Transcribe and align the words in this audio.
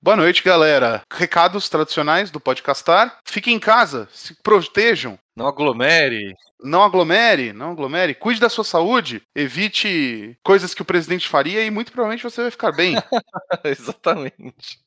Boa 0.00 0.16
noite, 0.16 0.44
galera. 0.44 1.02
Recados 1.12 1.68
tradicionais 1.68 2.30
do 2.30 2.38
Podcastar. 2.38 3.18
Fiquem 3.24 3.56
em 3.56 3.58
casa, 3.58 4.08
se 4.12 4.32
protejam. 4.44 5.18
Não 5.36 5.48
aglomere. 5.48 6.34
Não 6.62 6.84
aglomere, 6.84 7.52
não 7.52 7.72
aglomere. 7.72 8.14
Cuide 8.14 8.38
da 8.38 8.48
sua 8.48 8.62
saúde. 8.62 9.20
Evite 9.34 10.38
coisas 10.44 10.72
que 10.72 10.82
o 10.82 10.84
presidente 10.84 11.28
faria 11.28 11.64
e 11.64 11.70
muito 11.70 11.90
provavelmente 11.90 12.22
você 12.22 12.42
vai 12.42 12.50
ficar 12.52 12.70
bem. 12.70 12.94
Exatamente. 13.64 14.78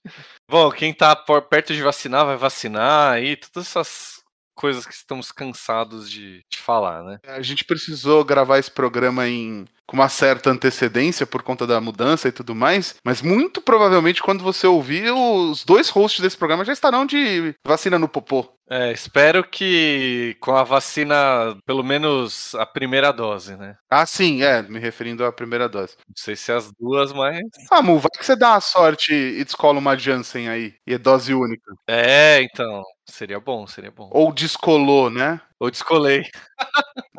Bom, 0.50 0.72
quem 0.72 0.94
tá 0.94 1.14
perto 1.14 1.74
de 1.74 1.84
vacinar 1.84 2.26
vai 2.26 2.38
vacinar 2.38 3.12
aí, 3.12 3.36
todas 3.36 3.68
essas 3.68 4.22
coisas 4.56 4.86
que 4.86 4.94
estamos 4.94 5.32
cansados 5.32 6.10
de, 6.10 6.44
de 6.50 6.58
falar, 6.58 7.04
né? 7.04 7.20
A 7.26 7.42
gente 7.42 7.66
precisou 7.66 8.24
gravar 8.24 8.60
esse 8.60 8.72
programa 8.72 9.28
em 9.28 9.66
com 9.92 9.98
uma 9.98 10.08
certa 10.08 10.50
antecedência 10.50 11.28
por 11.28 11.44
conta 11.44 11.68
da 11.68 11.82
mudança 11.82 12.30
e 12.30 12.32
tudo 12.32 12.56
mais, 12.56 12.96
mas 13.04 13.22
muito 13.22 13.62
provavelmente 13.62 14.24
quando 14.24 14.42
você 14.42 14.66
ouvir, 14.66 15.12
os 15.12 15.66
dois 15.66 15.90
hosts 15.90 16.22
desse 16.22 16.38
programa 16.38 16.64
já 16.64 16.72
estarão 16.72 17.06
de 17.06 17.54
vacina 17.62 18.00
no 18.00 18.08
popô. 18.08 18.48
É, 18.74 18.90
espero 18.94 19.44
que 19.44 20.38
com 20.40 20.56
a 20.56 20.64
vacina, 20.64 21.58
pelo 21.66 21.84
menos 21.84 22.56
a 22.56 22.66
primeira 22.66 23.12
dose, 23.12 23.58
né? 23.58 23.76
Ah, 23.90 24.06
sim, 24.06 24.44
é, 24.44 24.62
me 24.64 24.80
referindo 24.80 25.26
à 25.26 25.32
primeira 25.34 25.68
dose. 25.68 25.98
Não 26.08 26.14
sei 26.16 26.38
se 26.38 26.54
as 26.54 26.72
duas, 26.80 27.12
mas. 27.12 27.42
Ah, 27.70 27.82
Mu, 27.82 28.00
vai 28.00 28.10
que 28.18 28.26
você 28.26 28.34
dá 28.34 28.56
a 28.56 28.62
sorte 28.62 29.14
e 29.14 29.44
descola 29.44 29.78
uma 29.78 29.98
Janssen 29.98 30.48
aí, 30.48 30.74
e 30.88 30.94
é 30.94 30.98
dose 30.98 31.34
única. 31.34 31.70
É, 31.86 32.42
então. 32.44 32.82
Seria 33.10 33.42
bom, 33.42 33.68
seria 33.68 33.92
bom. 33.92 34.10
Ou 34.14 34.32
descolou, 34.32 35.10
né? 35.10 35.42
Ou 35.60 35.70
descolei. 35.70 36.24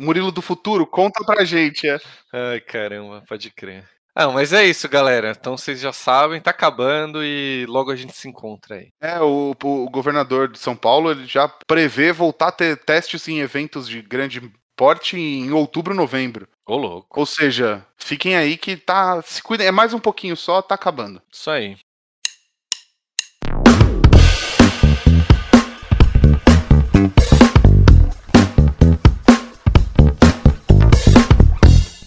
Murilo 0.01 0.33
do 0.33 0.43
Futuro, 0.43 0.87
conta 0.87 1.25
pra 1.25 1.45
gente, 1.45 1.89
é. 1.89 1.99
Ai, 2.33 2.61
caramba, 2.63 3.23
pode 3.29 3.51
crer. 3.53 3.85
Ah, 4.15 4.29
mas 4.29 4.53
é 4.53 4.65
isso, 4.65 4.89
galera. 4.89 5.31
Então 5.31 5.57
vocês 5.57 5.81
já 5.81 5.93
sabem, 5.93 6.41
tá 6.41 6.51
acabando 6.51 7.25
e 7.25 7.65
logo 7.67 7.91
a 7.91 7.97
gente 7.97 8.13
se 8.13 8.29
encontra 8.29 8.77
aí. 8.77 8.89
É, 9.01 9.21
o, 9.21 9.53
o 9.63 9.91
governador 9.91 10.49
de 10.49 10.59
São 10.59 10.77
Paulo 10.77 11.11
ele 11.11 11.27
já 11.27 11.49
prevê 11.67 12.13
voltar 12.13 12.49
a 12.49 12.53
ter 12.53 12.77
testes 12.85 13.27
em 13.27 13.39
eventos 13.39 13.89
de 13.89 14.03
grande 14.03 14.53
porte 14.77 15.17
em 15.17 15.51
outubro, 15.53 15.95
novembro. 15.95 16.47
Ô, 16.67 16.77
louco. 16.77 17.21
Ou 17.21 17.27
seja, 17.27 17.87
fiquem 17.97 18.37
aí 18.37 18.57
que 18.57 18.77
tá. 18.77 19.23
Se 19.23 19.43
cuidem, 19.43 19.67
é 19.67 19.71
mais 19.73 19.95
um 19.95 19.99
pouquinho 19.99 20.37
só, 20.37 20.61
tá 20.61 20.75
acabando. 20.75 21.23
Isso 21.33 21.51
aí. 21.51 21.77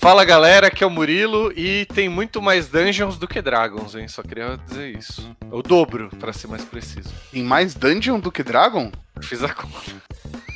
Fala 0.06 0.24
galera, 0.24 0.68
aqui 0.68 0.84
é 0.84 0.88
o 0.88 0.90
Murilo 0.92 1.52
e 1.58 1.84
tem 1.88 2.08
muito 2.08 2.40
mais 2.40 2.68
dungeons 2.68 3.18
do 3.18 3.28
que 3.28 3.42
dragons, 3.42 3.96
hein? 3.96 4.08
Só 4.08 4.22
queria 4.22 4.56
dizer 4.56 4.96
isso. 4.96 5.36
O 5.50 5.64
dobro, 5.64 6.12
pra 6.20 6.32
ser 6.32 6.46
mais 6.46 6.64
preciso. 6.64 7.12
Tem 7.32 7.42
mais 7.42 7.74
dungeon 7.74 8.20
do 8.20 8.32
que 8.32 8.44
Dragon? 8.44 8.92
Fiz 9.20 9.44
a 9.44 9.50
conta. 9.50 9.96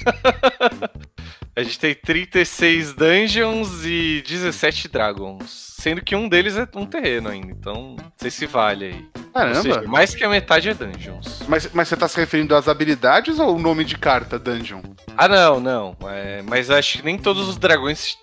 a 1.56 1.64
gente 1.64 1.80
tem 1.80 1.96
36 1.96 2.94
dungeons 2.94 3.84
e 3.86 4.24
17 4.28 4.88
dragons. 4.88 5.74
Sendo 5.80 6.04
que 6.04 6.16
um 6.16 6.30
deles 6.30 6.56
é 6.56 6.68
um 6.76 6.86
terreno 6.86 7.30
ainda, 7.30 7.52
então 7.52 7.96
não 7.98 8.14
sei 8.18 8.30
se 8.30 8.46
vale 8.46 8.86
aí. 8.86 9.06
Ou 9.48 9.56
seja, 9.56 9.70
Caramba. 9.70 9.92
mais 9.92 10.14
que 10.14 10.24
a 10.24 10.30
metade 10.30 10.70
é 10.70 10.76
dungeons. 10.76 11.42
Mas, 11.48 11.68
mas 11.74 11.88
você 11.88 11.98
tá 11.98 12.08
se 12.08 12.20
referindo 12.20 12.56
às 12.56 12.68
habilidades 12.68 13.40
ou 13.40 13.56
o 13.56 13.60
nome 13.60 13.84
de 13.84 13.98
carta, 13.98 14.38
dungeon? 14.38 14.84
Ah, 15.18 15.28
não, 15.28 15.60
não. 15.60 15.98
É, 16.08 16.44
mas 16.44 16.70
acho 16.70 17.00
que 17.00 17.04
nem 17.04 17.18
todos 17.18 17.50
os 17.50 17.58
dragões 17.58 18.16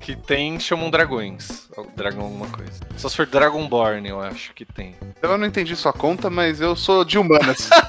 que 0.00 0.14
tem 0.16 0.58
chamam 0.60 0.90
dragões. 0.90 1.68
Dragão 1.94 2.22
alguma 2.24 2.46
coisa. 2.48 2.72
Só 2.96 3.08
se 3.08 3.16
for 3.16 3.26
Dragonborn, 3.26 4.08
eu 4.08 4.20
acho 4.20 4.54
que 4.54 4.64
tem. 4.64 4.94
Eu 5.20 5.36
não 5.36 5.46
entendi 5.46 5.74
sua 5.76 5.92
conta, 5.92 6.30
mas 6.30 6.60
eu 6.60 6.76
sou 6.76 7.04
de 7.04 7.18
humanas. 7.18 7.68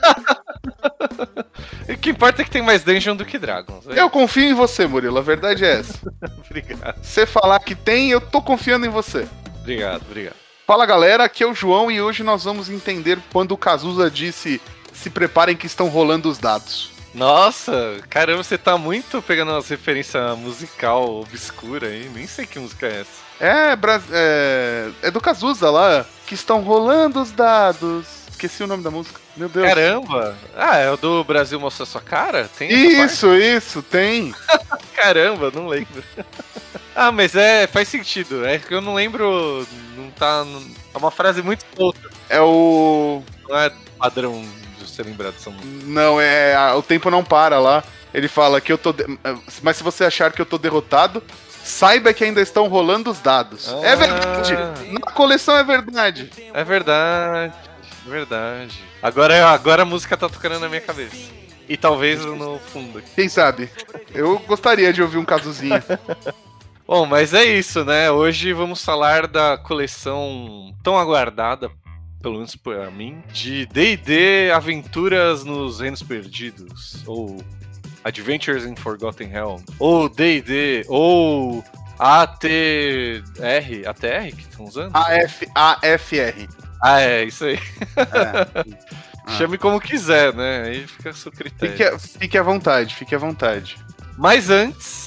E 1.87 1.93
o 1.93 1.97
que 1.97 2.09
importa 2.09 2.41
é 2.41 2.45
que 2.45 2.51
tem 2.51 2.61
mais 2.61 2.83
dungeon 2.83 3.15
do 3.15 3.23
que 3.25 3.39
dragons. 3.39 3.87
É 3.87 4.01
eu 4.01 4.09
confio 4.09 4.43
em 4.43 4.53
você, 4.53 4.85
Murilo, 4.85 5.17
a 5.17 5.21
verdade 5.21 5.63
é 5.63 5.79
essa. 5.79 5.99
Obrigado, 6.45 7.01
Você 7.01 7.25
falar 7.25 7.59
que 7.59 7.73
tem, 7.75 8.09
eu 8.09 8.19
tô 8.19 8.41
confiando 8.41 8.85
em 8.85 8.89
você. 8.89 9.27
obrigado, 9.61 10.01
obrigado. 10.01 10.35
Fala 10.65 10.85
galera, 10.85 11.23
aqui 11.23 11.43
é 11.43 11.47
o 11.47 11.55
João 11.55 11.89
e 11.89 12.01
hoje 12.01 12.23
nós 12.23 12.43
vamos 12.43 12.69
entender 12.69 13.17
quando 13.31 13.53
o 13.53 13.57
Cazuza 13.57 14.11
disse 14.11 14.61
se 14.91 15.09
preparem 15.09 15.55
que 15.55 15.65
estão 15.65 15.87
rolando 15.87 16.29
os 16.29 16.37
dados. 16.37 16.91
Nossa, 17.17 17.99
caramba, 18.11 18.43
você 18.43 18.59
tá 18.59 18.77
muito 18.77 19.23
pegando 19.23 19.51
umas 19.51 19.67
referências 19.67 20.37
musical 20.37 21.21
obscura 21.21 21.87
aí. 21.87 22.07
Nem 22.13 22.27
sei 22.27 22.45
que 22.45 22.59
música 22.59 22.85
é 22.85 23.01
essa. 23.01 23.27
É, 23.39 23.77
é, 24.11 24.91
é 25.01 25.09
do 25.09 25.19
Cazuza 25.19 25.71
lá, 25.71 26.05
que 26.27 26.35
estão 26.35 26.61
rolando 26.61 27.19
os 27.19 27.31
dados. 27.31 28.05
Esqueci 28.29 28.61
o 28.61 28.67
nome 28.67 28.83
da 28.83 28.91
música. 28.91 29.19
Meu 29.35 29.49
Deus. 29.49 29.67
Caramba! 29.67 30.37
Ah, 30.55 30.77
é 30.77 30.91
o 30.91 30.97
do 30.97 31.23
Brasil 31.23 31.59
Mostra 31.59 31.87
Sua 31.87 32.01
Cara? 32.01 32.47
Tem? 32.55 32.69
Isso, 32.71 33.33
isso, 33.33 33.81
tem. 33.81 34.31
Caramba, 34.95 35.49
não 35.51 35.67
lembro. 35.67 36.03
ah, 36.95 37.11
mas 37.11 37.35
é, 37.35 37.65
faz 37.65 37.87
sentido. 37.87 38.45
É 38.45 38.59
que 38.59 38.71
eu 38.71 38.81
não 38.81 38.93
lembro. 38.93 39.67
Não 39.95 40.11
tá. 40.11 40.45
é 40.93 40.97
uma 40.99 41.09
frase 41.09 41.41
muito 41.41 41.65
solta. 41.75 41.99
É 42.29 42.39
o. 42.39 43.23
Não 43.49 43.57
é 43.57 43.71
padrão 43.97 44.45
ser 44.87 45.05
lembrado 45.05 45.33
dessa 45.33 45.49
música. 45.49 45.67
Não, 45.85 46.19
é. 46.19 46.55
O 46.73 46.81
tempo 46.81 47.09
não 47.11 47.23
para 47.23 47.59
lá. 47.59 47.83
Ele 48.13 48.27
fala 48.27 48.59
que 48.61 48.71
eu 48.71 48.77
tô. 48.77 48.91
de- 48.93 49.05
Mas 49.61 49.77
se 49.77 49.83
você 49.83 50.05
achar 50.05 50.31
que 50.31 50.41
eu 50.41 50.45
tô 50.45 50.57
derrotado, 50.57 51.21
saiba 51.63 52.13
que 52.13 52.23
ainda 52.23 52.41
estão 52.41 52.67
rolando 52.67 53.11
os 53.11 53.19
dados. 53.19 53.67
É 53.83 53.91
Ah. 53.91 53.95
verdade. 53.95 54.57
Na 54.91 55.11
coleção 55.11 55.55
é 55.57 55.63
verdade. 55.63 56.31
É 56.53 56.63
verdade. 56.63 57.53
É 58.05 58.09
verdade. 58.09 58.79
Agora, 59.03 59.49
agora 59.49 59.81
a 59.81 59.85
música 59.85 60.15
tá 60.17 60.27
tocando 60.29 60.59
na 60.59 60.69
minha 60.69 60.81
cabeça. 60.81 61.15
E 61.69 61.75
talvez 61.75 62.23
no 62.23 62.57
fundo. 62.59 63.03
Quem 63.13 63.27
sabe? 63.27 63.69
Eu 64.15 64.39
gostaria 64.39 64.93
de 64.93 65.01
ouvir 65.01 65.17
um 65.17 65.25
Cazuzinha. 65.25 65.83
Bom, 66.87 67.05
mas 67.05 67.33
é 67.33 67.43
isso, 67.43 67.83
né? 67.83 68.09
Hoje 68.09 68.53
vamos 68.53 68.81
falar 68.83 69.27
da 69.27 69.57
coleção 69.57 70.73
tão 70.81 70.97
aguardada, 70.97 71.69
pelo 72.21 72.35
menos 72.35 72.55
por 72.55 72.91
mim, 72.91 73.21
de 73.31 73.65
D&D 73.67 74.51
Aventuras 74.51 75.43
nos 75.43 75.79
Reinos 75.79 76.01
Perdidos, 76.01 77.03
ou 77.05 77.37
Adventures 78.03 78.65
in 78.65 78.75
Forgotten 78.75 79.27
Realm, 79.27 79.61
ou 79.79 80.09
D&D, 80.09 80.85
ou 80.87 81.63
ATR, 81.99 82.41
ATR 83.87 84.35
que 84.35 84.41
estão 84.41 84.65
usando? 84.65 84.95
AF, 84.95 85.47
AFR. 85.55 86.47
Ah, 86.81 87.01
é, 87.01 87.23
isso 87.23 87.45
aí. 87.45 87.55
É. 87.55 88.77
Ah. 89.25 89.31
Chame 89.37 89.57
como 89.57 89.79
quiser, 89.79 90.33
né? 90.33 90.63
Aí 90.67 90.87
fica 90.87 91.09
a 91.09 91.13
seu 91.13 91.31
critério. 91.31 91.99
Fique, 91.99 92.19
fique 92.19 92.37
à 92.37 92.43
vontade, 92.43 92.95
fique 92.95 93.13
à 93.13 93.17
vontade. 93.17 93.77
Mas 94.17 94.49
antes, 94.49 95.06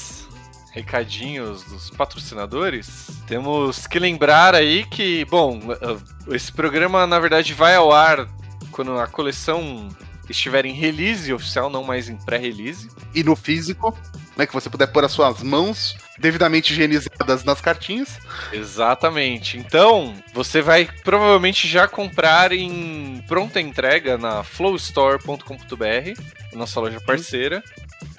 recadinhos 0.73 1.65
dos 1.65 1.91
patrocinadores. 1.91 3.11
Temos 3.27 3.87
que 3.87 3.99
lembrar 3.99 4.55
aí 4.55 4.85
que, 4.85 5.25
bom, 5.27 5.59
uh, 5.59 6.35
esse 6.35 6.53
programa 6.53 7.07
na 7.07 7.19
verdade 7.19 7.55
vai 7.55 7.75
ao 7.75 7.93
ar 7.93 8.29
quando 8.71 8.97
a 8.99 9.07
coleção 9.07 9.89
estiver 10.29 10.65
em 10.65 10.73
release 10.73 11.33
oficial, 11.33 11.69
não 11.69 11.83
mais 11.83 12.09
em 12.09 12.17
pré-release. 12.17 12.89
E 13.15 13.25
no 13.25 13.35
físico, 13.35 13.97
né? 14.37 14.47
Que 14.47 14.55
você 14.55 14.71
puder 14.71 14.87
pôr 14.87 15.05
as 15.05 15.13
suas 15.13 15.43
mãos 15.43 15.97
devidamente 16.19 16.73
higienizadas 16.73 17.45
nas 17.45 17.61
cartinhas. 17.61 18.19
Exatamente. 18.53 19.59
Então, 19.59 20.15
você 20.33 20.63
vai 20.63 20.89
provavelmente 21.05 21.67
já 21.67 21.89
comprar 21.89 22.53
em 22.53 23.23
pronta 23.27 23.61
entrega 23.61 24.17
na 24.17 24.45
flowstore.com.br, 24.45 26.55
nossa 26.55 26.81
loja 26.81 27.01
parceira. 27.01 27.63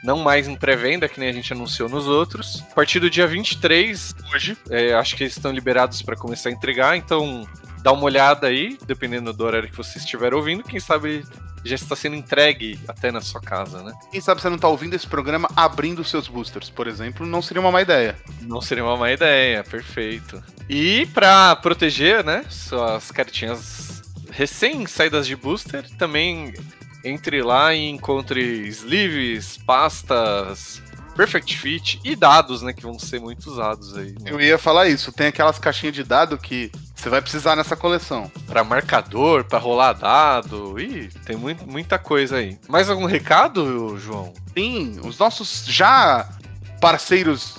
Não 0.04 0.18
mais 0.18 0.48
em 0.48 0.56
pré-venda, 0.56 1.08
que 1.08 1.20
nem 1.20 1.30
a 1.30 1.34
gente 1.34 1.54
anunciou 1.54 1.88
nos 1.88 2.08
outros. 2.08 2.64
A 2.72 2.76
partir 2.76 3.00
do 3.00 3.10
dia 3.10 3.28
23, 3.28 4.16
hoje, 4.34 4.58
é, 4.70 4.94
acho 4.94 5.16
que 5.16 5.24
eles 5.24 5.36
estão 5.36 5.52
liberados 5.52 6.02
para 6.02 6.16
começar 6.16 6.50
a 6.50 6.52
entregar, 6.52 6.98
então 6.98 7.48
dá 7.82 7.92
uma 7.92 8.04
olhada 8.04 8.48
aí, 8.48 8.78
dependendo 8.86 9.32
do 9.32 9.44
horário 9.44 9.70
que 9.70 9.78
você 9.78 10.00
estiver 10.00 10.34
ouvindo. 10.34 10.64
Quem 10.64 10.80
sabe 10.80 11.24
já 11.64 11.76
está 11.76 11.96
sendo 11.96 12.16
entregue 12.16 12.80
até 12.88 13.12
na 13.12 13.22
sua 13.22 13.40
casa, 13.40 13.84
né? 13.84 13.94
Quem 14.12 14.20
sabe 14.20 14.42
você 14.42 14.50
não 14.50 14.58
tá 14.58 14.68
ouvindo 14.68 14.96
esse 14.96 15.08
programa 15.08 15.50
abrindo 15.56 16.04
seus 16.04 16.28
boosters, 16.28 16.70
por 16.70 16.88
exemplo, 16.88 17.26
não 17.26 17.42
seria 17.42 17.62
uma 17.62 17.72
má 17.72 17.82
ideia. 17.82 18.18
Não 18.42 18.62
seria 18.62 18.84
uma 18.84 18.98
má 18.98 19.12
ideia, 19.12 19.64
perfeito. 19.64 20.42
E 20.68 21.06
pra 21.08 21.56
proteger, 21.56 22.24
né, 22.24 22.44
suas 22.50 23.12
cartinhas 23.12 24.02
recém-saídas 24.32 25.28
de 25.28 25.36
booster, 25.36 25.88
também 25.98 26.54
entre 27.04 27.42
lá 27.42 27.74
e 27.74 27.90
encontre 27.90 28.68
sleeves, 28.68 29.58
pastas, 29.58 30.82
perfect 31.16 31.58
fit 31.58 32.00
e 32.04 32.16
dados, 32.16 32.62
né, 32.62 32.74
que 32.74 32.84
vão 32.84 32.98
ser 32.98 33.20
muito 33.20 33.50
usados 33.50 33.98
aí. 33.98 34.12
Né? 34.20 34.32
Eu 34.32 34.40
ia 34.40 34.58
falar 34.58 34.88
isso, 34.88 35.12
tem 35.12 35.28
aquelas 35.28 35.60
caixinhas 35.60 35.96
de 35.96 36.04
dado 36.04 36.38
que 36.38 36.72
você 36.96 37.10
vai 37.10 37.22
precisar 37.22 37.56
nessa 37.56 37.76
coleção. 37.76 38.32
Pra 38.46 38.64
marcador, 38.64 39.44
pra 39.44 39.60
rolar 39.60 39.94
dado, 39.94 40.80
e 40.80 41.08
tem 41.26 41.36
muito, 41.36 41.68
muita 41.68 41.98
coisa 41.98 42.38
aí. 42.38 42.60
Mais 42.68 42.90
algum 42.90 43.06
recado, 43.06 43.98
João? 43.98 44.34
Sim, 44.56 45.00
os 45.04 45.18
nossos 45.18 45.66
já 45.66 46.30
parceiros 46.80 47.56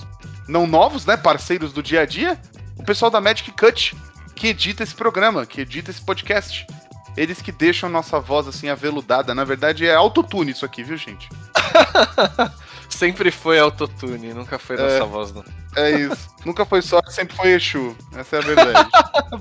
não 0.47 0.67
novos, 0.67 1.05
né? 1.05 1.17
Parceiros 1.17 1.71
do 1.71 1.83
dia 1.83 2.01
a 2.01 2.05
dia, 2.05 2.39
o 2.77 2.83
pessoal 2.83 3.11
da 3.11 3.21
Magic 3.21 3.51
Cut, 3.51 3.95
que 4.35 4.47
edita 4.47 4.83
esse 4.83 4.95
programa, 4.95 5.45
que 5.45 5.61
edita 5.61 5.91
esse 5.91 6.01
podcast. 6.01 6.65
Eles 7.15 7.41
que 7.41 7.51
deixam 7.51 7.89
nossa 7.89 8.19
voz 8.19 8.47
assim 8.47 8.69
aveludada. 8.69 9.35
Na 9.35 9.43
verdade, 9.43 9.85
é 9.85 9.93
autotune 9.93 10.51
isso 10.51 10.65
aqui, 10.65 10.83
viu, 10.83 10.97
gente? 10.97 11.29
sempre 12.89 13.31
foi 13.31 13.59
autotune, 13.59 14.33
nunca 14.33 14.57
foi 14.59 14.77
nossa 14.77 14.95
É. 14.95 15.03
voz, 15.05 15.33
não. 15.33 15.43
É 15.75 15.91
isso. 15.91 16.29
Nunca 16.45 16.65
foi 16.65 16.81
só, 16.83 17.01
sempre 17.09 17.35
foi 17.35 17.47
Exu. 17.53 17.95
Essa 18.15 18.35
é 18.35 18.39
a 18.39 18.41
verdade. 18.41 18.89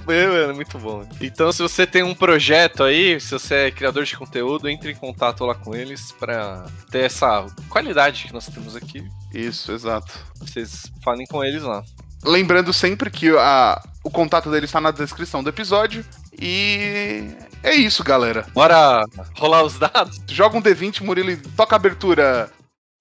É, 0.09 0.27
mano, 0.27 0.55
muito 0.55 0.79
bom. 0.79 1.07
Então, 1.21 1.53
se 1.53 1.61
você 1.61 1.87
tem 1.87 2.03
um 2.03 2.15
projeto 2.15 2.83
aí, 2.83 3.21
se 3.21 3.31
você 3.33 3.55
é 3.67 3.71
criador 3.71 4.05
de 4.05 4.17
conteúdo, 4.17 4.67
entre 4.69 4.91
em 4.93 4.95
contato 4.95 5.45
lá 5.45 5.55
com 5.55 5.75
eles 5.75 6.13
pra 6.13 6.65
ter 6.91 7.01
essa 7.05 7.45
qualidade 7.69 8.25
que 8.25 8.33
nós 8.33 8.47
temos 8.47 8.75
aqui. 8.75 9.05
isso, 9.35 9.71
exato. 9.71 10.11
Vocês 10.41 10.91
falem 11.05 11.27
com 11.27 11.45
eles 11.45 11.63
lá. 11.63 11.83
Lembrando 12.25 12.73
sempre 12.73 13.11
que 13.11 13.29
a, 13.37 13.83
o 14.03 14.11
contato 14.11 14.51
dele 14.51 14.65
está 14.65 14.81
na 14.81 14.91
descrição 14.91 15.43
do 15.43 15.51
episódio. 15.51 16.03
E 16.41 17.35
é 17.63 17.75
isso, 17.75 18.03
galera. 18.03 18.47
Bora 18.55 19.05
rolar 19.37 19.63
os 19.65 19.79
dados? 19.79 20.21
Joga 20.29 20.57
um 20.57 20.63
D20, 20.63 21.03
Murilo, 21.03 21.31
e 21.31 21.37
toca 21.37 21.75
a 21.75 21.77
abertura. 21.77 22.51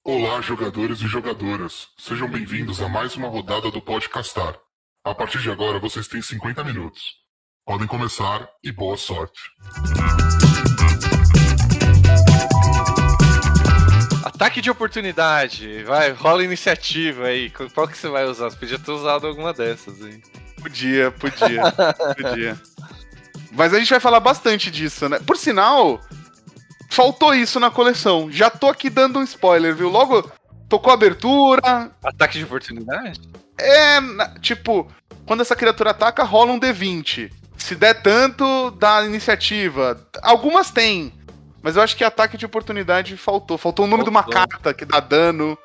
Olá, 0.03 0.41
jogadores 0.41 0.99
e 1.01 1.07
jogadoras. 1.07 1.87
Sejam 1.97 2.27
bem-vindos 2.29 2.81
a 2.81 2.89
mais 2.89 3.15
uma 3.15 3.27
rodada 3.27 3.71
do 3.71 3.81
Podcastar. 3.81 4.57
A 5.03 5.15
partir 5.15 5.39
de 5.39 5.49
agora, 5.49 5.79
vocês 5.79 6.07
têm 6.07 6.21
50 6.21 6.63
minutos. 6.63 7.15
Podem 7.65 7.87
começar 7.87 8.47
e 8.63 8.71
boa 8.71 8.97
sorte. 8.97 9.39
Ataque 14.25 14.61
de 14.61 14.69
oportunidade. 14.69 15.83
Vai, 15.83 16.11
rola 16.11 16.43
iniciativa 16.43 17.25
aí. 17.27 17.49
Qual 17.73 17.87
que 17.87 17.97
você 17.97 18.09
vai 18.09 18.25
usar? 18.25 18.49
Você 18.49 18.57
podia 18.57 18.79
ter 18.79 18.91
usado 18.91 19.27
alguma 19.27 19.53
dessas 19.53 20.01
aí. 20.01 20.21
Podia, 20.61 21.11
podia, 21.11 21.61
podia. 22.17 22.70
Mas 23.51 23.73
a 23.73 23.79
gente 23.79 23.89
vai 23.89 23.99
falar 23.99 24.19
bastante 24.19 24.71
disso, 24.71 25.09
né? 25.09 25.19
Por 25.19 25.35
sinal, 25.37 25.99
faltou 26.89 27.33
isso 27.33 27.59
na 27.59 27.69
coleção. 27.69 28.31
Já 28.31 28.49
tô 28.49 28.67
aqui 28.67 28.89
dando 28.89 29.19
um 29.19 29.23
spoiler, 29.23 29.75
viu? 29.75 29.89
Logo 29.89 30.29
tocou 30.69 30.91
a 30.91 30.93
abertura. 30.93 31.91
Ataque 32.03 32.37
de 32.37 32.45
oportunidade? 32.45 33.19
É, 33.59 33.99
tipo, 34.39 34.87
quando 35.25 35.41
essa 35.41 35.55
criatura 35.55 35.91
ataca, 35.91 36.23
rola 36.23 36.51
um 36.53 36.59
D20. 36.59 37.31
Se 37.57 37.75
der 37.75 38.01
tanto, 38.01 38.71
dá 38.71 39.03
iniciativa. 39.05 40.01
Algumas 40.23 40.71
tem. 40.71 41.13
Mas 41.61 41.75
eu 41.75 41.81
acho 41.83 41.95
que 41.95 42.03
ataque 42.03 42.37
de 42.37 42.45
oportunidade 42.45 43.15
faltou. 43.17 43.57
Faltou 43.57 43.85
o 43.85 43.87
nome 43.87 44.03
de 44.03 44.09
uma 44.09 44.23
Faltou. 44.23 44.47
carta 44.47 44.73
que 44.73 44.83
dá 44.85 44.99
dano. 44.99 45.55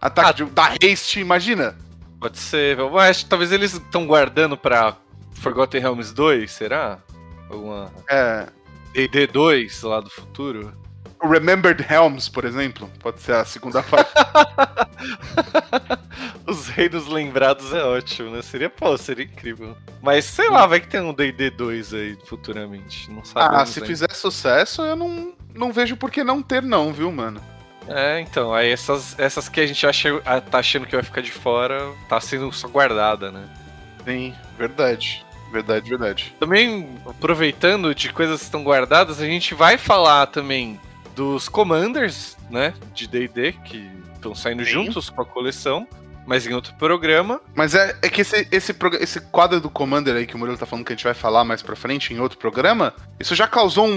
Ataque 0.00 0.28
Ah. 0.28 0.32
de. 0.32 0.44
dá 0.44 0.74
haste, 0.80 1.18
imagina. 1.20 1.76
Pode 2.20 2.38
ser. 2.38 2.76
Mas 2.92 3.24
talvez 3.24 3.50
eles 3.50 3.72
estão 3.72 4.06
guardando 4.06 4.56
pra 4.56 4.94
Forgotten 5.34 5.80
Realms 5.80 6.12
2, 6.14 6.50
será? 6.52 6.98
Alguma 7.50 7.90
É. 8.08 8.46
D&D 8.92 9.26
2 9.28 9.82
lá 9.82 10.00
do 10.00 10.10
futuro? 10.10 10.72
Remembered 11.22 11.84
Helms, 11.88 12.28
por 12.28 12.44
exemplo. 12.44 12.90
Pode 12.98 13.20
ser 13.20 13.34
a 13.34 13.44
segunda 13.44 13.82
parte. 13.82 14.10
Os 16.46 16.68
reinos 16.68 17.06
lembrados 17.06 17.72
é 17.72 17.84
ótimo, 17.84 18.30
né? 18.30 18.42
Seria, 18.42 18.70
pô, 18.70 18.96
seria 18.96 19.24
incrível. 19.24 19.76
Mas 20.00 20.24
sei 20.24 20.48
lá, 20.48 20.66
vai 20.66 20.80
que 20.80 20.88
tem 20.88 21.00
um 21.00 21.12
D&D 21.12 21.50
2 21.50 21.94
aí 21.94 22.18
futuramente. 22.24 23.10
Não 23.10 23.24
sabe. 23.24 23.54
ah, 23.54 23.66
se 23.66 23.80
fizer 23.82 24.10
sucesso, 24.12 24.82
eu 24.82 24.96
não, 24.96 25.34
não 25.54 25.72
vejo 25.72 25.96
por 25.96 26.10
que 26.10 26.24
não 26.24 26.42
ter, 26.42 26.62
não, 26.62 26.92
viu, 26.92 27.12
mano? 27.12 27.40
É, 27.86 28.20
então, 28.20 28.54
aí 28.54 28.70
essas, 28.70 29.18
essas 29.18 29.48
que 29.48 29.60
a 29.60 29.66
gente 29.66 29.86
acha, 29.86 30.20
ah, 30.24 30.40
tá 30.40 30.58
achando 30.58 30.86
que 30.86 30.94
vai 30.94 31.02
ficar 31.02 31.20
de 31.20 31.32
fora, 31.32 31.92
tá 32.08 32.20
sendo 32.20 32.50
só 32.52 32.68
guardada, 32.68 33.30
né? 33.30 33.48
Sim, 34.04 34.34
verdade. 34.56 35.24
Verdade, 35.50 35.88
verdade. 35.88 36.34
Também, 36.38 36.88
aproveitando 37.06 37.94
de 37.94 38.12
coisas 38.12 38.38
que 38.38 38.44
estão 38.44 38.62
guardadas, 38.62 39.20
a 39.20 39.26
gente 39.26 39.54
vai 39.54 39.76
falar 39.76 40.26
também 40.26 40.78
dos 41.14 41.48
Commanders, 41.48 42.36
né, 42.48 42.72
de 42.94 43.06
D&D, 43.08 43.52
que 43.64 43.90
estão 44.14 44.34
saindo 44.34 44.64
Sim. 44.64 44.70
juntos 44.70 45.10
com 45.10 45.22
a 45.22 45.24
coleção, 45.24 45.86
mas 46.26 46.46
em 46.46 46.52
outro 46.54 46.74
programa. 46.74 47.40
Mas 47.54 47.74
é, 47.74 47.96
é 48.02 48.08
que 48.08 48.20
esse, 48.20 48.46
esse, 48.50 48.74
esse 49.00 49.20
quadro 49.20 49.60
do 49.60 49.68
Commander 49.70 50.14
aí 50.14 50.26
que 50.26 50.34
o 50.34 50.38
Murilo 50.38 50.56
tá 50.58 50.66
falando 50.66 50.84
que 50.84 50.92
a 50.92 50.96
gente 50.96 51.04
vai 51.04 51.14
falar 51.14 51.44
mais 51.44 51.62
pra 51.62 51.74
frente 51.74 52.14
em 52.14 52.20
outro 52.20 52.38
programa, 52.38 52.94
isso 53.18 53.34
já 53.34 53.46
causou 53.48 53.86
um, 53.86 53.92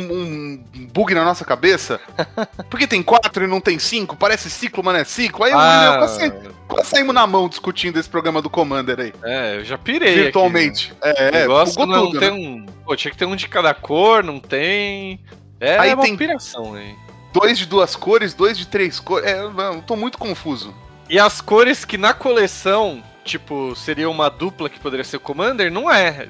um 0.74 0.88
bug 0.92 1.14
na 1.14 1.24
nossa 1.24 1.46
cabeça. 1.46 2.00
Porque 2.70 2.88
tem 2.88 3.04
quatro 3.04 3.44
e 3.44 3.48
não 3.48 3.62
tem 3.62 3.78
cinco, 3.78 4.16
parece 4.16 4.50
ciclo, 4.50 4.84
mas 4.84 4.94
não 4.94 5.02
é 5.02 5.04
ciclo. 5.04 5.44
Aí 5.46 5.52
eu, 5.52 5.60
eu 5.60 5.98
quase, 6.00 6.34
quase 6.68 6.90
saímos 6.90 7.14
na 7.14 7.28
mão 7.28 7.48
discutindo 7.48 8.00
esse 8.00 8.10
programa 8.10 8.42
do 8.42 8.50
Commander 8.50 9.00
aí. 9.00 9.14
é, 9.24 9.58
eu 9.58 9.64
já 9.64 9.78
pirei 9.78 10.16
virtualmente. 10.16 10.94
Aqui, 11.02 11.22
né? 11.22 11.30
É, 11.32 11.42
é, 11.44 11.48
bugou 11.48 11.86
não 11.86 12.08
tudo, 12.08 12.20
tem 12.20 12.32
né? 12.32 12.36
um... 12.36 12.66
Pô, 12.86 12.96
tinha 12.96 13.12
que 13.12 13.18
ter 13.18 13.26
um 13.26 13.36
de 13.36 13.48
cada 13.48 13.74
cor, 13.74 14.24
não 14.24 14.40
tem... 14.40 15.20
É 15.60 15.78
Aí 15.80 15.94
uma 15.94 16.04
tem- 16.04 16.18
piração 16.18 16.74
aí. 16.74 16.96
Dois 17.32 17.58
de 17.58 17.66
duas 17.66 17.96
cores, 17.96 18.34
dois 18.34 18.58
de 18.58 18.68
três 18.68 19.00
cores. 19.00 19.26
É, 19.28 19.40
eu 19.40 19.82
tô 19.88 19.96
muito 19.96 20.18
confuso. 20.18 20.74
E 21.10 21.20
as 21.20 21.42
cores 21.42 21.86
que 21.86 21.98
na 21.98 22.14
coleção, 22.14 23.04
tipo, 23.24 23.76
seria 23.76 24.10
uma 24.10 24.30
dupla 24.30 24.70
que 24.70 24.80
poderia 24.80 25.04
ser 25.04 25.20
Commander, 25.20 25.72
não 25.72 25.92
é. 25.92 26.28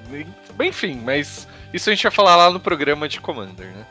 Enfim, 0.62 1.02
mas 1.04 1.48
isso 1.74 1.90
a 1.90 1.94
gente 1.94 2.04
vai 2.04 2.12
falar 2.12 2.36
lá 2.36 2.52
no 2.52 2.60
programa 2.60 3.08
de 3.08 3.20
Commander, 3.20 3.68
né? 3.68 3.86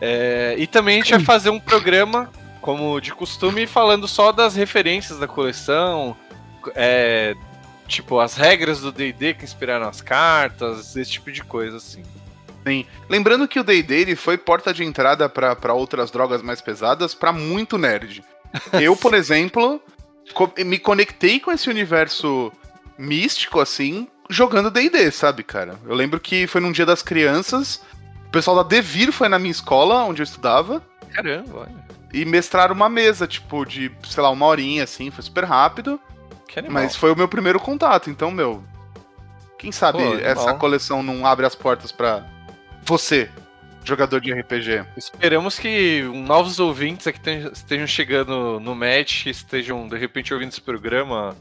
É, 0.00 0.54
e 0.58 0.66
também 0.66 1.00
a 1.00 1.02
gente 1.02 1.14
vai 1.14 1.24
fazer 1.24 1.50
um 1.50 1.58
programa, 1.58 2.30
como 2.60 3.00
de 3.00 3.12
costume, 3.12 3.66
falando 3.66 4.06
só 4.06 4.30
das 4.32 4.54
referências 4.54 5.18
da 5.18 5.26
coleção, 5.26 6.16
é, 6.74 7.34
tipo, 7.86 8.20
as 8.20 8.36
regras 8.36 8.80
do 8.80 8.92
D&D 8.92 9.34
que 9.34 9.44
inspiraram 9.44 9.88
as 9.88 10.00
cartas, 10.00 10.94
esse 10.96 11.10
tipo 11.10 11.32
de 11.32 11.42
coisa, 11.42 11.78
assim. 11.78 12.02
Sim. 12.66 12.84
Lembrando 13.08 13.46
que 13.46 13.60
o 13.60 13.64
D&D 13.64 14.16
foi 14.16 14.36
porta 14.36 14.74
de 14.74 14.84
entrada 14.84 15.28
pra 15.28 15.72
outras 15.72 16.10
drogas 16.10 16.42
mais 16.42 16.60
pesadas 16.60 17.14
pra 17.14 17.32
muito 17.32 17.78
nerd. 17.78 18.24
Eu, 18.80 18.96
por 18.96 19.14
exemplo, 19.14 19.80
me 20.64 20.78
conectei 20.78 21.40
com 21.40 21.52
esse 21.52 21.68
universo 21.70 22.52
místico, 22.98 23.60
assim, 23.60 24.08
jogando 24.28 24.70
D&D, 24.70 25.10
sabe, 25.10 25.42
cara? 25.42 25.78
Eu 25.86 25.94
lembro 25.94 26.18
que 26.20 26.46
foi 26.46 26.60
num 26.60 26.72
dia 26.72 26.86
das 26.86 27.02
crianças, 27.02 27.82
o 28.26 28.30
pessoal 28.30 28.56
da 28.56 28.62
Devir 28.62 29.12
foi 29.12 29.28
na 29.28 29.38
minha 29.38 29.50
escola, 29.50 30.04
onde 30.04 30.22
eu 30.22 30.24
estudava, 30.24 30.82
Caramba, 31.12 31.60
olha. 31.60 31.86
e 32.12 32.24
mestraram 32.24 32.74
uma 32.74 32.88
mesa, 32.88 33.26
tipo, 33.26 33.64
de, 33.64 33.90
sei 34.08 34.22
lá, 34.22 34.30
uma 34.30 34.46
horinha, 34.46 34.84
assim, 34.84 35.10
foi 35.10 35.22
super 35.22 35.44
rápido, 35.44 36.00
Que 36.48 36.58
animal. 36.58 36.82
mas 36.82 36.96
foi 36.96 37.12
o 37.12 37.16
meu 37.16 37.28
primeiro 37.28 37.60
contato, 37.60 38.10
então, 38.10 38.30
meu... 38.30 38.62
Quem 39.58 39.72
sabe 39.72 39.98
Pô, 39.98 40.14
essa 40.16 40.52
coleção 40.52 41.02
não 41.02 41.26
abre 41.26 41.46
as 41.46 41.54
portas 41.54 41.90
pra 41.90 42.26
você, 42.84 43.30
jogador 43.88 44.20
de 44.20 44.32
RPG. 44.32 44.84
Esperamos 44.96 45.58
que 45.58 46.02
novos 46.02 46.58
ouvintes 46.60 47.06
aqui 47.06 47.20
estejam 47.52 47.86
chegando 47.86 48.58
no 48.60 48.74
match, 48.74 49.26
estejam 49.26 49.88
de 49.88 49.96
repente 49.96 50.32
ouvindo 50.34 50.50
esse 50.50 50.60
programa 50.60 51.36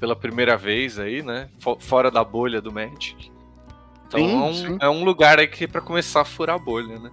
pela 0.00 0.14
primeira 0.14 0.56
vez 0.56 0.98
aí, 0.98 1.22
né? 1.22 1.48
Fo- 1.58 1.78
Fora 1.80 2.10
da 2.10 2.22
bolha 2.22 2.60
do 2.60 2.72
Magic. 2.72 3.30
Então 4.06 4.20
Sim, 4.20 4.32
é, 4.32 4.36
um, 4.36 4.54
sim. 4.54 4.78
é 4.80 4.88
um 4.88 5.04
lugar 5.04 5.38
aí 5.38 5.46
que 5.46 5.64
é 5.64 5.66
pra 5.66 5.80
começar 5.80 6.20
a 6.22 6.24
furar 6.24 6.56
a 6.56 6.58
bolha, 6.58 6.98
né? 6.98 7.10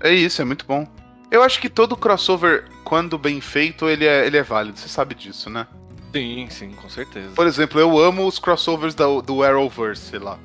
É 0.00 0.12
isso, 0.12 0.42
é 0.42 0.44
muito 0.44 0.66
bom. 0.66 0.86
Eu 1.30 1.42
acho 1.42 1.60
que 1.60 1.68
todo 1.68 1.96
crossover, 1.96 2.64
quando 2.84 3.16
bem 3.18 3.40
feito, 3.40 3.88
ele 3.88 4.04
é, 4.06 4.26
ele 4.26 4.36
é 4.36 4.42
válido. 4.42 4.78
Você 4.78 4.88
sabe 4.88 5.14
disso, 5.14 5.48
né? 5.48 5.66
Sim, 6.14 6.46
sim, 6.50 6.70
com 6.72 6.88
certeza. 6.88 7.30
Por 7.34 7.46
exemplo, 7.46 7.80
eu 7.80 7.98
amo 7.98 8.26
os 8.26 8.38
crossovers 8.38 8.94
da- 8.94 9.20
do 9.20 9.42
Arrowverse, 9.42 10.02
sei 10.10 10.18
lá. 10.18 10.38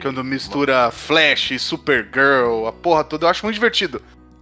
Quando 0.00 0.22
mistura 0.22 0.90
Flash, 0.90 1.60
Supergirl, 1.60 2.66
a 2.66 2.72
porra 2.72 3.04
toda, 3.04 3.26
eu 3.26 3.30
acho 3.30 3.44
muito 3.44 3.54
divertido. 3.54 4.00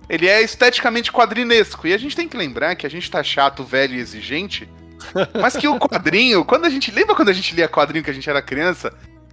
Ele 0.09 0.29
é 0.29 0.43
esteticamente 0.43 1.11
quadrinesco. 1.11 1.87
E 1.87 1.95
a 1.95 1.99
gente 1.99 2.15
tem 2.15 2.29
que 2.29 2.37
lembrar 2.37 2.77
que 2.77 2.87
a 2.87 2.91
gente 2.91 3.11
tá 3.11 3.23
chato, 3.23 3.65
velho 3.65 3.95
e 3.95 3.99
exigente. 3.99 4.69
Mas 5.41 5.57
que 5.57 5.67
o 5.67 5.79
quadrinho, 5.79 6.45
quando 6.45 6.67
a 6.67 6.71
gente. 6.71 6.91
Lembra 6.91 7.15
quando 7.15 7.31
a 7.31 7.33
gente 7.33 7.55
lia 7.55 7.69
quadrinho 7.69 8.05
que 8.05 8.11
a 8.11 8.15
gente 8.15 8.29
era 8.29 8.43
criança? 8.43 8.93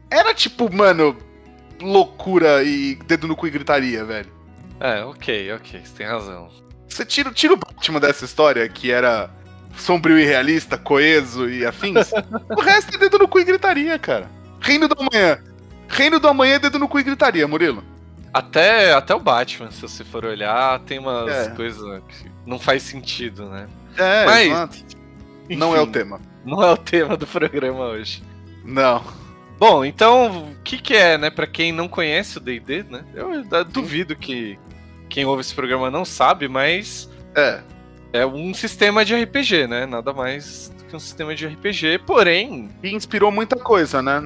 Era 0.10 0.34
tipo, 0.34 0.74
mano, 0.74 1.18
loucura 1.82 2.64
e 2.64 2.96
dedo 3.06 3.28
no 3.28 3.36
cu 3.36 3.48
e 3.48 3.52
gritaria, 3.52 4.04
velho. 4.04 4.32
É, 4.80 5.04
ok, 5.04 5.54
ok, 5.54 5.82
você 5.84 5.94
tem 5.98 6.08
razão. 6.08 6.50
Você 6.88 7.06
tira, 7.06 7.32
tira 7.32 7.54
o 7.54 7.58
Batman 7.58 8.00
dessa 8.00 8.26
história, 8.26 8.68
que 8.68 8.92
era 8.92 9.30
sombrio 9.76 10.18
e 10.18 10.24
realista, 10.24 10.78
coeso 10.78 11.50
e 11.50 11.66
afins. 11.66 12.12
o 12.58 12.62
resto 12.62 12.96
é 12.96 12.98
dedo 12.98 13.20
no 13.20 13.28
cu 13.28 13.40
e 13.40 13.44
gritaria, 13.44 14.00
cara. 14.00 14.30
Reino 14.62 14.88
do 14.88 14.96
Amanhã. 14.98 15.40
Reino 15.90 16.20
do 16.20 16.28
Amanhã 16.28 16.56
é 16.56 16.60
dedo 16.60 16.80
no 16.80 16.88
cu 16.88 17.00
e 17.00 17.04
gritaria, 17.04 17.48
Murilo. 17.48 17.84
Até, 18.34 18.94
até 18.94 19.14
o 19.16 19.20
Batman, 19.20 19.72
se 19.72 19.82
você 19.82 20.04
for 20.04 20.24
olhar, 20.24 20.80
tem 20.82 21.00
umas 21.00 21.30
É. 21.30 21.50
coisas 21.50 21.82
que 22.08 22.30
não 22.46 22.60
faz 22.60 22.84
sentido, 22.84 23.50
né? 23.50 23.68
É, 23.98 24.26
Mas, 24.26 24.48
exato. 24.48 24.78
Não 25.50 25.76
é 25.76 25.80
o 25.80 25.84
Enfim, 25.84 25.92
tema. 25.92 26.22
Não 26.46 26.64
é 26.64 26.72
o 26.72 26.78
tema 26.78 27.18
do 27.18 27.26
programa 27.26 27.86
hoje. 27.86 28.22
Não. 28.64 29.04
Bom, 29.58 29.84
então, 29.84 30.44
o 30.52 30.56
que 30.64 30.78
que 30.78 30.96
é, 30.96 31.18
né, 31.18 31.30
Pra 31.32 31.48
quem 31.48 31.72
não 31.72 31.88
conhece 31.88 32.38
o 32.38 32.42
D&D, 32.42 32.84
né? 32.84 33.04
Eu 33.16 33.44
duvido 33.66 34.16
que 34.16 34.58
quem 35.10 35.26
ouve 35.26 35.42
esse 35.42 35.54
programa 35.56 35.90
não 35.90 36.06
sabe, 36.06 36.48
mas 36.48 37.10
É. 37.36 37.62
é 38.14 38.26
um 38.26 38.54
sistema 38.54 39.04
de 39.04 39.16
RPG, 39.16 39.66
né? 39.68 39.86
Nada 39.88 40.14
mais 40.14 40.72
do 40.78 40.86
que 40.86 40.96
um 40.96 41.00
sistema 41.00 41.34
de 41.36 41.48
RPG, 41.48 41.98
porém, 42.06 42.70
E 42.84 42.94
inspirou 42.94 43.32
muita 43.32 43.56
coisa, 43.56 44.02
né? 44.04 44.22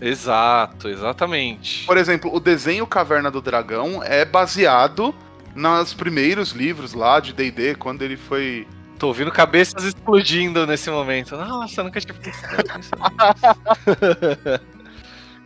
Exato, 0.00 0.88
exatamente. 0.88 1.84
Por 1.86 1.96
exemplo, 1.96 2.34
o 2.34 2.38
desenho 2.40 2.86
Caverna 2.86 3.30
do 3.30 3.40
Dragão 3.40 4.02
é 4.02 4.24
baseado 4.24 5.14
nos 5.54 5.94
primeiros 5.94 6.50
livros 6.52 6.92
lá 6.92 7.18
de 7.18 7.32
D&D, 7.32 7.74
quando 7.76 8.02
ele 8.02 8.16
foi... 8.16 8.66
Tô 8.98 9.08
ouvindo 9.08 9.30
cabeças 9.30 9.84
explodindo 9.84 10.66
nesse 10.66 10.90
momento. 10.90 11.36
Nossa, 11.36 11.82
nunca 11.82 12.00
tinha 12.00 12.14
pensado 12.14 12.56
nisso. 12.76 12.90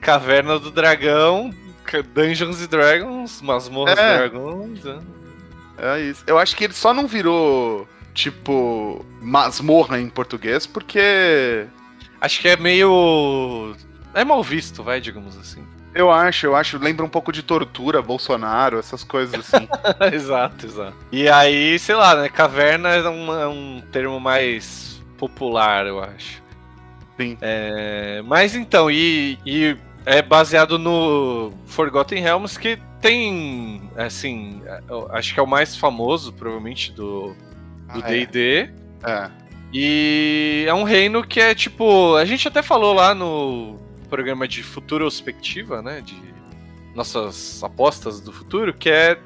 Caverna 0.01 0.59
do 0.59 0.71
Dragão, 0.71 1.51
Dungeons 2.15 2.63
and 2.63 2.67
Dragons, 2.67 3.43
Masmorras 3.43 3.99
É. 3.99 4.19
Dragons. 4.19 4.85
né? 4.85 4.99
É 5.79 6.01
isso. 6.01 6.23
Eu 6.27 6.39
acho 6.39 6.57
que 6.57 6.65
ele 6.65 6.73
só 6.75 6.93
não 6.95 7.07
virou, 7.07 7.89
tipo, 8.15 9.05
masmorra 9.21 9.99
em 10.01 10.09
português, 10.09 10.67
porque... 10.67 11.67
Acho 12.21 12.41
que 12.41 12.49
é 12.49 12.57
meio. 12.57 13.75
É 14.15 14.25
mal 14.25 14.43
visto, 14.43 14.83
vai, 14.83 15.01
digamos 15.01 15.37
assim. 15.39 15.65
Eu 15.95 16.11
acho, 16.11 16.47
eu 16.47 16.55
acho, 16.55 16.79
lembra 16.79 17.05
um 17.05 17.09
pouco 17.09 17.33
de 17.33 17.43
tortura, 17.43 18.01
Bolsonaro, 18.01 18.79
essas 18.79 19.03
coisas 19.03 19.35
assim. 19.35 19.69
exato, 20.13 20.67
exato. 20.67 20.97
E 21.11 21.29
aí, 21.29 21.79
sei 21.79 21.97
lá, 21.97 22.15
né? 22.15 22.29
Caverna 22.29 22.91
é 22.91 23.09
um, 23.09 23.41
é 23.41 23.49
um 23.49 23.83
termo 23.91 24.21
mais 24.21 25.03
popular, 25.19 25.87
eu 25.87 26.03
acho. 26.03 26.43
Sim. 27.17 27.37
É, 27.41 28.23
mas 28.25 28.55
então, 28.55 28.91
e, 28.91 29.39
e 29.45 29.77
é 30.07 30.23
baseado 30.23 30.79
no 30.79 31.53
Forgotten 31.67 32.23
Realms, 32.23 32.57
que 32.57 32.79
tem, 33.01 33.83
assim, 33.97 34.63
eu 34.89 35.09
acho 35.13 35.35
que 35.35 35.41
é 35.41 35.43
o 35.43 35.47
mais 35.47 35.77
famoso, 35.77 36.33
provavelmente, 36.33 36.93
do 36.93 37.35
do 37.93 38.03
Ah, 38.05 38.15
é. 38.15 38.27
D&D. 38.27 38.71
É. 39.05 39.31
E 39.73 40.65
é 40.67 40.75
um 40.75 40.83
reino 40.83 41.23
que 41.25 41.41
é 41.41 41.55
tipo. 41.55 42.17
A 42.17 42.25
gente 42.25 42.47
até 42.49 42.63
falou 42.63 42.93
lá 42.93 43.15
no 43.15 43.79
programa 44.11 44.47
de 44.47 44.63
futurospectiva, 44.63 45.81
né? 45.81 46.03
De 46.03 46.21
nossas 46.95 47.63
apostas 47.63 48.21
do 48.21 48.33
futuro, 48.33 48.75
que 48.75 48.91
é 48.91 49.19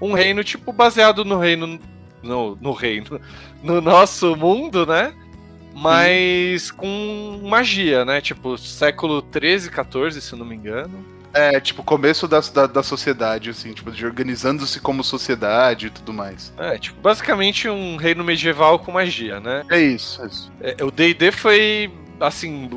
um 0.00 0.12
reino, 0.12 0.42
tipo, 0.42 0.72
baseado 0.72 1.24
no 1.24 1.38
reino. 1.38 1.78
No, 2.22 2.56
no 2.60 2.72
reino. 2.72 3.20
No 3.62 3.80
nosso 3.80 4.34
mundo, 4.34 4.84
né? 4.84 5.14
Mas 5.72 6.72
com 6.72 7.40
magia, 7.44 8.04
né? 8.04 8.20
Tipo, 8.20 8.58
século 8.58 9.22
13, 9.22 9.70
14, 9.70 10.20
se 10.20 10.34
não 10.34 10.44
me 10.44 10.56
engano. 10.56 11.12
É, 11.32 11.58
tipo, 11.60 11.82
começo 11.82 12.28
da, 12.28 12.40
da, 12.40 12.66
da 12.66 12.82
sociedade, 12.82 13.50
assim, 13.50 13.72
tipo, 13.72 13.90
de 13.90 14.04
organizando-se 14.04 14.80
como 14.80 15.02
sociedade 15.02 15.86
e 15.86 15.90
tudo 15.90 16.12
mais. 16.12 16.52
É, 16.58 16.76
tipo, 16.76 17.00
basicamente 17.00 17.68
um 17.68 17.96
reino 17.96 18.22
medieval 18.22 18.78
com 18.78 18.92
magia, 18.92 19.40
né? 19.40 19.64
É 19.70 19.80
isso, 19.80 20.22
é 20.22 20.26
isso. 20.26 20.52
É, 20.60 20.84
o 20.84 20.90
D&D 20.90 21.32
foi, 21.32 21.90
assim, 22.20 22.68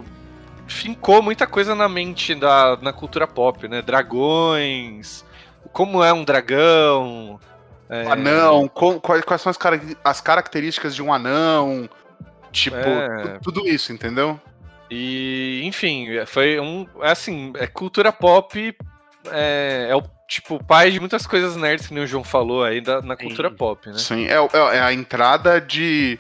fincou 0.67 1.21
muita 1.21 1.45
coisa 1.47 1.73
na 1.75 1.87
mente 1.87 2.33
da 2.35 2.77
na 2.81 2.91
cultura 2.93 3.27
pop, 3.27 3.67
né? 3.67 3.81
Dragões, 3.81 5.25
como 5.71 6.03
é 6.03 6.11
um 6.13 6.23
dragão. 6.23 7.39
é, 7.89 8.07
Anão, 8.11 8.67
com- 8.67 8.99
quais, 8.99 9.23
quais 9.23 9.41
são 9.41 9.49
as, 9.51 9.57
cara- 9.57 9.79
as 10.03 10.19
características 10.19 10.95
de 10.95 11.03
um 11.03 11.13
anão, 11.13 11.87
tipo, 12.51 12.75
É. 12.77 13.37
tu- 13.37 13.51
tudo 13.51 13.67
isso, 13.67 13.93
entendeu? 13.93 14.39
E, 14.89 15.61
enfim, 15.63 16.07
foi 16.25 16.59
um. 16.59 16.87
é 17.01 17.11
Assim, 17.11 17.53
é 17.57 17.67
cultura 17.67 18.11
pop. 18.11 18.75
É, 19.31 19.87
é 19.89 19.95
o 19.95 20.03
tipo 20.27 20.63
pai 20.63 20.89
de 20.91 20.99
muitas 20.99 21.25
coisas 21.27 21.55
nerds 21.55 21.87
que 21.87 21.93
nem 21.93 22.03
o 22.03 22.07
João 22.07 22.23
falou 22.23 22.63
aí 22.63 22.81
da, 22.81 23.01
na 23.01 23.15
cultura 23.15 23.49
Sim. 23.49 23.55
pop, 23.55 23.87
né? 23.89 23.97
Sim, 23.97 24.25
é, 24.27 24.33
é- 24.35 24.77
é 24.77 24.81
a 24.81 24.93
entrada 24.93 25.59
de. 25.61 26.19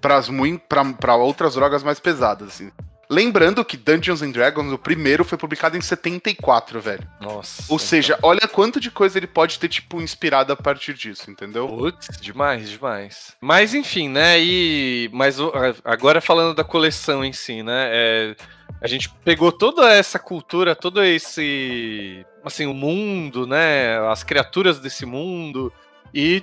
Pra 0.00 1.16
outras 1.16 1.54
drogas 1.54 1.82
mais 1.82 1.98
pesadas, 1.98 2.48
assim. 2.48 2.70
Lembrando 3.08 3.64
que 3.64 3.76
Dungeons 3.76 4.22
and 4.22 4.30
Dragons, 4.30 4.72
o 4.72 4.78
primeiro, 4.78 5.24
foi 5.24 5.38
publicado 5.38 5.76
em 5.76 5.80
74, 5.80 6.80
velho. 6.80 7.06
Nossa. 7.20 7.64
Ou 7.68 7.78
seja, 7.78 8.18
olha 8.22 8.46
quanto 8.48 8.80
de 8.80 8.90
coisa 8.90 9.18
ele 9.18 9.26
pode 9.26 9.58
ter, 9.58 9.68
tipo, 9.68 10.00
inspirado 10.00 10.52
a 10.52 10.56
partir 10.56 10.94
disso, 10.94 11.30
entendeu? 11.30 11.68
Putz, 11.68 12.08
demais, 12.20 12.70
demais. 12.70 13.36
Mas 13.40 13.74
enfim, 13.74 14.08
né? 14.08 14.38
E 14.40 15.10
mas 15.12 15.36
agora 15.84 16.20
falando 16.20 16.54
da 16.54 16.64
coleção 16.64 17.24
em 17.24 17.32
si, 17.32 17.62
né? 17.62 17.84
é, 17.94 18.36
a 18.80 18.86
gente 18.86 19.08
pegou 19.24 19.52
toda 19.52 19.92
essa 19.92 20.18
cultura, 20.18 20.74
todo 20.74 21.02
esse 21.02 22.24
assim 22.44 22.66
o 22.66 22.74
mundo, 22.74 23.46
né? 23.46 23.98
As 24.10 24.22
criaturas 24.22 24.78
desse 24.78 25.06
mundo 25.06 25.72
e 26.12 26.42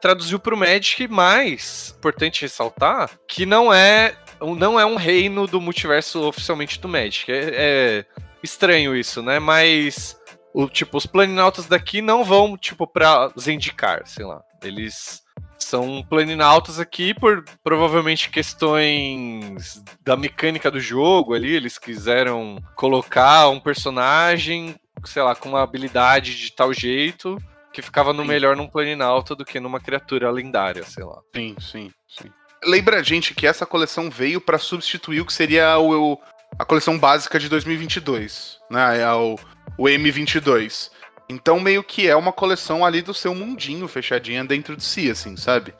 traduziu 0.00 0.38
para 0.38 0.54
o 0.54 0.58
Magic. 0.58 1.08
Mas 1.08 1.94
importante 1.98 2.42
ressaltar 2.42 3.10
que 3.26 3.46
não 3.46 3.72
é 3.72 4.14
não 4.42 4.78
é 4.78 4.84
um 4.84 4.96
reino 4.96 5.46
do 5.46 5.60
multiverso 5.60 6.22
oficialmente 6.22 6.80
do 6.80 6.88
Magic. 6.88 7.30
É, 7.30 7.50
é 7.54 8.04
estranho 8.42 8.96
isso, 8.96 9.22
né? 9.22 9.38
Mas 9.38 10.16
o, 10.52 10.68
tipo, 10.68 10.96
os 10.98 11.06
planinautas 11.06 11.66
daqui 11.66 12.02
não 12.02 12.24
vão, 12.24 12.56
tipo, 12.56 12.86
pra 12.86 13.32
Zendikar, 13.38 14.02
sei 14.06 14.24
lá. 14.24 14.42
Eles 14.62 15.22
são 15.58 16.04
planinautas 16.08 16.78
aqui 16.78 17.14
por 17.14 17.44
provavelmente 17.62 18.30
questões 18.30 19.82
da 20.02 20.16
mecânica 20.16 20.70
do 20.70 20.80
jogo 20.80 21.34
ali. 21.34 21.54
Eles 21.54 21.78
quiseram 21.78 22.62
colocar 22.76 23.48
um 23.48 23.60
personagem, 23.60 24.74
sei 25.04 25.22
lá, 25.22 25.34
com 25.34 25.48
uma 25.48 25.62
habilidade 25.62 26.36
de 26.36 26.52
tal 26.52 26.72
jeito 26.72 27.38
que 27.72 27.80
ficava 27.80 28.12
no 28.12 28.22
Sim. 28.22 28.28
melhor 28.28 28.54
num 28.54 28.68
planinauta 28.68 29.34
do 29.34 29.44
que 29.44 29.58
numa 29.58 29.80
criatura 29.80 30.30
lendária, 30.30 30.84
sei 30.84 31.04
lá. 31.04 31.20
Sim, 31.34 31.56
sim, 31.58 31.90
sim. 32.06 32.30
Lembra 32.64 33.00
a 33.00 33.02
gente 33.02 33.34
que 33.34 33.46
essa 33.46 33.66
coleção 33.66 34.10
veio 34.10 34.40
pra 34.40 34.58
substituir 34.58 35.20
o 35.20 35.26
que 35.26 35.32
seria 35.32 35.78
o, 35.78 36.18
a 36.58 36.64
coleção 36.64 36.98
básica 36.98 37.38
de 37.38 37.48
2022, 37.48 38.58
né? 38.70 39.00
É 39.00 39.12
o, 39.12 39.36
o 39.76 39.84
M22. 39.84 40.90
Então 41.28 41.58
meio 41.58 41.82
que 41.82 42.08
é 42.08 42.14
uma 42.14 42.32
coleção 42.32 42.84
ali 42.84 43.02
do 43.02 43.14
seu 43.14 43.34
mundinho 43.34 43.88
fechadinha 43.88 44.44
dentro 44.44 44.76
de 44.76 44.84
si, 44.84 45.10
assim, 45.10 45.36
sabe? 45.36 45.74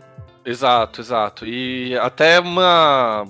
Exato, 0.44 1.00
exato. 1.00 1.46
E 1.46 1.96
até 1.98 2.40
uma 2.40 3.26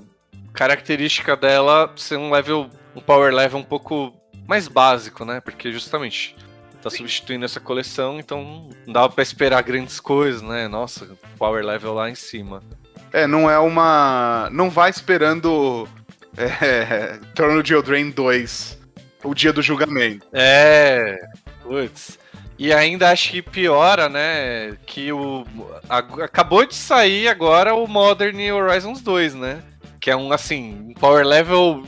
característica 0.52 1.37
dela 1.37 1.92
ser 1.97 2.16
um 2.16 2.30
level, 2.30 2.71
um 2.94 3.00
power 3.00 3.35
level 3.35 3.59
um 3.59 3.64
pouco 3.64 4.14
mais 4.47 4.68
básico, 4.68 5.25
né? 5.25 5.40
Porque 5.40 5.73
justamente 5.73 6.37
tá 6.82 6.90
substituindo 6.90 7.44
essa 7.44 7.61
coleção, 7.61 8.18
então 8.18 8.68
não 8.87 8.92
dava 8.92 9.09
pra 9.11 9.23
esperar 9.23 9.62
grandes 9.62 10.00
coisas, 10.00 10.42
né? 10.42 10.66
Nossa, 10.68 11.16
power 11.38 11.64
level 11.64 11.94
lá 11.94 12.11
em 12.11 12.14
cima. 12.14 12.62
É, 13.12 13.26
não 13.26 13.50
é 13.50 13.59
uma. 13.59 14.49
Não 14.52 14.71
vai 14.71 14.90
esperando 14.90 15.88
é, 16.37 17.19
Trono 17.35 17.62
de 17.62 17.75
Eldraine 17.75 18.11
2, 18.12 18.78
o 19.25 19.35
dia 19.35 19.52
do 19.52 19.61
julgamento. 19.62 20.26
É, 20.33 21.19
putz. 21.62 22.19
E 22.59 22.73
ainda 22.73 23.11
acho 23.11 23.31
que 23.31 23.42
piora, 23.42 24.09
né? 24.09 24.76
Que 24.87 25.12
o. 25.12 25.45
ag- 25.88 26.23
acabou 26.23 26.64
de 26.66 26.75
sair 26.75 27.28
agora 27.28 27.75
o 27.75 27.87
Modern 27.87 28.38
Horizons 28.52 29.00
2, 29.00 29.35
né? 29.35 29.62
Que 30.00 30.11
é 30.11 30.16
um, 30.16 30.33
assim, 30.33 30.87
um 30.90 30.95
power 30.95 31.25
level 31.26 31.85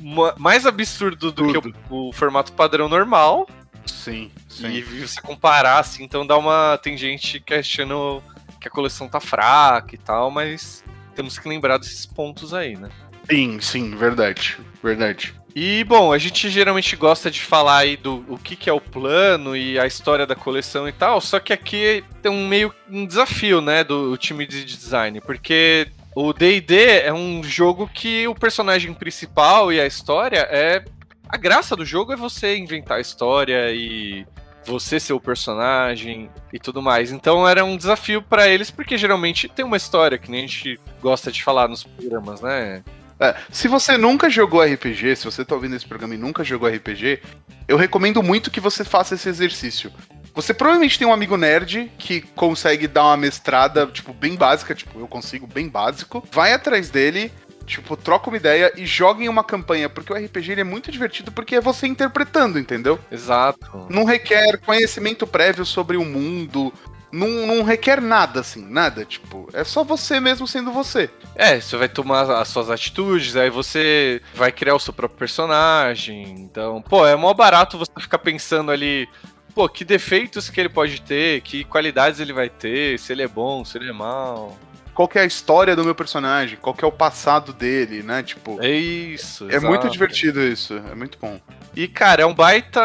ma- 0.00 0.34
mais 0.38 0.66
absurdo 0.66 1.30
do 1.32 1.46
que 1.46 1.60
Tudo. 1.60 1.74
o, 1.90 2.08
o 2.08 2.12
formato 2.12 2.52
padrão 2.52 2.88
normal. 2.88 3.48
Sim, 3.86 4.30
sim. 4.48 4.68
E 4.68 4.82
você 4.82 5.20
comparar, 5.20 5.78
assim, 5.78 6.02
então 6.04 6.26
dá 6.26 6.36
uma. 6.36 6.78
Tem 6.82 6.96
gente 6.96 7.38
que 7.40 7.54
achando 7.54 8.22
que 8.62 8.68
a 8.68 8.70
coleção 8.70 9.08
tá 9.08 9.20
fraca 9.20 9.94
e 9.94 9.98
tal, 9.98 10.30
mas 10.30 10.84
temos 11.14 11.38
que 11.38 11.48
lembrar 11.48 11.78
desses 11.78 12.06
pontos 12.06 12.54
aí, 12.54 12.76
né? 12.76 12.88
Sim, 13.28 13.60
sim, 13.60 13.94
verdade. 13.94 14.58
Verdade. 14.82 15.34
E, 15.54 15.84
bom, 15.84 16.12
a 16.12 16.18
gente 16.18 16.48
geralmente 16.48 16.96
gosta 16.96 17.30
de 17.30 17.42
falar 17.42 17.78
aí 17.78 17.96
do 17.96 18.24
o 18.26 18.38
que, 18.38 18.56
que 18.56 18.70
é 18.70 18.72
o 18.72 18.80
plano 18.80 19.54
e 19.54 19.78
a 19.78 19.86
história 19.86 20.26
da 20.26 20.34
coleção 20.34 20.88
e 20.88 20.92
tal, 20.92 21.20
só 21.20 21.38
que 21.38 21.52
aqui 21.52 22.02
tem 22.22 22.32
um 22.32 22.48
meio 22.48 22.74
um 22.90 23.04
desafio, 23.04 23.60
né, 23.60 23.84
do 23.84 24.16
time 24.16 24.46
de 24.46 24.64
design, 24.64 25.20
porque 25.20 25.88
o 26.14 26.32
D&D 26.32 27.00
é 27.00 27.12
um 27.12 27.44
jogo 27.44 27.86
que 27.92 28.26
o 28.26 28.34
personagem 28.34 28.94
principal 28.94 29.72
e 29.72 29.80
a 29.80 29.86
história 29.86 30.46
é... 30.50 30.84
A 31.28 31.36
graça 31.38 31.74
do 31.74 31.84
jogo 31.84 32.12
é 32.12 32.16
você 32.16 32.56
inventar 32.56 32.98
a 32.98 33.00
história 33.00 33.72
e 33.72 34.26
você 34.64 35.00
ser 35.00 35.12
o 35.12 35.20
personagem 35.20 36.30
e 36.52 36.58
tudo 36.58 36.82
mais. 36.82 37.10
Então 37.12 37.48
era 37.48 37.64
um 37.64 37.76
desafio 37.76 38.22
pra 38.22 38.48
eles, 38.48 38.70
porque 38.70 38.96
geralmente 38.96 39.48
tem 39.48 39.64
uma 39.64 39.76
história 39.76 40.18
que 40.18 40.30
nem 40.30 40.44
a 40.44 40.46
gente 40.46 40.80
gosta 41.00 41.30
de 41.30 41.42
falar 41.42 41.68
nos 41.68 41.84
programas, 41.84 42.40
né? 42.40 42.82
É, 43.18 43.36
se 43.50 43.68
você 43.68 43.96
nunca 43.96 44.28
jogou 44.28 44.62
RPG, 44.62 45.16
se 45.16 45.24
você 45.24 45.44
tá 45.44 45.54
ouvindo 45.54 45.76
esse 45.76 45.86
programa 45.86 46.14
e 46.14 46.18
nunca 46.18 46.42
jogou 46.42 46.68
RPG, 46.68 47.20
eu 47.68 47.76
recomendo 47.76 48.22
muito 48.22 48.50
que 48.50 48.60
você 48.60 48.84
faça 48.84 49.14
esse 49.14 49.28
exercício. 49.28 49.92
Você 50.34 50.54
provavelmente 50.54 50.98
tem 50.98 51.06
um 51.06 51.12
amigo 51.12 51.36
nerd 51.36 51.92
que 51.98 52.22
consegue 52.34 52.88
dar 52.88 53.04
uma 53.04 53.16
mestrada, 53.16 53.86
tipo, 53.86 54.12
bem 54.12 54.34
básica, 54.34 54.74
tipo, 54.74 54.98
eu 54.98 55.06
consigo, 55.06 55.46
bem 55.46 55.68
básico. 55.68 56.26
Vai 56.32 56.52
atrás 56.52 56.90
dele, 56.90 57.30
tipo, 57.62 57.96
troca 57.96 58.28
uma 58.28 58.36
ideia 58.36 58.72
e 58.76 58.86
joga 58.86 59.22
em 59.22 59.28
uma 59.28 59.44
campanha, 59.44 59.88
porque 59.88 60.12
o 60.12 60.16
RPG 60.16 60.52
ele 60.52 60.60
é 60.60 60.64
muito 60.64 60.90
divertido 60.90 61.32
porque 61.32 61.56
é 61.56 61.60
você 61.60 61.86
interpretando, 61.86 62.58
entendeu? 62.58 62.98
Exato. 63.10 63.86
Não 63.88 64.04
requer 64.04 64.58
conhecimento 64.58 65.26
prévio 65.26 65.64
sobre 65.64 65.96
o 65.96 66.04
mundo, 66.04 66.72
não, 67.12 67.46
não 67.46 67.62
requer 67.62 68.00
nada, 68.00 68.40
assim, 68.40 68.64
nada. 68.64 69.04
Tipo, 69.04 69.48
é 69.52 69.62
só 69.62 69.84
você 69.84 70.18
mesmo 70.18 70.46
sendo 70.48 70.72
você. 70.72 71.10
É, 71.34 71.60
você 71.60 71.76
vai 71.76 71.88
tomar 71.88 72.30
as 72.30 72.48
suas 72.48 72.70
atitudes, 72.70 73.36
aí 73.36 73.50
você 73.50 74.22
vai 74.34 74.50
criar 74.50 74.74
o 74.74 74.80
seu 74.80 74.92
próprio 74.94 75.18
personagem. 75.18 76.22
Então, 76.38 76.80
pô, 76.80 77.06
é 77.06 77.14
mó 77.14 77.32
barato 77.34 77.78
você 77.78 77.92
ficar 77.98 78.18
pensando 78.18 78.70
ali, 78.70 79.06
pô, 79.54 79.68
que 79.68 79.84
defeitos 79.84 80.48
que 80.48 80.58
ele 80.58 80.70
pode 80.70 81.02
ter, 81.02 81.42
que 81.42 81.64
qualidades 81.64 82.18
ele 82.18 82.32
vai 82.32 82.48
ter, 82.48 82.98
se 82.98 83.12
ele 83.12 83.22
é 83.22 83.28
bom, 83.28 83.64
se 83.64 83.76
ele 83.76 83.90
é 83.90 83.92
mal. 83.92 84.56
Qual 84.94 85.08
é 85.14 85.20
a 85.20 85.24
história 85.24 85.74
do 85.74 85.84
meu 85.84 85.94
personagem? 85.94 86.58
Qual 86.60 86.74
que 86.74 86.84
é 86.84 86.88
o 86.88 86.92
passado 86.92 87.52
dele, 87.52 88.02
né? 88.02 88.22
Tipo. 88.22 88.62
É 88.62 88.70
isso. 88.70 89.44
É 89.44 89.56
exato. 89.56 89.66
muito 89.66 89.88
divertido 89.88 90.42
isso. 90.42 90.74
É 90.90 90.94
muito 90.94 91.18
bom. 91.18 91.40
E, 91.74 91.88
cara, 91.88 92.22
é 92.22 92.26
um 92.26 92.34
baita. 92.34 92.82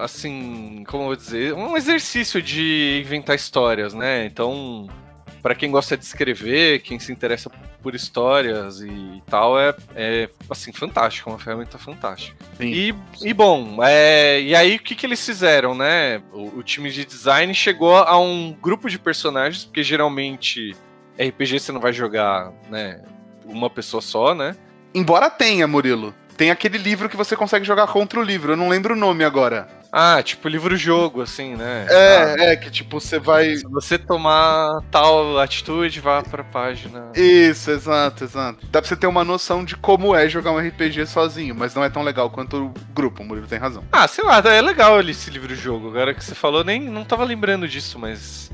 Assim. 0.00 0.84
Como 0.88 1.02
eu 1.02 1.06
vou 1.08 1.16
dizer? 1.16 1.52
Um 1.52 1.76
exercício 1.76 2.40
de 2.40 3.02
inventar 3.04 3.36
histórias, 3.36 3.92
né? 3.92 4.24
Então. 4.24 4.88
para 5.42 5.54
quem 5.54 5.70
gosta 5.70 5.96
de 5.96 6.04
escrever, 6.04 6.80
quem 6.80 6.98
se 6.98 7.12
interessa 7.12 7.50
por 7.82 7.94
histórias 7.94 8.80
e 8.80 9.22
tal, 9.26 9.60
é, 9.60 9.72
é 9.94 10.28
assim, 10.50 10.72
fantástico, 10.72 11.30
uma 11.30 11.38
ferramenta 11.38 11.78
fantástica. 11.78 12.36
E, 12.58 12.92
e 13.22 13.32
bom, 13.32 13.78
é, 13.80 14.40
e 14.40 14.56
aí 14.56 14.74
o 14.74 14.80
que, 14.80 14.96
que 14.96 15.06
eles 15.06 15.24
fizeram, 15.24 15.72
né? 15.72 16.20
O, 16.32 16.58
o 16.58 16.62
time 16.64 16.90
de 16.90 17.04
design 17.04 17.54
chegou 17.54 17.96
a 17.96 18.18
um 18.18 18.56
grupo 18.60 18.90
de 18.90 18.98
personagens, 18.98 19.64
porque 19.64 19.84
geralmente 19.84 20.74
RPG 21.18 21.60
você 21.60 21.72
não 21.72 21.80
vai 21.80 21.92
jogar, 21.92 22.52
né, 22.70 23.00
uma 23.44 23.70
pessoa 23.70 24.00
só, 24.00 24.34
né? 24.34 24.56
Embora 24.94 25.30
tenha, 25.30 25.66
Murilo. 25.66 26.14
Tem 26.36 26.50
aquele 26.50 26.76
livro 26.76 27.08
que 27.08 27.16
você 27.16 27.34
consegue 27.34 27.64
jogar 27.64 27.86
contra 27.86 28.20
o 28.20 28.22
livro, 28.22 28.52
eu 28.52 28.56
não 28.56 28.68
lembro 28.68 28.94
o 28.94 28.96
nome 28.96 29.24
agora. 29.24 29.68
Ah, 29.90 30.22
tipo 30.22 30.48
livro-jogo, 30.48 31.22
assim, 31.22 31.54
né? 31.54 31.86
É, 31.88 32.18
ah, 32.38 32.44
é, 32.44 32.56
que 32.56 32.70
tipo, 32.70 33.00
você 33.00 33.18
vai. 33.18 33.56
Se 33.56 33.64
você 33.64 33.98
tomar 33.98 34.82
tal 34.90 35.38
atitude, 35.38 36.00
vá 36.00 36.22
pra 36.22 36.44
página. 36.44 37.10
Isso, 37.14 37.70
exato, 37.70 38.24
exato. 38.24 38.66
Dá 38.66 38.82
pra 38.82 38.88
você 38.88 38.96
ter 38.96 39.06
uma 39.06 39.24
noção 39.24 39.64
de 39.64 39.74
como 39.74 40.14
é 40.14 40.28
jogar 40.28 40.52
um 40.52 40.58
RPG 40.58 41.06
sozinho, 41.06 41.54
mas 41.54 41.74
não 41.74 41.82
é 41.82 41.88
tão 41.88 42.02
legal 42.02 42.28
quanto 42.28 42.66
o 42.66 42.74
grupo, 42.92 43.22
o 43.22 43.24
Murilo 43.24 43.46
tem 43.46 43.58
razão. 43.58 43.84
Ah, 43.90 44.06
sei 44.06 44.22
lá, 44.22 44.38
é 44.38 44.60
legal 44.60 45.00
esse 45.00 45.30
livro-jogo. 45.30 45.88
Agora 45.88 46.12
que 46.12 46.22
você 46.22 46.34
falou, 46.34 46.62
nem 46.62 46.80
não 46.80 47.04
tava 47.04 47.24
lembrando 47.24 47.66
disso, 47.66 47.98
mas. 47.98 48.50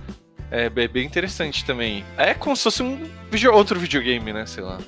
É 0.54 0.68
bem 0.68 1.06
interessante 1.06 1.64
também. 1.64 2.04
É 2.18 2.35
como 2.35 2.54
se 2.54 2.64
fosse 2.64 2.82
um 2.82 3.09
video, 3.30 3.54
outro 3.54 3.80
videogame, 3.80 4.35
né? 4.35 4.44
Sei 4.44 4.62
lá. 4.62 4.78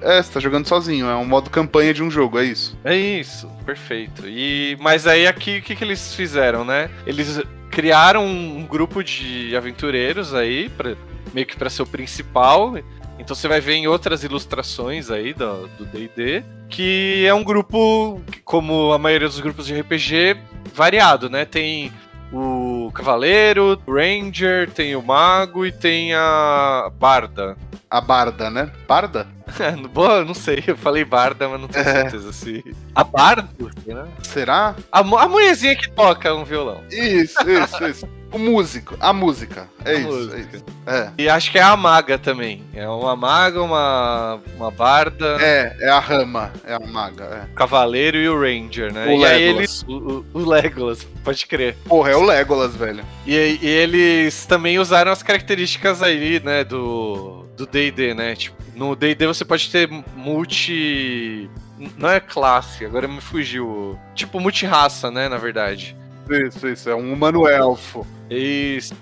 É, 0.00 0.20
você 0.20 0.32
tá 0.32 0.40
jogando 0.40 0.66
sozinho, 0.66 1.06
é 1.06 1.14
um 1.14 1.24
modo 1.24 1.48
campanha 1.48 1.94
de 1.94 2.02
um 2.02 2.10
jogo, 2.10 2.40
é 2.40 2.44
isso. 2.44 2.76
É 2.82 2.96
isso, 2.96 3.48
perfeito. 3.64 4.28
E 4.28 4.76
mas 4.80 5.06
aí 5.06 5.28
aqui 5.28 5.58
o 5.58 5.62
que, 5.62 5.76
que 5.76 5.84
eles 5.84 6.12
fizeram, 6.16 6.64
né? 6.64 6.90
Eles 7.06 7.40
criaram 7.70 8.26
um 8.26 8.66
grupo 8.66 9.02
de 9.04 9.56
aventureiros 9.56 10.34
aí 10.34 10.68
para 10.68 10.96
meio 11.32 11.46
que 11.46 11.56
para 11.56 11.70
ser 11.70 11.82
o 11.82 11.86
principal. 11.86 12.74
Então 13.16 13.36
você 13.36 13.46
vai 13.46 13.60
ver 13.60 13.74
em 13.74 13.86
outras 13.86 14.24
ilustrações 14.24 15.08
aí 15.08 15.32
do 15.32 15.86
D&D 15.92 16.42
que 16.68 17.24
é 17.26 17.32
um 17.32 17.44
grupo 17.44 18.20
como 18.44 18.92
a 18.92 18.98
maioria 18.98 19.28
dos 19.28 19.38
grupos 19.38 19.66
de 19.66 19.78
RPG 19.78 20.36
variado, 20.74 21.30
né? 21.30 21.44
Tem 21.44 21.92
o 22.32 22.71
Cavaleiro, 22.92 23.80
o 23.86 23.94
Ranger, 23.94 24.70
tem 24.70 24.94
o 24.94 25.02
Mago 25.02 25.66
e 25.66 25.72
tem 25.72 26.14
a 26.14 26.90
Barda. 26.98 27.56
A 27.90 28.00
Barda, 28.00 28.50
né? 28.50 28.70
Barda? 28.86 29.26
Boa, 29.92 30.24
não 30.24 30.34
sei, 30.34 30.62
eu 30.66 30.76
falei 30.76 31.04
Barda, 31.04 31.48
mas 31.48 31.60
não 31.60 31.68
tenho 31.68 31.86
é. 31.86 31.92
certeza 31.92 32.32
se. 32.32 32.64
A 32.94 33.04
Barda? 33.04 33.48
Né? 33.86 34.06
Será? 34.22 34.74
A, 34.90 35.00
a 35.00 35.28
mulherzinha 35.28 35.76
que 35.76 35.90
toca 35.90 36.34
um 36.34 36.44
violão. 36.44 36.82
Isso, 36.90 37.38
isso, 37.48 37.86
isso. 37.86 38.21
O 38.32 38.38
músico, 38.38 38.96
a 38.98 39.12
música. 39.12 39.68
É, 39.84 39.94
isso, 39.94 40.08
música. 40.08 40.36
é 40.36 40.40
isso. 40.40 40.64
É. 40.86 41.10
E 41.18 41.28
acho 41.28 41.52
que 41.52 41.58
é 41.58 41.62
a 41.62 41.76
maga 41.76 42.18
também. 42.18 42.62
É 42.74 42.88
uma 42.88 43.14
maga, 43.14 43.62
uma, 43.62 44.40
uma 44.56 44.70
barda. 44.70 45.36
É, 45.40 45.76
é 45.80 45.88
a 45.90 45.98
rama, 45.98 46.50
é 46.66 46.74
a 46.74 46.80
maga. 46.80 47.24
É. 47.24 47.54
Cavaleiro 47.54 48.16
e 48.16 48.28
o 48.28 48.40
Ranger, 48.40 48.92
né? 48.92 49.06
O 49.06 49.10
e 49.10 49.18
Legolas. 49.18 49.30
aí 49.30 49.42
eles. 49.42 49.82
O, 49.82 50.24
o, 50.32 50.38
Legolas, 50.38 51.06
pode 51.22 51.46
crer. 51.46 51.76
Porra, 51.86 52.10
é 52.10 52.16
o 52.16 52.22
Legolas, 52.22 52.74
velho. 52.74 53.04
E, 53.26 53.58
e 53.60 53.68
eles 53.68 54.46
também 54.46 54.78
usaram 54.78 55.12
as 55.12 55.22
características 55.22 56.02
aí, 56.02 56.40
né, 56.42 56.64
do. 56.64 57.42
Do 57.56 57.66
DD, 57.66 58.14
né? 58.14 58.34
Tipo, 58.34 58.56
no 58.74 58.96
DD 58.96 59.26
você 59.26 59.44
pode 59.44 59.70
ter 59.70 59.88
multi. 60.16 61.50
Não 61.98 62.08
é 62.08 62.18
classe, 62.18 62.84
agora 62.84 63.06
me 63.06 63.20
fugiu. 63.20 63.98
Tipo, 64.14 64.40
multi-raça, 64.40 65.10
né, 65.10 65.28
na 65.28 65.36
verdade. 65.36 65.96
Isso, 66.30 66.68
isso, 66.68 66.90
é 66.90 66.94
um 66.94 67.12
humano 67.12 67.46
elfo. 67.46 68.06
Isso. 68.30 68.94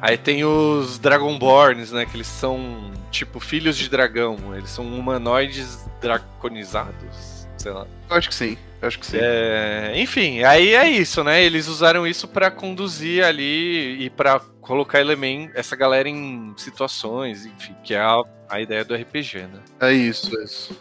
Aí 0.00 0.16
tem 0.16 0.44
os 0.44 0.98
Dragonborns, 0.98 1.92
né? 1.92 2.06
Que 2.06 2.16
eles 2.16 2.26
são 2.26 2.90
tipo 3.10 3.38
filhos 3.38 3.76
de 3.76 3.88
dragão. 3.88 4.38
Eles 4.56 4.70
são 4.70 4.86
humanoides 4.86 5.86
draconizados. 6.00 7.46
Sei 7.58 7.70
lá. 7.70 7.86
Eu 8.08 8.16
acho 8.16 8.28
que 8.28 8.34
sim. 8.34 8.56
Eu 8.80 8.88
acho 8.88 8.98
que 8.98 9.06
sim. 9.06 9.18
É... 9.20 9.92
Enfim, 9.96 10.42
aí 10.42 10.74
é 10.74 10.88
isso, 10.88 11.22
né? 11.22 11.42
Eles 11.44 11.68
usaram 11.68 12.06
isso 12.06 12.26
para 12.26 12.50
conduzir 12.50 13.22
ali 13.22 14.02
e 14.02 14.08
para 14.08 14.40
colocar 14.62 15.00
elemento, 15.00 15.52
essa 15.54 15.76
galera 15.76 16.08
em 16.08 16.54
situações, 16.56 17.44
enfim, 17.44 17.74
que 17.84 17.92
é 17.92 18.00
a, 18.00 18.22
a 18.48 18.60
ideia 18.60 18.84
do 18.84 18.94
RPG, 18.94 19.38
né? 19.38 19.60
É 19.80 19.92
isso, 19.92 20.38
é 20.38 20.44
isso. 20.44 20.78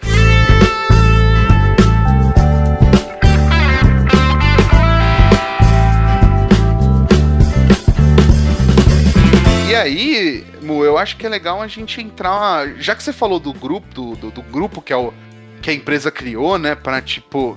E 9.70 9.76
aí, 9.76 10.44
Mu, 10.64 10.84
eu 10.84 10.98
acho 10.98 11.16
que 11.16 11.28
é 11.28 11.30
legal 11.30 11.62
a 11.62 11.68
gente 11.68 12.02
entrar. 12.02 12.76
Já 12.80 12.96
que 12.96 13.04
você 13.04 13.14
falou 13.14 13.40
do 13.40 13.54
grupo, 13.54 13.88
do, 13.94 14.16
do, 14.16 14.32
do 14.32 14.42
grupo 14.42 14.82
que, 14.82 14.92
é 14.92 14.98
o, 14.98 15.14
que 15.62 15.70
a 15.70 15.74
empresa 15.74 16.10
criou, 16.10 16.58
né, 16.58 16.74
para 16.74 17.00
tipo. 17.04 17.56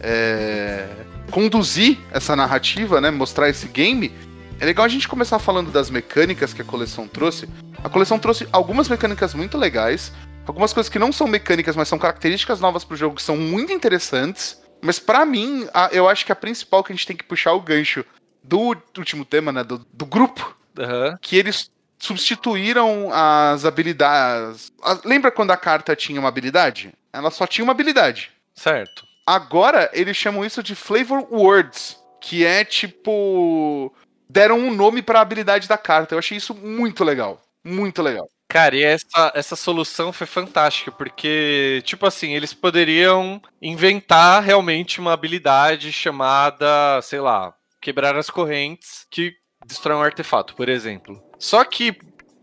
É, 0.00 0.88
conduzir 1.30 1.98
essa 2.10 2.34
narrativa, 2.34 3.02
né? 3.02 3.10
Mostrar 3.10 3.50
esse 3.50 3.68
game. 3.68 4.10
É 4.58 4.64
legal 4.64 4.86
a 4.86 4.88
gente 4.88 5.06
começar 5.06 5.38
falando 5.38 5.70
das 5.70 5.90
mecânicas 5.90 6.54
que 6.54 6.62
a 6.62 6.64
coleção 6.64 7.06
trouxe. 7.06 7.46
A 7.84 7.88
coleção 7.90 8.18
trouxe 8.18 8.48
algumas 8.50 8.88
mecânicas 8.88 9.34
muito 9.34 9.58
legais, 9.58 10.10
algumas 10.46 10.72
coisas 10.72 10.88
que 10.88 10.98
não 10.98 11.12
são 11.12 11.26
mecânicas, 11.26 11.76
mas 11.76 11.86
são 11.86 11.98
características 11.98 12.60
novas 12.60 12.82
pro 12.82 12.96
jogo 12.96 13.16
que 13.16 13.22
são 13.22 13.36
muito 13.36 13.74
interessantes. 13.74 14.58
Mas 14.80 14.98
para 14.98 15.26
mim, 15.26 15.68
a, 15.74 15.90
eu 15.92 16.08
acho 16.08 16.24
que 16.24 16.32
a 16.32 16.36
principal 16.36 16.82
que 16.82 16.94
a 16.94 16.96
gente 16.96 17.06
tem 17.06 17.16
que 17.16 17.24
puxar 17.24 17.52
o 17.52 17.60
gancho 17.60 18.06
do 18.42 18.74
último 18.96 19.26
tema, 19.26 19.52
né, 19.52 19.62
do, 19.62 19.84
do 19.92 20.06
grupo, 20.06 20.56
Uhum. 20.78 21.16
Que 21.20 21.36
eles 21.36 21.70
substituíram 21.98 23.10
as 23.12 23.64
habilidades. 23.64 24.72
Lembra 25.04 25.30
quando 25.30 25.52
a 25.52 25.56
carta 25.56 25.94
tinha 25.94 26.18
uma 26.18 26.28
habilidade? 26.28 26.92
Ela 27.12 27.30
só 27.30 27.46
tinha 27.46 27.64
uma 27.64 27.72
habilidade. 27.72 28.30
Certo. 28.54 29.04
Agora 29.26 29.88
eles 29.92 30.16
chamam 30.16 30.44
isso 30.44 30.62
de 30.62 30.74
flavor 30.74 31.26
words, 31.30 31.96
que 32.20 32.44
é 32.44 32.64
tipo 32.64 33.94
deram 34.28 34.58
um 34.58 34.74
nome 34.74 35.02
para 35.02 35.18
a 35.18 35.22
habilidade 35.22 35.68
da 35.68 35.78
carta. 35.78 36.14
Eu 36.14 36.18
achei 36.18 36.38
isso 36.38 36.54
muito 36.54 37.04
legal, 37.04 37.40
muito 37.62 38.02
legal. 38.02 38.26
Cara, 38.48 38.76
e 38.76 38.82
essa, 38.82 39.32
essa 39.34 39.56
solução 39.56 40.12
foi 40.12 40.26
fantástica, 40.26 40.92
porque, 40.92 41.80
tipo 41.86 42.04
assim, 42.04 42.34
eles 42.34 42.52
poderiam 42.52 43.40
inventar 43.62 44.42
realmente 44.42 45.00
uma 45.00 45.12
habilidade 45.12 45.90
chamada, 45.90 47.00
sei 47.02 47.18
lá, 47.18 47.54
quebrar 47.80 48.14
as 48.14 48.28
correntes, 48.28 49.06
que 49.10 49.34
destrói 49.66 49.96
um 49.96 50.02
artefato, 50.02 50.54
por 50.54 50.68
exemplo. 50.68 51.22
Só 51.38 51.64
que, 51.64 51.92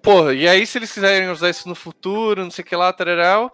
porra, 0.01 0.33
e 0.33 0.47
aí 0.47 0.65
se 0.65 0.77
eles 0.77 0.91
quiserem 0.91 1.29
usar 1.29 1.49
isso 1.49 1.67
no 1.67 1.75
futuro, 1.75 2.43
não 2.43 2.51
sei 2.51 2.63
o 2.63 2.67
que 2.67 2.75
lá, 2.75 2.91
tararau, 2.91 3.51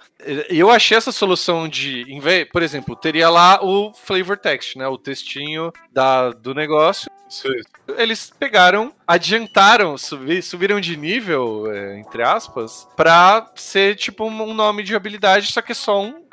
eu 0.49 0.69
achei 0.69 0.97
essa 0.97 1.11
solução 1.11 1.67
de, 1.67 2.05
por 2.51 2.61
exemplo, 2.61 2.95
teria 2.95 3.29
lá 3.29 3.59
o 3.63 3.93
flavor 3.93 4.37
text, 4.37 4.75
né, 4.75 4.87
o 4.87 4.97
textinho 4.97 5.71
da, 5.91 6.31
do 6.31 6.53
negócio. 6.53 7.09
Isso, 7.29 7.47
isso. 7.47 7.67
Eles 7.97 8.31
pegaram, 8.37 8.93
adiantaram, 9.07 9.97
subi, 9.97 10.41
subiram 10.41 10.79
de 10.79 10.95
nível, 10.95 11.71
é, 11.71 11.99
entre 11.99 12.23
aspas, 12.23 12.87
pra 12.95 13.51
ser 13.55 13.95
tipo 13.95 14.25
um 14.25 14.53
nome 14.53 14.83
de 14.83 14.95
habilidade, 14.95 15.51
só 15.51 15.61
que 15.61 15.71
é 15.71 15.75
só 15.75 16.01
um 16.01 16.25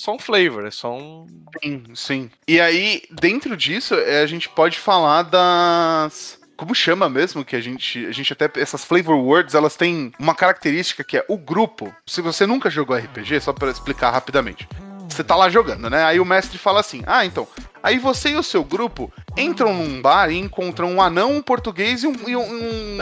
só 0.00 0.14
um 0.14 0.18
flavor, 0.18 0.64
é 0.64 0.70
só 0.70 0.96
um. 0.96 1.26
Sim, 1.62 1.84
sim. 1.94 2.30
E 2.48 2.58
aí, 2.58 3.02
dentro 3.10 3.54
disso, 3.54 3.94
é, 3.94 4.22
a 4.22 4.26
gente 4.26 4.48
pode 4.48 4.78
falar 4.78 5.24
das 5.24 6.39
como 6.60 6.74
chama 6.74 7.08
mesmo 7.08 7.42
que 7.42 7.56
a 7.56 7.60
gente 7.60 8.04
a 8.04 8.12
gente 8.12 8.34
até 8.34 8.50
essas 8.60 8.84
flavor 8.84 9.16
words 9.16 9.54
elas 9.54 9.76
têm 9.76 10.12
uma 10.18 10.34
característica 10.34 11.02
que 11.02 11.16
é 11.16 11.24
o 11.26 11.38
grupo. 11.38 11.90
Se 12.06 12.20
você 12.20 12.46
nunca 12.46 12.68
jogou 12.68 12.94
RPG, 12.94 13.40
só 13.40 13.50
para 13.54 13.70
explicar 13.70 14.10
rapidamente. 14.10 14.68
Você 15.08 15.24
tá 15.24 15.34
lá 15.34 15.48
jogando, 15.48 15.88
né? 15.88 16.04
Aí 16.04 16.20
o 16.20 16.24
mestre 16.24 16.58
fala 16.58 16.80
assim: 16.80 17.02
"Ah, 17.06 17.24
então, 17.24 17.48
Aí 17.82 17.98
você 17.98 18.30
e 18.30 18.36
o 18.36 18.42
seu 18.42 18.62
grupo 18.62 19.10
entram 19.40 19.74
num 19.74 20.00
bar 20.00 20.30
e 20.30 20.38
encontram 20.38 20.92
um 20.92 21.00
anão, 21.02 21.32
um 21.36 21.42
português 21.42 22.02
e 22.02 22.06
um, 22.06 22.14
e 22.26 22.36
um, 22.36 22.98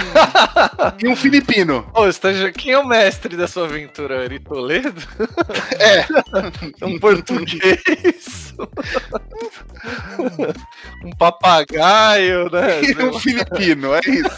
e 1.03 1.09
um 1.09 1.15
filipino. 1.17 1.89
Ô, 1.95 2.11
já- 2.11 2.53
Quem 2.53 2.73
é 2.73 2.79
o 2.79 2.87
mestre 2.87 3.37
da 3.37 3.47
sua 3.49 3.65
aventura? 3.67 4.23
Ari 4.25 4.39
Toledo? 4.41 4.95
É. 5.79 6.07
um 6.85 6.99
português. 6.99 8.53
um 11.05 11.11
papagaio, 11.17 12.51
né? 12.51 12.83
E 12.83 13.03
um 13.05 13.19
filipino, 13.19 13.95
é 13.95 14.01
isso. 14.01 14.37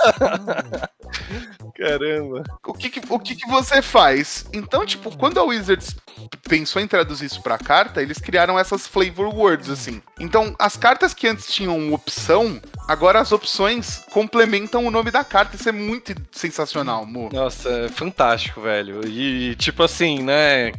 Caramba. 1.77 2.43
O 2.67 2.75
que, 2.75 2.91
que- 2.91 3.03
o 3.09 3.19
que, 3.19 3.35
que 3.35 3.49
você 3.49 3.81
faz? 3.81 4.45
Então, 4.53 4.85
tipo, 4.85 5.17
quando 5.17 5.39
a 5.41 5.45
Wizards 5.45 5.97
pensou 6.49 6.81
em 6.83 6.87
traduzir 6.87 7.27
isso 7.27 7.43
pra 7.43 7.57
carta, 7.59 8.03
eles 8.03 8.19
criaram 8.19 8.59
essas 8.59 8.87
flavor 8.87 9.35
words, 9.35 9.71
assim. 9.71 10.03
Então, 10.19 10.55
as 10.59 10.77
cartas 10.77 11.15
que 11.15 11.27
antes 11.27 11.47
tinham 11.53 11.90
opção, 11.95 12.61
agora 12.89 13.21
as 13.21 13.33
opções 13.33 14.03
complementam 14.11 14.87
o 14.87 14.91
nome 14.91 15.11
da 15.11 15.25
carta. 15.25 15.57
Isso 15.57 15.69
é 15.69 15.73
muito 15.73 16.15
sensacional, 16.33 17.07
Mo. 17.07 17.31
Nossa, 17.33 17.69
é 17.69 17.89
fantástico, 17.89 18.61
velho. 18.61 19.07
E, 19.07 19.55
tipo 19.57 19.83
assim, 19.83 20.23
né? 20.23 20.73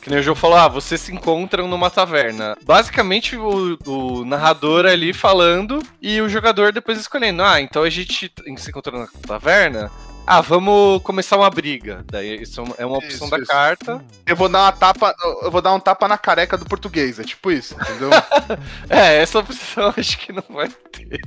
Que 0.00 0.10
nem 0.10 0.20
o 0.20 0.22
jogo 0.22 0.38
falou, 0.38 0.56
ah, 0.56 0.68
vocês 0.68 1.00
se 1.00 1.12
encontram 1.12 1.66
numa 1.66 1.90
taverna. 1.90 2.56
Basicamente, 2.64 3.36
o, 3.36 3.76
o 3.84 4.24
narrador 4.24 4.86
ali 4.86 5.12
falando 5.12 5.82
e 6.00 6.20
o 6.20 6.28
jogador 6.28 6.72
depois 6.72 6.98
escolhendo. 6.98 7.42
Ah, 7.42 7.60
então 7.60 7.82
a 7.82 7.90
gente 7.90 8.32
se 8.56 8.70
encontrou 8.70 9.00
na 9.00 9.08
taverna. 9.26 9.90
Ah, 10.30 10.42
vamos 10.42 11.02
começar 11.04 11.38
uma 11.38 11.48
briga. 11.48 12.04
Daí 12.04 12.42
isso 12.42 12.62
é 12.76 12.84
uma 12.84 12.98
opção 12.98 13.26
Isso, 13.26 13.30
da 13.30 13.38
isso. 13.38 13.46
carta. 13.46 14.04
Eu 14.26 14.36
vou 14.36 14.46
dar 14.46 14.64
uma 14.64 14.72
tapa, 14.72 15.14
eu 15.42 15.50
vou 15.50 15.62
dar 15.62 15.72
um 15.72 15.80
tapa 15.80 16.06
na 16.06 16.18
careca 16.18 16.58
do 16.58 16.66
português, 16.66 17.18
é 17.18 17.24
tipo 17.24 17.50
isso, 17.50 17.74
entendeu? 17.74 18.10
É, 18.90 19.22
essa 19.22 19.38
opção 19.38 19.92
acho 19.96 20.18
que 20.18 20.30
não 20.30 20.44
vai 20.50 20.68
ter. 20.68 21.18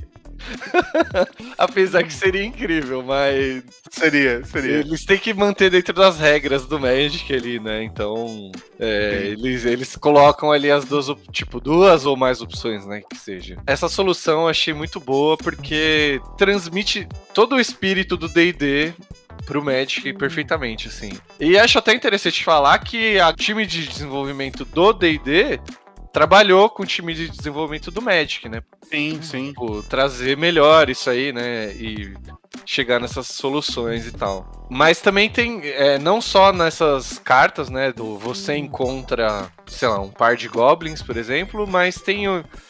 Apesar 1.57 2.03
que 2.03 2.13
seria 2.13 2.43
incrível, 2.43 3.03
mas 3.03 3.63
seria, 3.89 4.43
seria. 4.45 4.77
eles 4.77 5.05
têm 5.05 5.17
que 5.17 5.33
manter 5.33 5.69
dentro 5.69 5.93
das 5.93 6.19
regras 6.19 6.65
do 6.65 6.79
Magic 6.79 7.33
ali, 7.33 7.59
né? 7.59 7.83
Então, 7.83 8.51
é, 8.79 9.27
eles, 9.27 9.65
eles 9.65 9.95
colocam 9.95 10.51
ali 10.51 10.71
as 10.71 10.85
duas, 10.85 11.07
tipo, 11.31 11.59
duas 11.59 12.05
ou 12.05 12.15
mais 12.17 12.41
opções, 12.41 12.85
né? 12.85 13.01
Que 13.09 13.17
seja. 13.17 13.57
Essa 13.65 13.87
solução 13.87 14.41
eu 14.41 14.47
achei 14.47 14.73
muito 14.73 14.99
boa 14.99 15.37
porque 15.37 16.21
transmite 16.37 17.07
todo 17.33 17.55
o 17.55 17.59
espírito 17.59 18.17
do 18.17 18.27
D&D 18.27 18.93
pro 19.45 19.63
Magic 19.63 20.13
perfeitamente, 20.13 20.87
assim. 20.87 21.11
E 21.39 21.57
acho 21.57 21.79
até 21.79 21.93
interessante 21.93 22.43
falar 22.43 22.77
que 22.79 23.19
a 23.19 23.33
time 23.33 23.65
de 23.65 23.87
desenvolvimento 23.87 24.65
do 24.65 24.93
D&D 24.93 25.59
trabalhou 26.11 26.69
com 26.69 26.83
o 26.83 26.85
time 26.85 27.13
de 27.13 27.29
desenvolvimento 27.29 27.89
do 27.91 28.01
Magic, 28.01 28.47
né? 28.49 28.61
Sim, 28.83 29.21
sim. 29.21 29.47
Tipo, 29.47 29.81
trazer 29.83 30.35
melhor 30.37 30.89
isso 30.89 31.09
aí, 31.09 31.31
né? 31.31 31.71
E 31.73 32.13
chegar 32.65 32.99
nessas 32.99 33.27
soluções 33.27 34.05
e 34.05 34.11
tal. 34.11 34.67
Mas 34.69 35.01
também 35.01 35.29
tem, 35.29 35.61
é, 35.63 35.97
não 35.97 36.21
só 36.21 36.51
nessas 36.51 37.17
cartas, 37.19 37.69
né? 37.69 37.91
Do 37.91 38.17
você 38.17 38.55
encontra, 38.55 39.51
sei 39.67 39.87
lá, 39.87 39.99
um 39.99 40.09
par 40.09 40.35
de 40.35 40.47
goblins, 40.47 41.01
por 41.01 41.17
exemplo, 41.17 41.65
mas 41.65 41.95
tem 41.95 42.25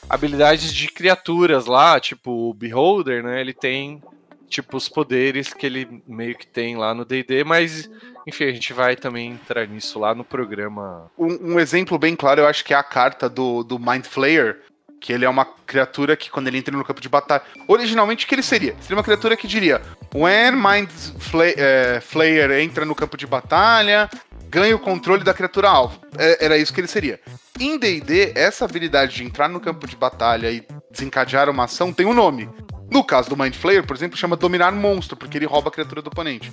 habilidades 0.10 0.74
de 0.74 0.88
criaturas 0.88 1.66
lá, 1.66 2.00
tipo 2.00 2.50
o 2.50 2.54
Beholder, 2.54 3.24
né? 3.24 3.42
Ele 3.42 3.54
tem, 3.54 4.02
tipo, 4.48 4.78
os 4.78 4.88
poderes 4.88 5.54
que 5.54 5.66
ele 5.66 6.02
meio 6.08 6.36
que 6.36 6.48
tem 6.48 6.78
lá 6.78 6.94
no 6.94 7.06
DD, 7.06 7.44
mas. 7.44 7.90
Enfim, 8.28 8.46
a 8.46 8.52
gente 8.52 8.74
vai 8.74 8.96
também 8.96 9.32
entrar 9.32 9.68
nisso 9.68 10.00
lá 10.00 10.14
no 10.14 10.24
programa. 10.24 11.12
Um, 11.18 11.54
um 11.56 11.60
exemplo 11.60 11.98
bem 11.98 12.16
claro, 12.16 12.42
eu 12.42 12.48
acho 12.48 12.64
que 12.64 12.74
é 12.74 12.78
a 12.78 12.84
carta 12.84 13.28
do, 13.30 13.64
do 13.64 13.80
Mind 13.80 14.06
Flayer, 14.06 14.60
que 15.00 15.12
ele 15.12 15.26
é 15.26 15.30
uma 15.30 15.46
criatura 15.66 16.16
que 16.16 16.30
quando 16.30 16.48
ele 16.48 16.60
entra 16.60 16.76
no 16.76 16.84
campo 16.86 17.02
de 17.02 17.10
batalha. 17.10 17.42
Originalmente, 17.68 18.26
o 18.26 18.28
que 18.30 18.36
ele 18.36 18.44
seria? 18.44 18.76
Seria 18.82 18.96
uma 18.98 19.04
criatura 19.04 19.36
que 19.36 19.48
diria: 19.48 19.82
When 20.14 20.52
Mind 20.52 20.90
Fla- 21.20 21.46
eh, 21.48 22.00
Flayer 22.02 22.52
entra 22.62 22.86
no 22.86 22.94
campo 22.94 23.18
de 23.18 23.26
batalha, 23.26 24.08
ganha 24.48 24.76
o 24.76 24.80
controle 24.80 25.24
da 25.24 25.34
criatura 25.34 25.70
alvo. 25.70 26.00
É- 26.20 26.46
era 26.46 26.58
isso 26.58 26.72
que 26.72 26.80
ele 26.80 26.88
seria. 26.88 27.20
Em 27.60 27.78
DD, 27.80 28.34
essa 28.36 28.66
habilidade 28.66 29.16
de 29.16 29.24
entrar 29.24 29.48
no 29.50 29.60
campo 29.60 29.88
de 29.88 29.96
batalha 29.96 30.52
e 30.52 30.64
desencadear 30.92 31.50
uma 31.50 31.64
ação 31.64 31.92
tem 31.92 32.06
um 32.06 32.14
nome. 32.14 32.48
No 32.92 33.04
caso 33.06 33.30
do 33.30 33.38
Mind 33.38 33.56
Flayer, 33.56 33.86
por 33.86 33.96
exemplo, 33.96 34.18
chama 34.18 34.36
Dominar 34.36 34.74
Monstro, 34.74 35.16
porque 35.16 35.38
ele 35.38 35.46
rouba 35.46 35.70
a 35.70 35.72
criatura 35.72 36.02
do 36.02 36.08
oponente. 36.08 36.52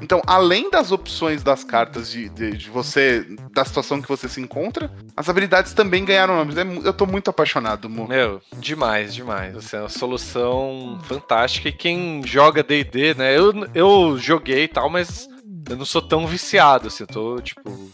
Então, 0.00 0.20
além 0.26 0.70
das 0.70 0.92
opções 0.92 1.42
das 1.42 1.64
cartas 1.64 2.10
de, 2.10 2.28
de, 2.28 2.56
de 2.56 2.70
você, 2.70 3.26
da 3.50 3.64
situação 3.64 4.00
que 4.00 4.08
você 4.08 4.28
se 4.28 4.40
encontra, 4.40 4.92
as 5.16 5.28
habilidades 5.28 5.72
também 5.72 6.04
ganharam 6.04 6.36
nomes. 6.36 6.56
É 6.56 6.62
Eu 6.62 6.92
tô 6.92 7.06
muito 7.06 7.30
apaixonado. 7.30 7.88
Meu, 7.88 8.40
demais, 8.58 9.14
demais. 9.14 9.56
Assim, 9.56 9.76
é 9.76 9.80
uma 9.80 9.88
solução 9.88 10.98
fantástica. 11.04 11.68
E 11.68 11.72
quem 11.72 12.22
joga 12.24 12.62
DD, 12.62 13.14
né? 13.14 13.36
Eu, 13.36 13.52
eu 13.74 14.18
joguei 14.18 14.64
e 14.64 14.68
tal, 14.68 14.88
mas 14.88 15.26
eu 15.68 15.76
não 15.76 15.84
sou 15.84 16.02
tão 16.02 16.26
viciado. 16.26 16.88
Assim, 16.88 17.04
eu 17.04 17.08
tô, 17.08 17.40
tipo, 17.40 17.90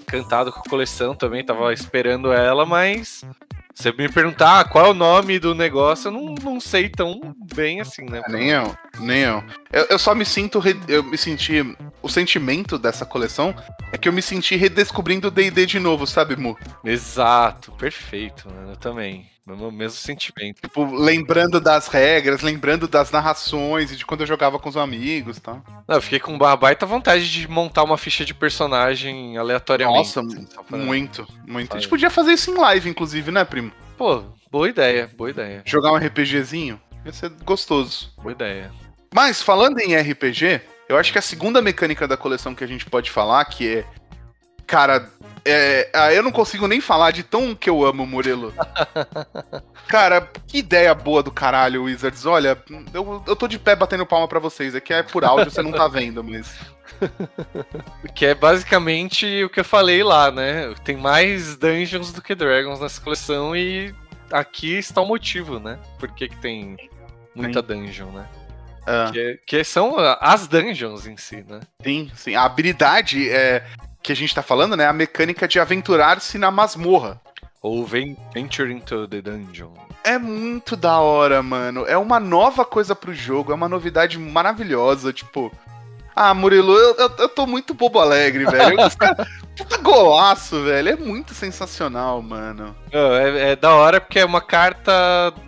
encantado 0.00 0.50
com 0.50 0.60
a 0.60 0.70
coleção 0.70 1.14
também. 1.14 1.44
Tava 1.44 1.72
esperando 1.72 2.32
ela, 2.32 2.66
mas. 2.66 3.22
Você 3.74 3.90
me 3.92 4.08
perguntar 4.08 4.60
ah, 4.60 4.64
qual 4.64 4.86
é 4.86 4.90
o 4.90 4.94
nome 4.94 5.38
do 5.40 5.54
negócio, 5.54 6.08
eu 6.08 6.12
não, 6.12 6.34
não 6.34 6.60
sei 6.60 6.88
tão 6.88 7.20
bem 7.54 7.80
assim, 7.80 8.04
né? 8.04 8.22
Nem 8.28 8.50
eu, 8.50 8.74
nem 9.00 9.22
eu. 9.22 9.42
eu. 9.72 9.86
eu 9.90 9.98
só 9.98 10.14
me 10.14 10.24
sinto. 10.24 10.62
Eu 10.86 11.02
me 11.02 11.18
senti. 11.18 11.76
O 12.00 12.08
sentimento 12.08 12.78
dessa 12.78 13.04
coleção 13.04 13.54
é 13.92 13.98
que 13.98 14.08
eu 14.08 14.12
me 14.12 14.22
senti 14.22 14.54
redescobrindo 14.54 15.28
o 15.28 15.30
DD 15.30 15.66
de 15.66 15.80
novo, 15.80 16.06
sabe, 16.06 16.36
Mu? 16.36 16.56
Exato, 16.84 17.72
perfeito, 17.72 18.48
mano. 18.48 18.72
Eu 18.72 18.76
também. 18.76 19.33
Mesmo, 19.46 19.70
mesmo 19.70 19.98
sentimento. 19.98 20.62
Tipo, 20.62 20.84
lembrando 20.94 21.60
das 21.60 21.86
regras, 21.88 22.40
lembrando 22.40 22.88
das 22.88 23.10
narrações 23.10 23.92
e 23.92 23.96
de 23.96 24.06
quando 24.06 24.22
eu 24.22 24.26
jogava 24.26 24.58
com 24.58 24.68
os 24.70 24.76
amigos 24.76 25.36
e 25.36 25.40
tal. 25.40 25.62
Não, 25.86 25.96
eu 25.96 26.00
fiquei 26.02 26.18
com 26.18 26.32
uma 26.34 26.56
baita 26.56 26.86
vontade 26.86 27.30
de 27.30 27.46
montar 27.46 27.82
uma 27.82 27.98
ficha 27.98 28.24
de 28.24 28.32
personagem 28.32 29.36
aleatoriamente. 29.36 29.98
Nossa, 30.16 30.20
assim, 30.20 30.46
pra- 30.66 30.78
muito, 30.78 31.26
muito. 31.46 31.76
A 31.76 31.78
gente 31.78 31.90
podia 31.90 32.08
fazer 32.08 32.32
isso 32.32 32.50
em 32.50 32.54
live, 32.58 32.88
inclusive, 32.88 33.30
né, 33.30 33.44
primo? 33.44 33.70
Pô, 33.98 34.22
boa 34.50 34.68
ideia, 34.68 35.10
boa 35.14 35.28
ideia, 35.30 35.62
Jogar 35.66 35.92
um 35.92 35.96
RPGzinho. 35.96 36.80
Ia 37.04 37.12
ser 37.12 37.28
gostoso. 37.44 38.12
boa 38.16 38.32
ideia. 38.32 38.72
Mas, 39.14 39.42
falando 39.42 39.78
em 39.78 39.94
RPG, 39.94 40.62
eu 40.88 40.96
acho 40.96 41.12
que 41.12 41.18
a 41.18 41.22
segunda 41.22 41.60
mecânica 41.60 42.08
da 42.08 42.16
coleção 42.16 42.54
que 42.54 42.64
a 42.64 42.66
gente 42.66 42.86
pode 42.86 43.10
falar, 43.10 43.44
que 43.44 43.76
é. 43.76 43.84
Cara, 44.66 45.10
é, 45.46 45.90
ah, 45.92 46.12
eu 46.12 46.22
não 46.22 46.32
consigo 46.32 46.66
nem 46.66 46.80
falar 46.80 47.10
de 47.10 47.22
tão 47.22 47.54
que 47.54 47.68
eu 47.68 47.84
amo 47.84 48.02
o 48.02 48.06
Murilo. 48.06 48.52
Cara, 49.86 50.28
que 50.46 50.58
ideia 50.58 50.94
boa 50.94 51.22
do 51.22 51.30
caralho, 51.30 51.84
Wizards. 51.84 52.24
Olha, 52.24 52.56
eu, 52.92 53.22
eu 53.26 53.36
tô 53.36 53.46
de 53.46 53.58
pé 53.58 53.76
batendo 53.76 54.06
palma 54.06 54.26
pra 54.26 54.40
vocês. 54.40 54.74
Aqui 54.74 54.92
é 54.94 55.02
por 55.02 55.24
áudio, 55.24 55.50
você 55.50 55.62
não 55.62 55.72
tá 55.72 55.86
vendo, 55.86 56.24
mas. 56.24 56.56
Que 58.14 58.26
é 58.26 58.34
basicamente 58.34 59.42
o 59.42 59.50
que 59.50 59.60
eu 59.60 59.64
falei 59.64 60.02
lá, 60.04 60.30
né? 60.30 60.72
Tem 60.84 60.96
mais 60.96 61.56
dungeons 61.56 62.12
do 62.12 62.22
que 62.22 62.34
dragons 62.34 62.78
nessa 62.78 63.00
coleção 63.00 63.56
e 63.56 63.92
aqui 64.30 64.78
está 64.78 65.00
o 65.00 65.06
motivo, 65.06 65.58
né? 65.58 65.78
Por 65.98 66.10
que, 66.10 66.28
que 66.28 66.36
tem 66.36 66.76
muita 67.34 67.60
dungeon, 67.60 68.10
né? 68.12 68.26
ah, 68.86 69.10
Que, 69.12 69.40
que 69.44 69.64
são 69.64 69.98
ah, 69.98 70.18
as 70.20 70.46
dungeons 70.46 71.06
em 71.06 71.16
si, 71.16 71.44
né? 71.48 71.60
sim, 71.82 72.10
sim. 72.14 72.34
A 72.34 72.44
habilidade 72.44 73.28
é, 73.28 73.64
que 74.04 74.12
a 74.12 74.16
gente 74.16 74.34
tá 74.34 74.42
falando, 74.42 74.76
né? 74.76 74.86
A 74.86 74.92
mecânica 74.92 75.48
de 75.48 75.58
aventurar-se 75.58 76.36
na 76.38 76.50
masmorra. 76.50 77.18
Ou 77.62 77.84
ven- 77.86 78.16
Venture 78.34 78.70
into 78.70 79.08
the 79.08 79.22
Dungeon. 79.22 79.70
É 80.04 80.18
muito 80.18 80.76
da 80.76 80.98
hora, 81.00 81.42
mano. 81.42 81.86
É 81.86 81.96
uma 81.96 82.20
nova 82.20 82.66
coisa 82.66 82.94
pro 82.94 83.14
jogo, 83.14 83.50
é 83.50 83.54
uma 83.54 83.68
novidade 83.68 84.18
maravilhosa, 84.18 85.10
tipo. 85.12 85.50
Ah, 86.14 86.32
Murilo, 86.34 86.72
eu, 86.76 86.94
eu, 86.96 87.10
eu 87.20 87.28
tô 87.28 87.46
muito 87.46 87.72
bobo 87.72 87.98
alegre, 87.98 88.44
velho. 88.44 88.76
Cara- 88.98 89.26
Puta 89.56 89.78
golaço, 89.78 90.62
velho. 90.64 90.90
É 90.90 90.96
muito 90.96 91.32
sensacional, 91.32 92.20
mano. 92.20 92.76
É, 92.92 93.52
é 93.52 93.56
da 93.56 93.74
hora 93.74 93.98
porque 94.00 94.18
é 94.18 94.24
uma 94.24 94.42
carta. 94.42 94.92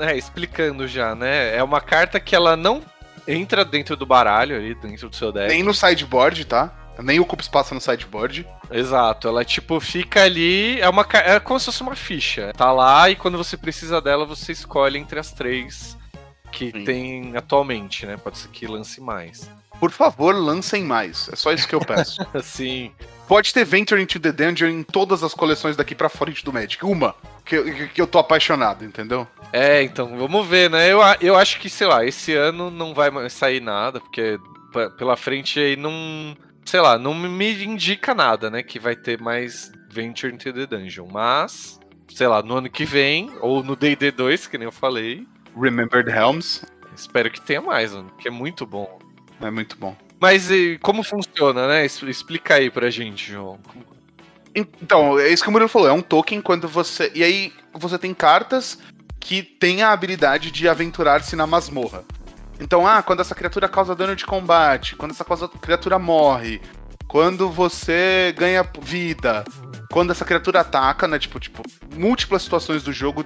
É, 0.00 0.16
explicando 0.16 0.88
já, 0.88 1.14
né? 1.14 1.54
É 1.54 1.62
uma 1.62 1.80
carta 1.82 2.18
que 2.18 2.34
ela 2.34 2.56
não 2.56 2.82
entra 3.28 3.64
dentro 3.64 3.96
do 3.96 4.06
baralho 4.06 4.56
ali, 4.56 4.74
dentro 4.76 5.08
do 5.10 5.14
seu 5.16 5.30
deck. 5.30 5.48
Nem 5.48 5.62
no 5.62 5.74
sideboard, 5.74 6.44
tá? 6.46 6.72
Nem 7.02 7.20
ocupa 7.20 7.42
espaço 7.42 7.74
no 7.74 7.80
sideboard. 7.80 8.46
Exato, 8.70 9.28
ela 9.28 9.44
tipo 9.44 9.78
fica 9.80 10.22
ali, 10.22 10.80
é 10.80 10.88
uma 10.88 11.06
é 11.12 11.38
como 11.40 11.58
se 11.58 11.66
fosse 11.66 11.82
uma 11.82 11.96
ficha. 11.96 12.52
Tá 12.56 12.72
lá 12.72 13.10
e 13.10 13.16
quando 13.16 13.38
você 13.38 13.56
precisa 13.56 14.00
dela, 14.00 14.24
você 14.24 14.52
escolhe 14.52 14.98
entre 14.98 15.18
as 15.18 15.32
três 15.32 15.96
que 16.50 16.70
Sim. 16.70 16.84
tem 16.84 17.36
atualmente, 17.36 18.06
né? 18.06 18.16
Pode 18.16 18.38
ser 18.38 18.48
que 18.48 18.66
lance 18.66 19.00
mais. 19.00 19.50
Por 19.78 19.90
favor, 19.90 20.34
lancem 20.34 20.84
mais. 20.84 21.28
É 21.30 21.36
só 21.36 21.52
isso 21.52 21.68
que 21.68 21.74
eu 21.74 21.80
peço. 21.80 22.26
Assim, 22.32 22.92
Pode 23.26 23.52
ter 23.52 23.64
Venture 23.64 24.00
into 24.00 24.20
the 24.20 24.30
Dungeon 24.30 24.68
em 24.68 24.82
todas 24.84 25.22
as 25.24 25.34
coleções 25.34 25.76
daqui 25.76 25.94
pra 25.94 26.08
frente 26.08 26.44
do 26.44 26.52
Magic. 26.52 26.84
Uma. 26.84 27.14
Que, 27.44 27.88
que, 27.88 28.00
eu 28.00 28.06
tô 28.06 28.18
apaixonado, 28.18 28.84
entendeu? 28.84 29.26
é, 29.52 29.82
então, 29.82 30.16
vamos 30.16 30.46
ver, 30.46 30.70
né? 30.70 30.92
Eu, 30.92 31.00
eu 31.20 31.36
acho 31.36 31.58
que, 31.58 31.68
sei 31.68 31.86
lá, 31.86 32.04
esse 32.04 32.34
ano 32.34 32.70
não 32.70 32.94
vai 32.94 33.10
sair 33.28 33.60
nada, 33.60 34.00
porque 34.00 34.38
pela 34.96 35.16
frente 35.16 35.58
aí 35.58 35.76
não. 35.76 36.36
Sei 36.66 36.80
lá, 36.80 36.98
não 36.98 37.14
me 37.14 37.64
indica 37.64 38.14
nada, 38.14 38.50
né? 38.50 38.62
Que 38.62 38.78
vai 38.78 38.94
ter 38.94 39.20
mais 39.20 39.72
Venture 39.88 40.34
into 40.34 40.52
the 40.52 40.66
Dungeon. 40.66 41.06
Mas 41.10 41.80
sei 42.08 42.26
lá, 42.26 42.42
no 42.42 42.56
ano 42.56 42.70
que 42.70 42.84
vem, 42.84 43.30
ou 43.40 43.62
no 43.62 43.76
D&D 43.76 44.10
2, 44.10 44.46
que 44.46 44.56
nem 44.56 44.64
eu 44.64 44.72
falei. 44.72 45.26
Remembered 45.54 46.10
Helms. 46.10 46.64
Espero 46.94 47.30
que 47.30 47.40
tenha 47.40 47.60
mais, 47.60 47.92
mano, 47.92 48.10
que 48.18 48.28
é 48.28 48.30
muito 48.30 48.66
bom. 48.66 48.98
É 49.40 49.50
muito 49.50 49.76
bom. 49.76 49.94
Mas 50.18 50.50
e, 50.50 50.78
como 50.82 51.02
funciona, 51.02 51.68
né? 51.68 51.84
Explica 51.84 52.54
aí 52.54 52.70
pra 52.70 52.88
gente, 52.88 53.32
João. 53.32 53.58
Então, 54.54 55.18
é 55.18 55.28
isso 55.28 55.42
que 55.42 55.48
o 55.50 55.52
Murilo 55.52 55.68
falou, 55.68 55.88
é 55.88 55.92
um 55.92 56.00
token 56.00 56.40
quando 56.40 56.66
você. 56.66 57.12
E 57.14 57.22
aí 57.22 57.52
você 57.74 57.98
tem 57.98 58.14
cartas 58.14 58.78
que 59.20 59.42
têm 59.42 59.82
a 59.82 59.92
habilidade 59.92 60.50
de 60.50 60.66
aventurar-se 60.66 61.36
na 61.36 61.46
masmorra. 61.46 62.02
Então, 62.60 62.86
ah, 62.86 63.02
quando 63.02 63.20
essa 63.20 63.34
criatura 63.34 63.68
causa 63.68 63.94
dano 63.94 64.16
de 64.16 64.24
combate, 64.24 64.96
quando 64.96 65.10
essa 65.12 65.24
criatura 65.60 65.98
morre, 65.98 66.60
quando 67.06 67.50
você 67.50 68.34
ganha 68.36 68.66
vida, 68.80 69.44
quando 69.90 70.10
essa 70.10 70.24
criatura 70.24 70.60
ataca, 70.60 71.06
né? 71.06 71.18
Tipo, 71.18 71.38
tipo, 71.38 71.62
múltiplas 71.94 72.42
situações 72.42 72.82
do 72.82 72.92
jogo 72.92 73.24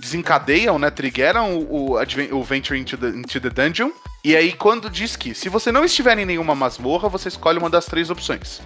desencadeiam, 0.00 0.78
né? 0.78 0.90
Triggeram 0.90 1.56
o, 1.56 1.92
o, 1.92 2.38
o 2.38 2.42
Venture 2.42 2.78
into 2.78 2.96
the, 2.96 3.08
into 3.08 3.40
the 3.40 3.50
Dungeon. 3.50 3.90
E 4.24 4.36
aí, 4.36 4.52
quando 4.52 4.90
diz 4.90 5.16
que 5.16 5.34
se 5.34 5.48
você 5.48 5.70
não 5.70 5.84
estiver 5.84 6.18
em 6.18 6.26
nenhuma 6.26 6.54
masmorra, 6.54 7.08
você 7.08 7.28
escolhe 7.28 7.58
uma 7.58 7.70
das 7.70 7.86
três 7.86 8.10
opções. 8.10 8.60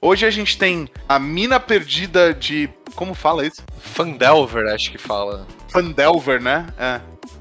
Hoje 0.00 0.24
a 0.24 0.30
gente 0.30 0.56
tem 0.56 0.88
a 1.08 1.18
mina 1.18 1.60
perdida 1.60 2.32
de. 2.32 2.70
Como 2.94 3.14
fala 3.14 3.46
isso? 3.46 3.62
Fandelver, 3.78 4.72
acho 4.72 4.90
que 4.90 4.98
fala. 4.98 5.46
Fandelver, 5.68 6.40
né? 6.40 6.66
É. 6.78 7.00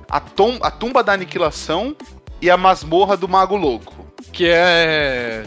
A, 0.10 0.19
tom, 0.19 0.58
a 0.62 0.72
tumba 0.72 1.04
da 1.04 1.13
aniquilação 1.13 1.95
e 2.41 2.50
a 2.50 2.58
masmorra 2.58 3.15
do 3.15 3.28
Mago 3.28 3.56
Louco. 3.56 4.13
Que 4.32 4.48
é. 4.48 5.45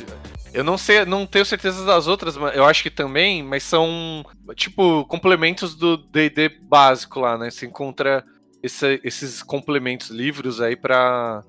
Eu 0.53 0.63
não 0.63 0.77
sei, 0.77 1.05
não 1.07 1.27
tenho 1.27 1.47
certeza 1.47 1.85
das 1.85 2.07
outras, 2.07 2.37
mas 2.37 2.55
eu 2.55 2.65
acho 2.65 2.83
que 2.83 2.91
também, 2.91 3.43
mas 3.43 3.63
são 3.63 4.25
tipo 4.55 5.05
complementos 5.07 5.75
do 5.75 5.97
D&D 5.97 6.51
básico 6.61 7.21
lá, 7.21 7.39
né? 7.39 7.51
Você 7.51 7.65
encontra 7.65 8.23
esse, 8.63 9.01
esses 9.03 9.43
complementos, 9.43 10.11
livros 10.11 10.61
aí 10.61 10.77
para 10.77 11.43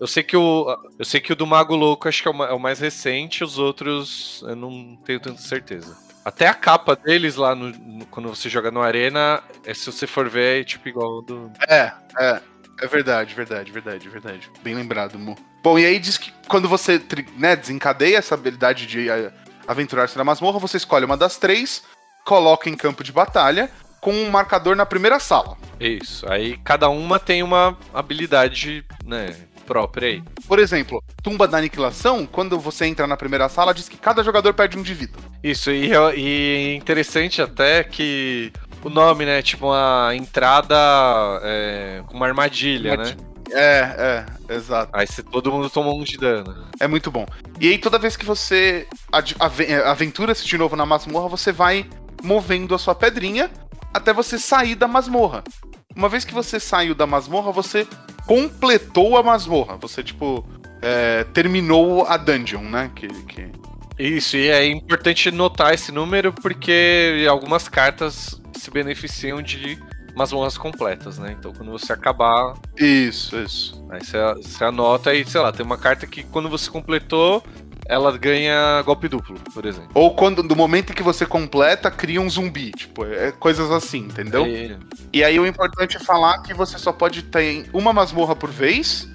eu 0.00 0.06
sei 0.06 0.22
que 0.22 0.36
o 0.36 0.66
eu 0.98 1.04
sei 1.04 1.20
que 1.20 1.32
o 1.32 1.36
do 1.36 1.46
Mago 1.46 1.74
Louco 1.74 2.08
acho 2.08 2.22
que 2.22 2.28
é 2.28 2.30
o, 2.30 2.44
é 2.44 2.52
o 2.52 2.60
mais 2.60 2.78
recente, 2.78 3.42
os 3.42 3.58
outros 3.58 4.44
eu 4.46 4.54
não 4.54 4.96
tenho 5.04 5.18
tanta 5.18 5.40
certeza. 5.40 5.96
Até 6.24 6.46
a 6.46 6.54
capa 6.54 6.96
deles 6.96 7.36
lá 7.36 7.54
no, 7.54 7.68
no, 7.68 8.06
quando 8.06 8.28
você 8.28 8.48
joga 8.48 8.70
no 8.70 8.80
Arena, 8.80 9.42
é, 9.64 9.74
se 9.74 9.90
você 9.90 10.06
for 10.06 10.28
ver, 10.28 10.62
é 10.62 10.64
tipo 10.64 10.88
igual 10.88 11.20
do. 11.20 11.52
É, 11.68 11.92
é. 12.18 12.40
É 12.80 12.86
verdade, 12.86 13.34
verdade, 13.34 13.70
verdade, 13.70 14.08
verdade. 14.08 14.50
Bem 14.62 14.74
lembrado, 14.74 15.18
Mo. 15.18 15.36
Bom, 15.62 15.78
e 15.78 15.86
aí 15.86 15.98
diz 15.98 16.18
que 16.18 16.32
quando 16.48 16.68
você 16.68 17.00
né, 17.36 17.56
desencadeia 17.56 18.18
essa 18.18 18.34
habilidade 18.34 18.86
de 18.86 19.08
eh, 19.08 19.32
aventurar-se 19.66 20.16
na 20.18 20.24
masmorra, 20.24 20.58
você 20.58 20.76
escolhe 20.76 21.04
uma 21.04 21.16
das 21.16 21.36
três, 21.36 21.82
coloca 22.24 22.68
em 22.68 22.74
campo 22.74 23.04
de 23.04 23.12
batalha 23.12 23.70
com 24.00 24.12
um 24.12 24.30
marcador 24.30 24.76
na 24.76 24.84
primeira 24.84 25.18
sala. 25.18 25.56
Isso. 25.80 26.30
Aí 26.30 26.58
cada 26.58 26.88
uma 26.88 27.18
tem 27.18 27.42
uma 27.42 27.78
habilidade, 27.94 28.84
né, 29.04 29.34
própria 29.64 30.08
aí. 30.08 30.22
Por 30.46 30.58
exemplo, 30.58 31.02
Tumba 31.22 31.48
da 31.48 31.58
Aniquilação, 31.58 32.26
quando 32.26 32.58
você 32.58 32.84
entra 32.84 33.06
na 33.06 33.16
primeira 33.16 33.48
sala, 33.48 33.72
diz 33.72 33.88
que 33.88 33.96
cada 33.96 34.22
jogador 34.22 34.52
perde 34.52 34.78
um 34.78 34.82
de 34.82 34.92
vida. 34.94 35.18
Isso, 35.42 35.70
e, 35.70 35.90
e 36.16 36.74
interessante 36.76 37.40
até 37.40 37.82
que 37.82 38.52
o 38.84 38.90
nome, 38.90 39.24
né? 39.24 39.42
Tipo 39.42 39.66
uma 39.66 40.14
entrada 40.14 40.76
é, 41.42 42.02
com 42.06 42.16
uma 42.16 42.26
armadilha, 42.26 42.96
né? 42.96 43.16
É, 43.50 44.24
é, 44.48 44.54
exato. 44.54 44.90
Aí 44.92 45.06
você, 45.06 45.22
todo 45.22 45.52
mundo 45.52 45.68
toma 45.70 45.90
um 45.90 46.02
de 46.02 46.16
dano. 46.16 46.66
É 46.80 46.86
muito 46.86 47.10
bom. 47.10 47.26
E 47.60 47.68
aí, 47.68 47.78
toda 47.78 47.98
vez 47.98 48.16
que 48.16 48.24
você 48.24 48.86
é, 49.68 49.76
aventura-se 49.88 50.46
de 50.46 50.58
novo 50.58 50.76
na 50.76 50.86
masmorra, 50.86 51.28
você 51.28 51.52
vai 51.52 51.86
movendo 52.22 52.74
a 52.74 52.78
sua 52.78 52.94
pedrinha 52.94 53.50
até 53.92 54.12
você 54.12 54.38
sair 54.38 54.74
da 54.74 54.88
masmorra. 54.88 55.44
Uma 55.94 56.08
vez 56.08 56.24
que 56.24 56.34
você 56.34 56.58
saiu 56.58 56.94
da 56.94 57.06
masmorra, 57.06 57.52
você 57.52 57.86
completou 58.26 59.16
a 59.16 59.22
masmorra. 59.22 59.76
Você, 59.76 60.02
tipo, 60.02 60.44
é, 60.82 61.24
terminou 61.32 62.04
a 62.06 62.16
dungeon, 62.16 62.62
né? 62.62 62.90
Que, 62.94 63.06
que... 63.06 63.52
Isso, 63.96 64.36
e 64.36 64.48
é 64.48 64.66
importante 64.66 65.30
notar 65.30 65.72
esse 65.72 65.92
número 65.92 66.32
porque 66.32 67.24
algumas 67.30 67.68
cartas 67.68 68.40
se 68.54 68.70
beneficiam 68.70 69.42
de 69.42 69.78
masmorras 70.14 70.56
completas, 70.56 71.18
né? 71.18 71.34
Então 71.38 71.52
quando 71.52 71.72
você 71.72 71.92
acabar. 71.92 72.54
Isso, 72.76 73.36
isso. 73.36 73.86
Aí 73.90 74.04
você, 74.04 74.18
você 74.34 74.64
anota 74.64 75.14
e, 75.14 75.24
sei 75.24 75.40
lá, 75.40 75.52
tem 75.52 75.64
uma 75.64 75.78
carta 75.78 76.06
que 76.06 76.22
quando 76.24 76.48
você 76.48 76.70
completou, 76.70 77.42
ela 77.86 78.16
ganha 78.16 78.80
golpe 78.82 79.08
duplo, 79.08 79.38
por 79.52 79.66
exemplo. 79.66 79.90
Ou 79.94 80.14
quando, 80.14 80.42
no 80.42 80.56
momento 80.56 80.90
em 80.90 80.94
que 80.94 81.02
você 81.02 81.26
completa, 81.26 81.90
cria 81.90 82.20
um 82.20 82.30
zumbi. 82.30 82.70
Tipo, 82.70 83.04
é 83.04 83.32
coisas 83.32 83.70
assim, 83.70 83.98
entendeu? 83.98 84.46
E... 84.46 84.78
e 85.12 85.24
aí 85.24 85.38
o 85.38 85.46
importante 85.46 85.96
é 85.96 86.00
falar 86.00 86.42
que 86.42 86.54
você 86.54 86.78
só 86.78 86.92
pode 86.92 87.22
ter 87.24 87.68
uma 87.72 87.92
masmorra 87.92 88.34
por 88.34 88.50
vez. 88.50 89.08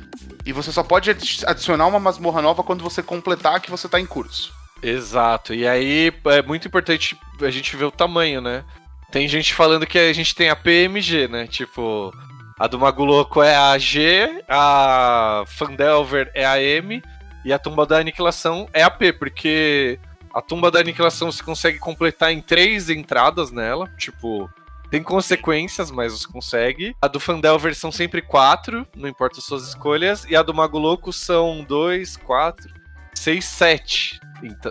E 0.46 0.54
você 0.54 0.72
só 0.72 0.82
pode 0.82 1.12
adicionar 1.12 1.86
uma 1.86 2.00
masmorra 2.00 2.42
nova 2.42 2.64
quando 2.64 2.84
você 2.84 3.04
completar 3.04 3.60
que 3.60 3.70
você 3.70 3.88
tá 3.88 4.00
em 4.00 4.06
curso. 4.06 4.54
Exato. 4.82 5.54
E 5.54 5.68
aí 5.68 6.12
é 6.26 6.42
muito 6.42 6.68
importante 6.68 7.18
a 7.42 7.52
gente 7.52 7.76
ver 7.76 7.86
o 7.86 7.92
tamanho, 7.92 8.42
né? 8.42 8.64
Tem 9.12 9.28
gente 9.28 9.54
falando 9.54 9.88
que 9.88 9.98
a 9.98 10.14
gente 10.14 10.36
tem 10.36 10.50
a 10.50 10.56
PMG, 10.56 11.28
né? 11.28 11.48
Tipo, 11.48 12.14
a 12.60 12.68
do 12.68 12.78
Mago 12.78 13.04
Louco 13.04 13.42
é 13.42 13.56
a 13.56 13.78
G, 13.78 14.44
a 14.48 15.44
Fandelver 15.48 16.32
é 16.34 16.46
a 16.46 16.62
M 16.62 17.02
e 17.44 17.52
a 17.52 17.58
Tumba 17.58 17.86
da 17.86 17.98
Aniquilação 17.98 18.70
é 18.74 18.84
a 18.84 18.90
P, 18.90 19.14
porque 19.14 20.00
a 20.34 20.42
Tumba 20.42 20.70
da 20.70 20.80
Aniquilação 20.80 21.32
você 21.32 21.42
consegue 21.42 21.80
completar 21.80 22.32
em 22.32 22.42
três 22.42 22.90
entradas 22.90 23.52
nela, 23.52 23.88
tipo, 23.98 24.50
tem 24.90 25.02
consequências, 25.02 25.92
mas 25.92 26.12
você 26.12 26.28
consegue. 26.28 26.96
A 27.02 27.08
do 27.08 27.20
Fandelver 27.20 27.76
são 27.76 27.92
sempre 27.92 28.22
quatro, 28.22 28.86
não 28.96 29.08
importa 29.08 29.40
as 29.40 29.46
suas 29.46 29.68
escolhas, 29.68 30.26
e 30.26 30.36
a 30.36 30.44
do 30.44 30.54
Mago 30.54 30.78
Louco 30.78 31.14
são 31.14 31.64
dois, 31.64 32.18
quatro, 32.18 32.74
seis, 33.14 33.46
sete 33.46 34.20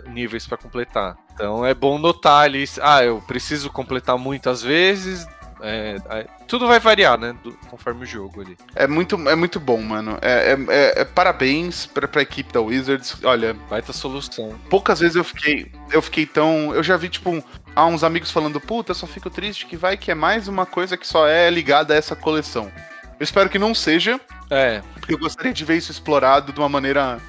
níveis 0.07 0.46
para 0.46 0.59
completar. 0.59 1.16
Então 1.38 1.64
é 1.64 1.72
bom 1.72 1.98
notar 1.98 2.46
ali, 2.46 2.64
ah, 2.81 3.05
eu 3.05 3.22
preciso 3.24 3.70
completar 3.70 4.18
muitas 4.18 4.61
vezes. 4.61 5.24
É, 5.61 5.96
é, 6.11 6.27
tudo 6.48 6.66
vai 6.66 6.81
variar, 6.81 7.16
né? 7.16 7.33
Do, 7.44 7.53
conforme 7.70 8.03
o 8.03 8.07
jogo 8.07 8.40
ali. 8.40 8.57
É 8.74 8.88
muito, 8.88 9.16
é 9.29 9.37
muito 9.37 9.61
bom, 9.61 9.81
mano. 9.81 10.18
É, 10.20 10.53
é, 10.53 10.59
é, 10.68 11.01
é 11.01 11.05
parabéns 11.05 11.87
pra, 11.87 12.09
pra 12.09 12.22
equipe 12.22 12.53
da 12.53 12.61
Wizards. 12.61 13.16
Olha. 13.22 13.55
Vai 13.68 13.81
ter 13.81 13.92
solução. 13.92 14.57
Poucas 14.68 14.98
vezes 14.98 15.14
eu 15.14 15.22
fiquei. 15.22 15.70
Eu 15.92 16.03
fiquei 16.03 16.27
tão. 16.27 16.74
Eu 16.74 16.83
já 16.83 16.96
vi, 16.96 17.09
tipo, 17.09 17.31
um, 17.31 17.42
há 17.74 17.87
uns 17.87 18.03
amigos 18.03 18.31
falando, 18.33 18.61
puta, 18.61 18.90
eu 18.90 18.96
só 18.96 19.07
fico 19.07 19.31
triste 19.31 19.66
que 19.66 19.77
vai 19.77 19.96
que 19.96 20.11
é 20.11 20.14
mais 20.14 20.48
uma 20.48 20.66
coisa 20.66 20.96
que 20.96 21.07
só 21.07 21.27
é 21.27 21.48
ligada 21.51 21.94
a 21.94 21.96
essa 21.96 22.16
coleção. 22.16 22.70
Eu 23.18 23.24
espero 23.24 23.48
que 23.48 23.59
não 23.59 23.74
seja. 23.74 24.20
É. 24.51 24.83
Porque 24.94 25.14
eu 25.14 25.18
gostaria 25.18 25.53
de 25.53 25.64
ver 25.64 25.77
isso 25.77 25.92
explorado 25.92 26.53
de 26.53 26.59
uma 26.59 26.68
maneira 26.68 27.20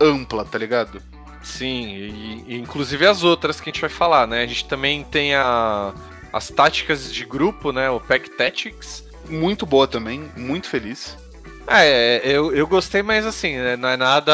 ampla, 0.00 0.44
tá 0.44 0.58
ligado? 0.58 1.02
Sim, 1.46 1.86
e, 1.94 2.44
e, 2.48 2.58
inclusive 2.58 3.06
as 3.06 3.22
outras 3.22 3.60
que 3.60 3.70
a 3.70 3.72
gente 3.72 3.80
vai 3.80 3.88
falar, 3.88 4.26
né? 4.26 4.42
A 4.42 4.46
gente 4.46 4.64
também 4.64 5.04
tem 5.04 5.32
a, 5.36 5.94
as 6.32 6.48
táticas 6.48 7.10
de 7.12 7.24
grupo, 7.24 7.70
né? 7.70 7.88
O 7.88 8.00
Pack 8.00 8.30
Tactics. 8.30 9.06
Muito 9.28 9.64
boa 9.64 9.86
também, 9.86 10.28
muito 10.36 10.68
feliz. 10.68 11.16
É, 11.68 12.20
eu, 12.24 12.54
eu 12.54 12.66
gostei, 12.66 13.02
mas 13.02 13.24
assim, 13.24 13.56
né, 13.56 13.76
não 13.76 13.88
é 13.88 13.96
nada. 13.96 14.32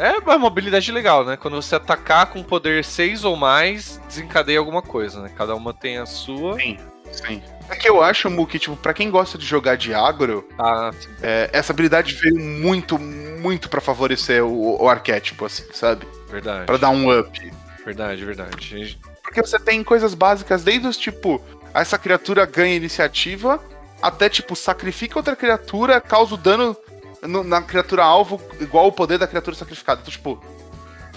É 0.00 0.18
uma 0.18 0.38
mobilidade 0.38 0.92
legal, 0.92 1.24
né? 1.24 1.36
Quando 1.36 1.60
você 1.60 1.74
atacar 1.74 2.26
com 2.26 2.42
poder 2.42 2.84
6 2.84 3.24
ou 3.24 3.36
mais, 3.36 4.00
desencadeia 4.06 4.58
alguma 4.58 4.82
coisa, 4.82 5.22
né? 5.22 5.30
Cada 5.36 5.54
uma 5.54 5.72
tem 5.72 5.96
a 5.96 6.06
sua. 6.06 6.58
Sim, 6.58 6.76
sim. 7.10 7.42
É 7.70 7.76
que 7.76 7.88
eu 7.88 8.02
acho, 8.02 8.28
Mu, 8.28 8.46
que, 8.46 8.58
tipo, 8.58 8.76
pra 8.76 8.92
quem 8.92 9.10
gosta 9.10 9.38
de 9.38 9.46
jogar 9.46 9.76
de 9.76 9.94
agro, 9.94 10.46
ah, 10.58 10.90
é, 11.22 11.48
essa 11.52 11.72
habilidade 11.72 12.14
veio 12.14 12.38
muito, 12.38 12.98
muito 12.98 13.70
para 13.70 13.80
favorecer 13.80 14.44
o, 14.44 14.82
o 14.82 14.88
arquétipo, 14.88 15.44
assim, 15.44 15.64
sabe? 15.72 16.06
Verdade. 16.28 16.66
Pra 16.66 16.76
dar 16.76 16.90
um 16.90 17.16
up. 17.16 17.52
Verdade, 17.84 18.24
verdade. 18.24 18.98
Porque 19.22 19.40
você 19.40 19.58
tem 19.58 19.84
coisas 19.84 20.14
básicas, 20.14 20.64
desde 20.64 20.86
os 20.86 20.96
tipo, 20.96 21.40
essa 21.72 21.96
criatura 21.96 22.44
ganha 22.44 22.74
iniciativa, 22.74 23.62
até 24.02 24.28
tipo, 24.28 24.56
sacrifica 24.56 25.18
outra 25.18 25.36
criatura, 25.36 26.00
causa 26.00 26.34
o 26.34 26.38
dano 26.38 26.76
no, 27.22 27.44
na 27.44 27.62
criatura 27.62 28.02
alvo 28.02 28.40
igual 28.60 28.86
o 28.86 28.92
poder 28.92 29.18
da 29.18 29.26
criatura 29.26 29.56
sacrificada. 29.56 30.00
Então, 30.00 30.12
tipo, 30.12 30.42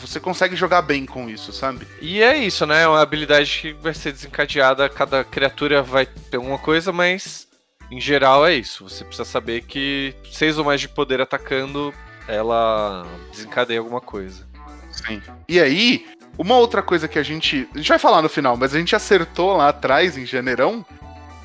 você 0.08 0.20
consegue 0.20 0.56
jogar 0.56 0.82
bem 0.82 1.06
com 1.06 1.30
isso, 1.30 1.54
sabe? 1.54 1.88
E 2.02 2.22
é 2.22 2.38
isso, 2.38 2.66
né? 2.66 2.84
É 2.84 2.88
uma 2.88 3.02
habilidade 3.02 3.60
que 3.62 3.74
vai 3.74 3.94
ser 3.94 4.12
desencadeada, 4.12 4.90
cada 4.90 5.24
criatura 5.24 5.82
vai 5.82 6.06
ter 6.06 6.38
uma 6.38 6.58
coisa, 6.58 6.92
mas 6.92 7.48
em 7.90 8.00
geral 8.00 8.46
é 8.46 8.54
isso. 8.56 8.88
Você 8.88 9.04
precisa 9.04 9.26
saber 9.26 9.62
que 9.62 10.14
seis 10.32 10.58
ou 10.58 10.66
mais 10.66 10.82
de 10.82 10.90
poder 10.90 11.22
atacando, 11.22 11.94
ela 12.28 13.06
desencadeia 13.32 13.80
alguma 13.80 14.02
coisa. 14.02 14.46
Sim. 14.92 15.22
E 15.48 15.60
aí, 15.60 16.06
uma 16.38 16.58
outra 16.58 16.82
coisa 16.82 17.08
que 17.08 17.20
a 17.20 17.24
gente. 17.24 17.68
A 17.74 17.78
gente 17.78 17.90
vai 17.90 18.00
falar 18.00 18.22
no 18.22 18.30
final, 18.30 18.58
mas 18.58 18.76
a 18.76 18.80
gente 18.80 18.96
acertou 18.96 19.58
lá 19.58 19.70
atrás, 19.70 20.18
em 20.18 20.26
janeirão, 20.26 20.86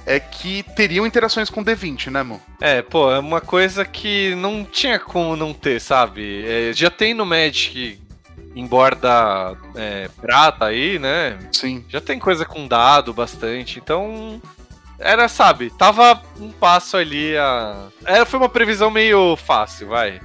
é 0.06 0.18
que 0.18 0.62
teriam 0.74 1.06
interações 1.06 1.50
com 1.50 1.64
D20, 1.64 2.10
né, 2.10 2.20
amor? 2.20 2.40
É, 2.60 2.80
pô, 2.80 3.12
é 3.12 3.18
uma 3.18 3.40
coisa 3.40 3.84
que 3.84 4.34
não 4.36 4.64
tinha 4.64 4.98
como 4.98 5.36
não 5.36 5.52
ter, 5.52 5.80
sabe? 5.80 6.44
É, 6.46 6.72
já 6.72 6.90
tem 6.90 7.12
no 7.12 7.26
Magic 7.26 8.00
em 8.54 8.66
borda 8.66 9.56
é, 9.74 10.08
prata 10.20 10.66
aí, 10.66 10.98
né? 10.98 11.38
Sim. 11.52 11.84
Já 11.88 12.00
tem 12.00 12.18
coisa 12.18 12.44
com 12.44 12.66
dado 12.66 13.12
bastante, 13.12 13.78
então 13.78 14.40
Era, 14.98 15.28
sabe, 15.28 15.70
tava 15.70 16.20
um 16.40 16.50
passo 16.50 16.96
ali 16.96 17.36
a. 17.36 17.86
Era, 18.04 18.26
foi 18.26 18.38
uma 18.40 18.48
previsão 18.48 18.90
meio 18.90 19.36
fácil, 19.36 19.88
vai. 19.88 20.20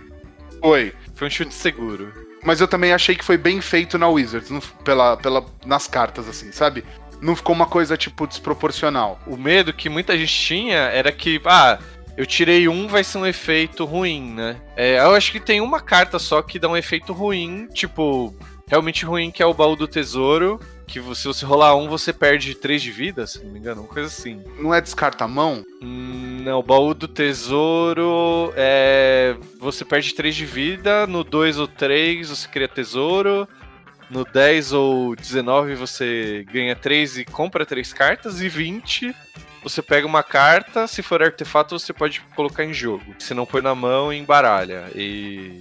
Foi. 0.60 0.94
Foi 1.14 1.28
um 1.28 1.32
chute 1.32 1.54
seguro. 1.54 2.12
Mas 2.44 2.60
eu 2.60 2.68
também 2.68 2.92
achei 2.92 3.16
que 3.16 3.24
foi 3.24 3.38
bem 3.38 3.62
feito 3.62 3.98
na 3.98 4.08
Wizards, 4.10 4.50
no- 4.50 4.62
pela, 4.84 5.16
pela, 5.16 5.46
nas 5.66 5.88
cartas, 5.88 6.28
assim, 6.28 6.52
sabe? 6.52 6.84
Não 7.22 7.36
ficou 7.36 7.56
uma 7.56 7.66
coisa, 7.68 7.96
tipo, 7.96 8.28
desproporcional. 8.28 9.20
O 9.28 9.38
medo 9.38 9.72
que 9.72 9.88
muita 9.90 10.18
gente 10.18 10.34
tinha 10.34 10.76
era 10.78 11.12
que, 11.12 11.40
ah, 11.46 11.78
eu 12.16 12.26
tirei 12.26 12.68
um, 12.68 12.88
vai 12.88 13.04
ser 13.04 13.18
um 13.18 13.26
efeito 13.26 13.86
ruim, 13.86 14.34
né? 14.34 14.62
É, 14.76 15.00
eu 15.00 15.16
acho 15.16 15.32
que 15.32 15.40
tem 15.40 15.62
uma 15.62 15.82
carta 15.82 16.20
só 16.20 16.42
que 16.42 16.60
dá 16.60 16.70
um 16.70 16.78
efeito 16.78 17.12
ruim, 17.12 17.68
tipo, 17.74 18.36
realmente 18.68 19.06
ruim, 19.06 19.32
que 19.32 19.42
é 19.42 19.46
o 19.46 19.54
baú 19.54 19.76
do 19.76 19.88
tesouro. 19.88 20.60
Que 20.86 21.02
se 21.16 21.26
você 21.26 21.46
rolar 21.46 21.76
um, 21.76 21.88
você 21.88 22.14
perde 22.14 22.54
3 22.54 22.82
de 22.82 22.92
vida, 22.92 23.26
se 23.26 23.44
não 23.44 23.52
me 23.52 23.58
engano, 23.58 23.82
uma 23.82 23.88
coisa 23.88 24.08
assim. 24.08 24.44
Não 24.60 24.74
é 24.74 24.82
descarta-mão? 24.82 25.64
Hum, 25.82 26.42
não, 26.44 26.60
o 26.60 26.64
baú 26.64 26.94
do 26.94 27.08
tesouro 27.08 28.54
é. 28.56 29.36
Você 29.60 29.84
perde 29.84 30.14
3 30.14 30.36
de 30.36 30.46
vida, 30.46 31.08
no 31.08 31.24
2 31.24 31.58
ou 31.58 31.68
3 31.68 32.30
você 32.30 32.48
cria 32.48 32.68
tesouro. 32.68 33.48
No 34.10 34.24
10 34.26 34.74
ou 34.74 35.16
19 35.16 35.74
você 35.74 36.46
ganha 36.52 36.76
3 36.76 37.20
e 37.20 37.26
compra 37.26 37.66
3 37.66 37.92
cartas. 37.94 38.42
E 38.42 38.50
20 38.50 39.16
você 39.64 39.82
pega 39.82 40.06
uma 40.06 40.22
carta, 40.24 40.86
se 40.88 41.02
for 41.02 41.24
artefato 41.24 41.78
você 41.80 41.94
pode 41.94 42.22
colocar 42.36 42.64
em 42.64 42.74
jogo. 42.74 43.16
Se 43.20 43.34
não 43.34 43.46
põe 43.46 43.62
na 43.62 43.74
mão, 43.74 44.12
embaralha. 44.12 44.90
E. 44.94 45.60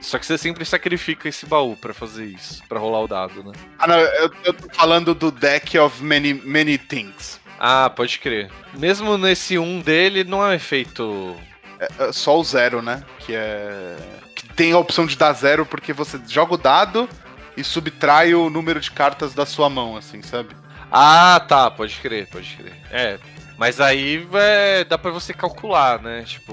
Só 0.00 0.18
que 0.18 0.26
você 0.26 0.38
sempre 0.38 0.64
sacrifica 0.64 1.28
esse 1.28 1.44
baú 1.46 1.76
pra 1.76 1.92
fazer 1.92 2.26
isso, 2.26 2.62
pra 2.68 2.78
rolar 2.78 3.00
o 3.00 3.08
dado, 3.08 3.42
né? 3.42 3.52
Ah, 3.78 3.86
não, 3.86 3.98
eu, 3.98 4.30
eu 4.44 4.54
tô 4.54 4.68
falando 4.72 5.12
do 5.14 5.30
deck 5.30 5.76
of 5.78 6.02
many, 6.02 6.34
many 6.34 6.78
things. 6.78 7.40
Ah, 7.58 7.90
pode 7.90 8.18
crer. 8.20 8.50
Mesmo 8.74 9.18
nesse 9.18 9.58
1 9.58 9.80
dele, 9.80 10.22
não 10.22 10.44
é 10.44 10.50
um 10.50 10.52
efeito 10.52 11.36
É 11.80 12.12
só 12.12 12.38
o 12.38 12.44
zero, 12.44 12.80
né? 12.80 13.02
Que 13.18 13.34
é. 13.34 13.96
Que 14.34 14.48
tem 14.54 14.72
a 14.72 14.78
opção 14.78 15.04
de 15.04 15.16
dar 15.16 15.32
zero 15.32 15.66
porque 15.66 15.92
você 15.92 16.20
joga 16.28 16.54
o 16.54 16.58
dado 16.58 17.08
e 17.56 17.64
subtrai 17.64 18.34
o 18.34 18.48
número 18.48 18.78
de 18.78 18.92
cartas 18.92 19.34
da 19.34 19.44
sua 19.44 19.68
mão, 19.68 19.96
assim, 19.96 20.22
sabe? 20.22 20.54
Ah, 20.90 21.44
tá, 21.46 21.70
pode 21.70 21.94
crer, 21.96 22.26
pode 22.28 22.56
crer. 22.56 22.72
É, 22.90 23.18
mas 23.56 23.80
aí 23.80 24.26
é, 24.34 24.84
dá 24.84 24.96
pra 24.96 25.10
você 25.10 25.34
calcular, 25.34 26.00
né? 26.00 26.22
Tipo, 26.22 26.52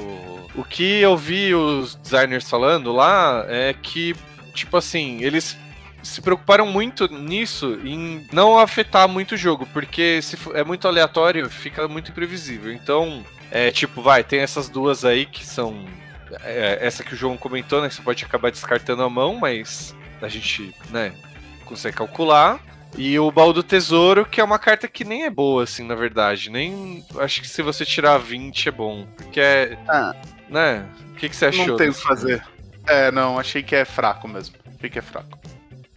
o 0.56 0.64
que 0.64 1.02
eu 1.02 1.16
vi 1.16 1.54
os 1.54 1.96
designers 1.96 2.50
falando 2.50 2.92
lá 2.92 3.46
é 3.48 3.74
que, 3.74 4.16
tipo 4.54 4.76
assim, 4.78 5.22
eles 5.22 5.58
se 6.04 6.22
preocuparam 6.22 6.66
muito 6.68 7.08
nisso 7.12 7.80
em 7.84 8.28
não 8.32 8.60
afetar 8.60 9.08
muito 9.08 9.34
o 9.34 9.38
jogo, 9.38 9.68
porque 9.74 10.22
se 10.22 10.38
é 10.54 10.64
muito 10.64 10.88
aleatório, 10.88 11.50
fica 11.50 11.88
muito 11.88 12.12
imprevisível. 12.12 12.72
Então, 12.72 13.24
é 13.52 13.72
tipo, 13.72 14.02
vai, 14.02 14.24
tem 14.24 14.40
essas 14.40 14.70
duas 14.70 15.06
aí 15.06 15.26
que 15.26 15.46
são 15.46 15.86
é, 16.44 16.80
essa 16.82 17.04
que 17.04 17.14
o 17.14 17.18
João 17.18 17.38
comentou, 17.38 17.82
né? 17.82 17.90
Que 17.90 17.96
você 17.96 18.02
pode 18.02 18.24
acabar 18.24 18.52
descartando 18.52 19.04
a 19.04 19.10
mão, 19.10 19.36
mas 19.36 19.96
a 20.22 20.28
gente, 20.28 20.74
né, 20.90 21.14
consegue 21.66 21.98
calcular. 21.98 22.60
E 22.98 23.20
o 23.20 23.30
baú 23.32 23.52
do 23.52 23.62
tesouro, 23.64 24.26
que 24.26 24.40
é 24.40 24.44
uma 24.44 24.58
carta 24.58 24.88
que 24.88 25.04
nem 25.04 25.24
é 25.26 25.30
boa, 25.30 25.64
assim, 25.64 25.86
na 25.86 25.96
verdade. 25.96 26.50
Nem. 26.50 27.04
Acho 27.20 27.42
que 27.42 27.48
se 27.48 27.62
você 27.62 27.84
tirar 27.86 28.18
20 28.18 28.70
é 28.70 28.72
bom. 28.72 29.06
Porque 29.18 29.40
é. 29.40 29.78
Ah. 29.88 30.16
Né? 30.50 30.86
O 31.12 31.16
que, 31.16 31.28
que 31.28 31.36
você 31.36 31.48
achou? 31.48 31.68
Não 31.68 31.76
tem 31.76 31.90
o 31.90 31.94
que 31.94 32.02
fazer. 32.02 32.42
É, 32.88 33.12
não, 33.12 33.38
achei 33.38 33.64
que 33.64 33.76
é 33.76 33.84
fraco 33.84 34.28
mesmo. 34.28 34.56
Achei 34.78 34.90
que 34.90 35.00
é 35.00 35.02
fraco. 35.02 35.38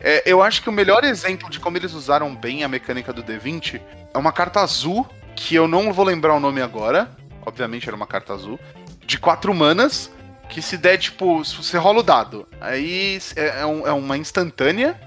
É, 0.01 0.23
eu 0.27 0.43
acho 0.43 0.63
que 0.63 0.69
o 0.69 0.73
melhor 0.73 1.05
exemplo 1.05 1.51
de 1.51 1.61
como 1.61 1.77
eles 1.77 1.93
usaram 1.93 2.35
bem 2.35 2.65
a 2.65 2.69
mecânica 2.69 3.13
do 3.13 3.23
D20 3.23 3.81
é 4.15 4.19
uma 4.19 4.33
carta 4.33 4.61
azul, 4.61 5.07
que 5.37 5.55
eu 5.55 5.69
não 5.69 5.93
vou 5.93 6.05
lembrar 6.05 6.35
o 6.35 6.41
nome 6.41 6.61
agora. 6.63 7.11
Obviamente 7.45 7.87
era 7.89 7.97
uma 7.97 8.07
carta 8.07 8.33
azul. 8.33 8.59
De 9.07 9.19
quatro 9.19 9.55
manas, 9.55 10.11
que 10.49 10.61
se 10.63 10.77
der, 10.77 10.99
tipo, 10.99 11.45
você 11.45 11.77
rola 11.79 12.01
o 12.01 12.03
dado. 12.03 12.47
Aí 12.61 13.19
é, 13.37 13.61
é 13.61 13.67
um- 13.67 13.87
é 13.87 13.93
uma 13.93 14.17
instantânea 14.17 14.99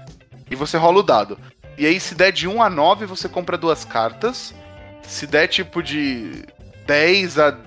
e 0.50 0.54
você 0.54 0.76
rola 0.76 0.98
o 1.00 1.02
dado. 1.02 1.38
E 1.76 1.86
aí, 1.86 1.98
se 1.98 2.14
der 2.14 2.32
de 2.32 2.46
1 2.46 2.62
a 2.62 2.68
9, 2.68 3.06
você 3.06 3.28
compra 3.28 3.56
duas 3.56 3.84
cartas. 3.84 4.54
Se 5.02 5.26
der 5.26 5.48
tipo 5.48 5.82
de 5.82 6.44
10 6.86 7.38
a 7.38 7.58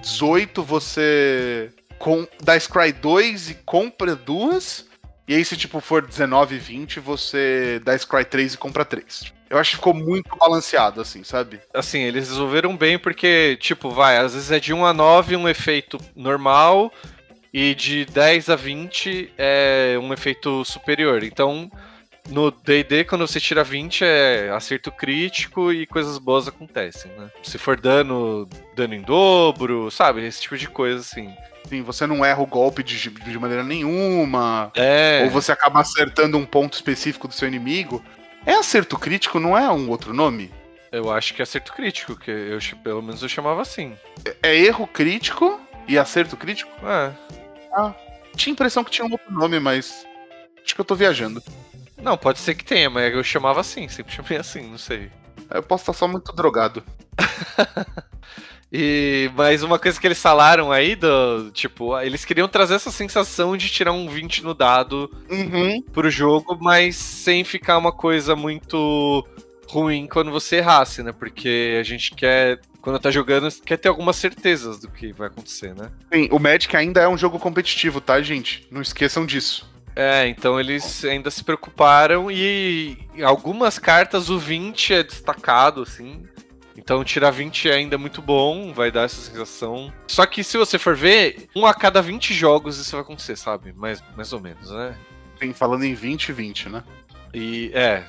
18, 0.00 0.62
você 0.62 1.70
com, 1.98 2.26
dá 2.42 2.58
Scry 2.58 2.92
2 2.92 3.50
e 3.50 3.54
compra 3.54 4.14
duas. 4.14 4.86
E 5.26 5.34
aí, 5.34 5.44
se 5.44 5.56
tipo 5.56 5.80
for 5.80 6.06
19 6.06 6.56
e 6.56 6.58
20, 6.58 7.00
você 7.00 7.80
dá 7.82 7.96
Scry 7.96 8.24
3 8.24 8.54
e 8.54 8.58
compra 8.58 8.84
3. 8.84 9.32
Eu 9.48 9.58
acho 9.58 9.70
que 9.70 9.76
ficou 9.76 9.94
muito 9.94 10.36
balanceado, 10.36 11.00
assim, 11.00 11.22
sabe? 11.24 11.60
Assim, 11.72 12.00
eles 12.00 12.28
resolveram 12.28 12.76
bem 12.76 12.98
porque, 12.98 13.56
tipo, 13.60 13.90
vai, 13.90 14.18
às 14.18 14.34
vezes 14.34 14.50
é 14.50 14.58
de 14.60 14.74
1 14.74 14.84
a 14.84 14.92
9 14.92 15.36
um 15.36 15.48
efeito 15.48 15.98
normal. 16.14 16.92
E 17.52 17.72
de 17.72 18.04
10 18.04 18.50
a 18.50 18.56
20 18.56 19.32
é 19.38 19.96
um 20.02 20.12
efeito 20.12 20.64
superior. 20.64 21.22
Então, 21.22 21.70
no 22.28 22.50
DD, 22.50 23.04
quando 23.04 23.26
você 23.26 23.38
tira 23.38 23.62
20, 23.62 24.04
é 24.04 24.50
acerto 24.50 24.90
crítico 24.90 25.72
e 25.72 25.86
coisas 25.86 26.18
boas 26.18 26.48
acontecem, 26.48 27.10
né? 27.12 27.30
Se 27.42 27.58
for 27.58 27.78
dano, 27.78 28.48
dano 28.74 28.94
em 28.94 29.02
dobro, 29.02 29.90
sabe? 29.90 30.24
Esse 30.24 30.42
tipo 30.42 30.56
de 30.56 30.68
coisa, 30.68 31.00
assim. 31.00 31.34
Assim, 31.64 31.82
você 31.82 32.06
não 32.06 32.24
erra 32.24 32.42
o 32.42 32.46
golpe 32.46 32.82
de, 32.82 33.10
de 33.10 33.38
maneira 33.38 33.62
nenhuma. 33.62 34.70
É. 34.74 35.22
Ou 35.24 35.30
você 35.30 35.52
acaba 35.52 35.80
acertando 35.80 36.36
um 36.36 36.44
ponto 36.44 36.74
específico 36.74 37.26
do 37.26 37.34
seu 37.34 37.48
inimigo. 37.48 38.04
É 38.44 38.54
acerto 38.54 38.98
crítico, 38.98 39.40
não 39.40 39.56
é 39.56 39.70
um 39.70 39.88
outro 39.88 40.12
nome? 40.12 40.52
Eu 40.92 41.10
acho 41.10 41.34
que 41.34 41.42
é 41.42 41.44
acerto 41.44 41.72
crítico, 41.72 42.16
que 42.16 42.30
eu, 42.30 42.58
pelo 42.82 43.02
menos 43.02 43.22
eu 43.22 43.28
chamava 43.28 43.62
assim. 43.62 43.96
É 44.42 44.54
erro 44.54 44.86
crítico 44.86 45.60
e 45.88 45.98
acerto 45.98 46.36
crítico? 46.36 46.70
É. 46.86 47.12
Tinha 48.36 48.52
a 48.52 48.54
impressão 48.54 48.84
que 48.84 48.90
tinha 48.90 49.06
um 49.06 49.12
outro 49.12 49.32
nome, 49.32 49.58
mas. 49.58 50.06
Acho 50.64 50.74
que 50.74 50.80
eu 50.80 50.84
tô 50.84 50.94
viajando. 50.94 51.42
Não, 52.04 52.16
pode 52.18 52.38
ser 52.38 52.54
que 52.54 52.64
tenha, 52.64 52.90
mas 52.90 53.12
eu 53.14 53.24
chamava 53.24 53.60
assim, 53.60 53.88
sempre 53.88 54.12
chamei 54.14 54.36
assim, 54.38 54.70
não 54.70 54.78
sei. 54.78 55.10
Eu 55.50 55.62
posso 55.62 55.82
estar 55.82 55.92
só 55.94 56.06
muito 56.06 56.32
drogado. 56.32 56.82
E 58.76 59.30
mas 59.36 59.62
uma 59.62 59.78
coisa 59.78 60.00
que 60.00 60.04
eles 60.04 60.20
falaram 60.20 60.72
aí 60.72 60.96
do, 60.96 61.48
tipo, 61.52 61.96
eles 62.00 62.24
queriam 62.24 62.48
trazer 62.48 62.74
essa 62.74 62.90
sensação 62.90 63.56
de 63.56 63.68
tirar 63.68 63.92
um 63.92 64.08
20 64.08 64.42
no 64.42 64.52
dado 64.52 65.08
Uhum. 65.30 65.80
pro 65.92 66.10
jogo, 66.10 66.58
mas 66.60 66.96
sem 66.96 67.44
ficar 67.44 67.78
uma 67.78 67.92
coisa 67.92 68.34
muito 68.34 69.24
ruim 69.68 70.08
quando 70.08 70.32
você 70.32 70.56
errasse, 70.56 71.04
né? 71.04 71.12
Porque 71.12 71.76
a 71.78 71.84
gente 71.84 72.16
quer 72.16 72.60
quando 72.80 72.98
tá 72.98 73.12
jogando, 73.12 73.48
quer 73.64 73.76
ter 73.76 73.88
algumas 73.88 74.16
certezas 74.16 74.80
do 74.80 74.90
que 74.90 75.12
vai 75.12 75.28
acontecer, 75.28 75.72
né? 75.74 75.90
Sim, 76.12 76.28
o 76.32 76.40
Magic 76.40 76.76
ainda 76.76 77.00
é 77.00 77.08
um 77.08 77.16
jogo 77.16 77.38
competitivo, 77.38 78.00
tá, 78.00 78.20
gente? 78.20 78.66
Não 78.72 78.82
esqueçam 78.82 79.24
disso. 79.24 79.72
É, 79.96 80.26
então 80.26 80.58
eles 80.58 81.04
ainda 81.04 81.30
se 81.30 81.44
preocuparam 81.44 82.30
e 82.30 82.98
em 83.14 83.22
algumas 83.22 83.78
cartas 83.78 84.28
o 84.28 84.38
20 84.38 84.94
é 84.94 85.02
destacado, 85.02 85.82
assim. 85.82 86.26
Então 86.76 87.04
tirar 87.04 87.30
20 87.30 87.68
é 87.70 87.74
ainda 87.74 87.96
muito 87.96 88.20
bom, 88.20 88.72
vai 88.72 88.90
dar 88.90 89.02
essa 89.02 89.20
sensação. 89.20 89.92
Só 90.08 90.26
que 90.26 90.42
se 90.42 90.58
você 90.58 90.78
for 90.78 90.96
ver, 90.96 91.48
um 91.54 91.64
a 91.64 91.72
cada 91.72 92.02
20 92.02 92.34
jogos 92.34 92.78
isso 92.78 92.92
vai 92.92 93.02
acontecer, 93.02 93.36
sabe? 93.36 93.72
Mais, 93.72 94.02
mais 94.16 94.32
ou 94.32 94.40
menos, 94.40 94.70
né? 94.70 94.96
Sim, 95.40 95.52
falando 95.52 95.84
em 95.84 95.94
20 95.94 96.32
20, 96.32 96.68
né? 96.68 96.82
E 97.32 97.70
é. 97.72 98.04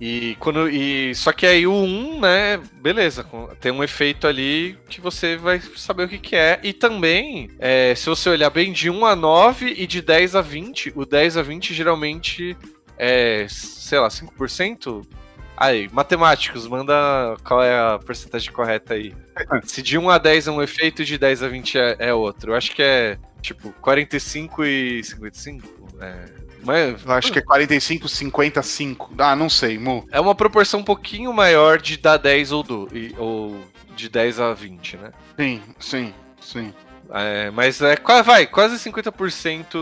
E 0.00 0.34
quando. 0.40 0.68
E, 0.68 1.14
só 1.14 1.30
que 1.30 1.46
aí 1.46 1.66
o 1.66 1.74
1, 1.74 2.20
né? 2.20 2.60
Beleza, 2.80 3.24
tem 3.60 3.70
um 3.70 3.84
efeito 3.84 4.26
ali 4.26 4.78
que 4.88 5.00
você 5.00 5.36
vai 5.36 5.60
saber 5.76 6.04
o 6.04 6.08
que, 6.08 6.18
que 6.18 6.34
é. 6.34 6.58
E 6.62 6.72
também, 6.72 7.50
é, 7.58 7.94
se 7.94 8.06
você 8.06 8.30
olhar 8.30 8.48
bem, 8.48 8.72
de 8.72 8.88
1 8.88 9.04
a 9.04 9.14
9 9.14 9.74
e 9.76 9.86
de 9.86 10.00
10 10.00 10.36
a 10.36 10.40
20, 10.40 10.94
o 10.96 11.04
10 11.04 11.36
a 11.36 11.42
20 11.42 11.74
geralmente 11.74 12.56
é, 12.96 13.46
sei 13.48 13.98
lá, 13.98 14.08
5%. 14.08 15.06
Aí, 15.54 15.90
matemáticos, 15.92 16.66
manda 16.66 17.36
qual 17.44 17.62
é 17.62 17.78
a 17.78 17.98
porcentagem 17.98 18.50
correta 18.50 18.94
aí. 18.94 19.14
Se 19.64 19.82
de 19.82 19.98
1 19.98 20.08
a 20.08 20.16
10 20.16 20.48
é 20.48 20.50
um 20.50 20.62
efeito, 20.62 21.04
de 21.04 21.18
10 21.18 21.42
a 21.42 21.48
20 21.48 21.78
é, 21.78 21.96
é 21.98 22.14
outro. 22.14 22.52
Eu 22.52 22.56
acho 22.56 22.74
que 22.74 22.82
é, 22.82 23.18
tipo, 23.42 23.70
45 23.82 24.64
e 24.64 25.04
55. 25.04 25.68
É, 26.00 26.24
mas, 26.64 27.04
Eu 27.04 27.12
acho 27.12 27.32
que 27.32 27.38
é 27.38 27.42
45, 27.42 28.08
55. 28.08 29.12
Ah, 29.18 29.34
não 29.36 29.48
sei, 29.48 29.78
Mu. 29.78 30.06
é 30.10 30.20
uma 30.20 30.34
proporção 30.34 30.80
um 30.80 30.84
pouquinho 30.84 31.32
maior 31.32 31.80
de 31.80 31.96
dar 31.96 32.16
10 32.16 32.52
ou, 32.52 32.62
do, 32.62 32.88
e- 32.92 33.14
ou 33.18 33.60
de 33.96 34.08
10 34.08 34.40
a 34.40 34.52
20, 34.54 34.96
né? 34.96 35.10
Sim, 35.38 35.62
sim, 35.78 36.14
sim. 36.40 36.74
É, 37.12 37.50
mas 37.50 37.80
é 37.82 37.96
vai, 38.24 38.46
quase 38.46 38.78
50% 38.78 39.76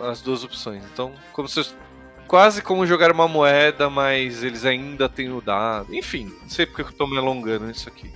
as 0.00 0.20
duas 0.20 0.42
opções. 0.42 0.82
Então, 0.92 1.12
como 1.32 1.48
se 1.48 1.64
quase 2.26 2.62
como 2.62 2.86
jogar 2.86 3.12
uma 3.12 3.28
moeda, 3.28 3.88
mas 3.88 4.42
eles 4.42 4.64
ainda 4.64 5.08
têm 5.08 5.30
o 5.32 5.40
dado. 5.40 5.94
Enfim, 5.94 6.32
não 6.42 6.48
sei 6.48 6.66
porque 6.66 6.82
eu 6.82 6.92
tô 6.92 7.06
me 7.06 7.16
alongando 7.16 7.66
nisso 7.66 7.88
aqui. 7.88 8.10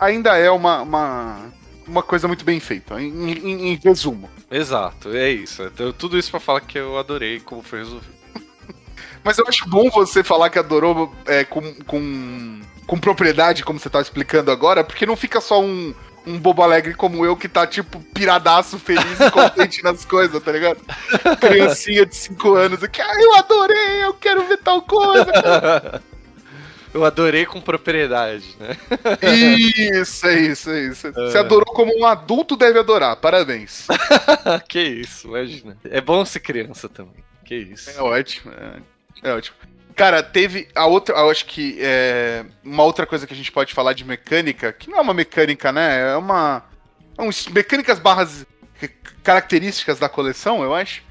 Ainda 0.00 0.36
é 0.36 0.50
uma, 0.50 0.82
uma, 0.82 1.52
uma 1.86 2.02
coisa 2.02 2.26
muito 2.28 2.44
bem 2.44 2.60
feita, 2.60 3.00
em, 3.00 3.30
em- 3.32 3.68
em 3.72 3.80
resumo. 3.82 4.28
Exato, 4.50 5.10
é 5.14 5.30
isso. 5.30 5.62
Então, 5.62 5.92
tudo 5.92 6.18
isso 6.18 6.30
pra 6.30 6.40
falar 6.40 6.60
que 6.60 6.78
eu 6.78 6.98
adorei 6.98 7.40
como 7.40 7.62
foi 7.62 7.80
resolvido. 7.80 8.12
Mas 9.24 9.38
eu 9.38 9.46
acho 9.48 9.68
bom 9.68 9.88
você 9.90 10.22
falar 10.22 10.50
que 10.50 10.58
adorou 10.58 11.14
é, 11.26 11.44
com, 11.44 11.74
com 11.84 12.60
com 12.86 12.98
propriedade, 12.98 13.64
como 13.64 13.78
você 13.80 13.88
tá 13.88 13.98
explicando 13.98 14.50
agora, 14.50 14.84
porque 14.84 15.06
não 15.06 15.16
fica 15.16 15.40
só 15.40 15.58
um, 15.62 15.94
um 16.26 16.38
bobo 16.38 16.62
alegre 16.62 16.92
como 16.92 17.24
eu 17.24 17.34
que 17.34 17.48
tá, 17.48 17.66
tipo, 17.66 17.98
piradaço, 18.12 18.78
feliz 18.78 19.18
e 19.18 19.30
contente 19.30 19.80
nas 19.84 20.04
coisas, 20.04 20.42
tá 20.42 20.52
ligado? 20.52 20.78
Criancinha 21.40 22.04
de 22.04 22.14
5 22.14 22.52
anos 22.54 22.86
que, 22.86 23.00
ah, 23.00 23.14
eu 23.22 23.36
adorei, 23.36 24.04
eu 24.04 24.12
quero 24.12 24.46
ver 24.46 24.58
tal 24.58 24.82
coisa. 24.82 25.32
Eu 26.94 27.04
adorei 27.04 27.44
com 27.44 27.60
propriedade, 27.60 28.56
né? 28.58 28.76
Isso, 30.00 30.26
é 30.28 30.40
isso, 30.40 30.70
é 30.70 30.80
isso. 30.86 31.12
Você 31.12 31.38
adorou 31.38 31.74
como 31.74 31.92
um 31.98 32.06
adulto 32.06 32.56
deve 32.56 32.78
adorar. 32.78 33.16
Parabéns. 33.16 33.88
que 34.68 34.80
isso, 34.80 35.26
imagina. 35.26 35.76
É 35.84 36.00
bom 36.00 36.24
ser 36.24 36.38
criança 36.38 36.88
também. 36.88 37.24
Que 37.44 37.56
isso. 37.56 37.90
É 37.90 38.00
ótimo, 38.00 38.52
é, 38.52 39.28
é 39.28 39.34
ótimo. 39.34 39.56
Cara, 39.96 40.22
teve 40.22 40.68
a 40.72 40.86
outra, 40.86 41.16
eu 41.16 41.30
acho 41.30 41.46
que 41.46 41.78
é 41.80 42.44
uma 42.62 42.84
outra 42.84 43.04
coisa 43.06 43.26
que 43.26 43.34
a 43.34 43.36
gente 43.36 43.50
pode 43.50 43.74
falar 43.74 43.92
de 43.92 44.04
mecânica, 44.04 44.72
que 44.72 44.88
não 44.88 44.98
é 44.98 45.00
uma 45.00 45.14
mecânica, 45.14 45.72
né? 45.72 46.12
É 46.12 46.16
uma 46.16 46.64
é 47.18 47.22
um, 47.22 47.30
mecânicas 47.52 47.98
barras 47.98 48.46
características 49.22 49.98
da 49.98 50.08
coleção, 50.08 50.62
eu 50.62 50.74
acho, 50.74 51.02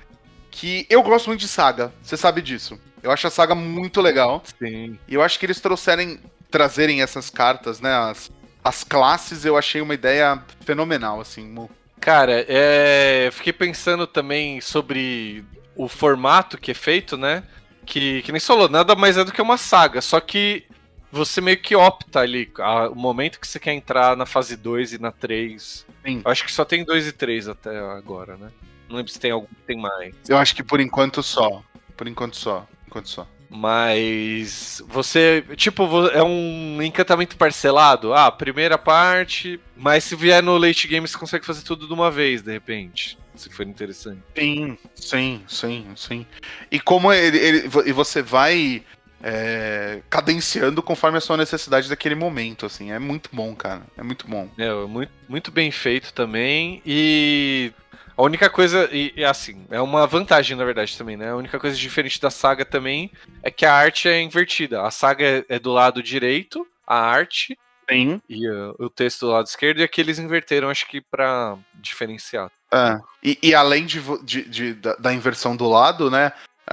que 0.53 0.85
eu 0.87 1.01
gosto 1.01 1.27
muito 1.27 1.39
de 1.39 1.47
saga. 1.47 1.91
Você 2.03 2.15
sabe 2.15 2.39
disso. 2.39 2.79
Eu 3.01 3.11
acho 3.11 3.25
a 3.25 3.31
saga 3.31 3.55
muito 3.55 3.99
legal. 3.99 4.43
Sim. 4.59 4.99
E 5.07 5.15
eu 5.15 5.23
acho 5.23 5.39
que 5.39 5.45
eles 5.47 5.59
trouxerem, 5.59 6.19
trazerem 6.49 7.01
essas 7.01 7.29
cartas, 7.29 7.81
né? 7.81 7.91
As, 7.91 8.31
as 8.63 8.83
classes, 8.83 9.43
eu 9.43 9.57
achei 9.57 9.81
uma 9.81 9.95
ideia 9.95 10.41
fenomenal, 10.61 11.19
assim. 11.19 11.67
Cara, 11.99 12.45
é, 12.47 13.29
fiquei 13.33 13.51
pensando 13.51 14.05
também 14.05 14.61
sobre 14.61 15.43
o 15.75 15.87
formato 15.87 16.57
que 16.57 16.69
é 16.69 16.75
feito, 16.75 17.17
né? 17.17 17.43
Que, 17.83 18.21
que 18.21 18.31
nem 18.31 18.39
falou, 18.39 18.69
nada 18.69 18.95
mais 18.95 19.17
é 19.17 19.23
do 19.23 19.31
que 19.31 19.41
uma 19.41 19.57
saga, 19.57 20.01
só 20.01 20.19
que 20.21 20.63
você 21.11 21.41
meio 21.41 21.57
que 21.57 21.75
opta 21.75 22.19
ali, 22.19 22.49
a, 22.59 22.89
o 22.89 22.95
momento 22.95 23.39
que 23.39 23.47
você 23.47 23.59
quer 23.59 23.73
entrar 23.73 24.15
na 24.15 24.25
fase 24.25 24.55
2 24.55 24.93
e 24.93 25.01
na 25.01 25.11
3. 25.11 25.85
Sim. 26.05 26.21
Eu 26.23 26.31
acho 26.31 26.45
que 26.45 26.51
só 26.51 26.63
tem 26.63 26.85
2 26.85 27.07
e 27.07 27.11
3 27.11 27.49
até 27.49 27.77
agora, 27.77 28.37
né? 28.37 28.49
Não 28.93 28.97
lembro 28.99 29.11
se 29.11 29.19
tem 29.19 29.31
algum 29.31 29.47
tem 29.65 29.77
mais. 29.77 30.13
Eu 30.29 30.37
acho 30.37 30.55
que 30.55 30.63
por 30.63 30.79
enquanto 30.79 31.23
só. 31.23 31.63
Por 31.97 32.07
enquanto 32.07 32.37
só 32.37 32.67
enquanto 32.93 33.09
só. 33.09 33.27
Mas 33.49 34.81
você, 34.87 35.43
tipo, 35.55 35.83
é 36.07 36.23
um 36.23 36.81
encantamento 36.81 37.37
parcelado. 37.37 38.13
Ah, 38.13 38.31
primeira 38.31 38.77
parte, 38.77 39.59
mas 39.75 40.03
se 40.03 40.15
vier 40.15 40.41
no 40.41 40.57
late 40.57 40.87
game 40.87 41.07
você 41.07 41.17
consegue 41.17 41.45
fazer 41.45 41.63
tudo 41.63 41.87
de 41.87 41.93
uma 41.93 42.09
vez, 42.09 42.41
de 42.41 42.51
repente. 42.51 43.17
Se 43.35 43.49
for 43.49 43.65
interessante. 43.65 44.21
Sim, 44.35 44.77
sim, 44.95 45.43
sim, 45.47 45.87
sim. 45.95 46.25
E 46.71 46.79
como 46.79 47.11
ele, 47.11 47.37
ele 47.37 47.69
e 47.85 47.91
você 47.91 48.21
vai 48.21 48.83
é, 49.21 50.01
cadenciando 50.09 50.81
conforme 50.83 51.17
a 51.17 51.21
sua 51.21 51.37
necessidade 51.37 51.89
daquele 51.89 52.15
momento, 52.15 52.65
assim. 52.65 52.91
É 52.91 52.99
muito 52.99 53.29
bom, 53.33 53.55
cara. 53.55 53.83
É 53.97 54.03
muito 54.03 54.27
bom. 54.27 54.49
É, 54.57 54.71
muito, 54.85 55.11
muito 55.27 55.51
bem 55.51 55.71
feito 55.71 56.13
também. 56.13 56.81
E 56.85 57.71
a 58.15 58.21
única 58.21 58.49
coisa, 58.49 58.87
e, 58.91 59.13
e, 59.15 59.25
assim, 59.25 59.65
é 59.71 59.81
uma 59.81 60.05
vantagem 60.05 60.55
na 60.55 60.63
verdade 60.63 60.97
também, 60.97 61.17
né? 61.17 61.31
A 61.31 61.35
única 61.35 61.59
coisa 61.59 61.75
diferente 61.75 62.21
da 62.21 62.29
saga 62.29 62.63
também 62.63 63.11
é 63.41 63.49
que 63.49 63.65
a 63.65 63.73
arte 63.73 64.07
é 64.07 64.21
invertida. 64.21 64.81
A 64.83 64.91
saga 64.91 65.25
é, 65.25 65.45
é 65.49 65.59
do 65.59 65.71
lado 65.71 66.03
direito, 66.03 66.65
a 66.85 66.95
arte. 66.95 67.57
Sim. 67.89 68.21
E 68.29 68.47
uh, 68.49 68.75
o 68.79 68.89
texto 68.89 69.21
do 69.25 69.31
lado 69.31 69.47
esquerdo, 69.47 69.79
e 69.79 69.83
aqui 69.83 69.99
eles 69.99 70.19
inverteram, 70.19 70.69
acho 70.69 70.87
que 70.87 71.01
pra 71.01 71.57
diferenciar. 71.75 72.51
É. 72.71 72.99
E, 73.21 73.37
e 73.41 73.55
além 73.55 73.85
de, 73.85 74.01
de, 74.23 74.43
de 74.47 74.73
da, 74.73 74.95
da 74.95 75.13
inversão 75.13 75.55
do 75.55 75.67
lado, 75.67 76.09
né? 76.09 76.31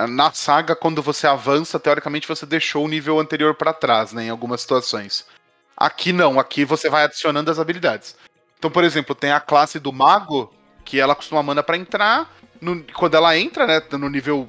Na 0.08 0.32
saga, 0.32 0.76
quando 0.76 1.02
você 1.02 1.26
avança, 1.26 1.80
teoricamente 1.80 2.28
você 2.28 2.46
deixou 2.46 2.84
o 2.84 2.88
nível 2.88 3.18
anterior 3.18 3.54
para 3.54 3.72
trás, 3.72 4.12
né? 4.12 4.24
Em 4.24 4.30
algumas 4.30 4.60
situações. 4.60 5.26
Aqui 5.76 6.12
não, 6.12 6.38
aqui 6.38 6.64
você 6.64 6.88
vai 6.88 7.04
adicionando 7.04 7.50
as 7.50 7.58
habilidades. 7.58 8.14
Então, 8.58 8.70
por 8.70 8.84
exemplo, 8.84 9.14
tem 9.14 9.32
a 9.32 9.40
classe 9.40 9.80
do 9.80 9.92
mago, 9.92 10.54
que 10.90 10.98
ela 10.98 11.14
costuma 11.14 11.40
mana 11.40 11.62
para 11.62 11.76
entrar. 11.76 12.28
No, 12.60 12.82
quando 12.92 13.14
ela 13.14 13.38
entra, 13.38 13.64
né, 13.64 13.80
no 13.92 14.08
nível 14.08 14.48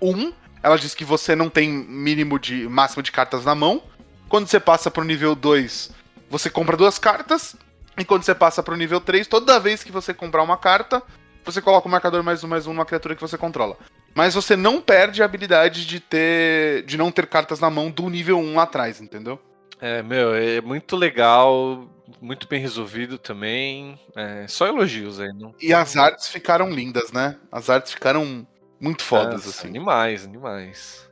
1, 0.00 0.32
ela 0.62 0.78
diz 0.78 0.94
que 0.94 1.04
você 1.04 1.36
não 1.36 1.50
tem 1.50 1.68
mínimo 1.68 2.38
de 2.38 2.66
máximo 2.66 3.02
de 3.02 3.12
cartas 3.12 3.44
na 3.44 3.54
mão. 3.54 3.82
Quando 4.26 4.46
você 4.46 4.58
passa 4.58 4.90
pro 4.90 5.04
nível 5.04 5.34
2, 5.34 5.90
você 6.30 6.48
compra 6.48 6.78
duas 6.78 6.98
cartas. 6.98 7.54
E 7.98 8.06
quando 8.06 8.22
você 8.22 8.34
passa 8.34 8.62
pro 8.62 8.74
nível 8.74 9.02
3, 9.02 9.26
toda 9.26 9.60
vez 9.60 9.84
que 9.84 9.92
você 9.92 10.14
comprar 10.14 10.42
uma 10.42 10.56
carta, 10.56 11.02
você 11.44 11.60
coloca 11.60 11.86
o 11.86 11.90
marcador 11.90 12.22
mais 12.22 12.42
um 12.42 12.48
mais 12.48 12.66
um 12.66 12.72
numa 12.72 12.86
criatura 12.86 13.14
que 13.14 13.20
você 13.20 13.36
controla. 13.36 13.76
Mas 14.14 14.34
você 14.34 14.56
não 14.56 14.80
perde 14.80 15.20
a 15.20 15.26
habilidade 15.26 15.86
de 15.86 16.00
ter. 16.00 16.84
de 16.86 16.96
não 16.96 17.12
ter 17.12 17.26
cartas 17.26 17.60
na 17.60 17.68
mão 17.68 17.90
do 17.90 18.08
nível 18.08 18.38
1 18.38 18.58
atrás, 18.58 18.98
entendeu? 18.98 19.38
É, 19.78 20.02
meu, 20.02 20.34
é 20.34 20.62
muito 20.62 20.96
legal 20.96 21.86
muito 22.20 22.48
bem 22.48 22.60
resolvido 22.60 23.18
também. 23.18 23.98
É, 24.14 24.46
só 24.48 24.66
elogios 24.66 25.20
aí. 25.20 25.32
Não... 25.32 25.54
E 25.60 25.72
as 25.72 25.96
artes 25.96 26.28
ficaram 26.28 26.70
lindas, 26.70 27.12
né? 27.12 27.36
As 27.50 27.70
artes 27.70 27.92
ficaram 27.92 28.46
muito 28.80 29.02
fodas, 29.02 29.46
assim. 29.46 29.68
Animais, 29.68 30.24
animais. 30.24 31.08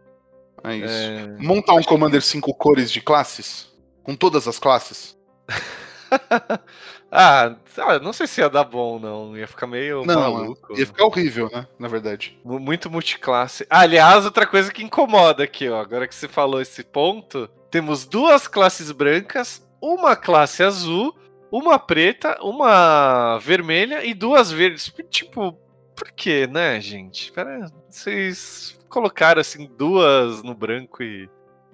É 0.64 0.76
isso. 0.76 0.86
É... 0.88 1.26
Montar 1.38 1.74
um 1.74 1.82
Commander 1.82 2.22
5 2.22 2.52
cores 2.54 2.90
de 2.90 3.00
classes? 3.00 3.70
Com 4.02 4.14
todas 4.14 4.48
as 4.48 4.58
classes? 4.58 5.16
ah, 7.10 7.56
não 8.02 8.12
sei 8.12 8.26
se 8.26 8.40
ia 8.40 8.48
dar 8.48 8.64
bom, 8.64 8.98
não. 8.98 9.36
Ia 9.36 9.46
ficar 9.46 9.66
meio 9.66 10.04
não, 10.04 10.20
maluco. 10.32 10.78
Ia 10.78 10.86
ficar 10.86 11.04
horrível, 11.04 11.50
né? 11.52 11.66
Na 11.78 11.88
verdade. 11.88 12.38
Muito 12.44 12.90
multiclasse. 12.90 13.66
Ah, 13.70 13.80
aliás, 13.80 14.24
outra 14.24 14.46
coisa 14.46 14.72
que 14.72 14.82
incomoda 14.82 15.44
aqui, 15.44 15.68
ó. 15.68 15.80
Agora 15.80 16.06
que 16.06 16.14
você 16.14 16.28
falou 16.28 16.60
esse 16.60 16.82
ponto, 16.82 17.48
temos 17.70 18.04
duas 18.04 18.48
classes 18.48 18.90
brancas, 18.90 19.64
uma 19.80 20.14
classe 20.16 20.62
azul, 20.62 21.14
uma 21.50 21.78
preta, 21.78 22.38
uma 22.42 23.38
vermelha 23.38 24.04
e 24.04 24.14
duas 24.14 24.50
verdes. 24.50 24.92
Tipo, 25.08 25.52
por 25.96 26.12
que, 26.12 26.46
né, 26.46 26.80
gente? 26.80 27.32
Pera, 27.32 27.70
vocês 27.88 28.78
colocaram 28.88 29.40
assim 29.40 29.70
duas 29.76 30.42
no 30.42 30.54
branco 30.54 31.02
e, 31.02 31.28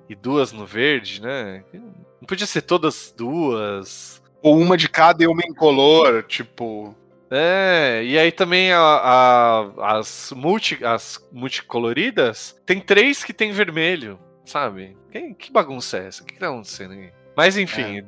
e 0.09 0.15
duas 0.15 0.53
no 0.53 0.67
verde, 0.67 1.21
né? 1.21 1.65
Não 1.73 2.27
podia 2.27 2.47
ser 2.47 2.63
todas 2.63 3.13
duas. 3.17 4.23
Ou 4.43 4.59
uma 4.59 4.77
de 4.77 4.89
cada 4.89 5.23
e 5.23 5.27
uma 5.27 5.43
incolor, 5.45 6.23
tipo. 6.23 6.95
É, 7.29 8.03
e 8.05 8.17
aí 8.17 8.31
também 8.31 8.73
a, 8.73 8.79
a, 8.81 9.99
as, 9.99 10.33
multi, 10.37 10.85
as 10.85 11.29
multicoloridas, 11.33 12.57
tem 12.65 12.81
três 12.81 13.25
que 13.25 13.33
tem 13.33 13.51
vermelho, 13.51 14.17
sabe? 14.45 14.97
Que, 15.11 15.35
que 15.35 15.53
bagunça 15.53 15.99
é 15.99 16.07
essa? 16.07 16.23
O 16.23 16.27
que 16.27 16.39
tá 16.39 16.49
acontecendo 16.49 16.93
aí? 16.93 17.13
Mas 17.37 17.59
enfim, 17.59 17.99
é. 17.99 18.03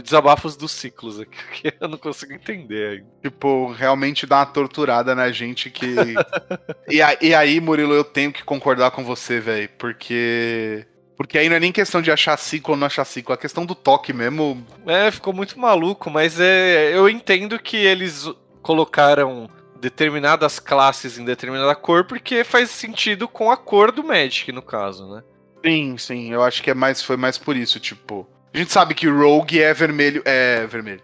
desabafos 0.00 0.56
dos 0.56 0.72
ciclos 0.72 1.20
aqui, 1.20 1.36
que 1.52 1.74
eu 1.78 1.86
não 1.86 1.98
consigo 1.98 2.32
entender. 2.32 3.04
Tipo, 3.22 3.70
realmente 3.72 4.24
dá 4.24 4.38
uma 4.38 4.46
torturada 4.46 5.14
na 5.14 5.30
gente 5.30 5.68
que. 5.68 5.94
e, 6.88 7.02
a, 7.02 7.14
e 7.20 7.34
aí, 7.34 7.60
Murilo, 7.60 7.92
eu 7.92 8.02
tenho 8.02 8.32
que 8.32 8.42
concordar 8.42 8.90
com 8.90 9.04
você, 9.04 9.38
velho, 9.38 9.68
porque. 9.78 10.86
Porque 11.14 11.36
aí 11.36 11.50
não 11.50 11.56
é 11.56 11.60
nem 11.60 11.70
questão 11.70 12.00
de 12.00 12.10
achar 12.10 12.38
ciclo 12.38 12.72
ou 12.72 12.78
não 12.78 12.86
achar 12.86 13.04
ciclo, 13.04 13.34
é 13.34 13.36
questão 13.36 13.66
do 13.66 13.74
toque 13.74 14.10
mesmo. 14.10 14.66
É, 14.86 15.10
ficou 15.10 15.34
muito 15.34 15.60
maluco, 15.60 16.08
mas 16.08 16.40
é, 16.40 16.96
eu 16.96 17.10
entendo 17.10 17.58
que 17.58 17.76
eles 17.76 18.26
colocaram 18.62 19.46
determinadas 19.78 20.58
classes 20.58 21.18
em 21.18 21.24
determinada 21.26 21.74
cor 21.74 22.04
porque 22.04 22.42
faz 22.42 22.70
sentido 22.70 23.28
com 23.28 23.50
a 23.50 23.56
cor 23.58 23.92
do 23.92 24.02
Magic, 24.02 24.50
no 24.50 24.62
caso, 24.62 25.14
né? 25.14 25.22
Sim, 25.62 25.98
sim, 25.98 26.32
eu 26.32 26.42
acho 26.42 26.62
que 26.62 26.70
é 26.70 26.74
mais, 26.74 27.02
foi 27.02 27.18
mais 27.18 27.36
por 27.36 27.54
isso, 27.54 27.78
tipo. 27.78 28.26
A 28.52 28.58
gente 28.58 28.72
sabe 28.72 28.94
que 28.94 29.08
Rogue 29.08 29.60
é 29.60 29.72
vermelho. 29.72 30.22
É 30.24 30.66
vermelho. 30.66 31.02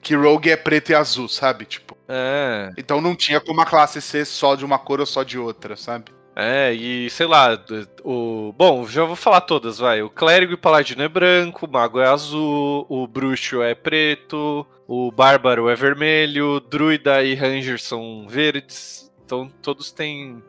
Que 0.00 0.14
Rogue 0.14 0.50
é 0.50 0.56
preto 0.56 0.90
e 0.90 0.94
azul, 0.94 1.28
sabe? 1.28 1.64
Tipo. 1.64 1.96
É. 2.08 2.72
Então 2.76 3.00
não 3.00 3.14
tinha 3.14 3.40
como 3.40 3.60
a 3.60 3.66
classe 3.66 4.00
ser 4.00 4.24
só 4.24 4.54
de 4.54 4.64
uma 4.64 4.78
cor 4.78 5.00
ou 5.00 5.06
só 5.06 5.22
de 5.22 5.38
outra, 5.38 5.76
sabe? 5.76 6.12
É, 6.40 6.72
e 6.72 7.10
sei 7.10 7.26
lá, 7.26 7.60
o. 8.04 8.54
Bom, 8.56 8.86
já 8.86 9.04
vou 9.04 9.16
falar 9.16 9.40
todas, 9.40 9.78
vai. 9.78 10.02
O 10.02 10.08
clérigo 10.08 10.52
e 10.52 10.56
paladino 10.56 11.02
é 11.02 11.08
branco, 11.08 11.66
o 11.66 11.70
mago 11.70 11.98
é 11.98 12.06
azul, 12.06 12.86
o 12.88 13.08
bruxo 13.08 13.60
é 13.60 13.74
preto, 13.74 14.64
o 14.86 15.10
bárbaro 15.10 15.68
é 15.68 15.74
vermelho, 15.74 16.60
druida 16.60 17.24
e 17.24 17.34
ranger 17.34 17.80
são 17.80 18.26
verdes. 18.28 19.12
Então 19.24 19.50
todos 19.60 19.90
têm. 19.90 20.40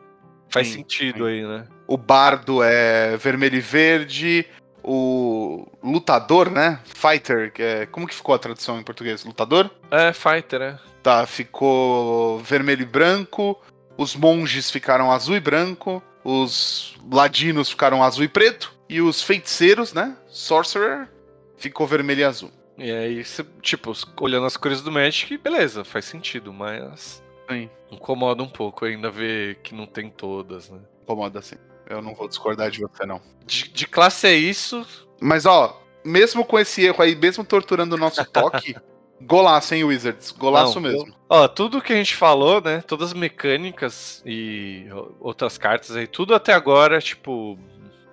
Faz 0.48 0.68
sim, 0.68 0.74
sentido 0.74 1.24
sim. 1.24 1.30
aí, 1.30 1.42
né? 1.42 1.66
O 1.88 1.96
bardo 1.96 2.62
é 2.62 3.16
vermelho 3.16 3.56
e 3.56 3.60
verde, 3.60 4.46
o 4.92 5.68
lutador, 5.80 6.50
né? 6.50 6.80
Fighter, 6.84 7.52
que 7.52 7.62
é, 7.62 7.86
como 7.86 8.08
que 8.08 8.14
ficou 8.14 8.34
a 8.34 8.38
tradução 8.40 8.80
em 8.80 8.82
português? 8.82 9.24
Lutador? 9.24 9.70
É, 9.88 10.12
fighter, 10.12 10.60
é. 10.60 10.78
Tá, 11.00 11.24
ficou 11.26 12.40
vermelho 12.40 12.82
e 12.82 12.86
branco. 12.86 13.56
Os 13.96 14.16
monges 14.16 14.68
ficaram 14.68 15.12
azul 15.12 15.36
e 15.36 15.40
branco. 15.40 16.02
Os 16.24 16.96
ladinos 17.08 17.70
ficaram 17.70 18.02
azul 18.02 18.24
e 18.24 18.28
preto. 18.28 18.74
E 18.88 19.00
os 19.00 19.22
feiticeiros, 19.22 19.92
né? 19.92 20.16
Sorcerer, 20.26 21.08
ficou 21.56 21.86
vermelho 21.86 22.22
e 22.22 22.24
azul. 22.24 22.50
E 22.76 22.90
aí, 22.90 23.22
tipo, 23.62 23.92
olhando 24.20 24.46
as 24.46 24.56
cores 24.56 24.82
do 24.82 24.90
Magic, 24.90 25.38
beleza, 25.38 25.84
faz 25.84 26.04
sentido, 26.04 26.52
mas. 26.52 27.22
Sim. 27.48 27.70
Incomoda 27.92 28.42
um 28.42 28.48
pouco 28.48 28.84
ainda 28.84 29.08
ver 29.08 29.56
que 29.62 29.72
não 29.72 29.86
tem 29.86 30.10
todas, 30.10 30.68
né? 30.68 30.80
Incomoda 31.02 31.40
sim. 31.40 31.56
Eu 31.90 32.00
não 32.00 32.14
vou 32.14 32.28
discordar 32.28 32.70
de 32.70 32.80
você, 32.80 33.04
não. 33.04 33.20
De, 33.44 33.68
de 33.68 33.86
classe 33.86 34.28
é 34.28 34.32
isso. 34.32 34.86
Mas, 35.20 35.44
ó, 35.44 35.82
mesmo 36.04 36.44
com 36.44 36.56
esse 36.56 36.84
erro 36.84 37.02
aí, 37.02 37.16
mesmo 37.16 37.44
torturando 37.44 37.96
o 37.96 37.98
nosso 37.98 38.24
toque, 38.24 38.76
golaço, 39.20 39.74
hein, 39.74 39.82
Wizards? 39.82 40.30
Golaço 40.30 40.80
Não, 40.80 40.88
mesmo. 40.88 41.14
Ó, 41.28 41.48
tudo 41.48 41.82
que 41.82 41.92
a 41.92 41.96
gente 41.96 42.14
falou, 42.14 42.60
né? 42.60 42.80
Todas 42.86 43.08
as 43.08 43.14
mecânicas 43.14 44.22
e 44.24 44.86
outras 45.18 45.58
cartas 45.58 45.96
aí, 45.96 46.06
tudo 46.06 46.32
até 46.32 46.52
agora, 46.52 47.00
tipo, 47.00 47.58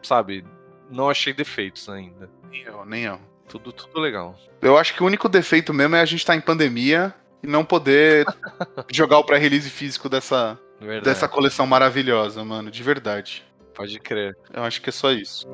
sabe, 0.02 0.44
não 0.90 1.08
achei 1.08 1.32
defeitos 1.32 1.88
ainda. 1.88 2.28
Nem 2.50 2.64
eu, 2.64 2.84
nem 2.84 3.04
eu. 3.04 3.20
Tudo, 3.48 3.72
tudo 3.72 4.00
legal. 4.00 4.36
Eu 4.60 4.76
acho 4.76 4.94
que 4.96 5.04
o 5.04 5.06
único 5.06 5.30
defeito 5.30 5.72
mesmo 5.72 5.96
é 5.96 6.02
a 6.02 6.06
gente 6.06 6.20
estar 6.20 6.36
em 6.36 6.42
pandemia 6.42 7.14
e 7.44 7.48
não 7.48 7.64
poder 7.64 8.26
jogar 8.92 9.20
o 9.20 9.24
pré-release 9.24 9.70
físico 9.70 10.10
dessa, 10.10 10.60
Verdade. 10.80 11.06
dessa 11.06 11.28
coleção 11.28 11.68
maravilhosa, 11.68 12.44
mano, 12.44 12.72
de 12.72 12.82
verdade. 12.84 13.46
Pode 13.78 14.00
crer. 14.00 14.36
Eu 14.52 14.64
acho 14.64 14.82
que 14.82 14.90
é 14.90 14.92
só 14.92 15.12
isso. 15.12 15.48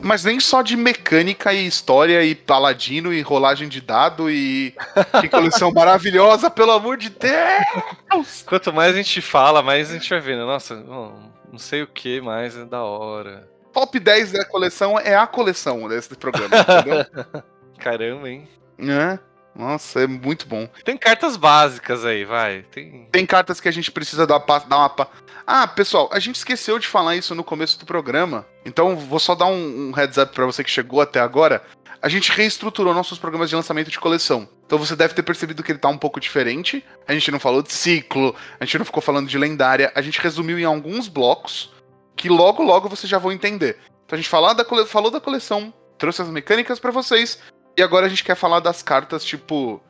Mas 0.00 0.22
nem 0.22 0.38
só 0.38 0.62
de 0.62 0.76
mecânica 0.76 1.52
e 1.52 1.66
história 1.66 2.22
e 2.22 2.36
paladino 2.36 3.12
e 3.12 3.20
rolagem 3.20 3.68
de 3.68 3.80
dado 3.80 4.30
e 4.30 4.72
que 5.20 5.28
coleção 5.28 5.72
maravilhosa, 5.72 6.48
pelo 6.48 6.70
amor 6.70 6.96
de 6.96 7.10
Deus! 7.10 8.44
Quanto 8.46 8.72
mais 8.72 8.94
a 8.94 8.98
gente 8.98 9.20
fala, 9.20 9.60
mais 9.60 9.90
a 9.90 9.94
gente 9.94 10.08
vai 10.08 10.20
vendo. 10.20 10.46
Nossa, 10.46 10.76
não, 10.76 11.58
sei 11.58 11.82
o 11.82 11.88
que 11.88 12.20
mais 12.20 12.56
é 12.56 12.64
da 12.64 12.84
hora. 12.84 13.50
Top 13.72 13.98
10 13.98 14.30
da 14.30 14.44
coleção 14.44 14.96
é 14.96 15.16
a 15.16 15.26
coleção 15.26 15.88
desse 15.88 16.14
programa, 16.14 16.54
entendeu? 16.60 17.04
Caramba, 17.80 18.30
hein? 18.30 18.48
É. 18.78 19.18
Nossa, 19.56 20.00
é 20.02 20.06
muito 20.06 20.46
bom. 20.46 20.68
Tem 20.84 20.96
cartas 20.96 21.36
básicas 21.36 22.04
aí, 22.04 22.24
vai. 22.24 22.62
Tem. 22.70 23.08
Tem 23.10 23.24
cartas 23.24 23.60
que 23.60 23.68
a 23.68 23.72
gente 23.72 23.90
precisa 23.90 24.26
dar, 24.26 24.38
dar 24.38 24.76
uma. 24.76 25.08
Ah, 25.46 25.66
pessoal, 25.66 26.10
a 26.12 26.18
gente 26.18 26.36
esqueceu 26.36 26.78
de 26.78 26.86
falar 26.86 27.16
isso 27.16 27.34
no 27.34 27.44
começo 27.44 27.78
do 27.78 27.86
programa. 27.86 28.46
Então, 28.64 28.96
vou 28.96 29.18
só 29.18 29.34
dar 29.34 29.46
um, 29.46 29.88
um 29.88 29.92
heads 29.92 30.18
up 30.18 30.34
pra 30.34 30.44
você 30.44 30.62
que 30.62 30.70
chegou 30.70 31.00
até 31.00 31.20
agora. 31.20 31.62
A 32.02 32.08
gente 32.08 32.30
reestruturou 32.30 32.92
nossos 32.92 33.18
programas 33.18 33.48
de 33.48 33.56
lançamento 33.56 33.90
de 33.90 33.98
coleção. 33.98 34.48
Então 34.66 34.78
você 34.78 34.94
deve 34.94 35.14
ter 35.14 35.22
percebido 35.22 35.62
que 35.62 35.72
ele 35.72 35.78
tá 35.78 35.88
um 35.88 35.96
pouco 35.96 36.20
diferente. 36.20 36.84
A 37.08 37.14
gente 37.14 37.30
não 37.30 37.40
falou 37.40 37.62
de 37.62 37.72
ciclo, 37.72 38.34
a 38.60 38.64
gente 38.64 38.78
não 38.78 38.84
ficou 38.84 39.02
falando 39.02 39.28
de 39.28 39.38
lendária, 39.38 39.90
a 39.94 40.02
gente 40.02 40.20
resumiu 40.20 40.58
em 40.58 40.64
alguns 40.64 41.08
blocos 41.08 41.72
que 42.14 42.28
logo 42.28 42.62
logo 42.62 42.88
vocês 42.88 43.08
já 43.08 43.18
vão 43.18 43.32
entender. 43.32 43.78
Então 44.04 44.16
a 44.16 44.20
gente 44.20 44.28
falar 44.28 44.52
da 44.52 44.64
cole- 44.64 44.86
falou 44.86 45.10
da 45.10 45.20
coleção, 45.20 45.72
trouxe 45.96 46.20
as 46.20 46.28
mecânicas 46.28 46.78
pra 46.78 46.90
vocês, 46.90 47.38
e 47.76 47.82
agora 47.82 48.06
a 48.06 48.08
gente 48.08 48.24
quer 48.24 48.34
falar 48.36 48.60
das 48.60 48.82
cartas, 48.82 49.24
tipo, 49.24 49.82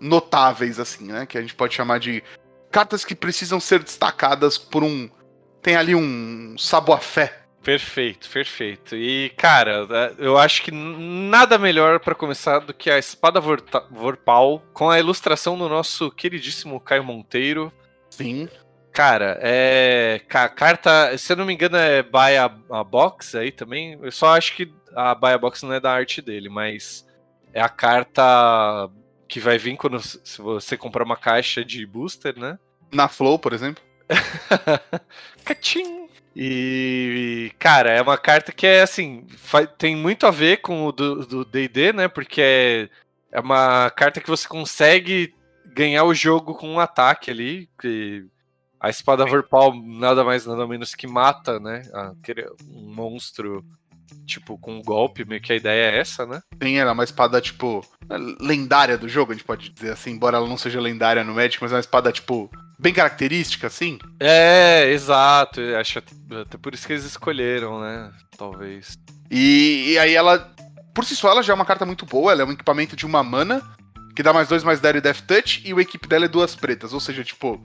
notáveis, 0.00 0.78
assim, 0.78 1.06
né? 1.06 1.26
Que 1.26 1.38
a 1.38 1.40
gente 1.40 1.54
pode 1.54 1.74
chamar 1.74 1.98
de 2.00 2.22
cartas 2.70 3.04
que 3.04 3.14
precisam 3.14 3.60
ser 3.60 3.82
destacadas 3.82 4.58
por 4.58 4.82
um. 4.82 5.08
Tem 5.60 5.76
ali 5.76 5.94
um 5.94 6.56
saboafé. 6.58 7.38
Perfeito, 7.62 8.28
perfeito. 8.28 8.96
E, 8.96 9.30
cara, 9.36 9.86
é, 9.88 10.14
eu 10.18 10.36
acho 10.36 10.62
que 10.62 10.72
nada 10.72 11.56
melhor 11.58 12.00
pra 12.00 12.12
começar 12.14 12.58
do 12.58 12.74
que 12.74 12.90
a 12.90 12.98
Espada 12.98 13.40
Vorta- 13.40 13.86
Vorpal 13.88 14.60
com 14.72 14.90
a 14.90 14.98
ilustração 14.98 15.56
do 15.56 15.68
nosso 15.68 16.10
queridíssimo 16.10 16.80
Caio 16.80 17.04
Monteiro. 17.04 17.72
Sim. 18.10 18.48
Cara, 18.92 19.38
é. 19.40 20.20
ca- 20.28 20.48
Carta, 20.48 21.16
se 21.16 21.32
eu 21.32 21.36
não 21.36 21.46
me 21.46 21.54
engano, 21.54 21.76
é 21.76 22.02
Buy 22.02 22.36
a, 22.36 22.50
a 22.72 22.82
Box 22.84 23.36
aí 23.36 23.52
também. 23.52 23.96
Eu 24.02 24.10
só 24.10 24.36
acho 24.36 24.56
que 24.56 24.74
a 24.96 25.14
Buy 25.14 25.32
a 25.32 25.38
Box 25.38 25.62
não 25.62 25.72
é 25.72 25.78
da 25.80 25.92
arte 25.92 26.20
dele, 26.20 26.48
mas 26.48 27.06
é 27.52 27.60
a 27.60 27.68
carta 27.68 28.22
que 29.28 29.40
vai 29.40 29.56
vir 29.58 29.76
quando 29.76 30.00
se 30.00 30.40
você 30.42 30.76
comprar 30.76 31.04
uma 31.04 31.16
caixa 31.16 31.64
de 31.64 31.86
booster, 31.86 32.38
né? 32.38 32.58
Na 32.92 33.08
Flow, 33.08 33.38
por 33.38 33.52
exemplo. 33.52 33.82
Cachim! 35.44 36.08
E, 36.34 37.52
cara, 37.58 37.90
é 37.90 38.00
uma 38.00 38.16
carta 38.16 38.52
que 38.52 38.66
é 38.66 38.80
assim, 38.82 39.26
tem 39.78 39.94
muito 39.94 40.26
a 40.26 40.30
ver 40.30 40.58
com 40.58 40.86
o 40.86 40.92
do 40.92 41.44
D&D, 41.44 41.92
né? 41.92 42.08
Porque 42.08 42.40
é, 42.40 42.88
é 43.30 43.40
uma 43.40 43.90
carta 43.90 44.20
que 44.20 44.30
você 44.30 44.48
consegue 44.48 45.34
ganhar 45.66 46.04
o 46.04 46.14
jogo 46.14 46.54
com 46.54 46.68
um 46.68 46.80
ataque 46.80 47.30
ali, 47.30 47.68
que 47.80 48.26
a 48.80 48.88
espada 48.88 49.26
Vorpal 49.26 49.74
nada 49.76 50.24
mais 50.24 50.46
nada 50.46 50.66
menos 50.66 50.94
que 50.94 51.06
mata, 51.06 51.60
né? 51.60 51.82
aquele- 51.92 52.48
um 52.66 52.92
monstro 52.94 53.64
tipo 54.26 54.58
com 54.58 54.76
um 54.76 54.82
golpe, 54.82 55.24
meio 55.24 55.40
que 55.40 55.52
a 55.52 55.56
ideia 55.56 55.90
é 55.90 55.98
essa, 55.98 56.26
né? 56.26 56.42
Ela, 56.60 56.90
é 56.90 56.92
uma 56.92 57.04
espada, 57.04 57.40
tipo, 57.40 57.84
lendária 58.40 58.96
do 58.96 59.08
jogo, 59.08 59.32
a 59.32 59.34
gente 59.34 59.44
pode 59.44 59.70
dizer 59.70 59.92
assim, 59.92 60.12
embora 60.12 60.36
ela 60.36 60.48
não 60.48 60.56
seja 60.56 60.80
lendária 60.80 61.24
no 61.24 61.34
Magic, 61.34 61.58
mas 61.60 61.72
é 61.72 61.76
uma 61.76 61.80
espada, 61.80 62.12
tipo, 62.12 62.50
bem 62.78 62.92
característica, 62.92 63.66
assim. 63.66 63.98
É, 64.18 64.90
exato. 64.90 65.60
Acho 65.78 65.98
até 65.98 66.58
por 66.58 66.74
isso 66.74 66.86
que 66.86 66.92
eles 66.92 67.04
escolheram, 67.04 67.80
né? 67.80 68.10
Talvez. 68.36 68.98
E, 69.30 69.92
e 69.92 69.98
aí 69.98 70.14
ela, 70.14 70.52
por 70.94 71.04
si 71.04 71.14
só, 71.14 71.30
ela 71.30 71.42
já 71.42 71.52
é 71.52 71.56
uma 71.56 71.64
carta 71.64 71.86
muito 71.86 72.04
boa, 72.04 72.32
ela 72.32 72.42
é 72.42 72.44
um 72.44 72.52
equipamento 72.52 72.96
de 72.96 73.06
uma 73.06 73.22
mana, 73.22 73.62
que 74.14 74.22
dá 74.22 74.32
mais 74.32 74.48
dois, 74.48 74.64
mais 74.64 74.80
10 74.80 74.96
e 74.96 75.00
Death 75.00 75.20
Touch, 75.26 75.62
e 75.64 75.72
o 75.72 75.80
equipe 75.80 76.08
dela 76.08 76.24
é 76.24 76.28
duas 76.28 76.54
pretas, 76.54 76.92
ou 76.92 77.00
seja, 77.00 77.24
tipo, 77.24 77.60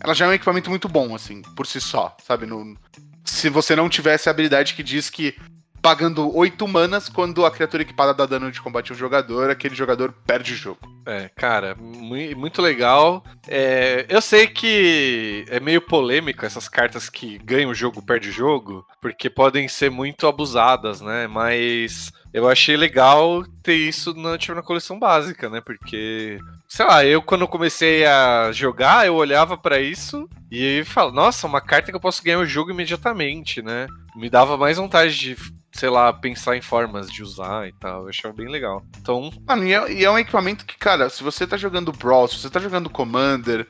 ela 0.00 0.14
já 0.14 0.26
é 0.26 0.28
um 0.28 0.32
equipamento 0.32 0.70
muito 0.70 0.88
bom, 0.88 1.14
assim, 1.14 1.42
por 1.56 1.66
si 1.66 1.80
só, 1.80 2.16
sabe? 2.24 2.46
No, 2.46 2.76
se 3.24 3.48
você 3.48 3.74
não 3.74 3.88
tivesse 3.88 4.28
a 4.28 4.32
habilidade 4.32 4.74
que 4.74 4.82
diz 4.82 5.10
que 5.10 5.34
pagando 5.82 6.34
8 6.36 6.66
manas, 6.66 7.08
quando 7.08 7.44
a 7.46 7.50
criatura 7.50 7.82
equipada 7.82 8.12
dá 8.14 8.26
dano 8.26 8.50
de 8.50 8.60
combate 8.60 8.92
ao 8.92 8.98
jogador, 8.98 9.50
aquele 9.50 9.74
jogador 9.74 10.12
perde 10.26 10.52
o 10.52 10.56
jogo. 10.56 10.78
É, 11.06 11.30
cara, 11.36 11.74
mui- 11.78 12.34
muito 12.34 12.60
legal. 12.60 13.24
É, 13.46 14.04
eu 14.08 14.20
sei 14.20 14.46
que 14.46 15.44
é 15.48 15.58
meio 15.60 15.80
polêmico 15.80 16.44
essas 16.44 16.68
cartas 16.68 17.08
que 17.08 17.38
ganham 17.38 17.70
o 17.70 17.74
jogo, 17.74 18.04
perde 18.04 18.28
o 18.28 18.32
jogo, 18.32 18.84
porque 19.00 19.30
podem 19.30 19.68
ser 19.68 19.90
muito 19.90 20.26
abusadas, 20.26 21.00
né? 21.00 21.26
Mas 21.26 22.12
eu 22.32 22.48
achei 22.48 22.76
legal 22.76 23.42
ter 23.62 23.74
isso 23.76 24.12
na, 24.14 24.36
tipo, 24.36 24.54
na 24.54 24.62
coleção 24.62 24.98
básica, 24.98 25.48
né? 25.48 25.60
Porque, 25.60 26.38
sei 26.68 26.86
lá, 26.86 27.04
eu 27.04 27.22
quando 27.22 27.48
comecei 27.48 28.04
a 28.04 28.52
jogar, 28.52 29.06
eu 29.06 29.14
olhava 29.14 29.56
pra 29.56 29.80
isso 29.80 30.28
e 30.50 30.82
falo, 30.84 31.10
nossa, 31.10 31.46
uma 31.46 31.60
carta 31.60 31.90
que 31.90 31.96
eu 31.96 32.00
posso 32.00 32.22
ganhar 32.22 32.38
o 32.38 32.46
jogo 32.46 32.70
imediatamente, 32.70 33.62
né? 33.62 33.86
Me 34.14 34.28
dava 34.28 34.56
mais 34.56 34.76
vontade 34.76 35.16
de, 35.16 35.36
sei 35.72 35.88
lá, 35.88 36.12
pensar 36.12 36.56
em 36.56 36.60
formas 36.60 37.10
de 37.10 37.22
usar 37.22 37.68
e 37.68 37.72
tal. 37.72 38.02
Eu 38.02 38.08
achava 38.08 38.34
bem 38.34 38.48
legal. 38.48 38.82
Então, 39.00 39.30
Mano, 39.46 39.64
e 39.64 39.72
é, 39.72 39.92
e 39.92 40.04
é 40.04 40.10
um 40.10 40.18
equipamento 40.18 40.66
que, 40.66 40.76
cara, 40.76 41.08
se 41.08 41.22
você 41.22 41.46
tá 41.46 41.56
jogando 41.56 41.92
Brawl, 41.92 42.28
se 42.28 42.38
você 42.38 42.50
tá 42.50 42.60
jogando 42.60 42.90
Commander, 42.90 43.66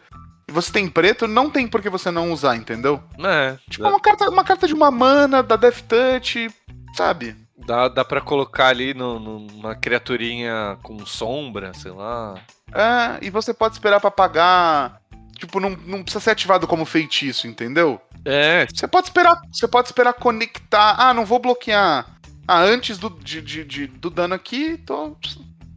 e 0.48 0.52
você 0.52 0.72
tem 0.72 0.88
preto, 0.88 1.28
não 1.28 1.50
tem 1.50 1.68
por 1.68 1.82
que 1.82 1.90
você 1.90 2.10
não 2.10 2.32
usar, 2.32 2.56
entendeu? 2.56 3.02
né? 3.18 3.58
Tipo, 3.68 3.86
uma 3.86 4.00
carta, 4.00 4.30
uma 4.30 4.44
carta 4.44 4.66
de 4.66 4.72
uma 4.74 4.90
mana, 4.90 5.42
da 5.42 5.56
Death 5.56 5.82
Touch, 5.82 6.48
sabe? 6.94 7.36
Dá, 7.66 7.86
dá 7.88 8.02
pra 8.02 8.22
colocar 8.22 8.68
ali 8.68 8.94
no, 8.94 9.18
numa 9.20 9.74
criaturinha 9.74 10.78
com 10.82 11.04
sombra, 11.04 11.74
sei 11.74 11.90
lá. 11.92 12.34
É, 12.72 13.24
e 13.24 13.30
você 13.30 13.52
pode 13.54 13.74
esperar 13.74 14.00
pra 14.00 14.10
pagar. 14.10 15.00
Tipo, 15.38 15.60
não, 15.60 15.70
não 15.70 16.02
precisa 16.02 16.22
ser 16.22 16.30
ativado 16.30 16.66
como 16.66 16.84
feitiço, 16.84 17.46
entendeu? 17.46 18.00
É, 18.24 18.66
Você 18.72 18.86
pode 18.88 19.06
esperar. 19.06 19.40
Você 19.52 19.68
pode 19.68 19.88
esperar 19.88 20.12
conectar. 20.14 20.96
Ah, 20.98 21.14
não 21.14 21.24
vou 21.24 21.38
bloquear. 21.38 22.06
Ah, 22.46 22.60
antes 22.62 22.98
do, 22.98 23.08
de, 23.10 23.40
de- 23.40 23.64
de- 23.64 23.86
do 23.86 24.10
dano 24.10 24.34
aqui, 24.34 24.76
tô 24.78 25.16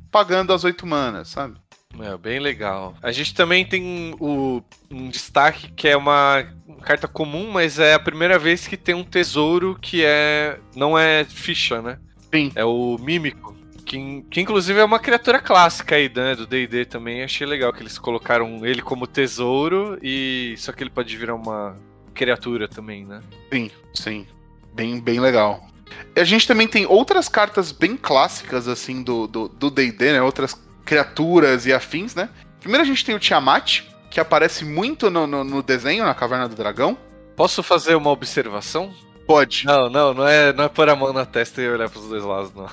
pagando 0.09 0.51
as 0.53 0.63
oito 0.63 0.85
manas, 0.87 1.27
sabe? 1.29 1.55
é 1.99 2.17
bem 2.17 2.39
legal. 2.39 2.95
A 3.03 3.11
gente 3.11 3.33
também 3.33 3.65
tem 3.65 4.15
o, 4.19 4.63
um 4.89 5.09
destaque 5.09 5.69
que 5.73 5.89
é 5.89 5.95
uma 5.97 6.45
carta 6.83 7.05
comum, 7.07 7.51
mas 7.51 7.77
é 7.79 7.93
a 7.93 7.99
primeira 7.99 8.39
vez 8.39 8.65
que 8.65 8.77
tem 8.77 8.95
um 8.95 9.03
tesouro 9.03 9.77
que 9.79 10.03
é 10.03 10.57
não 10.73 10.97
é 10.97 11.25
ficha, 11.25 11.81
né? 11.81 11.99
Sim. 12.33 12.49
É 12.55 12.63
o 12.63 12.97
Mímico. 12.97 13.55
Que, 13.91 14.23
que 14.29 14.39
inclusive 14.39 14.79
é 14.79 14.85
uma 14.85 14.99
criatura 14.99 15.37
clássica 15.37 15.97
aí, 15.97 16.09
né, 16.15 16.33
do 16.33 16.47
D&D 16.47 16.85
também. 16.85 17.23
Achei 17.23 17.45
legal 17.45 17.73
que 17.73 17.83
eles 17.83 17.99
colocaram 17.99 18.65
ele 18.65 18.81
como 18.81 19.05
tesouro 19.05 19.99
e 20.01 20.55
só 20.57 20.71
que 20.71 20.81
ele 20.81 20.89
pode 20.89 21.17
virar 21.17 21.35
uma 21.35 21.75
criatura 22.13 22.69
também, 22.69 23.05
né? 23.05 23.21
Sim, 23.51 23.69
sim. 23.93 24.27
Bem, 24.73 24.97
bem 25.01 25.19
legal. 25.19 25.67
A 26.15 26.23
gente 26.23 26.47
também 26.47 26.69
tem 26.69 26.85
outras 26.85 27.27
cartas 27.27 27.73
bem 27.73 27.97
clássicas, 27.97 28.65
assim, 28.69 29.03
do 29.03 29.27
do 29.27 29.49
do 29.49 29.69
D&D, 29.69 30.13
né? 30.13 30.21
Outras 30.21 30.55
criaturas 30.85 31.65
e 31.65 31.73
afins, 31.73 32.15
né? 32.15 32.29
Primeiro 32.61 32.83
a 32.85 32.87
gente 32.87 33.03
tem 33.03 33.13
o 33.13 33.19
Tiamat, 33.19 33.81
que 34.09 34.21
aparece 34.21 34.63
muito 34.63 35.09
no, 35.09 35.27
no, 35.27 35.43
no 35.43 35.61
desenho, 35.61 36.05
na 36.05 36.15
Caverna 36.15 36.47
do 36.47 36.55
Dragão. 36.55 36.97
Posso 37.35 37.61
fazer 37.61 37.95
uma 37.95 38.09
observação? 38.09 38.93
Pode. 39.25 39.65
Não, 39.65 39.89
não, 39.89 40.13
não 40.13 40.27
é, 40.27 40.51
não 40.53 40.65
é 40.65 40.69
pôr 40.69 40.89
a 40.89 40.95
mão 40.95 41.13
na 41.13 41.25
testa 41.25 41.61
e 41.61 41.69
olhar 41.69 41.89
pros 41.89 42.07
dois 42.07 42.23
lados, 42.23 42.53
não. 42.53 42.67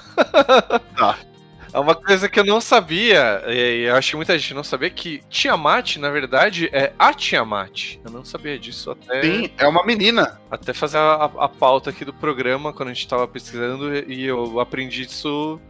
Tá. 0.96 1.18
É 1.70 1.78
uma 1.78 1.94
coisa 1.94 2.30
que 2.30 2.40
eu 2.40 2.44
não 2.46 2.62
sabia, 2.62 3.42
e 3.46 3.82
eu 3.82 3.94
acho 3.94 4.10
que 4.10 4.16
muita 4.16 4.38
gente 4.38 4.54
não 4.54 4.64
sabia, 4.64 4.88
que 4.88 5.22
Tiamat, 5.28 5.96
na 5.98 6.08
verdade, 6.08 6.68
é 6.72 6.94
a 6.98 7.12
Tiamat. 7.12 7.98
Eu 8.02 8.10
não 8.10 8.24
sabia 8.24 8.58
disso 8.58 8.90
até, 8.90 9.20
Sim, 9.20 9.50
é 9.58 9.68
uma 9.68 9.84
menina. 9.84 10.40
até 10.50 10.72
fazer 10.72 10.96
a, 10.96 11.24
a 11.24 11.46
pauta 11.46 11.90
aqui 11.90 12.06
do 12.06 12.12
programa, 12.12 12.72
quando 12.72 12.88
a 12.88 12.94
gente 12.94 13.06
tava 13.06 13.28
pesquisando, 13.28 13.94
e 14.10 14.24
eu 14.24 14.58
aprendi 14.60 15.02
isso 15.02 15.60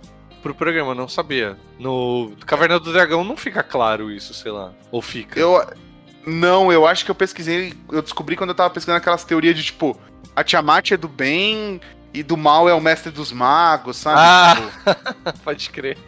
pro 0.40 0.54
programa, 0.54 0.92
eu 0.92 0.94
não 0.94 1.08
sabia. 1.08 1.56
No 1.80 2.32
Caverna 2.46 2.78
do 2.78 2.92
Dragão 2.92 3.24
não 3.24 3.36
fica 3.36 3.64
claro 3.64 4.08
isso, 4.08 4.32
sei 4.32 4.52
lá. 4.52 4.72
Ou 4.92 5.02
fica. 5.02 5.38
Eu, 5.38 5.60
Não, 6.24 6.70
eu 6.72 6.86
acho 6.86 7.04
que 7.04 7.10
eu 7.10 7.14
pesquisei, 7.14 7.74
eu 7.90 8.02
descobri 8.02 8.36
quando 8.36 8.50
eu 8.50 8.54
tava 8.56 8.70
pesquisando 8.70 8.98
aquelas 8.98 9.24
teorias 9.24 9.56
de 9.56 9.64
tipo, 9.64 9.98
a 10.40 10.44
Tiamat 10.44 10.92
é 10.92 10.96
do 10.96 11.08
bem 11.08 11.80
e 12.14 12.22
do 12.22 12.36
mal 12.36 12.68
é 12.68 12.74
o 12.74 12.80
mestre 12.80 13.10
dos 13.12 13.32
magos, 13.32 13.96
sabe? 13.98 14.18
Ah! 14.20 14.54
Tipo, 14.56 15.38
Pode 15.44 15.70
crer. 15.70 15.98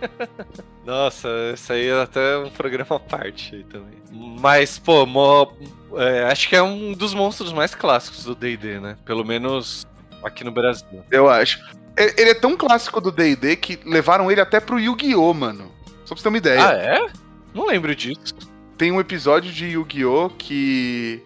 Nossa, 0.84 1.28
isso 1.54 1.72
aí 1.72 1.88
é 1.88 2.02
até 2.02 2.38
um 2.38 2.50
programa 2.50 2.96
à 2.96 2.98
parte 2.98 3.54
aí 3.54 3.64
também. 3.64 3.98
Mas, 4.12 4.78
pô, 4.78 5.04
mo- 5.06 5.52
é, 5.96 6.24
acho 6.24 6.48
que 6.48 6.56
é 6.56 6.62
um 6.62 6.92
dos 6.92 7.12
monstros 7.14 7.52
mais 7.52 7.74
clássicos 7.74 8.24
do 8.24 8.34
D&D, 8.34 8.80
né? 8.80 8.96
Pelo 9.04 9.24
menos 9.24 9.86
aqui 10.22 10.42
no 10.42 10.50
Brasil. 10.50 11.04
eu 11.10 11.28
acho. 11.28 11.60
Ele 11.96 12.30
é 12.30 12.34
tão 12.34 12.56
clássico 12.56 13.00
do 13.00 13.12
D&D 13.12 13.56
que 13.56 13.78
levaram 13.84 14.30
ele 14.30 14.40
até 14.40 14.58
pro 14.58 14.78
Yu-Gi-Oh, 14.80 15.34
mano. 15.34 15.70
Só 16.04 16.14
pra 16.14 16.16
você 16.16 16.22
ter 16.22 16.28
uma 16.30 16.38
ideia. 16.38 16.66
Ah, 16.66 16.72
é? 16.72 17.06
Não 17.52 17.66
lembro 17.66 17.94
disso. 17.94 18.34
Tem 18.78 18.90
um 18.90 18.98
episódio 19.00 19.52
de 19.52 19.66
Yu-Gi-Oh 19.66 20.30
que 20.30 21.22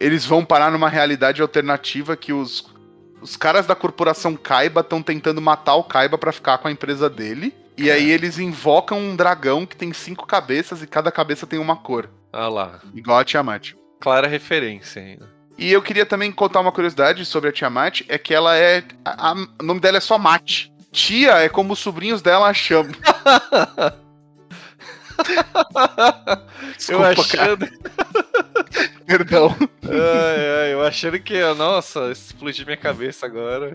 eles 0.00 0.24
vão 0.24 0.44
parar 0.44 0.70
numa 0.70 0.88
realidade 0.88 1.42
alternativa 1.42 2.16
que 2.16 2.32
os, 2.32 2.64
os 3.20 3.36
caras 3.36 3.66
da 3.66 3.74
corporação 3.74 4.36
Kaiba 4.36 4.80
estão 4.80 5.02
tentando 5.02 5.40
matar 5.42 5.74
o 5.74 5.84
Kaiba 5.84 6.16
pra 6.16 6.32
ficar 6.32 6.58
com 6.58 6.68
a 6.68 6.72
empresa 6.72 7.08
dele. 7.10 7.54
E 7.76 7.90
aí 7.90 8.10
eles 8.10 8.38
invocam 8.38 8.98
um 8.98 9.14
dragão 9.14 9.64
que 9.64 9.76
tem 9.76 9.92
cinco 9.92 10.26
cabeças 10.26 10.82
e 10.82 10.86
cada 10.86 11.12
cabeça 11.12 11.46
tem 11.46 11.58
uma 11.60 11.76
cor. 11.76 12.10
Ah 12.32 12.48
lá, 12.48 12.80
Igual 12.94 13.18
a 13.18 13.24
Tiamat. 13.24 13.74
clara 14.00 14.26
referência 14.26 15.00
ainda. 15.00 15.28
E 15.56 15.72
eu 15.72 15.80
queria 15.82 16.04
também 16.06 16.30
contar 16.30 16.60
uma 16.60 16.70
curiosidade 16.72 17.24
sobre 17.24 17.50
a 17.50 17.52
Tiamat, 17.52 18.02
é 18.08 18.16
que 18.18 18.32
ela 18.34 18.56
é. 18.56 18.82
a- 19.04 19.30
a- 19.30 19.46
o 19.60 19.64
nome 19.64 19.80
dela 19.80 19.96
é 19.96 20.00
só 20.00 20.16
Mate. 20.18 20.72
Tia 20.92 21.32
é 21.38 21.48
como 21.48 21.72
os 21.72 21.78
sobrinhos 21.78 22.20
dela 22.22 22.48
a 22.48 22.54
chamam. 22.54 22.92
eu 25.28 26.72
Desculpa, 26.76 27.24
cara. 27.36 27.58
Perdão. 29.08 29.56
ai, 29.84 30.64
ai, 30.64 30.72
eu 30.74 30.82
achando 30.82 31.18
que, 31.18 31.40
nossa, 31.54 32.12
explodiu 32.12 32.66
minha 32.66 32.76
cabeça 32.76 33.24
agora. 33.24 33.70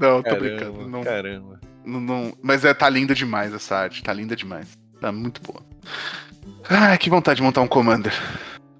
Não, 0.00 0.22
tô 0.22 0.30
Caramba, 0.30 0.40
brincando. 0.40 0.88
Não, 0.88 1.04
caramba. 1.04 1.60
não, 1.84 2.00
não- 2.00 2.32
mas 2.42 2.64
é, 2.64 2.72
tá 2.72 2.88
linda 2.88 3.14
demais 3.14 3.52
essa 3.52 3.76
arte. 3.76 4.02
Tá 4.02 4.10
linda 4.10 4.34
demais. 4.34 4.68
Tá 4.98 5.12
muito 5.12 5.42
boa. 5.42 5.62
Ai, 6.66 6.96
que 6.96 7.10
vontade 7.10 7.36
de 7.36 7.42
montar 7.42 7.60
um 7.60 7.68
Commander. 7.68 8.14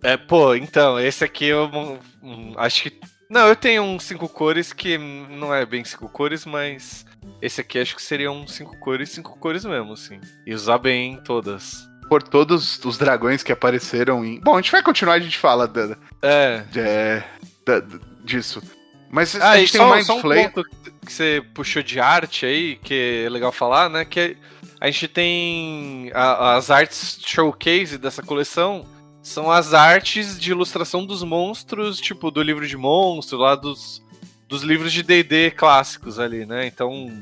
É, 0.03 0.17
pô, 0.17 0.55
então, 0.55 0.99
esse 0.99 1.23
aqui 1.23 1.45
eu 1.45 1.67
hum, 1.67 1.99
hum, 2.23 2.55
acho 2.57 2.85
que. 2.85 2.99
Não, 3.29 3.47
eu 3.47 3.55
tenho 3.55 3.83
um 3.83 3.99
cinco 3.99 4.27
cores 4.27 4.73
que 4.73 4.97
não 4.97 5.55
é 5.55 5.67
bem 5.67 5.85
cinco 5.85 6.09
cores, 6.09 6.47
mas 6.47 7.05
esse 7.43 7.61
aqui 7.61 7.79
acho 7.79 7.95
que 7.95 8.01
seria 8.03 8.33
um 8.33 8.47
cinco 8.47 8.79
cores, 8.81 9.11
cinco 9.11 9.39
cores 9.39 9.67
mesmo, 9.67 9.95
sim. 9.99 10.19
E 10.47 10.55
usar 10.55 10.79
bem 10.79 11.19
todas. 11.23 11.90
Por 12.11 12.23
todos 12.23 12.85
os 12.85 12.99
dragões 12.99 13.43
que 13.43 13.53
apareceram 13.53 14.23
em. 14.25 14.39
Bom, 14.41 14.55
a 14.55 14.61
gente 14.61 14.73
vai 14.73 14.83
continuar, 14.83 15.15
a 15.15 15.21
gente 15.21 15.39
fala 15.39 15.67
da, 15.67 15.97
É. 16.21 16.65
é, 16.77 17.25
da- 17.65 17.81
disso. 18.25 18.61
Mas 19.09 19.35
Ah, 19.37 19.51
a 19.53 19.57
gente 19.59 19.73
tem 19.73 19.81
só, 19.81 19.91
o 19.91 19.95
Mind 19.97 20.05
só 20.05 20.17
um 20.19 20.21
Flayer. 20.21 20.51
ponto 20.53 20.69
que 21.07 21.13
você 21.13 21.43
puxou 21.55 21.83
de 21.83 21.99
arte 22.01 22.45
aí, 22.45 22.77
que 22.83 23.23
é 23.25 23.29
legal 23.31 23.51
falar, 23.53 23.89
né? 23.89 24.05
Que 24.05 24.37
a 24.81 24.87
gente 24.91 25.07
tem 25.09 26.11
a- 26.15 26.57
as 26.57 26.69
artes 26.71 27.21
showcase 27.25 27.97
dessa 27.97 28.23
coleção. 28.23 28.85
São 29.23 29.51
as 29.51 29.73
artes 29.73 30.39
de 30.39 30.51
ilustração 30.51 31.07
dos 31.07 31.23
monstros, 31.23 32.01
tipo, 32.01 32.31
do 32.31 32.43
livro 32.43 32.67
de 32.67 32.77
monstro, 32.77 33.39
lá 33.39 33.55
dos, 33.55 34.03
dos 34.49 34.63
livros 34.63 34.93
de 34.93 35.03
D&D 35.05 35.53
clássicos 35.53 36.19
ali, 36.19 36.45
né? 36.47 36.67
Então, 36.67 37.21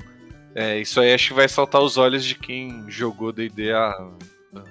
é, 0.55 0.79
isso 0.81 0.99
aí 1.01 1.13
acho 1.13 1.29
que 1.29 1.35
vai 1.35 1.47
saltar 1.49 1.83
os 1.83 1.97
olhos 1.99 2.25
de 2.25 2.35
quem 2.37 2.85
jogou 2.89 3.33
D&D 3.33 3.71
a- 3.73 4.09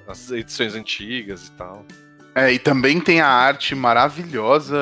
as 0.08 0.32
edições 0.32 0.76
antigas 0.76 1.48
e 1.48 1.52
tal. 1.54 1.86
É, 2.36 2.52
e 2.54 2.60
também 2.60 3.00
tem 3.02 3.20
a 3.20 3.28
arte 3.28 3.74
maravilhosa, 3.74 4.78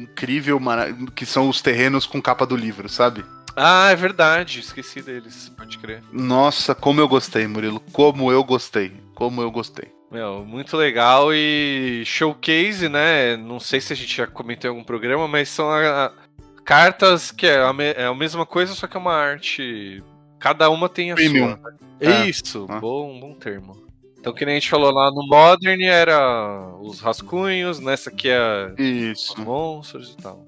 incrível, 0.00 0.58
mara- 0.58 0.92
que 1.14 1.24
são 1.24 1.48
os 1.48 1.60
terrenos 1.62 2.04
com 2.06 2.20
capa 2.20 2.44
do 2.46 2.56
livro, 2.56 2.88
sabe? 2.88 3.24
Ah, 3.54 3.90
é 3.90 3.96
verdade, 3.96 4.60
esqueci 4.60 5.00
deles, 5.00 5.48
pode 5.56 5.78
crer. 5.78 6.02
Nossa, 6.12 6.74
como 6.74 7.00
eu 7.00 7.08
gostei, 7.08 7.46
Murilo. 7.46 7.80
Como 7.92 8.30
eu 8.30 8.42
gostei. 8.44 8.92
Como 9.14 9.40
eu 9.40 9.50
gostei. 9.50 9.90
Meu, 10.10 10.44
muito 10.44 10.76
legal 10.76 11.32
e 11.32 12.02
showcase, 12.04 12.88
né? 12.88 13.36
Não 13.36 13.58
sei 13.58 13.80
se 13.80 13.92
a 13.92 13.96
gente 13.96 14.14
já 14.16 14.26
comentou 14.26 14.68
em 14.68 14.72
algum 14.72 14.84
programa, 14.84 15.26
mas 15.26 15.48
são 15.48 15.70
a- 15.70 16.12
cartas 16.64 17.30
que 17.30 17.46
é 17.46 17.62
a, 17.62 17.72
me- 17.72 17.92
é 17.92 18.04
a 18.06 18.14
mesma 18.14 18.44
coisa, 18.44 18.74
só 18.74 18.86
que 18.86 18.96
é 18.96 19.00
uma 19.00 19.14
arte. 19.14 20.02
Cada 20.38 20.68
uma 20.68 20.88
tem 20.88 21.12
a 21.12 21.14
Premium. 21.14 21.56
sua. 21.56 21.74
É. 22.00 22.26
Isso, 22.28 22.66
Ah. 22.68 22.78
bom, 22.80 23.18
bom 23.20 23.34
termo. 23.34 23.85
Então, 24.26 24.34
que 24.34 24.44
nem 24.44 24.56
a 24.56 24.58
gente 24.58 24.68
falou 24.68 24.90
lá 24.90 25.08
no 25.08 25.24
Modern, 25.24 25.80
era 25.84 26.74
os 26.80 26.98
rascunhos, 26.98 27.78
nessa 27.78 28.10
aqui 28.10 28.28
é 28.28 28.74
Isso. 28.76 29.34
os 29.34 29.38
monstros 29.38 30.16
e 30.18 30.20
tal. 30.20 30.44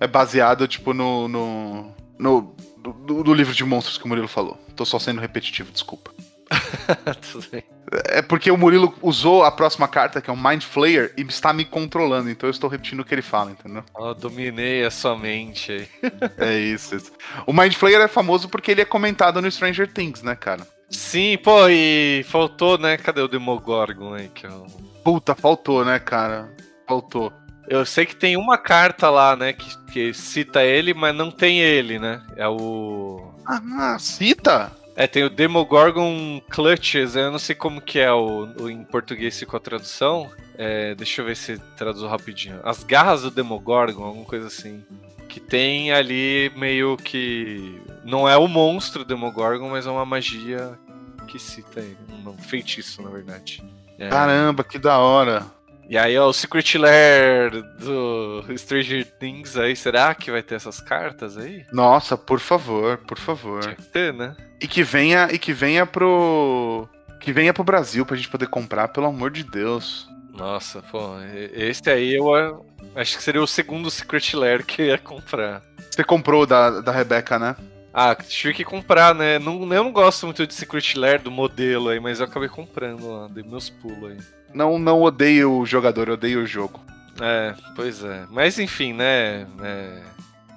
É 0.00 0.08
baseado, 0.08 0.66
tipo, 0.66 0.92
no. 0.92 1.28
no. 1.28 1.94
no 2.18 2.56
do, 2.82 3.22
do- 3.22 3.34
livro 3.34 3.54
de 3.54 3.64
monstros 3.64 3.96
que 3.96 4.04
o 4.04 4.08
Murilo 4.08 4.26
falou. 4.26 4.58
Tô 4.74 4.84
só 4.84 4.98
sendo 4.98 5.20
repetitivo, 5.20 5.70
desculpa. 5.70 6.12
Tudo 7.30 7.46
bem. 7.48 7.62
É 8.06 8.20
porque 8.22 8.50
o 8.50 8.56
Murilo 8.56 8.92
usou 9.00 9.44
a 9.44 9.52
próxima 9.52 9.86
carta, 9.86 10.20
que 10.20 10.28
é 10.28 10.32
o 10.32 10.36
Mind 10.36 10.64
Flayer, 10.64 11.14
e 11.16 11.22
está 11.22 11.52
me 11.52 11.64
controlando, 11.64 12.28
então 12.28 12.48
eu 12.48 12.52
estou 12.52 12.68
repetindo 12.68 13.00
o 13.00 13.04
que 13.04 13.14
ele 13.14 13.22
fala, 13.22 13.52
entendeu? 13.52 13.84
Eu 13.96 14.14
dominei 14.16 14.84
a 14.84 14.90
sua 14.90 15.16
mente 15.16 15.70
aí. 15.70 15.88
É 16.38 16.58
isso, 16.58 16.96
isso. 16.96 17.12
O 17.46 17.52
Mind 17.52 17.74
Flayer 17.74 18.00
é 18.00 18.08
famoso 18.08 18.48
porque 18.48 18.72
ele 18.72 18.80
é 18.80 18.84
comentado 18.84 19.40
no 19.40 19.48
Stranger 19.50 19.92
Things, 19.92 20.22
né, 20.24 20.34
cara? 20.34 20.66
Sim, 20.88 21.36
pô, 21.38 21.68
e 21.68 22.24
faltou, 22.28 22.78
né? 22.78 22.96
Cadê 22.96 23.20
o 23.20 23.28
Demogorgon 23.28 24.14
aí? 24.14 24.28
Que 24.28 24.46
é 24.46 24.50
o... 24.50 24.66
Puta, 25.04 25.34
faltou, 25.34 25.84
né, 25.84 25.98
cara? 25.98 26.50
Faltou. 26.86 27.32
Eu 27.68 27.84
sei 27.84 28.06
que 28.06 28.14
tem 28.14 28.36
uma 28.36 28.56
carta 28.56 29.10
lá, 29.10 29.34
né, 29.34 29.52
que, 29.52 29.76
que 29.92 30.14
cita 30.14 30.62
ele, 30.62 30.94
mas 30.94 31.14
não 31.14 31.30
tem 31.32 31.60
ele, 31.60 31.98
né? 31.98 32.22
É 32.36 32.46
o. 32.48 33.32
Ah, 33.44 33.96
cita? 33.98 34.70
É, 34.94 35.06
tem 35.06 35.24
o 35.24 35.30
Demogorgon 35.30 36.40
Clutches, 36.48 37.16
eu 37.16 37.30
não 37.30 37.38
sei 37.40 37.54
como 37.56 37.80
que 37.80 37.98
é 37.98 38.10
o, 38.12 38.48
o- 38.60 38.70
em 38.70 38.82
português 38.84 39.38
ficou 39.38 39.56
a 39.58 39.60
tradução. 39.60 40.30
É, 40.56 40.94
deixa 40.94 41.20
eu 41.20 41.26
ver 41.26 41.36
se 41.36 41.58
traduzo 41.76 42.06
rapidinho. 42.06 42.60
As 42.64 42.82
garras 42.84 43.22
do 43.22 43.30
Demogorgon, 43.30 44.04
alguma 44.04 44.24
coisa 44.24 44.46
assim. 44.46 44.82
Que 45.28 45.38
tem 45.40 45.92
ali 45.92 46.50
meio 46.56 46.96
que. 46.96 47.78
Não 48.06 48.28
é 48.28 48.36
o 48.36 48.46
monstro 48.46 49.04
Demogorgon, 49.04 49.68
mas 49.68 49.86
é 49.86 49.90
uma 49.90 50.06
magia 50.06 50.78
que 51.26 51.38
cita 51.38 51.80
ele. 51.80 51.98
Um 52.24 52.38
feitiço, 52.38 53.02
na 53.02 53.10
verdade. 53.10 53.62
É. 53.98 54.08
Caramba, 54.08 54.62
que 54.62 54.78
da 54.78 54.98
hora. 54.98 55.44
E 55.88 55.96
aí, 55.96 56.18
ó, 56.18 56.28
o 56.28 56.32
Secret 56.32 56.78
Lair 56.78 57.62
do 57.78 58.44
Stranger 58.56 59.06
Things 59.18 59.56
aí, 59.56 59.76
será 59.76 60.14
que 60.14 60.30
vai 60.30 60.42
ter 60.42 60.56
essas 60.56 60.80
cartas 60.80 61.36
aí? 61.36 61.64
Nossa, 61.72 62.16
por 62.16 62.40
favor, 62.40 62.98
por 62.98 63.18
favor. 63.18 63.60
Tinha 63.60 63.76
que 63.76 63.82
ter, 63.82 64.12
né? 64.12 64.36
E 64.60 64.66
que 64.66 64.82
venha, 64.82 65.28
e 65.32 65.38
que 65.38 65.52
venha 65.52 65.86
pro. 65.86 66.88
Que 67.20 67.32
venha 67.32 67.54
pro 67.54 67.64
Brasil 67.64 68.04
pra 68.04 68.16
gente 68.16 68.28
poder 68.28 68.48
comprar, 68.48 68.88
pelo 68.88 69.06
amor 69.06 69.30
de 69.30 69.44
Deus. 69.44 70.08
Nossa, 70.32 70.82
pô, 70.82 71.14
esse 71.54 71.88
aí 71.88 72.14
eu 72.14 72.34
ah, 72.34 72.60
acho 72.94 73.16
que 73.16 73.22
seria 73.22 73.42
o 73.42 73.46
segundo 73.46 73.90
Secret 73.90 74.34
Lair 74.34 74.64
que 74.64 74.82
eu 74.82 74.86
ia 74.86 74.98
comprar. 74.98 75.62
Você 75.90 76.04
comprou 76.04 76.42
o 76.42 76.46
da, 76.46 76.80
da 76.80 76.92
Rebeca, 76.92 77.38
né? 77.38 77.56
Ah, 77.98 78.14
tive 78.14 78.52
que 78.52 78.62
comprar, 78.64 79.14
né? 79.14 79.38
Não, 79.38 79.54
eu 79.72 79.82
não 79.84 79.90
gosto 79.90 80.26
muito 80.26 80.46
de 80.46 80.52
Secret 80.52 80.94
Lair 80.96 81.18
do 81.22 81.30
modelo 81.30 81.88
aí, 81.88 81.98
mas 81.98 82.20
eu 82.20 82.26
acabei 82.26 82.48
comprando 82.48 83.10
lá, 83.10 83.26
dei 83.28 83.42
meus 83.42 83.70
pulos 83.70 84.10
aí. 84.10 84.18
Não, 84.52 84.78
não 84.78 85.00
odeio 85.00 85.50
o 85.58 85.64
jogador, 85.64 86.10
odeio 86.10 86.42
o 86.42 86.46
jogo. 86.46 86.84
É, 87.20 87.54
pois 87.74 88.04
é. 88.04 88.26
Mas 88.30 88.58
enfim, 88.58 88.92
né? 88.92 89.46
é, 89.62 90.02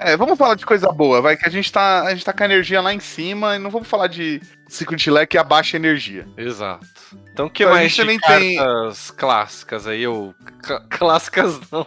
É, 0.01 0.17
vamos 0.17 0.37
falar 0.37 0.55
de 0.55 0.65
coisa 0.65 0.91
boa, 0.91 1.21
vai, 1.21 1.37
que 1.37 1.45
a 1.47 1.49
gente 1.49 1.71
tá, 1.71 2.03
a 2.03 2.09
gente 2.13 2.25
tá 2.25 2.33
com 2.33 2.43
a 2.43 2.45
energia 2.45 2.81
lá 2.81 2.93
em 2.93 2.99
cima 2.99 3.55
e 3.55 3.59
não 3.59 3.69
vamos 3.69 3.87
falar 3.87 4.07
de 4.07 4.41
Secret 4.67 5.09
Lair 5.09 5.27
que 5.27 5.37
abaixa 5.37 5.77
a 5.77 5.79
energia. 5.79 6.27
Exato. 6.37 6.85
Então 7.31 7.45
o 7.45 7.49
que 7.49 7.63
Então, 7.63 7.73
a 7.73 7.77
mais 7.77 7.89
gente 7.91 7.95
de 7.95 8.01
também 8.01 8.19
tem- 8.19 8.57
cartas 8.57 9.11
clássicas 9.11 9.87
aí, 9.87 10.05
ou 10.05 10.35
cl- 10.61 10.81
clássicas 10.89 11.57
não. 11.71 11.81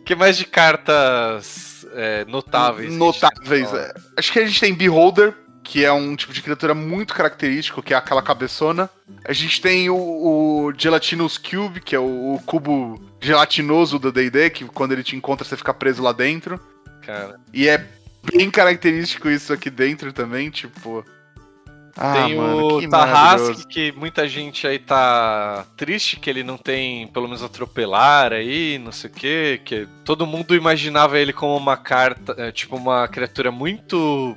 O 0.00 0.04
que 0.04 0.14
mais 0.14 0.36
de 0.36 0.44
cartas 0.44 1.73
é, 1.94 2.24
notáveis? 2.26 2.94
Notáveis. 2.94 3.72
é. 3.72 3.94
Acho 4.16 4.32
que 4.32 4.38
a 4.38 4.46
gente 4.46 4.60
tem 4.60 4.74
Beholder, 4.74 5.34
que 5.62 5.84
é 5.84 5.92
um 5.92 6.14
tipo 6.14 6.32
de 6.32 6.42
criatura 6.42 6.74
muito 6.74 7.14
característico, 7.14 7.82
que 7.82 7.94
é 7.94 7.96
aquela 7.96 8.22
cabeçona. 8.22 8.90
A 9.24 9.32
gente 9.32 9.60
tem 9.60 9.88
o, 9.88 9.96
o 9.96 10.72
Gelatinous 10.76 11.38
Cube, 11.38 11.80
que 11.80 11.96
é 11.96 11.98
o, 11.98 12.34
o 12.34 12.42
cubo 12.44 13.00
gelatinoso 13.20 13.98
do 13.98 14.12
D&D, 14.12 14.50
que 14.50 14.64
quando 14.66 14.92
ele 14.92 15.02
te 15.02 15.16
encontra 15.16 15.46
você 15.46 15.56
fica 15.56 15.72
preso 15.72 16.02
lá 16.02 16.12
dentro. 16.12 16.60
Cara, 17.00 17.40
E 17.52 17.68
é 17.68 17.86
bem 18.32 18.50
característico 18.50 19.28
isso 19.30 19.52
aqui 19.52 19.70
dentro 19.70 20.12
também, 20.12 20.50
tipo... 20.50 21.04
Ah, 21.96 22.12
tem 22.26 22.36
mano, 22.36 22.76
o 22.76 22.80
que. 22.80 22.88
Tarrasque, 22.88 23.66
que 23.68 23.92
muita 23.92 24.26
gente 24.28 24.66
aí 24.66 24.78
tá 24.78 25.64
triste 25.76 26.18
que 26.18 26.28
ele 26.28 26.42
não 26.42 26.56
tem, 26.56 27.06
pelo 27.08 27.26
menos, 27.26 27.42
atropelar 27.42 28.32
aí, 28.32 28.78
não 28.78 28.90
sei 28.90 29.10
o 29.10 29.12
quê, 29.12 29.60
que 29.64 29.86
todo 30.04 30.26
mundo 30.26 30.54
imaginava 30.56 31.18
ele 31.18 31.32
como 31.32 31.56
uma 31.56 31.76
carta, 31.76 32.34
é, 32.36 32.50
tipo, 32.50 32.76
uma 32.76 33.06
criatura 33.06 33.52
muito 33.52 34.36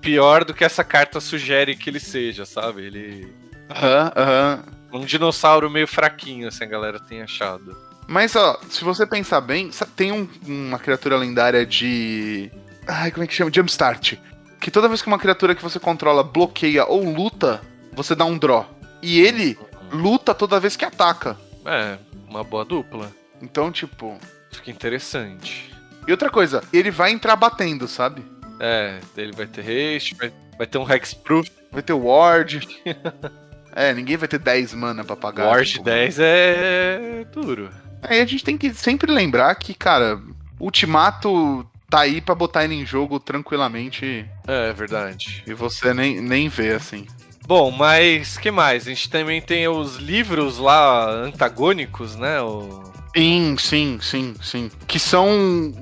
pior 0.00 0.44
do 0.44 0.52
que 0.52 0.64
essa 0.64 0.84
carta 0.84 1.20
sugere 1.20 1.74
que 1.76 1.88
ele 1.88 2.00
seja, 2.00 2.44
sabe? 2.44 2.82
Ele... 2.82 3.32
Aham, 3.70 4.12
aham. 4.16 4.64
Um 4.92 5.04
dinossauro 5.04 5.70
meio 5.70 5.86
fraquinho, 5.86 6.48
assim, 6.48 6.64
a 6.64 6.68
galera 6.68 6.98
tem 6.98 7.22
achado. 7.22 7.76
Mas, 8.08 8.34
ó, 8.34 8.58
se 8.68 8.82
você 8.82 9.06
pensar 9.06 9.40
bem, 9.40 9.70
tem 9.94 10.10
um- 10.10 10.28
uma 10.46 10.78
criatura 10.80 11.16
lendária 11.16 11.64
de. 11.64 12.50
Ai, 12.88 13.12
como 13.12 13.22
é 13.22 13.26
que 13.26 13.32
chama? 13.34 13.52
Jumpstart. 13.54 14.14
Que 14.60 14.70
toda 14.70 14.88
vez 14.88 15.00
que 15.00 15.08
uma 15.08 15.18
criatura 15.18 15.54
que 15.54 15.62
você 15.62 15.80
controla 15.80 16.22
bloqueia 16.22 16.84
ou 16.84 17.02
luta, 17.02 17.62
você 17.92 18.14
dá 18.14 18.24
um 18.24 18.36
draw. 18.36 18.68
E 19.02 19.20
ele 19.20 19.58
luta 19.90 20.34
toda 20.34 20.60
vez 20.60 20.76
que 20.76 20.84
ataca. 20.84 21.36
É, 21.64 21.98
uma 22.28 22.44
boa 22.44 22.64
dupla. 22.64 23.10
Então, 23.40 23.72
tipo. 23.72 24.18
Fica 24.52 24.70
interessante. 24.70 25.72
E 26.06 26.10
outra 26.10 26.28
coisa, 26.28 26.62
ele 26.72 26.90
vai 26.90 27.12
entrar 27.12 27.36
batendo, 27.36 27.86
sabe? 27.88 28.22
É, 28.58 29.00
ele 29.16 29.32
vai 29.32 29.46
ter 29.46 29.60
haste, 29.62 30.14
vai, 30.14 30.32
vai 30.58 30.66
ter 30.66 30.76
um 30.76 30.90
Hexproof. 30.90 31.50
Vai 31.72 31.82
ter 31.82 31.92
ward. 31.92 32.68
é, 33.74 33.94
ninguém 33.94 34.16
vai 34.16 34.28
ter 34.28 34.38
10 34.38 34.74
mana 34.74 35.04
pra 35.04 35.16
pagar. 35.16 35.46
Ward 35.46 35.70
tipo. 35.70 35.84
10 35.84 36.16
é 36.20 37.26
duro. 37.32 37.70
Aí 38.02 38.20
a 38.20 38.26
gente 38.26 38.44
tem 38.44 38.58
que 38.58 38.74
sempre 38.74 39.10
lembrar 39.10 39.54
que, 39.54 39.72
cara, 39.72 40.20
Ultimato 40.58 41.66
tá 41.90 42.00
aí 42.00 42.20
pra 42.20 42.34
botar 42.34 42.64
ele 42.64 42.74
em 42.74 42.86
jogo 42.86 43.18
tranquilamente 43.18 44.24
É, 44.46 44.72
verdade. 44.72 45.42
e 45.46 45.52
você 45.52 45.92
nem, 45.92 46.20
nem 46.20 46.48
vê, 46.48 46.72
assim. 46.72 47.06
Bom, 47.46 47.70
mas 47.72 48.38
que 48.38 48.50
mais? 48.50 48.86
A 48.86 48.90
gente 48.90 49.10
também 49.10 49.42
tem 49.42 49.66
os 49.66 49.96
livros 49.96 50.58
lá 50.58 51.10
antagônicos, 51.10 52.14
né? 52.14 52.40
O... 52.40 52.84
Sim, 53.16 53.56
sim, 53.58 53.98
sim, 54.00 54.34
sim. 54.40 54.70
Que 54.86 55.00
são 55.00 55.28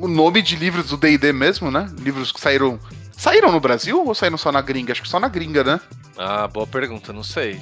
o 0.00 0.08
nome 0.08 0.40
de 0.40 0.56
livros 0.56 0.88
do 0.88 0.96
D&D 0.96 1.30
mesmo, 1.32 1.70
né? 1.70 1.86
Livros 2.00 2.32
que 2.32 2.40
saíram... 2.40 2.80
Saíram 3.12 3.52
no 3.52 3.60
Brasil 3.60 4.02
ou 4.06 4.14
saíram 4.14 4.38
só 4.38 4.50
na 4.50 4.62
gringa? 4.62 4.92
Acho 4.92 5.02
que 5.02 5.08
só 5.08 5.20
na 5.20 5.28
gringa, 5.28 5.62
né? 5.62 5.78
Ah, 6.16 6.46
boa 6.48 6.66
pergunta, 6.66 7.12
não 7.12 7.22
sei. 7.24 7.60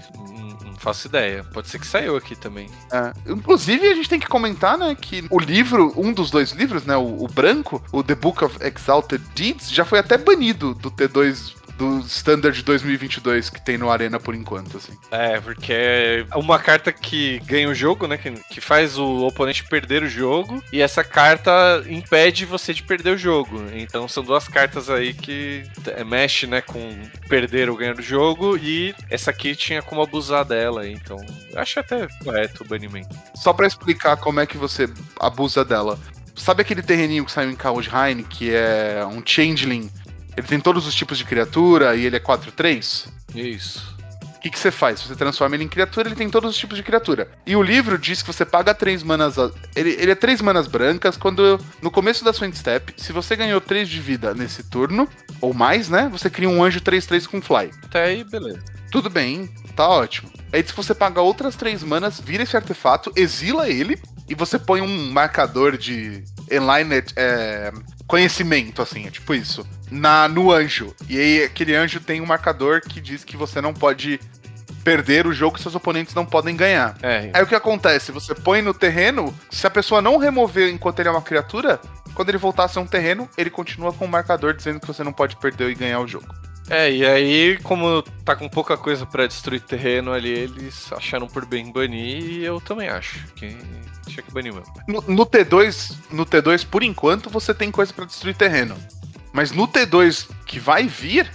Não, 0.77 0.83
faço 0.83 1.09
ideia. 1.09 1.45
Pode 1.53 1.69
ser 1.69 1.79
que 1.79 1.87
saiu 1.87 2.17
aqui 2.17 2.37
também. 2.37 2.69
É. 2.93 3.13
Inclusive, 3.31 3.87
a 3.87 3.95
gente 3.95 4.09
tem 4.09 4.21
que 4.21 4.27
comentar, 4.27 4.79
né, 4.79 4.95
que 4.95 5.25
o 5.31 5.39
livro, 5.39 5.93
um 5.97 6.13
dos 6.13 6.31
dois 6.31 6.53
livros, 6.53 6.85
né, 6.85 6.97
o, 6.97 7.25
o 7.25 7.29
branco, 7.29 7.83
o 7.93 8.03
The 8.03 8.15
Book 8.15 8.45
of 8.45 8.59
Exalted 8.61 9.23
Deeds, 9.35 9.71
já 9.71 9.85
foi 9.85 9.99
até 9.99 10.17
banido 10.17 10.75
do 10.75 10.91
T2 10.91 11.55
do 11.77 12.01
Standard 12.01 12.63
2022 12.63 13.51
que 13.51 13.61
tem 13.61 13.79
no 13.79 13.91
Arena 13.91 14.19
por 14.19 14.35
enquanto, 14.35 14.77
assim. 14.77 14.93
É, 15.11 15.41
porque 15.41 15.73
é 15.73 16.37
uma 16.37 16.59
carta 16.59 16.93
que 16.93 17.41
ganha 17.41 17.69
o 17.69 17.75
jogo, 17.75 18.07
né? 18.07 18.17
Que, 18.17 18.31
que 18.33 18.61
faz 18.61 18.99
o 18.99 19.27
oponente 19.27 19.65
perder 19.65 20.03
o 20.03 20.09
jogo. 20.09 20.63
E 20.73 20.81
essa 20.81 21.05
carta 21.05 21.51
impede 21.89 22.45
você 22.45 22.73
de 22.73 22.83
perder 22.83 23.11
o 23.11 23.19
jogo. 23.19 23.63
Então 23.73 24.09
são 24.09 24.25
duas 24.25 24.49
cartas 24.49 24.89
aí 24.91 25.13
que 25.13 25.65
é, 25.87 26.05
mexe, 26.05 26.47
né? 26.47 26.61
Com 26.61 26.97
perder 27.29 27.69
ou 27.69 27.77
ganhar 27.77 27.99
o 27.99 28.03
jogo. 28.03 28.57
E 28.57 28.95
essa 29.11 29.31
aqui 29.31 29.55
tinha 29.55 29.83
como 29.83 30.03
abusar 30.03 30.45
dela. 30.45 30.89
Então 30.89 31.19
acho 31.55 31.81
até 31.81 32.07
correto 32.25 32.65
o 32.65 32.67
banimento. 32.67 33.15
Só 33.35 33.53
pra 33.53 33.67
explicar 33.67 34.17
como 34.17 34.41
é 34.41 34.47
que 34.47 34.57
você 34.57 34.89
abusa 35.21 35.65
dela. 35.65 35.99
Sabe 36.35 36.61
aquele 36.61 36.83
terreninho 36.83 37.25
que 37.25 37.33
saiu 37.33 37.51
em 37.51 37.57
Kaldheim, 37.57 38.23
que 38.23 38.55
é 38.55 39.05
um 39.07 39.23
Changeling? 39.25 39.91
Ele 40.37 40.47
tem 40.47 40.61
todos 40.61 40.87
os 40.87 40.95
tipos 40.95 41.19
de 41.19 41.25
criatura 41.25 41.97
e 41.97 42.05
ele 42.05 42.17
é 42.17 42.21
4-3? 42.21 43.09
Isso. 43.35 43.97
O 44.37 44.41
que, 44.41 44.51
que 44.51 44.59
você 44.59 44.71
faz? 44.71 45.01
Você 45.01 45.17
transforma 45.17 45.57
ele 45.57 45.65
em 45.65 45.69
criatura, 45.69 46.09
ele 46.09 46.15
tem 46.15 46.31
todos 46.31 46.51
os 46.51 46.57
tipos 46.57 46.77
de 46.77 46.83
criatura. 46.83 47.29
E 47.45 47.57
o 47.57 47.63
livro 47.63 47.99
diz 47.99 48.23
que 48.23 48.33
você 48.33 48.45
paga 48.45 48.73
3 48.75 49.03
manas. 49.03 49.37
Ele, 49.75 49.97
ele 49.99 50.13
é 50.13 50.15
3 50.15 50.41
manas 50.41 50.69
brancas. 50.69 51.17
Quando 51.17 51.59
no 51.83 51.91
começo 51.91 52.25
da 52.25 52.33
sua 52.33 52.53
step, 52.53 52.95
se 52.97 53.13
você 53.13 53.35
ganhou 53.35 53.61
3 53.61 53.89
de 53.89 53.99
vida 53.99 54.35
nesse 54.35 54.63
turno, 54.63 55.09
ou 55.41 55.53
mais, 55.53 55.89
né? 55.89 56.09
Você 56.13 56.31
cria 56.31 56.49
um 56.49 56.63
anjo 56.63 56.81
3-3 56.81 57.27
com 57.27 57.41
fly. 57.41 57.71
Até 57.83 58.05
aí, 58.05 58.25
beleza. 58.25 58.63
Tudo 58.93 59.11
bem, 59.11 59.49
tá 59.75 59.89
ótimo. 59.89 60.31
Aí 60.53 60.65
se 60.65 60.73
você 60.73 60.95
paga 60.95 61.21
outras 61.21 61.57
3 61.57 61.83
manas, 61.83 62.21
vira 62.21 62.43
esse 62.43 62.57
artefato, 62.57 63.11
exila 63.17 63.69
ele, 63.69 64.01
e 64.29 64.35
você 64.35 64.59
põe 64.59 64.81
um 64.81 65.11
marcador 65.11 65.77
de 65.77 66.25
Enlightened 66.51 67.13
é, 67.17 67.73
conhecimento, 68.07 68.83
assim, 68.83 69.07
é 69.07 69.11
tipo 69.11 69.35
isso. 69.35 69.67
Na, 69.91 70.29
no 70.29 70.53
anjo. 70.53 70.95
E 71.09 71.19
aí 71.19 71.45
aquele 71.45 71.75
anjo 71.75 72.01
tem 72.01 72.21
um 72.21 72.27
marcador 72.27 72.81
que 72.81 73.01
diz 73.01 73.25
que 73.25 73.37
você 73.37 73.61
não 73.61 73.73
pode 73.73 74.21
perder 74.83 75.27
o 75.27 75.33
jogo 75.33 75.57
e 75.59 75.61
seus 75.61 75.75
oponentes 75.75 76.15
não 76.15 76.25
podem 76.25 76.57
ganhar. 76.57 76.97
É, 77.03 77.31
Aí 77.35 77.43
o 77.43 77.47
que 77.47 77.55
acontece? 77.57 78.13
Você 78.13 78.35
põe 78.35 78.63
no 78.63 78.73
terreno, 78.73 79.35
se 79.51 79.67
a 79.67 79.71
pessoa 79.71 80.01
não 80.01 80.17
remover 80.17 80.69
enquanto 80.73 81.01
ele 81.01 81.09
é 81.09 81.13
uma 81.13 81.23
criatura, 81.23 81.81
quando 82.15 82.29
ele 82.29 82.39
voltar 82.39 82.65
a 82.65 82.69
ser 82.69 82.79
um 82.79 82.87
terreno, 82.87 83.29
ele 83.37 83.51
continua 83.51 83.93
com 83.93 84.05
o 84.05 84.09
marcador 84.09 84.55
dizendo 84.55 84.79
que 84.79 84.87
você 84.87 85.03
não 85.03 85.13
pode 85.13 85.37
perder 85.37 85.71
e 85.71 85.75
ganhar 85.75 85.99
o 86.01 86.07
jogo. 86.07 86.27
É, 86.69 86.91
e 86.91 87.07
aí, 87.07 87.59
como 87.63 88.03
tá 88.25 88.35
com 88.35 88.49
pouca 88.49 88.77
coisa 88.77 89.07
pra 89.07 89.27
destruir 89.27 89.61
terreno 89.61 90.13
ali, 90.13 90.31
eles 90.31 90.93
acharam 90.93 91.29
por 91.29 91.47
bem 91.47 91.71
banir, 91.71 92.23
e 92.25 92.45
eu 92.45 92.61
também 92.61 92.89
acho 92.89 93.25
que 93.35 93.57
tinha 94.07 94.23
que 94.23 94.33
banir 94.33 94.53
mesmo. 94.53 94.73
No, 94.89 95.01
no 95.03 95.27
T2, 95.27 95.95
no 96.11 96.27
T2, 96.27 96.67
por 96.67 96.83
enquanto, 96.83 97.31
você 97.31 97.55
tem 97.55 97.71
coisa 97.71 97.93
pra 97.93 98.05
destruir 98.05 98.35
terreno. 98.35 98.77
Mas 99.33 99.53
no 99.53 99.69
T2 99.69 100.29
que 100.45 100.59
vai 100.59 100.87
vir, 100.87 101.31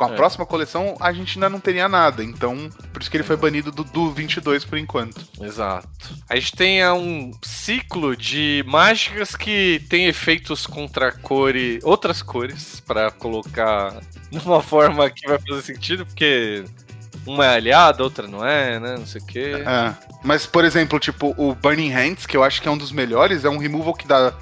com 0.00 0.06
a 0.06 0.12
É. 0.12 0.16
próxima 0.16 0.46
coleção, 0.46 0.96
a 0.98 1.12
gente 1.12 1.36
ainda 1.36 1.50
não 1.50 1.60
teria 1.60 1.86
nada. 1.86 2.24
Então, 2.24 2.70
por 2.90 3.02
isso 3.02 3.10
que 3.10 3.18
ele 3.18 3.22
foi 3.24 3.36
banido 3.36 3.70
do, 3.70 3.84
do 3.84 4.10
22 4.10 4.64
por 4.64 4.78
enquanto. 4.78 5.20
Exato. 5.38 6.16
A 6.26 6.36
gente 6.36 6.56
tem 6.56 6.82
ah, 6.82 6.94
um 6.94 7.30
ciclo 7.42 8.16
de 8.16 8.64
mágicas 8.66 9.36
que 9.36 9.84
tem 9.90 10.06
efeitos 10.06 10.66
contra 10.66 11.12
cores, 11.12 11.84
outras 11.84 12.22
cores, 12.22 12.80
pra 12.80 13.10
colocar 13.10 14.00
numa 14.32 14.62
forma 14.62 15.10
que 15.10 15.28
vai 15.28 15.38
fazer 15.38 15.60
sentido, 15.60 16.06
porque 16.06 16.64
uma 17.26 17.44
é 17.44 17.56
aliada, 17.56 18.02
outra 18.02 18.26
não 18.26 18.42
é, 18.42 18.80
né? 18.80 18.96
Não 18.96 19.04
sei 19.04 19.20
o 19.20 19.26
quê. 19.26 19.52
É. 19.66 19.94
Mas, 20.24 20.46
por 20.46 20.64
exemplo, 20.64 20.98
tipo, 20.98 21.34
o 21.36 21.54
Burning 21.54 21.90
Hands, 21.90 22.24
que 22.24 22.38
eu 22.38 22.42
acho 22.42 22.62
que 22.62 22.68
é 22.68 22.70
um 22.70 22.78
dos 22.78 22.90
melhores, 22.90 23.44
é 23.44 23.50
um 23.50 23.58
removal 23.58 23.92
que 23.92 24.08
dá. 24.08 24.32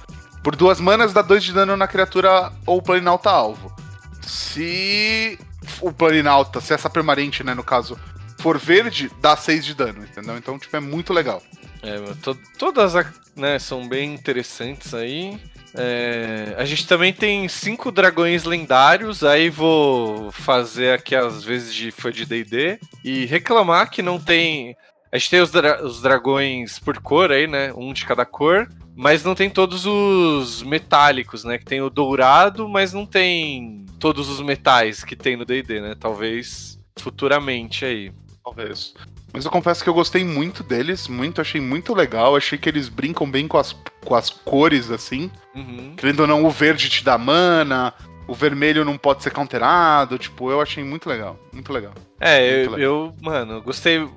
Por 0.41 0.55
duas 0.55 0.79
manas, 0.79 1.13
dá 1.13 1.21
dois 1.21 1.43
de 1.43 1.53
dano 1.53 1.77
na 1.77 1.89
criatura 1.89 2.53
ou 2.65 2.81
planinauta 2.81 3.29
alvo. 3.29 3.75
Se 4.23 5.37
o 5.81 5.93
planinauta, 5.93 6.61
se 6.61 6.73
essa 6.73 6.91
permanente, 6.91 7.43
né, 7.45 7.55
no 7.55 7.63
caso, 7.65 7.99
for 8.41 8.59
verde, 8.59 9.11
dá 9.21 9.37
seis 9.37 9.65
de 9.65 9.75
dano, 9.75 10.05
entendeu? 10.05 10.37
Então, 10.37 10.59
tipo, 10.59 10.77
é 10.77 10.81
muito 10.81 11.13
legal. 11.13 11.43
É, 11.83 11.97
to- 12.23 12.39
todas 12.59 12.93
né, 13.37 13.59
são 13.59 13.89
bem 13.89 14.15
interessantes 14.15 14.95
aí. 14.95 15.39
É, 15.75 16.55
a 16.57 16.65
gente 16.65 16.87
também 16.87 17.13
tem 17.13 17.47
cinco 17.49 17.93
dragões 17.93 18.45
lendários. 18.45 19.23
Aí 19.23 19.51
vou 19.51 20.33
fazer 20.33 20.93
aqui 20.95 21.15
às 21.15 21.45
vezes 21.45 21.73
de 21.75 21.91
fã 21.91 22.11
de 22.11 22.25
DD 22.25 22.79
e 23.05 23.27
reclamar 23.27 23.91
que 23.91 24.03
não 24.03 24.19
tem. 24.19 24.75
A 25.11 25.19
gente 25.19 25.31
tem 25.31 25.41
os, 25.41 25.51
dra- 25.51 25.83
os 25.85 26.03
dragões 26.03 26.79
por 26.79 26.99
cor 27.01 27.31
aí, 27.33 27.47
né? 27.47 27.73
Um 27.75 27.93
de 27.93 28.05
cada 28.05 28.25
cor. 28.27 28.69
Mas 28.95 29.23
não 29.23 29.35
tem 29.35 29.49
todos 29.49 29.87
os 29.87 30.63
metálicos, 30.63 31.45
né? 31.45 31.57
Que 31.57 31.65
tem 31.65 31.81
o 31.81 31.89
dourado, 31.89 32.69
mas 32.69 32.93
não 32.93 33.07
tem 33.07 33.87
todos 33.99 34.29
os 34.29 34.41
metais 34.41 35.05
que 35.05 35.15
tem 35.15 35.37
no 35.37 35.45
DD, 35.45 35.81
né? 35.81 35.95
Talvez 35.99 36.79
futuramente 36.99 37.85
aí. 37.85 38.13
Talvez. 38.43 38.95
Mas 39.33 39.45
eu 39.45 39.51
confesso 39.51 39.85
que 39.85 39.89
eu 39.91 39.95
gostei 39.95 40.25
muito 40.25 40.63
deles, 40.65 41.07
muito, 41.07 41.41
achei 41.41 41.61
muito 41.61 41.95
legal. 41.95 42.35
Achei 42.35 42.59
que 42.59 42.69
eles 42.69 42.89
brincam 42.89 43.31
bem 43.31 43.47
com 43.47 43.57
as, 43.59 43.73
com 44.05 44.15
as 44.15 44.31
cores, 44.31 44.91
assim. 44.91 45.31
Uhum. 45.55 45.95
Querendo 45.97 46.21
ou 46.21 46.27
não, 46.27 46.45
o 46.45 46.51
verde 46.51 46.89
te 46.89 47.05
dá 47.05 47.17
mana, 47.17 47.95
o 48.27 48.35
vermelho 48.35 48.85
não 48.85 48.99
pode 48.99 49.23
ser 49.23 49.31
counterado. 49.31 50.19
Tipo, 50.19 50.51
eu 50.51 50.61
achei 50.61 50.83
muito 50.83 51.09
legal. 51.09 51.39
Muito 51.53 51.73
legal. 51.73 51.93
É, 52.19 52.65
Muito 52.65 52.79
eu, 52.81 52.83
eu, 53.07 53.15
mano, 53.21 53.63
gostei. 53.63 54.09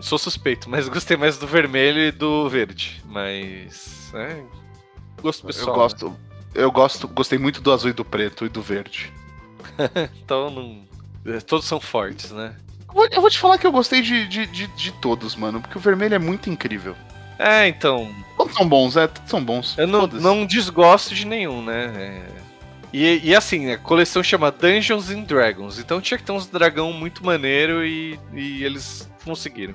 Sou 0.00 0.18
suspeito, 0.18 0.68
mas 0.68 0.88
gostei 0.90 1.16
mais 1.16 1.38
do 1.38 1.46
vermelho 1.46 2.00
e 2.00 2.10
do 2.10 2.48
verde. 2.48 3.02
Mas. 3.06 4.12
É. 4.14 4.42
Gosto 5.22 5.46
pessoal. 5.46 5.68
eu 5.68 5.74
gosto. 5.74 6.16
Eu 6.54 6.72
gosto, 6.72 7.08
gostei 7.08 7.38
muito 7.38 7.60
do 7.60 7.70
azul 7.70 7.90
e 7.90 7.92
do 7.92 8.04
preto 8.04 8.46
e 8.46 8.48
do 8.48 8.62
verde. 8.62 9.12
né? 9.78 10.10
Então 10.24 10.50
não. 10.50 11.34
é, 11.34 11.40
Todos 11.40 11.66
são 11.66 11.80
fortes, 11.80 12.30
né? 12.30 12.54
Eu 13.12 13.20
vou, 13.20 13.28
te 13.28 13.38
falar 13.38 13.58
que 13.58 13.66
eu 13.66 13.72
gostei 13.72 14.00
de, 14.00 14.26
de, 14.26 14.46
de, 14.46 14.66
de 14.68 14.92
todos, 14.92 15.36
mano, 15.36 15.60
porque 15.60 15.76
o 15.76 15.80
vermelho 15.80 16.14
é 16.14 16.18
muito 16.18 16.48
incrível. 16.48 16.96
É, 17.38 17.68
então. 17.68 18.10
Todos 18.38 18.54
são 18.54 18.66
bons, 18.66 18.96
é, 18.96 19.06
todos 19.06 19.30
são 19.30 19.44
bons. 19.44 19.76
Eu 19.76 19.86
não, 19.86 20.06
não 20.06 20.46
desgosto 20.46 21.14
de 21.14 21.26
nenhum, 21.26 21.62
né? 21.62 21.92
É. 21.94 22.46
E, 22.92 23.28
e 23.28 23.34
assim, 23.34 23.70
a 23.70 23.76
coleção 23.76 24.22
chama 24.22 24.50
Dungeons 24.50 25.10
and 25.10 25.24
Dragons. 25.24 25.78
Então 25.78 26.00
tinha 26.00 26.16
que 26.16 26.24
ter 26.24 26.32
uns 26.32 26.46
dragão 26.46 26.92
muito 26.94 27.24
maneiro 27.24 27.84
e, 27.84 28.18
e 28.32 28.64
eles 28.64 29.06
conseguiram. 29.26 29.74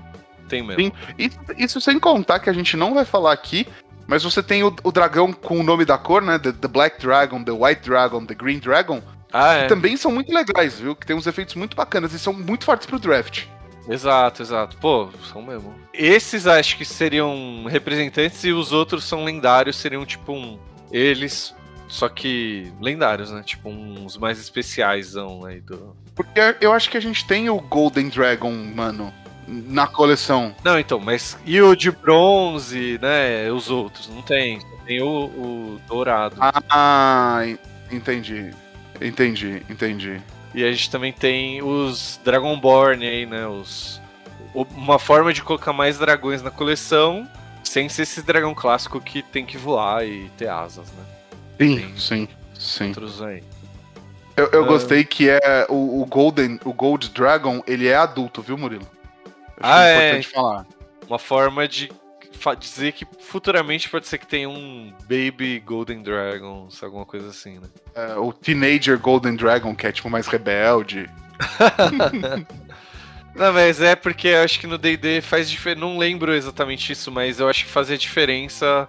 Tem 0.49 0.63
mesmo. 0.63 0.83
Sim. 0.83 0.91
Isso, 1.17 1.39
isso 1.57 1.81
sem 1.81 1.99
contar 1.99 2.39
que 2.39 2.49
a 2.49 2.53
gente 2.53 2.75
não 2.75 2.93
vai 2.93 3.05
falar 3.05 3.31
aqui, 3.31 3.67
mas 4.07 4.23
você 4.23 4.41
tem 4.41 4.63
o, 4.63 4.75
o 4.83 4.91
dragão 4.91 5.31
com 5.31 5.59
o 5.59 5.63
nome 5.63 5.85
da 5.85 5.97
cor, 5.97 6.21
né? 6.21 6.39
The, 6.39 6.51
the 6.53 6.67
Black 6.67 6.99
Dragon, 6.99 7.43
The 7.43 7.51
White 7.51 7.81
Dragon, 7.89 8.25
The 8.25 8.33
Green 8.33 8.59
Dragon. 8.59 9.01
Ah, 9.31 9.59
que 9.59 9.65
é. 9.65 9.67
também 9.67 9.95
são 9.95 10.11
muito 10.11 10.33
legais, 10.33 10.79
viu? 10.79 10.95
Que 10.95 11.05
tem 11.05 11.15
uns 11.15 11.27
efeitos 11.27 11.55
muito 11.55 11.75
bacanas 11.75 12.13
e 12.13 12.19
são 12.19 12.33
muito 12.33 12.65
fortes 12.65 12.85
pro 12.85 12.99
draft. 12.99 13.45
Exato, 13.87 14.41
exato. 14.41 14.77
Pô, 14.77 15.09
são 15.31 15.41
mesmo. 15.41 15.73
Esses 15.93 16.45
acho 16.47 16.77
que 16.77 16.85
seriam 16.85 17.65
representantes 17.67 18.43
e 18.43 18.51
os 18.51 18.71
outros 18.71 19.03
são 19.03 19.23
lendários, 19.23 19.77
seriam 19.77 20.05
tipo 20.05 20.33
um. 20.33 20.59
Eles, 20.91 21.55
só 21.87 22.09
que 22.09 22.71
lendários, 22.81 23.31
né? 23.31 23.41
Tipo 23.43 23.69
uns 23.69 24.17
mais 24.17 24.39
especiais 24.39 25.15
aí 25.17 25.61
do. 25.61 25.95
Porque 26.13 26.39
eu 26.59 26.73
acho 26.73 26.89
que 26.89 26.97
a 26.97 27.01
gente 27.01 27.25
tem 27.25 27.49
o 27.49 27.59
Golden 27.59 28.09
Dragon, 28.09 28.51
mano. 28.51 29.13
Na 29.47 29.87
coleção. 29.87 30.55
Não, 30.63 30.79
então, 30.79 30.99
mas 30.99 31.37
e 31.45 31.61
o 31.61 31.75
de 31.75 31.91
bronze, 31.91 32.99
né? 33.01 33.51
Os 33.51 33.69
outros? 33.69 34.07
Não 34.09 34.21
tem. 34.21 34.59
Tem 34.85 35.01
o, 35.01 35.07
o 35.25 35.81
dourado. 35.87 36.35
Ah, 36.39 37.41
en- 37.45 37.57
entendi. 37.91 38.51
Entendi, 38.99 39.61
entendi. 39.69 40.21
E 40.53 40.63
a 40.63 40.71
gente 40.71 40.89
também 40.89 41.11
tem 41.13 41.61
os 41.61 42.19
Dragonborn 42.23 43.05
aí, 43.07 43.25
né? 43.25 43.47
Os, 43.47 44.01
uma 44.75 44.99
forma 44.99 45.33
de 45.33 45.41
colocar 45.41 45.71
mais 45.73 45.97
dragões 45.97 46.41
na 46.41 46.51
coleção, 46.51 47.27
sem 47.63 47.87
ser 47.89 48.01
esse 48.03 48.21
dragão 48.21 48.53
clássico 48.53 48.99
que 48.99 49.21
tem 49.21 49.45
que 49.45 49.57
voar 49.57 50.05
e 50.05 50.29
ter 50.37 50.49
asas, 50.49 50.87
né? 50.91 51.03
Sim, 51.59 51.77
Tem. 51.77 51.97
sim, 51.97 52.27
sim. 52.59 52.87
Outros 52.87 53.21
aí. 53.21 53.43
Eu, 54.35 54.47
eu 54.51 54.63
Ah. 54.63 54.67
gostei 54.67 55.03
que 55.05 55.29
é 55.29 55.65
o, 55.69 56.01
o 56.01 56.05
Golden, 56.05 56.59
o 56.65 56.73
Gold 56.73 57.09
Dragon, 57.09 57.61
ele 57.67 57.87
é 57.87 57.95
adulto, 57.95 58.41
viu, 58.41 58.57
Murilo? 58.57 58.87
Acho 59.61 59.73
Ah, 59.73 59.85
é. 59.87 60.07
importante 60.07 60.27
falar. 60.27 60.67
Uma 61.07 61.19
forma 61.19 61.67
de 61.67 61.91
dizer 62.59 62.93
que 62.93 63.05
futuramente 63.19 63.87
pode 63.87 64.07
ser 64.07 64.17
que 64.17 64.25
tenha 64.25 64.49
um 64.49 64.91
Baby 65.01 65.59
Golden 65.59 66.01
Dragon, 66.01 66.67
alguma 66.81 67.05
coisa 67.05 67.29
assim, 67.29 67.59
né? 67.59 67.67
É, 67.93 68.15
o 68.15 68.33
Teenager 68.33 68.97
Golden 68.97 69.35
Dragon, 69.35 69.75
que 69.75 69.85
é 69.85 69.91
tipo 69.91 70.09
mais 70.09 70.25
rebelde. 70.27 71.07
Não, 73.35 73.53
mas 73.53 73.79
é 73.81 73.95
porque 73.95 74.27
eu 74.29 74.43
acho 74.43 74.59
que 74.59 74.67
no 74.67 74.77
D&D 74.77 75.21
faz 75.21 75.49
diferença. 75.49 75.79
Não 75.79 75.97
lembro 75.97 76.33
exatamente 76.33 76.91
isso, 76.91 77.11
mas 77.11 77.39
eu 77.39 77.47
acho 77.47 77.65
que 77.65 77.71
fazia 77.71 77.97
diferença 77.97 78.87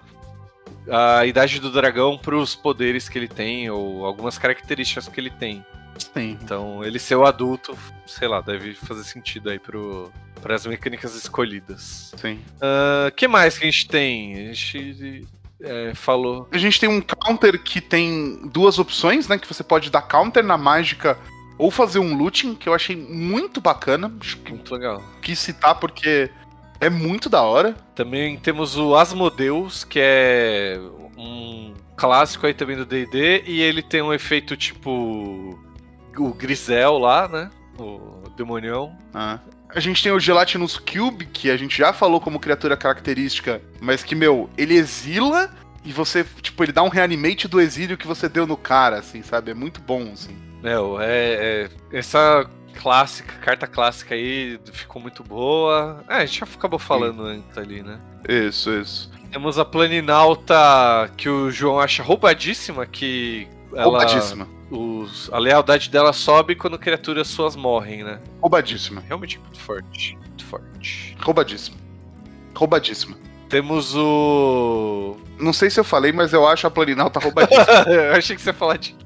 a 0.91 1.25
idade 1.27 1.61
do 1.61 1.71
dragão 1.71 2.19
pros 2.19 2.57
poderes 2.57 3.09
que 3.09 3.17
ele 3.19 3.29
tem 3.29 3.71
ou 3.71 4.05
algumas 4.05 4.39
características 4.39 5.07
que 5.09 5.21
ele 5.21 5.31
tem. 5.31 5.65
Sim. 5.99 6.39
Então, 6.43 6.83
ele 6.85 6.99
ser 6.99 7.15
o 7.15 7.25
adulto, 7.25 7.77
sei 8.07 8.27
lá, 8.27 8.41
deve 8.41 8.75
fazer 8.75 9.05
sentido 9.05 9.49
aí 9.51 9.59
pro 9.61 10.11
para 10.43 10.55
as 10.57 10.67
mecânicas 10.67 11.15
escolhidas. 11.15 12.13
Sim. 12.17 12.41
O 13.09 13.13
que 13.13 13.29
mais 13.29 13.57
que 13.57 13.65
a 13.65 13.71
gente 13.71 13.89
tem? 13.89 14.35
A 14.35 14.53
gente 14.53 15.27
é, 15.63 15.95
falou. 15.95 16.49
A 16.51 16.59
gente 16.59 16.79
tem 16.79 16.89
um 16.89 17.01
counter 17.01 17.63
que 17.63 17.81
tem 17.81 18.41
duas 18.53 18.79
opções, 18.79 19.29
né? 19.29 19.39
Que 19.39 19.47
você 19.47 19.63
pode 19.63 19.91
dar 19.91 20.03
counter 20.03 20.43
na 20.43 20.59
mágica 20.59 21.17
ou 21.57 21.71
fazer 21.71 22.01
um 22.01 22.17
looting, 22.17 22.55
que 22.57 22.69
eu 22.69 22.75
achei 22.75 22.97
muito 22.97 23.61
bacana. 23.61 24.13
Acho 24.21 24.37
que 24.39 24.53
Muito 24.53 24.75
legal. 24.75 25.03
quis 25.23 25.39
citar 25.39 25.77
porque 25.77 26.29
é 26.81 26.91
muito 26.91 27.31
da 27.31 27.43
hora. 27.43 27.75
Também 27.95 28.37
temos 28.37 28.77
o 28.77 28.97
Asmodeus, 28.97 29.85
que 29.85 30.01
é 30.03 30.81
um 31.17 31.73
clássico 31.97 32.47
aí 32.47 32.55
também 32.55 32.77
do 32.77 32.85
D&D, 32.85 33.45
e 33.47 33.61
ele 33.61 33.81
tem 33.83 34.03
um 34.03 34.13
efeito 34.13 34.57
tipo 34.57 35.57
o 36.19 36.35
Grisel 36.35 36.99
lá, 36.99 37.29
né? 37.29 37.51
O 37.79 38.29
demonião. 38.37 38.97
Ah. 39.15 39.39
A 39.75 39.81
gente 39.81 40.03
tem 40.03 40.13
o 40.13 40.21
Gelatinous 40.21 40.77
Cube, 40.79 41.27
que 41.27 41.51
a 41.51 41.57
gente 41.57 41.77
já 41.79 41.93
falou 41.93 42.21
como 42.21 42.39
criatura 42.39 42.77
característica, 42.77 43.61
mas 43.81 44.03
que, 44.05 44.15
meu, 44.15 44.51
ele 44.57 44.75
exila 44.75 45.51
e 45.85 45.93
você, 45.93 46.25
tipo, 46.43 46.63
ele 46.63 46.73
dá 46.73 46.83
um 46.83 46.89
reanimate 46.89 47.49
do 47.49 47.61
exílio 47.61 47.97
que 47.97 48.07
você 48.07 48.29
deu 48.29 48.47
no 48.47 48.57
cara, 48.57 48.99
assim, 48.99 49.23
sabe? 49.23 49.51
É 49.51 49.55
muito 49.55 49.81
bom, 49.81 50.11
assim. 50.13 50.37
É, 50.63 50.79
o- 50.79 51.01
é, 51.01 51.09
é- 51.65 51.71
essa 51.91 52.47
clássica, 52.81 53.33
carta 53.41 53.67
clássica 53.67 54.15
aí 54.15 54.59
ficou 54.73 55.01
muito 55.01 55.25
boa. 55.25 56.05
É, 56.09 56.17
a 56.17 56.27
gente 56.27 56.41
já 56.41 56.47
acabou 56.47 56.79
falando 56.79 57.25
antes 57.25 57.57
ali, 57.59 57.83
né? 57.83 57.99
Isso, 58.29 58.71
isso. 58.71 59.11
Temos 59.31 59.59
a 59.59 59.65
Planinauta 59.65 61.11
que 61.17 61.29
o 61.29 61.51
João 61.51 61.81
acha 61.81 62.03
roubadíssima, 62.03 62.85
que 62.87 63.49
ela, 63.73 63.85
Roubadíssima. 63.85 64.47
Os- 64.73 65.29
a 65.33 65.39
lealdade 65.39 65.91
dela 65.91 66.13
sobe 66.13 66.55
quando 66.57 66.79
criaturas 66.79 67.29
suas 67.29 67.55
morrem, 67.55 68.03
né? 68.03 68.21
Roubadíssima. 68.41 69.03
Realmente 69.07 69.39
muito 69.39 69.61
forte. 69.61 70.17
Muito 70.17 70.45
forte. 70.45 71.17
Roubadíssima. 71.21 71.77
Roubadíssima. 72.55 73.17
Temos 73.49 73.95
o. 73.95 75.17
Não 75.39 75.53
sei 75.53 75.69
se 75.69 75.79
eu 75.79 75.85
falei, 75.85 76.11
mas 76.11 76.33
eu 76.33 76.47
acho 76.47 76.67
a 76.67 76.71
Planinauta 76.71 77.21
roubadíssima. 77.21 77.85
Eu 77.87 78.13
achei 78.15 78.35
que 78.35 78.41
você 78.41 78.49
ia 78.51 78.55
falar 78.55 78.79
de. 78.79 78.97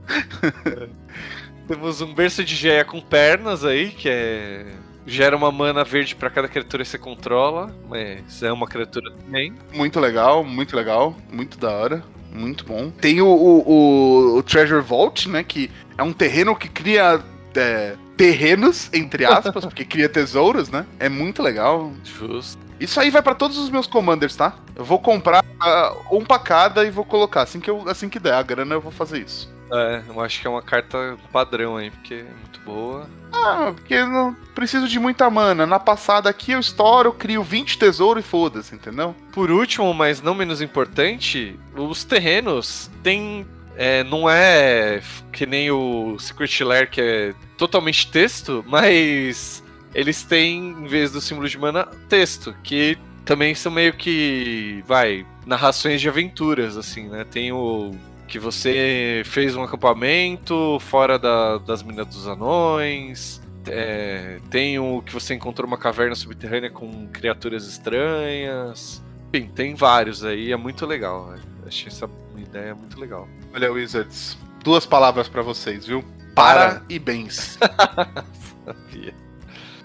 Temos 1.66 2.00
um 2.00 2.14
berço 2.14 2.44
de 2.44 2.54
Geia 2.54 2.84
com 2.84 3.00
pernas 3.00 3.64
aí, 3.64 3.90
que 3.90 4.08
é. 4.08 4.66
Gera 5.08 5.36
uma 5.36 5.52
mana 5.52 5.84
verde 5.84 6.16
pra 6.16 6.28
cada 6.28 6.48
criatura 6.48 6.82
que 6.82 6.88
você 6.90 6.98
controla, 6.98 7.72
mas 7.88 8.42
é 8.42 8.50
uma 8.52 8.66
criatura 8.66 9.08
também. 9.12 9.52
muito 9.72 10.00
legal, 10.00 10.42
muito 10.42 10.74
legal. 10.76 11.14
Muito 11.30 11.56
da 11.58 11.70
hora. 11.70 12.02
Muito 12.36 12.64
bom. 12.64 12.90
Tem 12.90 13.20
o, 13.20 13.26
o, 13.26 14.36
o- 14.36 14.42
Treasure 14.42 14.82
Vault, 14.82 15.28
né? 15.28 15.42
Que 15.42 15.70
é 15.96 16.02
um 16.02 16.12
terreno 16.12 16.54
que 16.54 16.68
cria 16.68 17.20
é, 17.54 17.94
terrenos, 18.16 18.90
entre 18.92 19.24
aspas, 19.24 19.64
porque 19.66 19.84
cria 19.84 20.08
tesouros, 20.08 20.68
né? 20.68 20.84
É 21.00 21.08
muito 21.08 21.42
legal. 21.42 21.92
Justo. 22.04 22.65
Isso 22.78 23.00
aí 23.00 23.10
vai 23.10 23.22
pra 23.22 23.34
todos 23.34 23.58
os 23.58 23.70
meus 23.70 23.86
commanders, 23.86 24.36
tá? 24.36 24.54
Eu 24.74 24.84
vou 24.84 24.98
comprar 24.98 25.44
ah, 25.60 25.94
um 26.10 26.24
pra 26.24 26.38
cada 26.38 26.84
e 26.84 26.90
vou 26.90 27.04
colocar. 27.04 27.42
Assim 27.42 27.60
que, 27.60 27.70
eu, 27.70 27.88
assim 27.88 28.08
que 28.08 28.18
der 28.18 28.34
a 28.34 28.42
grana, 28.42 28.74
eu 28.74 28.80
vou 28.80 28.92
fazer 28.92 29.20
isso. 29.20 29.54
É, 29.72 30.02
eu 30.08 30.20
acho 30.20 30.40
que 30.40 30.46
é 30.46 30.50
uma 30.50 30.62
carta 30.62 31.16
padrão 31.32 31.76
aí, 31.76 31.90
porque 31.90 32.14
é 32.14 32.22
muito 32.22 32.60
boa. 32.60 33.08
Ah, 33.32 33.72
porque 33.74 33.94
eu 33.94 34.08
não 34.08 34.34
preciso 34.54 34.86
de 34.88 34.98
muita 34.98 35.28
mana. 35.28 35.66
Na 35.66 35.78
passada 35.78 36.30
aqui 36.30 36.52
eu 36.52 36.60
estouro, 36.60 37.12
crio 37.12 37.42
20 37.42 37.78
tesouros 37.78 38.24
e 38.24 38.28
foda-se, 38.28 38.74
entendeu? 38.74 39.14
Por 39.32 39.50
último, 39.50 39.92
mas 39.92 40.22
não 40.22 40.34
menos 40.34 40.62
importante, 40.62 41.58
os 41.74 42.04
terrenos 42.04 42.90
têm. 43.02 43.46
é, 43.76 44.04
não 44.04 44.28
é 44.30 45.02
que 45.32 45.46
nem 45.46 45.70
o 45.70 46.16
Secret 46.18 46.62
Lair, 46.62 46.90
que 46.90 47.00
é 47.00 47.34
totalmente 47.58 48.10
texto, 48.10 48.64
mas 48.68 49.62
eles 49.96 50.22
têm, 50.22 50.70
em 50.70 50.86
vez 50.86 51.10
do 51.10 51.20
símbolo 51.20 51.48
de 51.48 51.58
mana, 51.58 51.86
texto, 52.08 52.54
que 52.62 52.96
também 53.24 53.54
são 53.54 53.72
meio 53.72 53.92
que, 53.94 54.82
vai, 54.86 55.26
narrações 55.44 56.00
de 56.00 56.08
aventuras, 56.08 56.76
assim, 56.76 57.08
né? 57.08 57.24
Tem 57.24 57.50
o 57.50 57.92
que 58.28 58.38
você 58.38 59.22
fez 59.24 59.56
um 59.56 59.62
acampamento 59.62 60.78
fora 60.80 61.18
da- 61.18 61.58
das 61.58 61.82
minas 61.82 62.06
dos 62.06 62.26
anões. 62.28 63.40
é, 63.68 64.38
tem 64.48 64.78
o 64.78 65.02
que 65.02 65.12
você 65.12 65.34
encontrou 65.34 65.66
uma 65.66 65.76
caverna 65.76 66.14
subterrânea 66.14 66.70
com 66.70 67.08
criaturas 67.08 67.66
estranhas. 67.66 69.02
Enfim, 69.34 69.48
tem 69.48 69.74
vários 69.74 70.24
aí, 70.24 70.52
é 70.52 70.56
muito 70.56 70.86
legal. 70.86 71.26
né? 71.32 71.40
Achei 71.66 71.88
essa 71.88 72.08
ideia 72.36 72.76
muito 72.76 72.96
legal. 73.00 73.26
Olha, 73.52 73.72
Wizards. 73.72 74.38
Duas 74.62 74.86
palavras 74.86 75.28
pra 75.28 75.42
vocês, 75.42 75.84
viu? 75.84 76.04
Para 76.32 76.80
e 76.88 76.96
bens. 77.00 77.58
Sabia. 78.64 79.12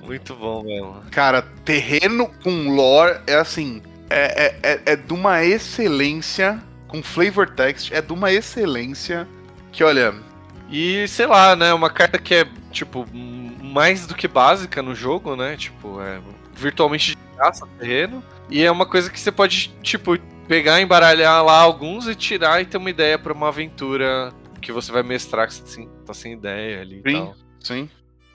Muito 0.03 0.35
bom 0.35 0.63
mesmo. 0.63 1.01
Cara, 1.11 1.41
terreno 1.63 2.27
com 2.43 2.75
lore 2.75 3.19
é 3.27 3.35
assim. 3.35 3.81
É, 4.09 4.45
é, 4.45 4.59
é, 4.73 4.81
é 4.93 4.95
de 4.95 5.13
uma 5.13 5.43
excelência. 5.43 6.61
Com 6.87 7.01
flavor 7.01 7.49
text, 7.49 7.91
é 7.93 8.01
de 8.01 8.11
uma 8.11 8.31
excelência. 8.31 9.27
Que 9.71 9.83
olha. 9.83 10.13
E 10.69 11.07
sei 11.07 11.25
lá, 11.25 11.55
né? 11.55 11.73
Uma 11.73 11.89
carta 11.89 12.17
que 12.17 12.35
é, 12.35 12.45
tipo, 12.71 13.05
mais 13.13 14.05
do 14.05 14.13
que 14.15 14.27
básica 14.27 14.81
no 14.81 14.93
jogo, 14.93 15.35
né? 15.35 15.55
Tipo, 15.55 16.01
é 16.01 16.19
virtualmente 16.53 17.11
de 17.11 17.17
graça 17.35 17.65
terreno. 17.79 18.21
E 18.49 18.61
é 18.63 18.69
uma 18.69 18.85
coisa 18.85 19.09
que 19.09 19.17
você 19.19 19.31
pode, 19.31 19.73
tipo, 19.81 20.17
pegar, 20.47 20.81
embaralhar 20.81 21.43
lá 21.45 21.59
alguns 21.61 22.07
e 22.07 22.15
tirar 22.15 22.61
e 22.61 22.65
ter 22.65 22.75
uma 22.77 22.89
ideia 22.89 23.17
pra 23.17 23.31
uma 23.31 23.47
aventura 23.47 24.33
que 24.61 24.71
você 24.73 24.91
vai 24.91 25.01
mestrar 25.03 25.47
que 25.47 25.53
você 25.53 25.65
sem- 25.65 25.89
tá 26.05 26.13
sem 26.13 26.33
ideia 26.33 26.81
ali 26.81 27.01
Sim. 27.07 27.33
Sim. 27.61 27.89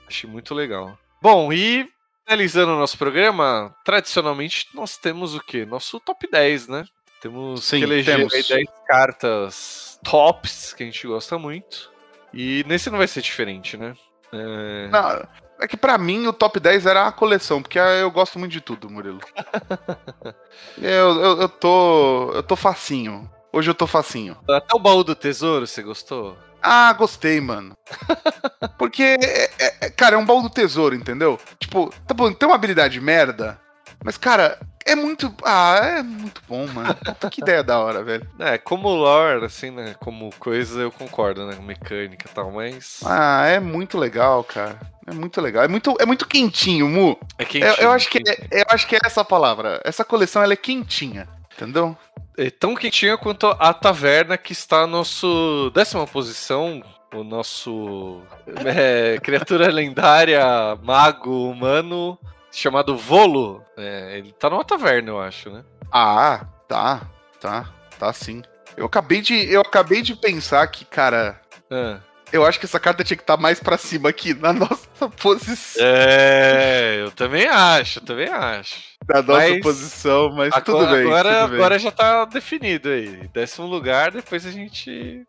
Achei 0.07 0.27
muito 0.29 0.55
legal. 0.55 0.97
Bom, 1.21 1.51
e 1.51 1.89
finalizando 2.25 2.73
o 2.73 2.77
nosso 2.79 2.97
programa, 2.97 3.75
tradicionalmente 3.83 4.67
nós 4.73 4.97
temos 4.97 5.35
o 5.35 5.39
quê? 5.39 5.65
Nosso 5.65 5.99
top 5.99 6.27
10, 6.29 6.67
né? 6.67 6.85
Temos 7.21 7.63
Sim, 7.63 7.79
que 7.79 7.83
eleger 7.83 8.17
temos. 8.17 8.33
aí 8.33 8.43
10 8.43 8.67
cartas 8.87 9.99
tops 10.03 10.73
que 10.73 10.83
a 10.83 10.85
gente 10.85 11.07
gosta 11.07 11.37
muito. 11.37 11.91
E 12.33 12.63
nesse 12.67 12.89
não 12.89 12.97
vai 12.97 13.07
ser 13.07 13.21
diferente, 13.21 13.77
né? 13.77 13.95
É, 14.31 14.87
Não, 14.89 15.27
é 15.59 15.67
que 15.67 15.77
pra 15.77 15.97
mim 15.97 16.27
o 16.27 16.33
top 16.33 16.59
10 16.59 16.85
era 16.85 17.07
a 17.07 17.11
coleção, 17.11 17.61
porque 17.61 17.79
eu 17.79 18.11
gosto 18.11 18.37
muito 18.37 18.51
de 18.51 18.61
tudo, 18.61 18.89
Murilo. 18.89 19.19
eu, 20.77 21.21
eu, 21.21 21.41
eu 21.41 21.49
tô. 21.49 22.31
Eu 22.33 22.43
tô 22.43 22.55
facinho. 22.55 23.29
Hoje 23.51 23.71
eu 23.71 23.75
tô 23.75 23.87
facinho. 23.87 24.37
Até 24.47 24.75
o 24.75 24.79
baú 24.79 25.03
do 25.03 25.15
tesouro, 25.15 25.65
você 25.65 25.81
gostou? 25.81 26.37
Ah, 26.69 26.93
gostei, 26.93 27.39
mano. 27.39 27.77
Porque, 28.77 29.03
é- 29.03 29.49
é- 29.59 29.75
é- 29.81 29.89
cara, 29.89 30.15
é 30.15 30.17
um 30.17 30.25
baú 30.25 30.41
do 30.41 30.49
tesouro, 30.49 30.93
entendeu? 30.95 31.39
Tipo, 31.59 31.93
tá 32.05 32.13
bom, 32.13 32.31
tem 32.31 32.47
uma 32.47 32.55
habilidade 32.55 32.99
merda, 32.99 33.59
mas, 34.03 34.17
cara, 34.17 34.59
é 34.85 34.95
muito. 34.95 35.33
Ah, 35.43 35.79
é 35.99 36.03
muito 36.03 36.41
bom, 36.47 36.67
mano. 36.67 36.93
Puta, 36.93 37.29
que 37.29 37.41
ideia 37.41 37.63
da 37.63 37.79
hora, 37.79 38.03
velho. 38.03 38.27
É, 38.39 38.57
como 38.57 38.89
lore, 38.89 39.45
assim, 39.45 39.71
né? 39.71 39.95
Como 39.99 40.29
coisa, 40.39 40.81
eu 40.81 40.91
concordo, 40.91 41.45
né? 41.47 41.57
Mecânica 41.61 42.27
e 42.29 42.33
tal, 42.33 42.51
mas. 42.51 42.99
Ah, 43.05 43.45
é 43.47 43.59
muito 43.59 43.97
legal, 43.97 44.43
cara. 44.43 44.77
É 45.05 45.13
muito 45.13 45.39
legal. 45.41 45.63
É 45.63 45.67
muito, 45.67 45.95
é 45.99 46.05
muito 46.05 46.27
quentinho, 46.27 46.87
Mu. 46.87 47.17
É 47.37 47.43
Eu, 47.43 47.47
quentinho, 47.47 47.75
eu 47.79 47.91
acho 47.91 48.09
que 48.09 48.17
é, 48.27 48.61
eu 48.61 48.65
acho 48.69 48.87
que 48.87 48.95
é 48.95 48.99
essa 49.05 49.21
a 49.21 49.25
palavra. 49.25 49.81
Essa 49.83 50.03
coleção 50.03 50.43
ela 50.43 50.53
é 50.53 50.57
quentinha, 50.57 51.27
entendeu? 51.55 51.97
É 52.37 52.51
tão 52.51 52.75
quentinha 52.75 53.17
quanto 53.17 53.47
a 53.47 53.73
taverna 53.73 54.37
que 54.37 54.53
está 54.53 54.81
no 54.81 54.97
nosso 54.97 55.71
décima 55.73 56.05
posição. 56.05 56.83
O 57.13 57.23
nosso 57.23 58.21
é, 58.65 59.17
criatura 59.19 59.69
lendária, 59.71 60.43
mago 60.83 61.49
humano, 61.49 62.17
chamado 62.51 62.95
Volo. 62.95 63.63
É, 63.75 64.17
ele 64.17 64.31
tá 64.33 64.49
numa 64.49 64.63
taverna, 64.63 65.09
eu 65.09 65.19
acho, 65.19 65.49
né? 65.49 65.63
Ah, 65.91 66.45
tá, 66.67 67.09
tá, 67.39 67.73
tá 67.97 68.13
sim. 68.13 68.43
Eu 68.75 68.85
acabei 68.85 69.21
de, 69.21 69.51
eu 69.51 69.61
acabei 69.61 70.01
de 70.03 70.15
pensar 70.15 70.67
que, 70.67 70.85
cara, 70.85 71.41
Ah. 71.71 71.99
Eu 72.31 72.45
acho 72.45 72.59
que 72.59 72.65
essa 72.65 72.79
carta 72.79 73.03
tinha 73.03 73.17
que 73.17 73.23
estar 73.23 73.37
mais 73.37 73.59
pra 73.59 73.77
cima 73.77 74.09
aqui 74.09 74.33
na 74.33 74.53
nossa 74.53 74.87
posição, 75.21 75.83
É, 75.85 76.97
eu 77.01 77.11
também 77.11 77.47
acho, 77.47 77.99
eu 77.99 78.03
também 78.05 78.27
acho. 78.29 78.75
na 79.07 79.21
nossa 79.21 79.49
mas- 79.49 79.61
posição, 79.61 80.29
mas 80.33 80.53
Agora, 80.53 80.61
tudo 80.63 80.85
bem, 80.95 81.05
agora, 81.05 81.29
tudo 81.41 81.47
bem. 81.49 81.55
agora 81.59 81.79
já 81.79 81.91
tá 81.91 82.25
definido 82.25 82.89
aí. 82.89 83.27
Décimo 83.33 83.67
lugar, 83.67 84.11
depois 84.11 84.45
a 84.45 84.51
gente 84.51 85.23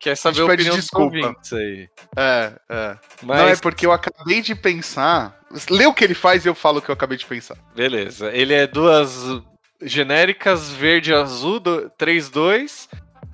quer 0.00 0.16
saber 0.16 0.42
a, 0.42 0.46
pede 0.46 0.52
opinião 0.62 0.76
dos 0.76 0.84
desculpa. 0.84 1.16
ouvintes 1.16 1.52
aí. 1.52 1.88
É, 2.16 2.52
é. 2.68 2.96
Mas, 3.22 3.38
Não, 3.40 3.48
é 3.48 3.56
porque 3.56 3.84
eu 3.86 3.92
acabei 3.92 4.40
de 4.40 4.54
pensar. 4.54 5.36
Lê 5.70 5.86
o 5.86 5.94
que 5.94 6.04
ele 6.04 6.14
faz 6.14 6.44
e 6.44 6.48
eu 6.48 6.54
falo 6.54 6.78
o 6.78 6.82
que 6.82 6.90
eu 6.90 6.92
acabei 6.92 7.16
de 7.18 7.26
pensar. 7.26 7.56
beleza. 7.74 8.30
Ele 8.32 8.54
é 8.54 8.66
duas 8.66 9.16
genéricas, 9.82 10.70
verde 10.70 11.10
e 11.10 11.14
azul, 11.14 11.60
3-2. 11.98 12.88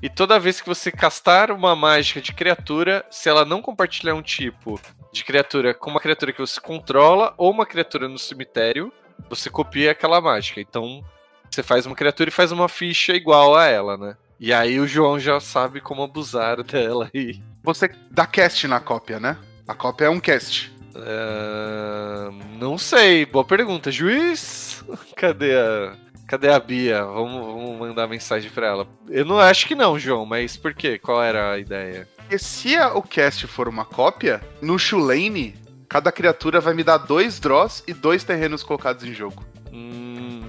E 0.04 0.10
toda 0.10 0.38
vez 0.38 0.60
que 0.60 0.68
você 0.68 0.92
castar 0.92 1.50
uma 1.50 1.74
mágica 1.74 2.20
de 2.20 2.34
criatura, 2.34 3.06
se 3.10 3.26
ela 3.26 3.42
não 3.42 3.62
compartilhar 3.62 4.14
um 4.14 4.20
tipo 4.20 4.78
de 5.10 5.24
criatura 5.24 5.72
com 5.72 5.90
uma 5.90 5.98
criatura 5.98 6.30
que 6.30 6.42
você 6.42 6.60
controla 6.60 7.32
ou 7.38 7.50
uma 7.50 7.64
criatura 7.64 8.06
no 8.06 8.18
cemitério, 8.18 8.92
você 9.30 9.48
copia 9.48 9.92
aquela 9.92 10.20
mágica. 10.20 10.60
Então, 10.60 11.02
você 11.50 11.62
faz 11.62 11.86
uma 11.86 11.96
criatura 11.96 12.28
e 12.28 12.30
faz 12.30 12.52
uma 12.52 12.68
ficha 12.68 13.14
igual 13.14 13.56
a 13.56 13.64
ela, 13.64 13.96
né? 13.96 14.14
E 14.38 14.52
aí 14.52 14.78
o 14.78 14.86
João 14.86 15.18
já 15.18 15.40
sabe 15.40 15.80
como 15.80 16.02
abusar 16.02 16.60
dela 16.64 17.08
e. 17.14 17.40
Você 17.62 17.90
dá 18.10 18.26
cast 18.26 18.68
na 18.68 18.80
cópia, 18.80 19.18
né? 19.18 19.38
A 19.66 19.72
cópia 19.72 20.04
é 20.04 20.10
um 20.10 20.20
cast. 20.20 20.70
Ah, 20.94 22.28
não 22.58 22.76
sei, 22.76 23.24
boa 23.24 23.42
pergunta. 23.42 23.90
Juiz? 23.90 24.84
Cadê 25.16 25.56
a. 25.56 26.03
Cadê 26.26 26.48
a 26.50 26.58
Bia? 26.58 27.04
Vamos, 27.04 27.46
vamos 27.46 27.78
mandar 27.78 28.06
mensagem 28.08 28.50
pra 28.50 28.66
ela. 28.66 28.86
Eu 29.08 29.24
não 29.24 29.38
acho 29.38 29.66
que 29.66 29.74
não, 29.74 29.98
João, 29.98 30.24
mas 30.24 30.56
por 30.56 30.72
quê? 30.74 30.98
Qual 30.98 31.22
era 31.22 31.52
a 31.52 31.58
ideia? 31.58 32.08
Porque 32.16 32.38
se 32.38 32.76
a- 32.76 32.94
o 32.94 33.02
cast 33.02 33.46
for 33.46 33.68
uma 33.68 33.84
cópia, 33.84 34.40
no 34.62 34.78
Shulane, 34.78 35.54
cada 35.88 36.10
criatura 36.10 36.60
vai 36.60 36.72
me 36.72 36.82
dar 36.82 36.96
dois 36.98 37.38
draws 37.38 37.84
e 37.86 37.92
dois 37.92 38.24
terrenos 38.24 38.62
colocados 38.62 39.04
em 39.04 39.12
jogo. 39.12 39.44
Hum. 39.72 40.42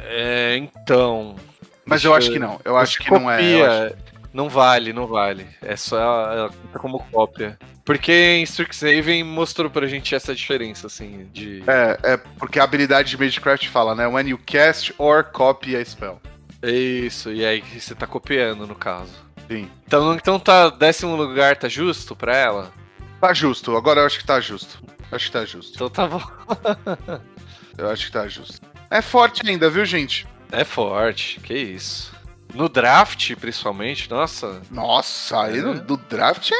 É, 0.00 0.56
então. 0.56 1.36
Mas 1.84 2.04
eu 2.04 2.14
acho 2.14 2.30
que 2.30 2.38
não. 2.38 2.60
Eu 2.64 2.76
acho 2.76 2.98
que 2.98 3.10
não 3.10 3.30
é. 3.30 3.40
eu 3.40 3.64
acho- 3.64 3.88
copia. 3.90 3.98
Não 4.32 4.48
vale, 4.48 4.92
não 4.92 5.06
vale. 5.06 5.46
É 5.60 5.76
só 5.76 5.98
ela 6.32 6.48
conta 6.48 6.78
como 6.78 6.98
cópia. 7.10 7.58
Porque 7.84 8.12
em 8.12 8.42
Strixhaven 8.44 9.24
mostrou 9.24 9.70
pra 9.70 9.86
gente 9.86 10.14
essa 10.14 10.34
diferença, 10.34 10.86
assim, 10.86 11.28
de. 11.32 11.62
É, 11.66 12.12
é 12.14 12.16
porque 12.16 12.58
a 12.58 12.64
habilidade 12.64 13.10
de 13.10 13.18
Magecraft 13.18 13.68
fala, 13.68 13.94
né? 13.94 14.06
When 14.06 14.28
you 14.28 14.38
cast 14.38 14.94
or 14.98 15.24
copy 15.24 15.76
a 15.76 15.84
spell. 15.84 16.20
Isso, 16.62 17.32
e 17.32 17.44
aí 17.44 17.60
você 17.60 17.94
tá 17.94 18.06
copiando, 18.06 18.66
no 18.66 18.74
caso. 18.74 19.12
Sim. 19.50 19.68
Então, 19.86 20.14
então 20.14 20.38
tá, 20.38 20.70
décimo 20.70 21.16
lugar 21.16 21.56
tá 21.56 21.68
justo 21.68 22.14
pra 22.14 22.36
ela? 22.36 22.72
Tá 23.20 23.34
justo. 23.34 23.76
Agora 23.76 24.00
eu 24.00 24.06
acho 24.06 24.18
que 24.18 24.26
tá 24.26 24.40
justo. 24.40 24.82
Acho 25.10 25.26
que 25.26 25.32
tá 25.32 25.44
justo. 25.44 25.74
Então 25.74 25.90
tá 25.90 26.06
bom. 26.06 26.22
Eu 27.76 27.88
acho 27.88 28.06
que 28.06 28.12
tá 28.12 28.28
justo. 28.28 28.60
É 28.90 29.00
forte 29.00 29.48
ainda, 29.48 29.70
viu, 29.70 29.84
gente? 29.84 30.26
É 30.50 30.64
forte, 30.64 31.40
que 31.40 31.54
isso. 31.54 32.12
No 32.54 32.68
draft, 32.68 33.34
principalmente, 33.36 34.10
nossa, 34.10 34.60
Nossa, 34.70 35.42
aí 35.44 35.58
É. 35.58 35.62
no, 35.62 35.80
do 35.80 35.96
draft 35.96 36.50
é 36.52 36.56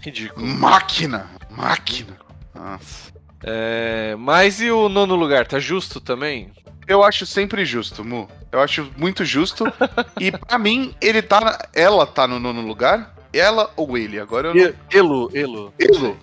ridículo. 0.00 0.46
máquina. 0.46 1.30
Máquina. 1.50 2.16
Nossa. 2.54 3.12
É, 3.42 4.16
mas 4.18 4.60
e 4.60 4.70
o 4.70 4.88
nono 4.88 5.14
lugar, 5.14 5.46
tá 5.46 5.58
justo 5.58 6.00
também? 6.00 6.50
Eu 6.86 7.02
acho 7.04 7.26
sempre 7.26 7.64
justo, 7.64 8.02
Mu. 8.04 8.28
Eu 8.50 8.60
acho 8.60 8.90
muito 8.96 9.24
justo. 9.24 9.64
e 10.18 10.32
pra 10.32 10.58
mim, 10.58 10.94
ele 11.00 11.20
tá. 11.20 11.40
na- 11.40 11.58
Ela 11.74 12.06
tá 12.06 12.26
no 12.26 12.38
nono 12.38 12.62
lugar? 12.62 13.14
Ela 13.32 13.70
ou 13.76 13.98
ele? 13.98 14.18
Agora 14.20 14.48
eu 14.48 14.54
não. 14.54 14.74
Elo, 14.90 15.30
Elo. 15.34 15.74
Elo. 15.78 16.18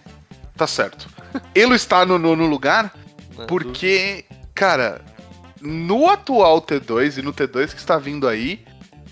Tá 0.56 0.66
certo. 0.66 1.08
Elo 1.54 1.76
está 1.76 2.06
no 2.06 2.18
nono 2.18 2.46
lugar 2.48 2.92
porque, 3.48 4.26
cara, 4.54 5.02
no 5.62 6.10
atual 6.10 6.62
T2 6.62 7.18
e 7.18 7.22
no 7.22 7.34
T2 7.34 7.70
que 7.74 7.80
está 7.80 7.98
vindo 7.98 8.28
aí, 8.28 8.64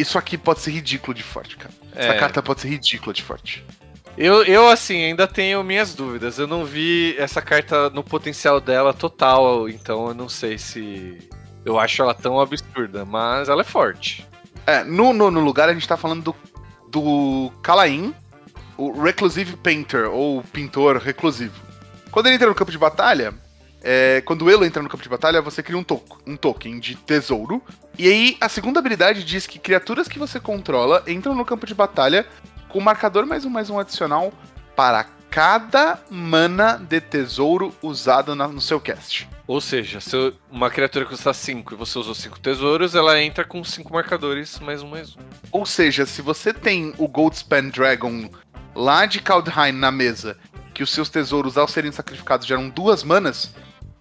isso 0.02 0.18
aqui 0.18 0.38
pode 0.38 0.60
ser 0.62 0.72
ridículo 0.72 1.14
de 1.14 1.24
forte, 1.24 1.58
cara. 1.58 1.74
Essa 1.96 2.14
É. 2.14 2.18
carta 2.18 2.42
pode 2.42 2.62
ser 2.62 2.70
ridícula 2.70 3.14
de 3.14 3.22
forte. 3.24 3.64
Eu, 4.18 4.44
eu, 4.44 4.68
assim, 4.68 5.04
ainda 5.04 5.28
tenho 5.28 5.64
minhas 5.64 5.94
dúvidas. 5.94 6.38
Eu 6.38 6.48
não 6.48 6.66
vi 6.66 7.16
essa 7.18 7.42
carta 7.42 7.90
no 7.90 8.04
potencial 8.04 8.60
dela 8.60 8.94
total, 8.94 9.70
então 9.70 10.10
eu 10.10 10.14
não 10.14 10.28
sei 10.28 10.58
se 10.58 11.18
eu 11.64 11.80
acho 11.80 12.02
ela 12.02 12.14
tão 12.14 12.40
absurda, 12.40 13.06
mas 13.06 13.48
ela 13.48 13.62
é 13.62 13.66
forte. 13.66 14.28
É, 14.66 14.84
no 14.84 15.14
nono 15.14 15.40
lugar 15.40 15.70
a 15.70 15.74
gente 15.74 15.88
tá 15.88 15.96
falando 15.96 16.24
do, 16.24 16.36
do 16.90 17.52
Kalain, 17.62 18.14
o 18.78 19.02
Reclusive 19.02 19.56
Painter, 19.58 20.10
ou 20.10 20.44
pintor 20.44 20.98
reclusivo. 20.98 21.56
Quando 22.12 22.28
ele 22.28 22.36
entra 22.36 22.48
no 22.48 22.56
campo 22.56 22.72
de 22.72 22.78
batalha, 22.78 23.34
é, 23.82 24.22
quando 24.26 24.44
o 24.44 24.50
Elo 24.50 24.66
entra 24.66 24.82
no 24.84 24.90
campo 24.90 25.04
de 25.04 25.10
batalha, 25.10 25.42
você 25.42 25.64
cria 25.64 25.78
um, 25.78 25.84
to 25.84 26.02
um 26.28 26.36
token 26.36 26.80
de 26.80 26.96
tesouro. 26.96 27.62
E 28.00 28.08
aí, 28.08 28.38
a 28.40 28.48
segunda 28.48 28.80
habilidade 28.80 29.26
diz 29.26 29.46
que 29.46 29.60
criaturas 29.60 30.08
que 30.08 30.18
você 30.18 30.40
controla 30.40 31.04
entram 31.06 31.36
no 31.36 31.44
campo 31.44 31.66
de 31.68 31.76
batalha 31.76 32.26
com 32.70 32.80
marcador 32.80 33.26
mais 33.26 33.44
um 33.44 33.50
mais 33.50 33.70
um 33.70 33.78
adicional 33.78 34.32
para 34.74 35.04
cada 35.30 36.00
mana 36.10 36.78
de 36.78 37.02
tesouro 37.02 37.76
usado 37.82 38.34
na- 38.36 38.48
no 38.48 38.62
seu 38.62 38.80
cast. 38.80 39.28
Ou 39.46 39.60
seja, 39.60 40.00
se 40.00 40.16
eu- 40.16 40.34
uma 40.50 40.70
criatura 40.70 41.06
custa 41.06 41.34
5 41.34 41.74
e 41.74 41.78
você 41.78 42.00
usou 42.00 42.16
5 42.16 42.40
tesouros, 42.40 42.96
ela 42.96 43.22
entra 43.22 43.44
com 43.44 43.62
5 43.66 43.92
marcadores, 43.92 44.58
mais 44.60 44.82
um, 44.82 44.88
mais 44.88 45.18
um. 45.18 45.20
Ou 45.52 45.66
seja, 45.66 46.06
se 46.06 46.22
você 46.22 46.54
tem 46.54 46.94
o 46.98 47.06
Goldspan 47.08 47.68
Dragon 47.68 48.30
lá 48.74 49.06
de 49.06 49.20
Kaldheim 49.20 49.74
na 49.74 49.92
mesa, 49.92 50.38
que 50.74 50.84
os 50.84 50.90
seus 50.92 51.10
tesouros, 51.10 51.58
ao 51.58 51.68
serem 51.68 51.92
sacrificados, 51.92 52.48
geram 52.48 52.70
duas 52.70 53.04
manas, 53.04 53.52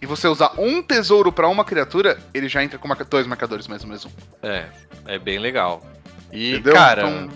e 0.00 0.06
você 0.06 0.28
usar 0.28 0.52
um 0.58 0.82
tesouro 0.82 1.32
pra 1.32 1.48
uma 1.48 1.64
criatura, 1.64 2.18
ele 2.32 2.48
já 2.48 2.62
entra 2.62 2.78
com 2.78 2.86
marca- 2.88 3.04
dois 3.04 3.26
marcadores 3.26 3.66
mais 3.66 3.84
um 3.84 3.88
mais 3.88 4.04
um. 4.04 4.10
É, 4.42 4.66
é 5.06 5.18
bem 5.18 5.38
legal. 5.38 5.84
E, 6.32 6.52
Entendeu? 6.54 6.74
cara, 6.74 7.02
Então, 7.08 7.28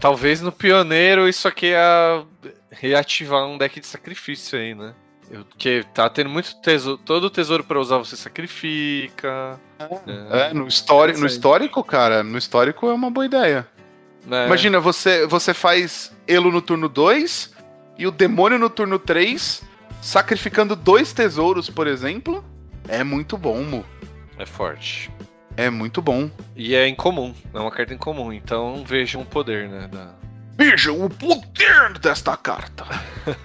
talvez 0.00 0.40
no 0.40 0.52
pioneiro 0.52 1.28
isso 1.28 1.48
aqui 1.48 1.72
é 1.74 2.22
reativar 2.70 3.46
um 3.46 3.56
deck 3.58 3.80
de 3.80 3.86
sacrifício 3.86 4.58
aí, 4.58 4.74
né? 4.74 4.94
Porque 5.48 5.84
tá 5.94 6.08
tendo 6.10 6.28
muito 6.30 6.54
tesouro. 6.60 7.00
Todo 7.04 7.30
tesouro 7.30 7.64
pra 7.64 7.80
usar 7.80 7.96
você 7.98 8.14
sacrifica. 8.14 9.58
é, 10.30 10.52
no, 10.52 10.66
históri 10.68 11.12
no 11.12 11.18
Interessante. 11.18 11.30
histórico, 11.36 11.82
cara, 11.82 12.22
no 12.22 12.36
histórico 12.38 12.86
é 12.88 12.92
uma 12.92 13.10
boa 13.10 13.24
ideia. 13.26 13.66
né? 14.26 14.46
Imagina, 14.46 14.78
você, 14.80 15.26
você 15.26 15.52
faz 15.54 16.12
Elo 16.28 16.52
no 16.52 16.60
turno 16.60 16.88
2 16.88 17.52
e 17.98 18.06
o 18.06 18.10
demônio 18.10 18.58
no 18.58 18.68
turno 18.70 18.98
3, 18.98 19.62
sacrificando 20.04 20.76
dois 20.76 21.14
tesouros, 21.14 21.70
por 21.70 21.86
exemplo. 21.86 22.44
É 22.86 23.02
muito 23.02 23.38
bom, 23.38 23.62
Mu. 23.62 23.84
É 24.38 24.44
forte. 24.44 25.10
É 25.56 25.70
muito 25.70 26.02
bom. 26.02 26.30
E 26.54 26.74
é 26.74 26.86
incomum. 26.86 27.34
É 27.54 27.58
uma 27.58 27.70
carta 27.70 27.94
incomum. 27.94 28.30
Então 28.30 28.84
vejam 28.84 29.22
o 29.22 29.26
poder, 29.26 29.66
né? 29.66 29.88
Da... 29.90 30.14
Veja 30.56 30.92
o 30.92 31.08
poder 31.08 31.98
desta 31.98 32.36
carta. 32.36 32.84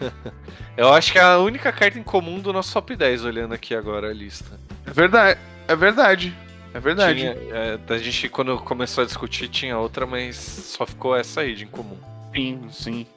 Eu 0.75 0.93
acho 0.93 1.13
que 1.13 1.17
é 1.17 1.21
a 1.21 1.39
única 1.39 1.71
carta 1.71 1.97
incomum 1.97 2.39
do 2.39 2.51
nosso 2.51 2.73
top 2.73 2.93
10, 2.93 3.23
olhando 3.23 3.53
aqui 3.53 3.73
agora 3.73 4.09
a 4.09 4.13
lista. 4.13 4.59
É 4.85 4.91
verdade. 4.91 5.39
É 5.65 5.75
verdade. 5.75 6.35
É 6.73 6.79
verdade. 6.79 7.19
Tinha, 7.19 7.31
é, 7.31 7.79
a 7.87 7.97
gente, 7.97 8.27
quando 8.27 8.57
começou 8.59 9.03
a 9.03 9.07
discutir, 9.07 9.47
tinha 9.47 9.77
outra, 9.77 10.05
mas 10.05 10.35
só 10.35 10.85
ficou 10.85 11.15
essa 11.15 11.41
aí 11.41 11.55
de 11.55 11.63
incomum. 11.63 11.97
Sim, 12.35 12.67
sim. 12.69 13.07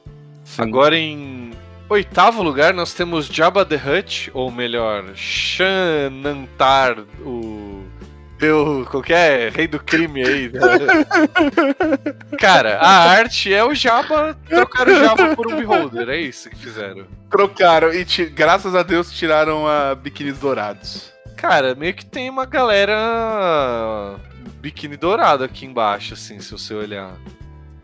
sim. 0.44 0.62
Agora 0.62 0.96
em 0.96 1.52
oitavo 1.92 2.42
lugar 2.42 2.72
nós 2.74 2.94
temos 2.94 3.26
Jabba 3.26 3.64
the 3.64 3.76
Hutt, 3.76 4.30
ou 4.34 4.50
melhor, 4.50 5.04
Shanantar, 5.14 6.98
o. 7.20 7.84
Deu. 8.38 8.84
qualquer 8.90 9.52
rei 9.52 9.68
do 9.68 9.78
crime 9.78 10.26
aí. 10.26 10.50
né? 10.50 10.60
Cara, 12.40 12.78
a 12.80 13.10
arte 13.10 13.54
é 13.54 13.62
o 13.62 13.72
Jabba, 13.72 14.36
trocaram 14.48 14.92
o 14.92 15.04
Jabba 15.04 15.36
por 15.36 15.46
um 15.52 15.56
Beholder, 15.56 16.08
é 16.08 16.16
isso 16.16 16.50
que 16.50 16.56
fizeram. 16.56 17.06
trocaram 17.30 17.92
e 17.94 18.04
graças 18.30 18.74
a 18.74 18.82
Deus 18.82 19.12
tiraram 19.12 19.68
a 19.68 19.94
biquínis 19.94 20.38
dourados. 20.38 21.12
Cara, 21.36 21.76
meio 21.76 21.94
que 21.94 22.04
tem 22.04 22.28
uma 22.28 22.44
galera 22.44 24.16
biquíni 24.60 24.96
dourado 24.96 25.44
aqui 25.44 25.64
embaixo, 25.64 26.14
assim, 26.14 26.40
se 26.40 26.50
você 26.50 26.74
olhar. 26.74 27.12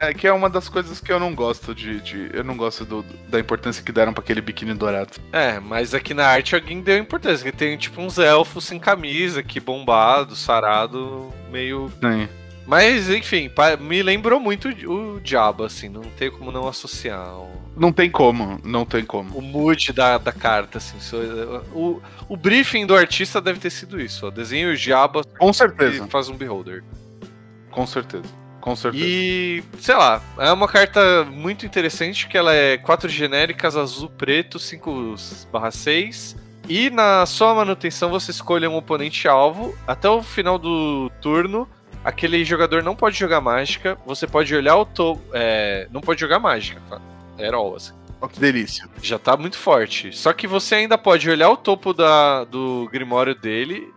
É 0.00 0.14
que 0.14 0.26
é 0.26 0.32
uma 0.32 0.48
das 0.48 0.68
coisas 0.68 1.00
que 1.00 1.12
eu 1.12 1.18
não 1.18 1.34
gosto 1.34 1.74
de. 1.74 2.00
de- 2.00 2.30
eu 2.32 2.44
não 2.44 2.56
gosto 2.56 2.84
do- 2.84 3.02
da 3.28 3.40
importância 3.40 3.82
que 3.82 3.90
deram 3.90 4.12
pra 4.12 4.22
aquele 4.22 4.40
biquíni 4.40 4.72
dourado. 4.74 5.10
É, 5.32 5.58
mas 5.58 5.92
aqui 5.92 6.14
na 6.14 6.26
arte 6.26 6.54
alguém 6.54 6.80
deu 6.80 6.96
importância, 6.98 7.50
que 7.50 7.56
tem 7.56 7.76
tipo 7.76 8.00
uns 8.00 8.16
elfos 8.18 8.64
sem 8.64 8.78
camisa, 8.78 9.40
aqui 9.40 9.58
bombado, 9.58 10.36
sarado, 10.36 11.32
meio 11.50 11.90
Sim. 12.00 12.28
Mas, 12.64 13.08
enfim, 13.08 13.50
me 13.80 14.02
lembrou 14.02 14.38
muito 14.38 14.68
o 14.68 15.18
Diabo, 15.20 15.64
assim, 15.64 15.88
não 15.88 16.02
tem 16.02 16.30
como 16.30 16.52
não 16.52 16.68
associar. 16.68 17.34
O... 17.34 17.50
Não 17.74 17.90
tem 17.90 18.10
como, 18.10 18.60
não 18.62 18.84
tem 18.84 19.06
como. 19.06 19.34
O 19.38 19.40
mood 19.40 19.90
da, 19.94 20.18
da 20.18 20.32
carta, 20.32 20.76
assim. 20.76 20.98
O, 21.72 21.98
o 22.28 22.36
briefing 22.36 22.84
do 22.84 22.94
artista 22.94 23.40
deve 23.40 23.58
ter 23.58 23.70
sido 23.70 23.98
isso, 23.98 24.26
ó. 24.26 24.30
Desenho 24.30 24.70
o 24.72 24.76
Diabo 24.76 25.22
Com 25.38 25.50
certeza. 25.50 26.04
e 26.04 26.10
faz 26.10 26.28
um 26.28 26.36
Beholder. 26.36 26.84
Com 27.70 27.86
certeza. 27.86 28.28
Com 28.60 28.74
certeza. 28.74 29.04
E, 29.04 29.62
sei 29.78 29.94
lá, 29.94 30.20
é 30.38 30.52
uma 30.52 30.68
carta 30.68 31.24
muito 31.24 31.64
interessante 31.64 32.26
que 32.26 32.36
ela 32.36 32.54
é 32.54 32.76
quatro 32.76 33.08
genéricas, 33.08 33.76
azul, 33.76 34.10
preto, 34.10 34.58
5 34.58 35.14
barra 35.52 35.70
6. 35.70 36.36
E 36.68 36.90
na 36.90 37.24
sua 37.24 37.54
manutenção 37.54 38.10
você 38.10 38.30
escolhe 38.30 38.66
um 38.66 38.76
oponente 38.76 39.26
alvo. 39.26 39.74
Até 39.86 40.08
o 40.08 40.22
final 40.22 40.58
do 40.58 41.10
turno, 41.20 41.68
aquele 42.04 42.44
jogador 42.44 42.82
não 42.82 42.94
pode 42.94 43.18
jogar 43.18 43.40
mágica. 43.40 43.96
Você 44.04 44.26
pode 44.26 44.54
olhar 44.54 44.76
o 44.76 44.84
topo. 44.84 45.22
É, 45.32 45.88
não 45.90 46.00
pode 46.00 46.20
jogar 46.20 46.38
mágica, 46.38 46.80
tá? 46.88 47.00
Era 47.38 47.56
all, 47.56 47.76
assim. 47.76 47.94
Oh, 48.20 48.28
que 48.28 48.40
delícia. 48.40 48.86
Já 49.00 49.18
tá 49.18 49.36
muito 49.36 49.56
forte. 49.56 50.14
Só 50.14 50.32
que 50.32 50.46
você 50.46 50.74
ainda 50.74 50.98
pode 50.98 51.30
olhar 51.30 51.48
o 51.48 51.56
topo 51.56 51.94
da, 51.94 52.44
do 52.44 52.88
Grimório 52.92 53.34
dele 53.34 53.94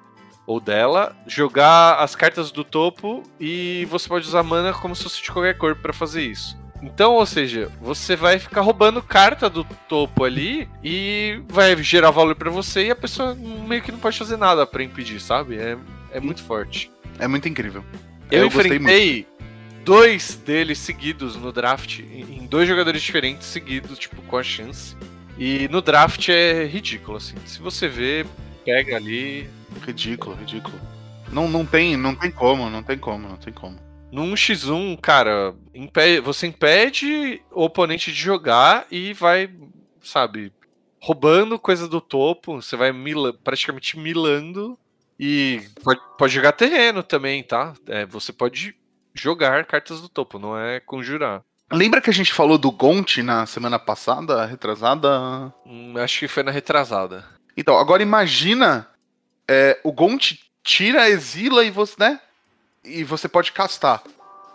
ou 0.52 0.60
dela, 0.60 1.16
jogar 1.26 1.95
as 1.95 2.16
cartas 2.16 2.52
do 2.52 2.64
topo 2.64 3.24
e 3.39 3.88
você 3.89 4.08
pode 4.08 4.28
usar 4.28 4.43
mana 4.43 4.74
como 4.74 4.95
se 4.95 5.04
fosse 5.04 5.22
de 5.22 5.32
qualquer 5.32 5.58
cor 5.58 5.76
para 5.76 5.93
fazer 5.93 6.24
isso. 6.24 6.60
Então, 6.82 7.14
ou 7.14 7.26
seja, 7.26 7.72
você 7.80 8.16
vai 8.16 8.39
ficar 8.39 8.62
roubando 8.62 9.04
carta 9.04 9.49
do 9.49 9.64
topo 9.88 10.24
ali 10.24 10.68
e 10.84 11.39
vai 11.47 11.76
gerar 11.84 12.10
valor 12.10 12.36
para 12.36 12.49
você 12.49 12.88
e 12.88 12.91
a 12.91 12.95
pessoa 12.95 13.36
meio 13.36 13.84
que 13.84 13.91
não 13.91 13.99
pode 13.99 14.18
fazer 14.18 14.36
nada 14.36 14.66
para 14.66 14.84
impedir, 14.84 15.20
sabe? 15.20 15.58
É, 15.58 15.78
é 16.12 16.20
muito 16.20 16.41
forte. 16.43 16.91
É 17.20 17.28
muito 17.28 17.47
incrível. 17.47 17.86
Eu, 18.32 18.39
Eu 18.39 18.45
enfrentei 18.47 19.28
dois 19.86 20.36
deles 20.36 20.80
seguidos 20.80 21.36
no 21.36 21.52
draft, 21.52 21.99
em 21.99 22.47
dois 22.47 22.68
jogadores 22.68 23.02
diferentes 23.02 23.47
seguidos, 23.47 23.99
tipo, 23.99 24.22
com 24.24 24.38
a 24.38 24.43
chance. 24.43 24.95
E 25.38 25.68
no 25.70 25.82
draft 25.82 26.30
é 26.30 26.66
ridículo, 26.66 27.18
assim. 27.18 27.36
Se 27.45 27.60
você 27.60 27.88
vê, 27.88 28.26
pega 28.64 28.95
ali, 28.95 29.49
Ridículo, 29.80 30.36
ridículo. 30.36 30.80
Não, 31.32 31.47
não 31.47 31.66
tem, 31.66 31.95
não 31.95 32.14
tem 32.14 32.30
como, 32.30 32.70
não 32.70 32.84
tem 32.84 32.97
como, 32.97 33.28
não 33.28 33.38
tem 33.38 33.53
como. 33.53 33.80
Num 34.12 34.34
X1, 34.34 34.99
cara, 34.99 35.55
impede, 35.74 36.20
você 36.20 36.47
impede 36.47 37.41
o 37.51 37.64
oponente 37.64 38.12
de 38.12 38.18
jogar 38.18 38.86
e 38.91 39.14
vai, 39.14 39.49
sabe, 40.03 40.51
roubando 41.01 41.57
coisa 41.57 41.88
do 41.88 42.01
topo, 42.01 42.62
você 42.62 42.76
vai 42.76 42.91
mila, 42.91 43.34
praticamente 43.34 43.97
milando 43.97 44.78
e 45.18 45.62
pode, 45.82 46.01
pode 46.18 46.34
jogar 46.34 46.51
terreno 46.51 47.01
também, 47.01 47.41
tá? 47.41 47.74
É, 47.88 48.05
você 48.05 48.34
pode 48.34 48.76
jogar 49.14 49.66
cartas 49.66 50.01
do 50.01 50.09
topo, 50.09 50.38
não 50.38 50.57
é 50.57 50.82
conjurar. 50.82 51.41
Lembra 51.72 52.01
que 52.01 52.09
a 52.09 52.14
gente 52.14 52.34
falou 52.34 52.57
do 52.57 52.70
Gonte 52.70 53.24
na 53.24 53.45
semana 53.45 53.80
passada, 53.80 54.45
retrasada? 54.45 55.53
Hum, 55.66 55.93
acho 55.97 56.20
que 56.20 56.28
foi 56.28 56.43
na 56.43 56.51
retrasada. 56.51 57.24
Então, 57.62 57.78
agora 57.78 58.01
imagina 58.01 58.88
é, 59.47 59.80
o 59.84 59.91
Gon 59.91 60.18
tira, 60.64 61.07
exila 61.07 61.64
e 61.64 61.70
você, 61.70 61.93
né? 61.99 62.20
E 62.84 63.03
você 63.03 63.30
pode 63.30 63.51
castar. 63.51 64.01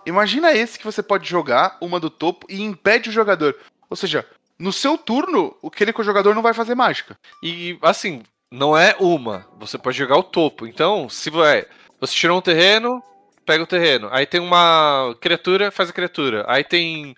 Imagina 0.05 0.53
esse 0.53 0.77
que 0.77 0.85
você 0.85 1.05
pode 1.05 1.29
jogar, 1.29 1.79
uma 1.81 2.01
do 2.01 2.11
topo, 2.11 2.49
e 2.51 2.61
impede 2.61 3.09
o 3.09 3.13
jogador. 3.13 3.57
Ou 3.89 3.97
seja, 3.97 4.27
no 4.59 4.73
seu 4.73 4.99
turno, 4.99 5.57
aquele 5.65 5.93
que 5.93 6.01
o 6.01 6.05
jogador 6.05 6.35
não 6.35 6.43
vai 6.43 6.53
fazer 6.53 6.75
mágica. 6.75 7.17
E 7.41 7.79
assim, 7.81 8.25
não 8.51 8.77
é 8.77 8.97
uma. 8.99 9.47
Você 9.57 9.79
pode 9.79 9.97
jogar 9.97 10.17
o 10.17 10.25
topo. 10.25 10.67
Então, 10.67 11.09
se 11.09 11.31
você, 11.31 11.69
você 12.01 12.13
tirou 12.13 12.39
um 12.39 12.43
terreno, 12.43 13.01
pega 13.45 13.63
o 13.63 13.69
terreno. 13.69 14.09
Aí 14.11 14.27
tem 14.27 14.41
uma 14.41 15.15
criatura, 15.21 15.71
faz 15.71 15.91
a 15.91 15.93
criatura. 15.93 16.45
Aí 16.49 16.65
tem. 16.65 17.15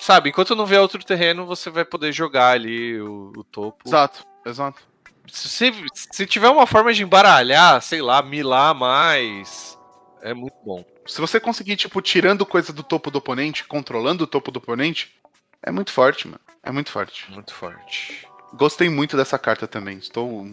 Sabe, 0.00 0.28
enquanto 0.28 0.54
não 0.54 0.66
vê 0.66 0.76
outro 0.76 1.02
terreno, 1.02 1.46
você 1.46 1.70
vai 1.70 1.86
poder 1.86 2.12
jogar 2.12 2.50
ali 2.50 3.00
o, 3.00 3.32
o 3.34 3.44
topo. 3.44 3.88
Exato, 3.88 4.26
exato 4.44 4.87
se, 5.30 5.72
se 6.10 6.26
tiver 6.26 6.48
uma 6.48 6.66
forma 6.66 6.92
de 6.92 7.02
embaralhar, 7.02 7.80
sei 7.82 8.02
lá, 8.02 8.22
milar 8.22 8.74
mais, 8.74 9.78
é 10.22 10.34
muito 10.34 10.56
bom. 10.64 10.84
Se 11.06 11.20
você 11.20 11.40
conseguir, 11.40 11.76
tipo, 11.76 12.02
tirando 12.02 12.44
coisa 12.44 12.72
do 12.72 12.82
topo 12.82 13.10
do 13.10 13.18
oponente, 13.18 13.64
controlando 13.64 14.24
o 14.24 14.26
topo 14.26 14.50
do 14.50 14.58
oponente, 14.58 15.14
é 15.62 15.70
muito 15.70 15.92
forte, 15.92 16.28
mano. 16.28 16.40
É 16.62 16.70
muito 16.70 16.90
forte. 16.90 17.30
Muito 17.30 17.54
forte. 17.54 18.26
Gostei 18.52 18.88
muito 18.88 19.16
dessa 19.16 19.38
carta 19.38 19.66
também. 19.66 19.98
Estou 19.98 20.46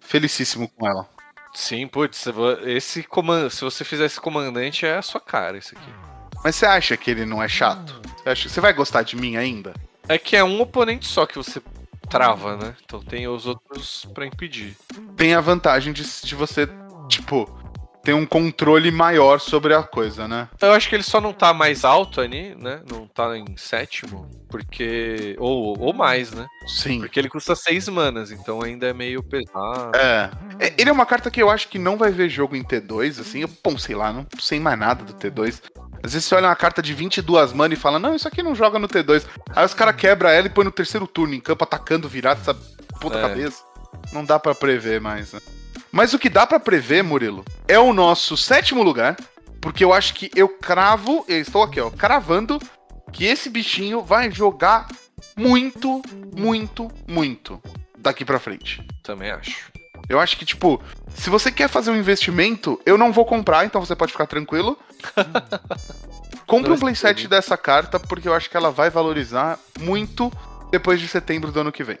felicíssimo 0.00 0.68
com 0.68 0.86
ela. 0.86 1.08
Sim, 1.52 1.88
putz, 1.88 2.26
esse 2.64 3.02
comand... 3.02 3.50
se 3.50 3.64
você 3.64 3.84
fizer 3.84 4.04
esse 4.04 4.20
comandante, 4.20 4.86
é 4.86 4.96
a 4.96 5.02
sua 5.02 5.20
cara, 5.20 5.56
esse 5.56 5.76
aqui. 5.76 5.90
Mas 6.44 6.54
você 6.54 6.66
acha 6.66 6.96
que 6.96 7.10
ele 7.10 7.24
não 7.24 7.42
é 7.42 7.48
chato? 7.48 8.00
Você, 8.18 8.28
acha... 8.28 8.48
você 8.48 8.60
vai 8.60 8.72
gostar 8.72 9.02
de 9.02 9.16
mim 9.16 9.36
ainda? 9.36 9.74
É 10.08 10.18
que 10.18 10.36
é 10.36 10.44
um 10.44 10.60
oponente 10.60 11.06
só 11.06 11.26
que 11.26 11.36
você 11.36 11.60
trava, 12.08 12.56
né? 12.56 12.74
Então 12.84 13.00
tem 13.00 13.28
os 13.28 13.46
outros 13.46 14.06
para 14.14 14.26
impedir. 14.26 14.76
Tem 15.16 15.34
a 15.34 15.40
vantagem 15.40 15.92
de, 15.92 16.04
de 16.22 16.34
você, 16.34 16.68
tipo, 17.08 17.46
ter 18.06 18.14
um 18.14 18.24
controle 18.24 18.92
maior 18.92 19.40
sobre 19.40 19.74
a 19.74 19.82
coisa, 19.82 20.28
né? 20.28 20.48
Eu 20.60 20.72
acho 20.72 20.88
que 20.88 20.94
ele 20.94 21.02
só 21.02 21.20
não 21.20 21.32
tá 21.32 21.52
mais 21.52 21.84
alto 21.84 22.20
ali, 22.20 22.54
né? 22.54 22.80
Não 22.88 23.08
tá 23.08 23.36
em 23.36 23.56
sétimo, 23.56 24.30
porque. 24.48 25.34
Ou, 25.40 25.76
ou 25.76 25.92
mais, 25.92 26.30
né? 26.30 26.46
Sim. 26.68 27.00
Porque 27.00 27.18
ele 27.18 27.28
custa 27.28 27.56
seis 27.56 27.88
manas, 27.88 28.30
então 28.30 28.62
ainda 28.62 28.86
é 28.86 28.92
meio 28.92 29.24
pesado. 29.24 29.90
É. 29.96 30.30
é 30.60 30.74
ele 30.78 30.88
é 30.88 30.92
uma 30.92 31.04
carta 31.04 31.32
que 31.32 31.42
eu 31.42 31.50
acho 31.50 31.66
que 31.66 31.80
não 31.80 31.96
vai 31.96 32.12
ver 32.12 32.28
jogo 32.28 32.54
em 32.54 32.62
T2, 32.62 33.20
assim. 33.20 33.40
Eu, 33.40 33.50
bom, 33.64 33.76
sei 33.76 33.96
lá, 33.96 34.12
não 34.12 34.24
sei 34.38 34.60
mais 34.60 34.78
nada 34.78 35.02
do 35.02 35.12
T2. 35.12 35.60
Às 36.06 36.12
vezes 36.12 36.28
você 36.28 36.36
olha 36.36 36.46
uma 36.46 36.54
carta 36.54 36.80
de 36.80 36.94
22 36.94 37.52
mana 37.52 37.74
e 37.74 37.76
fala, 37.76 37.98
não, 37.98 38.14
isso 38.14 38.28
aqui 38.28 38.40
não 38.40 38.54
joga 38.54 38.78
no 38.78 38.86
T2. 38.86 39.26
Aí 39.50 39.66
os 39.66 39.74
caras 39.74 39.96
quebram 39.96 40.30
ela 40.30 40.46
e 40.46 40.50
põe 40.50 40.64
no 40.64 40.70
terceiro 40.70 41.04
turno, 41.04 41.34
em 41.34 41.40
campo, 41.40 41.64
atacando 41.64 42.08
virado, 42.08 42.40
essa 42.40 42.54
puta 43.00 43.18
é. 43.18 43.22
cabeça. 43.22 43.64
Não 44.12 44.24
dá 44.24 44.38
para 44.38 44.54
prever 44.54 45.00
mais, 45.00 45.32
né? 45.32 45.40
Mas 45.90 46.14
o 46.14 46.18
que 46.18 46.28
dá 46.28 46.46
para 46.46 46.60
prever, 46.60 47.02
Murilo, 47.02 47.44
é 47.66 47.76
o 47.76 47.92
nosso 47.92 48.36
sétimo 48.36 48.84
lugar, 48.84 49.16
porque 49.60 49.82
eu 49.82 49.92
acho 49.92 50.14
que 50.14 50.30
eu 50.36 50.48
cravo, 50.48 51.24
eu 51.26 51.40
estou 51.40 51.64
aqui, 51.64 51.80
ó, 51.80 51.90
cravando 51.90 52.60
que 53.12 53.24
esse 53.24 53.50
bichinho 53.50 54.00
vai 54.00 54.30
jogar 54.30 54.86
muito, 55.36 56.02
muito, 56.36 56.88
muito 57.08 57.60
daqui 57.98 58.24
para 58.24 58.38
frente. 58.38 58.80
Também 59.02 59.32
acho. 59.32 59.72
Eu 60.08 60.20
acho 60.20 60.36
que, 60.36 60.44
tipo, 60.44 60.80
se 61.14 61.28
você 61.28 61.50
quer 61.50 61.68
fazer 61.68 61.90
um 61.90 61.96
investimento, 61.96 62.80
eu 62.86 62.96
não 62.96 63.12
vou 63.12 63.24
comprar, 63.24 63.64
então 63.64 63.80
você 63.80 63.96
pode 63.96 64.12
ficar 64.12 64.26
tranquilo. 64.26 64.78
Compre 66.46 66.72
um 66.72 66.78
playset 66.78 67.26
dessa 67.26 67.56
carta, 67.56 67.98
porque 67.98 68.28
eu 68.28 68.34
acho 68.34 68.48
que 68.48 68.56
ela 68.56 68.70
vai 68.70 68.88
valorizar 68.88 69.58
muito 69.80 70.32
depois 70.70 71.00
de 71.00 71.08
setembro 71.08 71.50
do 71.50 71.60
ano 71.60 71.72
que 71.72 71.82
vem. 71.82 71.98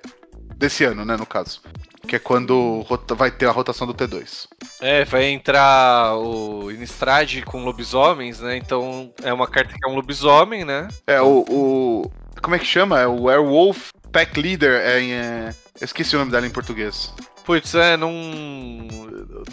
Desse 0.56 0.84
ano, 0.84 1.04
né, 1.04 1.16
no 1.16 1.26
caso. 1.26 1.60
Que 2.06 2.16
é 2.16 2.18
quando 2.20 2.86
vai 3.16 3.32
ter 3.32 3.46
a 3.46 3.50
rotação 3.50 3.86
do 3.86 3.92
T2. 3.92 4.46
É, 4.80 5.04
vai 5.04 5.24
entrar 5.24 6.16
o 6.16 6.70
Innistrad 6.70 7.42
com 7.42 7.64
lobisomens, 7.64 8.40
né? 8.40 8.56
Então 8.56 9.12
é 9.24 9.32
uma 9.32 9.48
carta 9.48 9.74
que 9.74 9.84
é 9.84 9.90
um 9.90 9.96
lobisomem, 9.96 10.64
né? 10.64 10.86
É, 11.04 11.20
o. 11.20 11.44
o 11.48 12.10
como 12.40 12.54
é 12.54 12.58
que 12.60 12.64
chama? 12.64 13.00
É 13.00 13.06
o 13.08 13.24
Werewolf 13.24 13.90
Pack 14.12 14.40
Leader. 14.40 14.80
É, 14.80 15.02
é, 15.02 15.54
eu 15.80 15.84
esqueci 15.84 16.14
o 16.14 16.20
nome 16.20 16.30
dela 16.30 16.46
em 16.46 16.50
português. 16.50 17.12
Putz, 17.46 17.76
é, 17.76 17.96
não. 17.96 18.10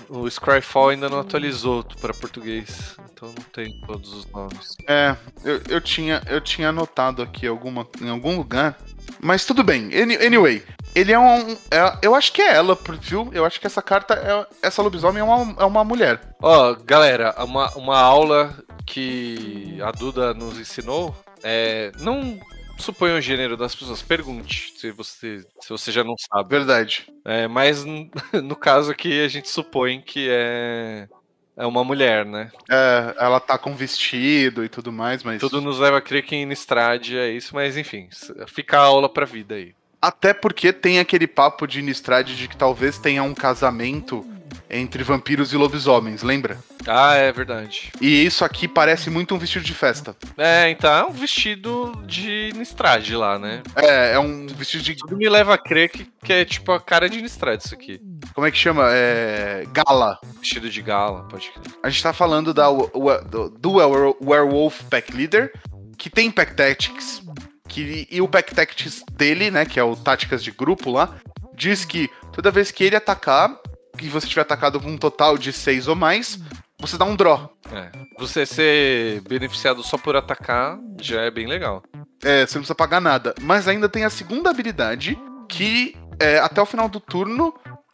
O 0.10 0.28
Scryfall 0.28 0.89
ainda 0.89 1.08
não 1.08 1.20
atualizou 1.20 1.86
para 2.02 2.12
português, 2.12 2.98
então 3.14 3.28
não 3.28 3.44
tem 3.54 3.80
todos 3.86 4.12
os 4.12 4.26
nomes. 4.32 4.76
É, 4.89 5.16
eu, 5.46 5.62
eu, 5.70 5.80
tinha, 5.80 6.20
eu 6.26 6.41
tinha 6.41 6.70
anotado 6.70 7.22
aqui 7.22 7.46
alguma, 7.46 7.88
em 8.02 8.10
algum 8.10 8.36
lugar, 8.36 8.76
mas 9.22 9.46
tudo 9.46 9.64
bem. 9.64 9.91
Anyway, 9.94 10.64
ele 10.96 11.12
é 11.12 11.20
um. 11.20 11.52
É, 11.70 12.00
eu 12.02 12.16
acho 12.16 12.34
que 12.34 12.41
é 12.41 12.56
ela, 12.56 12.76
viu? 13.00 13.30
Eu 13.32 13.46
acho 13.46 13.62
que 13.62 13.68
essa 13.68 13.82
carta, 13.82 14.16
é, 14.16 14.68
essa 14.68 14.82
lobisomem 14.82 15.22
é 15.22 15.24
uma, 15.24 15.62
é 15.62 15.66
uma 15.66 15.84
mulher. 15.84 16.20
Ó, 16.41 16.72
oh, 16.72 16.76
galera, 16.84 17.36
uma, 17.44 17.70
uma 17.76 17.99
aula 17.99 18.57
que 18.88 19.78
a 19.84 19.91
Duda 19.91 20.34
nos 20.34 20.60
ensinou 20.60 21.15
é. 21.44 21.91
Não 21.99 22.40
suponha 22.78 23.16
o 23.16 23.22
gênero 23.22 23.56
das 23.56 23.76
pessoas. 23.76 24.02
Pergunte 24.02 24.74
se 24.78 24.91
você, 24.91 25.45
se 25.60 25.70
você 25.70 25.91
já 25.91 26.04
não 26.04 26.16
sabe. 26.18 26.50
Verdade. 26.50 27.08
É, 27.26 27.48
mas 27.48 27.84
no 28.44 28.56
caso 28.56 28.91
aqui 28.91 29.24
a 29.24 29.28
gente 29.28 29.50
supõe 29.50 30.02
que 30.02 30.28
é 30.30 31.08
é 31.56 31.66
uma 31.66 31.84
mulher, 31.84 32.26
né? 32.26 32.52
É, 32.70 33.16
ela 33.20 33.40
tá 33.40 33.58
com 33.58 33.76
vestido 33.76 34.66
e 34.66 34.70
tudo 34.70 34.91
mais, 34.91 35.24
mas. 35.24 35.40
Tudo 35.40 35.62
nos 35.62 35.80
leva 35.80 35.98
a 35.98 36.02
crer 36.02 36.24
que 36.24 36.36
em 36.36 36.44
Innistrad 36.44 37.14
é 37.14 37.30
isso, 37.30 37.54
mas 37.54 37.78
enfim, 37.78 38.10
fica 38.48 38.80
a 38.80 38.84
aula 38.84 39.08
pra 39.08 39.26
vida 39.26 39.56
aí. 39.56 39.76
Até 40.02 40.34
porque 40.34 40.74
tem 40.74 41.00
aquele 41.00 41.28
papo 41.28 41.66
de 41.66 41.80
Innistrad 41.80 42.28
de 42.28 42.48
que 42.48 42.58
talvez 42.58 42.98
tenha 42.98 43.24
um 43.24 43.34
casamento 43.34 44.26
entre 44.70 45.04
vampiros 45.04 45.54
e 45.54 45.58
lobisomens, 45.58 46.24
lembra? 46.24 46.58
Ah, 46.88 47.14
é 47.16 47.32
verdade. 47.32 47.92
E 48.02 48.26
isso 48.26 48.44
aqui 48.44 48.68
parece 48.68 49.10
muito 49.10 49.34
um 49.34 49.38
vestido 49.38 49.64
de 49.64 49.74
festa. 49.74 50.16
É, 50.38 50.70
então 50.70 50.92
é 50.92 51.06
um 51.06 51.12
vestido 51.12 52.04
de 52.06 52.52
Nistrad 52.56 53.10
lá, 53.12 53.40
né? 53.40 53.62
É, 53.76 54.14
é 54.14 54.20
um 54.20 54.48
vestido 54.48 54.84
de. 54.84 54.96
Tudo 54.96 55.16
me 55.16 55.30
leva 55.30 55.54
a 55.54 55.58
crer 55.58 55.90
que, 55.90 56.06
que 56.24 56.34
é 56.34 56.44
tipo 56.46 56.72
a 56.72 56.80
cara 56.80 57.10
de 57.10 57.22
Nistrad 57.22 57.60
isso 57.62 57.74
aqui. 57.74 58.02
Como 58.34 58.46
é 58.46 58.52
que 58.52 58.58
chama? 58.58 58.88
É. 58.92 59.64
Gala. 59.72 60.20
Vestido 60.40 60.70
de 60.70 60.82
gala, 60.82 61.28
pode 61.30 61.50
crer. 61.52 61.74
A 61.82 61.90
gente 61.90 62.04
tá 62.04 62.12
falando 62.12 62.54
da, 62.54 62.70
do, 62.70 63.50
do 63.50 63.72
Were- 63.74 64.16
Werewolf 64.22 64.82
Pack 64.90 65.14
Leader, 65.16 65.54
que 65.98 66.10
tem 66.10 66.30
Pack 66.30 66.54
Tactics. 66.56 67.22
Que, 67.68 68.08
e 68.12 68.22
o 68.22 68.28
Pack 68.28 68.54
Tactics 68.54 69.04
dele, 69.14 69.50
né? 69.50 69.66
Que 69.66 69.80
é 69.80 69.84
o 69.84 69.96
Táticas 69.96 70.44
de 70.44 70.52
Grupo 70.52 70.92
lá, 70.92 71.16
diz 71.56 71.86
que 71.86 72.10
toda 72.34 72.52
vez 72.52 72.72
que 72.72 72.84
ele 72.84 72.96
atacar, 72.96 73.56
e 74.02 74.10
você 74.10 74.28
tiver 74.28 74.41
atacado 74.41 74.80
com 74.80 74.90
um 74.90 74.98
total 74.98 75.38
de 75.38 75.53
6 75.53 75.88
ou 75.88 75.95
mais, 75.95 76.40
você 76.80 76.98
dá 76.98 77.06
um 77.06 77.15
draw. 77.15 77.56
É. 77.72 77.90
Você 78.20 78.45
ser 78.45 79.22
beneficiado 79.22 79.84
só 79.84 79.98
por 79.98 80.15
atacar 80.15 80.78
já 80.99 81.22
é 81.22 81.32
bem 81.32 81.48
legal. 81.48 81.84
É, 82.24 82.45
você 82.45 82.56
não 82.56 82.61
precisa 82.61 82.76
pagar 82.76 83.02
nada. 83.02 83.34
Mas 83.41 83.68
ainda 83.68 83.88
tem 83.88 84.03
a 84.06 84.10
segunda 84.10 84.49
habilidade, 84.49 85.18
que 85.48 85.95
é, 86.20 86.40
até 86.40 86.61
o 86.61 86.65
final 86.65 86.90
do 86.90 86.99
turno, 86.99 87.53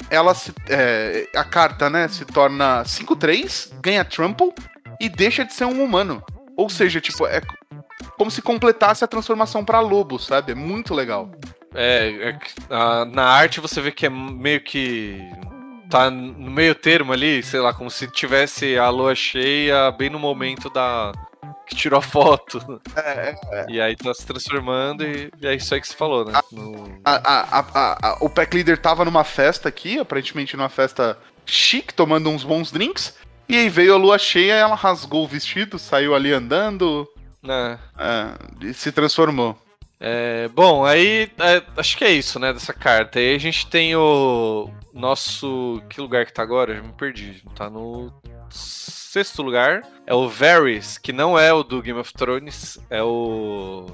ela 0.10 0.34
se, 0.34 0.54
é, 0.68 1.28
a 1.36 1.44
carta, 1.44 1.90
né, 1.90 2.08
se 2.08 2.26
torna 2.26 2.84
5-3, 2.84 3.74
ganha 3.82 4.06
trample 4.06 4.54
e 5.00 5.10
deixa 5.10 5.46
de 5.46 5.54
ser 5.54 5.66
um 5.66 5.84
humano. 5.84 6.24
Ou 6.56 6.70
seja, 6.70 7.00
tipo, 7.00 7.26
é 7.26 7.42
como 8.18 8.30
se 8.30 8.42
completasse 8.42 9.04
a 9.04 9.08
transformação 9.08 9.64
pra 9.64 9.80
lobo, 9.80 10.20
sabe? 10.20 10.52
É 10.52 10.56
muito 10.56 10.94
legal. 10.94 11.32
É, 11.74 12.30
é 12.30 12.34
que, 12.34 12.52
ah, 12.70 13.06
na 13.06 13.24
arte 13.24 13.60
você 13.60 13.82
vê 13.82 13.92
que 13.92 14.06
é 14.06 14.10
meio 14.10 14.62
que. 14.62 15.20
Tá 15.90 16.10
no 16.10 16.52
meio 16.52 16.76
termo 16.76 17.12
ali, 17.14 17.42
sei 17.42 17.60
lá, 17.60 17.74
como 17.74 17.90
se 17.90 18.08
tivesse 18.08 18.78
a 18.78 18.90
lua 18.90 19.16
cheia 19.16 19.90
bem 19.92 20.10
no 20.10 20.20
momento 20.20 20.70
da. 20.70 21.12
que 21.68 21.76
tirou 21.76 22.00
a 22.00 22.02
foto. 22.02 22.60
É, 22.96 23.36
E 23.70 23.80
aí 23.82 23.96
tá 23.96 24.14
se 24.14 24.26
transformando 24.26 25.04
e, 25.04 25.32
e 25.42 25.48
é 25.48 25.56
isso 25.56 25.74
aí 25.74 25.82
que 25.82 25.88
você 25.88 25.96
falou, 25.96 26.26
né? 26.26 26.34
No- 26.52 27.00
a- 27.06 27.16
a- 27.16 27.60
a- 27.60 27.98
a- 28.10 28.18
o 28.22 28.30
Pack 28.30 28.56
Leader 28.56 28.78
tava 28.78 29.04
numa 29.06 29.24
festa 29.24 29.70
aqui, 29.70 30.00
aparentemente 30.00 30.56
numa 30.58 30.70
festa 30.70 31.18
chique, 31.46 31.94
tomando 31.94 32.30
uns 32.30 32.44
bons 32.44 32.72
drinks. 32.72 33.16
E 33.48 33.56
aí 33.58 33.68
veio 33.70 33.96
a 33.96 33.98
lua 33.98 34.18
cheia, 34.20 34.54
ela 34.54 34.76
rasgou 34.76 35.24
o 35.24 35.28
vestido, 35.28 35.80
saiu 35.80 36.14
ali 36.14 36.32
andando, 36.32 37.08
né? 37.42 37.80
é, 37.98 38.68
e 38.68 38.74
se 38.76 38.92
transformou. 38.92 39.58
É, 40.00 40.48
bom, 40.50 40.86
aí 40.86 41.30
é, 41.40 41.62
acho 41.76 41.98
que 41.98 42.06
é 42.06 42.12
isso, 42.12 42.40
né, 42.40 42.54
dessa 42.54 42.74
carta. 42.74 43.20
Aí 43.20 43.36
a 43.36 43.40
gente 43.40 43.68
tem 43.68 43.96
o 43.96 44.70
nosso. 44.94 45.82
Que 45.90 46.00
lugar 46.00 46.26
que 46.26 46.34
tá 46.34 46.42
agora? 46.42 46.72
Eu 46.72 46.78
já 46.78 46.84
me 46.84 46.94
perdi. 46.94 47.44
Tá 47.56 47.70
no 47.70 48.12
sexto 48.50 49.42
lugar. 49.42 49.82
É 50.08 50.14
o 50.14 50.28
Varys, 50.30 50.98
que 50.98 51.12
não 51.12 51.38
é 51.38 51.52
o 51.54 51.64
do 51.64 51.82
Game 51.82 52.00
of 52.00 52.14
Thrones, 52.14 52.80
é 52.90 53.04
o. 53.04 53.88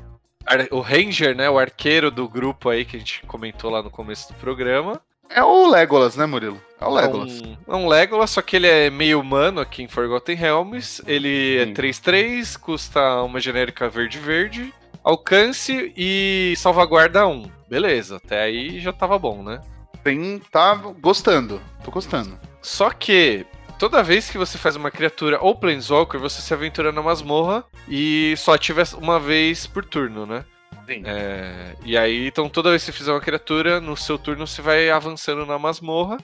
O 0.69 0.80
Ranger, 0.80 1.36
né? 1.36 1.49
O 1.49 1.57
arqueiro 1.57 2.11
do 2.11 2.30
grupo 2.30 2.69
aí 2.69 2.86
que 2.86 2.98
a 2.98 2.99
gente 2.99 3.23
comentou 3.26 3.72
lá 3.72 3.82
no 3.82 3.90
começo 3.90 4.32
do 4.32 4.38
programa. 4.38 5.02
É 5.27 5.44
o 5.44 5.68
Legolas, 5.68 6.15
né, 6.15 6.27
Murilo? 6.27 6.61
É 6.80 6.86
o 6.86 6.99
É 6.99 7.02
Legolas. 7.02 7.41
um, 7.41 7.57
é 7.68 7.76
um 7.76 7.88
Legolas, 7.88 8.30
só 8.30 8.44
que 8.44 8.56
ele 8.56 8.68
é 8.68 8.91
meio 8.91 9.19
humano 9.19 9.60
aqui 9.60 9.82
em 9.82 9.88
Forgotten 9.88 10.36
Realms. 10.36 11.02
Ele 11.07 11.57
é 11.57 11.65
Sim. 11.65 11.73
3-3, 11.73 12.60
custa 12.60 13.23
uma 13.23 13.40
genérica 13.40 13.90
verde-verde. 13.90 14.72
Alcance 15.06 15.94
e 15.95 16.56
salvaguarda 16.57 17.27
1. 17.27 17.45
Beleza, 17.69 18.15
até 18.15 18.41
aí 18.41 18.80
já 18.80 18.91
tava 18.91 19.19
bom, 19.19 19.44
né? 19.44 19.61
Tem, 20.03 20.41
tá 20.52 20.73
gostando. 20.99 21.61
Tô 21.84 21.91
gostando. 21.91 22.40
Só 22.60 22.90
que 22.90 23.45
toda 23.77 24.02
vez 24.02 24.32
que 24.32 24.38
você 24.40 24.57
faz 24.57 24.76
uma 24.76 24.90
criatura 24.90 25.38
ou 25.40 25.53
Planeswalker, 25.53 26.19
você 26.19 26.41
se 26.41 26.52
aventura 26.52 26.91
na 26.91 27.03
masmorra 27.03 27.64
e 27.88 28.34
só 28.36 28.56
ativa 28.56 28.82
uma 28.98 29.19
vez 29.19 29.68
por 29.68 29.86
turno, 29.86 30.26
né? 30.26 30.44
Sim. 30.88 31.03
É, 31.06 31.76
e 31.86 31.95
aí, 31.95 32.27
então 32.27 32.49
toda 32.49 32.72
vez 32.72 32.84
que 32.84 32.91
você 32.91 32.98
fizer 32.98 33.11
uma 33.11 33.22
criatura, 33.22 33.80
no 33.80 33.95
seu 33.95 34.18
turno 34.18 34.48
você 34.48 34.61
vai 34.61 34.90
avançando 34.90 35.45
na 35.45 35.60
masmorra. 35.60 36.18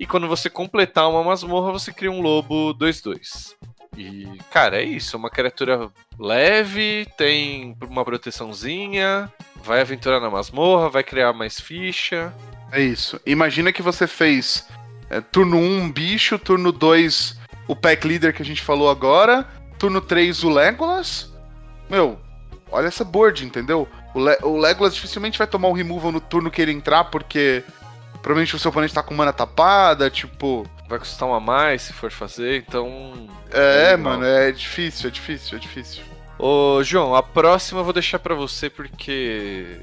E 0.00 0.06
quando 0.06 0.26
você 0.26 0.50
completar 0.50 1.08
uma 1.08 1.22
masmorra, 1.22 1.70
você 1.70 1.92
cria 1.92 2.10
um 2.10 2.20
lobo 2.20 2.74
2-2. 2.74 3.54
E, 3.96 4.28
cara, 4.50 4.76
é 4.80 4.84
isso. 4.84 5.16
Uma 5.16 5.30
criatura 5.30 5.88
leve, 6.18 7.06
tem 7.16 7.76
uma 7.88 8.04
proteçãozinha, 8.04 9.32
vai 9.62 9.80
aventurar 9.80 10.20
na 10.20 10.30
masmorra, 10.30 10.88
vai 10.90 11.02
criar 11.02 11.32
mais 11.32 11.58
ficha. 11.60 12.32
É 12.72 12.80
isso. 12.80 13.20
Imagina 13.24 13.72
que 13.72 13.82
você 13.82 14.06
fez 14.06 14.66
é, 15.08 15.20
turno 15.20 15.56
1 15.56 15.78
um 15.80 15.90
bicho, 15.90 16.38
turno 16.38 16.70
2 16.72 17.38
o 17.68 17.74
Pack 17.74 18.06
Leader 18.06 18.34
que 18.34 18.42
a 18.42 18.44
gente 18.44 18.62
falou 18.62 18.90
agora, 18.90 19.46
turno 19.78 20.00
3 20.00 20.44
o 20.44 20.50
Legolas. 20.50 21.32
Meu, 21.88 22.18
olha 22.70 22.86
essa 22.88 23.04
board, 23.04 23.44
entendeu? 23.44 23.88
O, 24.14 24.20
Le- 24.20 24.38
o 24.42 24.56
Legolas 24.58 24.94
dificilmente 24.94 25.38
vai 25.38 25.46
tomar 25.46 25.68
um 25.68 25.72
removal 25.72 26.12
no 26.12 26.20
turno 26.20 26.50
que 26.50 26.60
ele 26.60 26.72
entrar, 26.72 27.04
porque 27.04 27.64
provavelmente 28.22 28.54
o 28.54 28.58
seu 28.58 28.68
oponente 28.70 28.94
tá 28.94 29.02
com 29.02 29.14
mana 29.14 29.32
tapada, 29.32 30.10
tipo. 30.10 30.66
Vai 30.88 30.98
custar 30.98 31.28
um 31.28 31.34
a 31.34 31.40
mais 31.40 31.82
se 31.82 31.92
for 31.92 32.10
fazer, 32.12 32.58
então. 32.66 33.28
É, 33.50 33.90
Legal. 33.90 33.98
mano, 33.98 34.24
é 34.24 34.52
difícil, 34.52 35.08
é 35.08 35.10
difícil, 35.12 35.56
é 35.56 35.60
difícil. 35.60 36.02
Ô, 36.38 36.82
João, 36.84 37.14
a 37.14 37.22
próxima 37.22 37.80
eu 37.80 37.84
vou 37.84 37.92
deixar 37.92 38.18
pra 38.18 38.34
você 38.34 38.70
porque. 38.70 39.80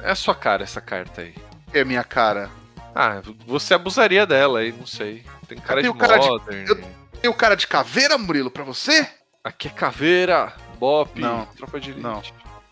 É 0.00 0.10
a 0.10 0.14
sua 0.14 0.34
cara 0.34 0.62
essa 0.62 0.80
carta 0.80 1.22
aí. 1.22 1.34
É 1.72 1.84
minha 1.84 2.04
cara. 2.04 2.48
Ah, 2.94 3.20
você 3.46 3.74
abusaria 3.74 4.24
dela 4.26 4.60
aí, 4.60 4.72
não 4.72 4.86
sei. 4.86 5.24
Tem 5.46 5.58
cara 5.58 5.82
de 5.82 5.92
cara 5.94 6.18
de- 6.18 6.28
modern. 6.28 6.66
eu- 6.68 6.98
Tem 7.20 7.30
o 7.30 7.34
cara 7.34 7.54
de 7.56 7.66
caveira, 7.66 8.16
Murilo, 8.16 8.50
pra 8.50 8.62
você? 8.64 9.06
Aqui 9.42 9.68
é 9.68 9.70
caveira, 9.70 10.52
bop, 10.78 11.20
Não, 11.20 11.46
tropa 11.56 11.78
de 11.80 11.90
elite. 11.90 12.02
não. 12.02 12.22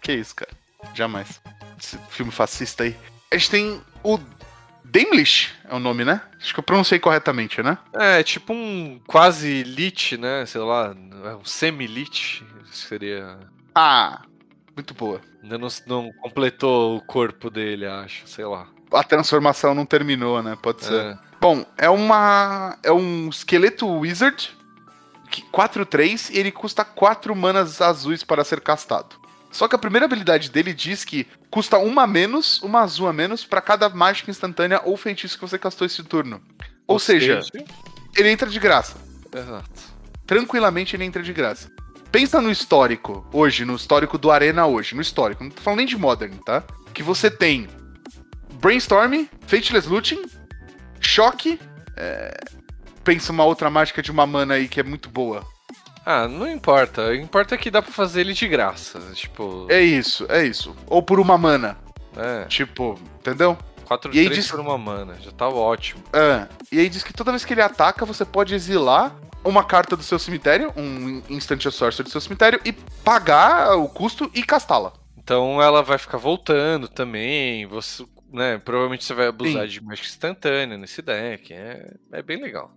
Que 0.01 0.13
isso, 0.13 0.35
cara? 0.37 0.51
Jamais. 0.95 1.41
Esse 1.81 1.99
filme 2.11 2.31
fascista 2.33 2.85
aí. 2.85 2.97
A 3.33 3.37
gente 3.37 3.51
tem 3.51 3.81
o 4.05 4.19
Daimlish, 4.97 5.53
é 5.69 5.75
o 5.75 5.79
nome, 5.79 6.07
né? 6.07 6.23
Acho 6.41 6.55
que 6.55 6.61
eu 6.61 6.65
pronunciei 6.65 6.99
corretamente, 6.99 7.63
né? 7.63 7.77
É, 7.93 8.23
tipo 8.23 8.55
um 8.55 8.99
quase 9.07 9.63
lit, 9.63 10.17
né? 10.17 10.47
Sei 10.47 10.61
lá, 10.61 10.95
um 11.39 11.45
semi-lit. 11.45 12.43
Seria. 12.73 13.39
Ah, 13.75 14.23
muito 14.75 14.95
boa. 14.95 15.21
Ainda 15.43 15.59
não, 15.59 15.69
não 15.87 16.11
completou 16.15 16.97
o 16.97 17.01
corpo 17.03 17.51
dele, 17.51 17.85
acho, 17.87 18.27
sei 18.27 18.47
lá. 18.47 18.69
A 18.91 19.05
transformação 19.05 19.75
não 19.75 19.85
terminou, 19.85 20.43
né? 20.43 20.57
Pode 20.63 20.83
ser. 20.85 20.95
É. 20.95 21.19
Bom, 21.41 21.67
é 21.77 21.91
uma. 21.91 22.79
É 22.83 22.91
um 22.91 23.29
esqueleto 23.29 23.87
wizard. 23.99 24.57
que- 25.31 25.43
4-3 25.53 26.31
e 26.31 26.39
ele 26.39 26.51
custa 26.53 26.85
4 26.85 27.35
manas 27.37 27.83
azuis 27.83 28.23
para 28.25 28.45
ser 28.45 28.61
castado. 28.63 29.17
Só 29.51 29.67
que 29.69 29.75
a 29.75 29.79
primeira 29.79 30.07
habilidade 30.07 30.51
dele 30.51 30.73
diz 30.73 31.05
que 31.05 31.27
custa 31.57 31.79
uma 31.79 32.03
a 32.03 32.07
menos, 32.07 32.61
uma 32.61 32.83
azul 32.83 33.09
a 33.09 33.15
menos, 33.15 33.43
para 33.43 33.63
cada 33.63 33.89
mágica 33.89 34.31
instantânea 34.31 34.79
ou 34.85 34.95
feitiço 34.95 35.39
que 35.39 35.41
você 35.49 35.59
castou 35.59 35.87
esse 35.87 36.03
turno. 36.03 36.39
Ou, 36.87 36.99
seja, 36.99 37.41
ele 38.15 38.29
entra 38.29 38.51
de 38.51 38.61
graça. 38.61 38.99
Exato. 39.35 39.71
Tranquilamente 40.27 40.95
ele 40.95 41.05
entra 41.05 41.23
de 41.23 41.33
graça. 41.33 41.73
Pensa 42.13 42.43
no 42.43 42.51
histórico, 42.51 43.27
hoje, 43.33 43.65
no 43.65 43.75
histórico 43.75 44.19
do 44.19 44.31
Arena 44.31 44.67
hoje, 44.67 44.95
no 44.95 45.01
histórico, 45.01 45.43
não 45.43 45.51
tô 45.51 45.63
falando 45.63 45.79
nem 45.79 45.87
de 45.87 45.97
Modern, 45.97 46.37
tá? 46.45 46.63
Que 46.93 47.03
você 47.03 47.31
tem 47.31 47.67
Brainstorm, 48.61 49.25
Fateless 49.47 49.89
Looting, 49.89 50.27
Choque, 51.01 51.59
é, 51.97 52.37
pensa 53.03 53.33
uma 53.33 53.45
outra 53.45 53.71
mágica 53.71 54.03
de 54.03 54.11
uma 54.11 54.27
mana 54.27 54.55
aí 54.55 54.69
que 54.69 54.79
é 54.79 54.83
muito 54.83 55.09
boa. 55.09 55.43
Ah, 56.07 56.29
não 56.29 56.49
importa. 56.49 57.15
Importa 57.17 57.57
que 57.59 57.69
dá 57.71 57.83
pra 57.83 57.91
fazer 57.91 58.21
ele 58.21 58.33
de 58.33 58.47
graça. 58.47 59.01
Tipo. 59.13 59.67
É 59.69 59.81
isso, 59.81 60.25
é 60.29 60.47
isso. 60.47 60.75
Ou 60.87 61.03
por 61.03 61.19
uma 61.19 61.37
mana, 61.37 61.77
É. 62.17 62.45
tipo, 62.45 62.97
entendeu? 63.19 63.59
4 63.85 64.15
E 64.15 64.21
aí 64.21 64.25
3 64.27 64.37
diz- 64.45 64.51
por 64.51 64.61
uma 64.61 64.79
mana. 64.79 65.17
Já 65.21 65.33
tá 65.33 65.49
ótimo. 65.49 66.03
É, 66.13 66.47
e 66.71 66.79
aí 66.79 66.89
diz 66.89 67.03
que 67.03 67.13
toda 67.13 67.33
vez 67.33 67.45
que 67.45 67.53
ele 67.53 67.61
ataca, 67.63 68.07
você 68.07 68.25
pode 68.25 68.55
exilar 68.55 69.15
uma 69.45 69.65
carta 69.65 69.97
do 69.97 70.03
seu 70.03 70.19
cemitério, 70.19 70.73
um 70.77 71.23
Instant 71.29 71.63
Sorcerer 71.71 72.05
do 72.05 72.11
seu 72.11 72.21
cemitério, 72.21 72.61
e 72.65 72.73
pagar 72.73 73.77
o 73.77 73.89
custo 73.89 74.31
e 74.35 74.43
castá-la. 74.43 74.93
Então 75.19 75.61
ela 75.61 75.83
vai 75.83 75.99
ficar 75.99 76.19
voltando 76.19 76.87
também. 76.89 77.67
Você, 77.67 78.05
né? 78.33 78.59
Provavelmente 78.65 79.05
você 79.05 79.13
vai 79.15 79.27
abusar 79.27 79.63
Sim. 79.63 79.69
de 79.69 79.85
mágica 79.85 80.07
instantânea 80.09 80.79
nesse 80.79 81.03
deck. 81.03 81.53
É, 81.53 81.95
é 82.13 82.23
bem 82.23 82.41
legal. 82.41 82.71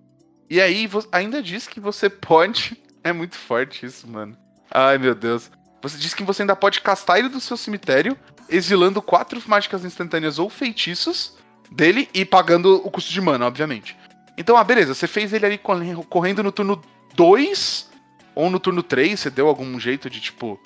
E 0.50 0.60
aí 0.60 0.90
ainda 1.12 1.42
diz 1.44 1.68
que 1.68 1.80
você 1.80 2.10
pode. 2.10 2.76
É 3.10 3.14
muito 3.14 3.36
forte 3.36 3.86
isso, 3.86 4.08
mano. 4.08 4.38
Ai, 4.70 4.98
meu 4.98 5.16
Deus. 5.16 5.50
Você 5.82 5.98
diz 5.98 6.14
que 6.14 6.24
você 6.24 6.44
ainda 6.44 6.56
pode 6.56 6.82
castar 6.82 7.18
ele 7.20 7.30
do 7.30 7.40
seu 7.40 7.56
cemitério, 7.58 8.18
exilando 8.48 9.02
quatro 9.02 9.42
mágicas 9.48 9.86
instantâneas 9.86 10.38
ou 10.38 10.50
feitiços 10.50 11.38
dele 11.72 12.10
e 12.14 12.26
pagando 12.26 12.76
o 12.86 12.92
custo 12.92 13.12
de 13.12 13.22
mana, 13.22 13.46
obviamente. 13.48 13.96
Então, 14.38 14.58
ah, 14.58 14.64
beleza, 14.64 14.94
você 14.94 15.08
fez 15.08 15.34
ele 15.34 15.46
ali 15.46 15.58
corre- 15.58 15.96
correndo 16.10 16.44
no 16.44 16.52
turno 16.52 16.82
2 17.16 17.90
ou 18.36 18.50
no 18.50 18.60
turno 18.60 18.84
3, 18.84 19.20
você 19.20 19.30
deu 19.30 19.48
algum 19.48 19.80
jeito 19.80 20.10
de, 20.10 20.20
tipo, 20.20 20.60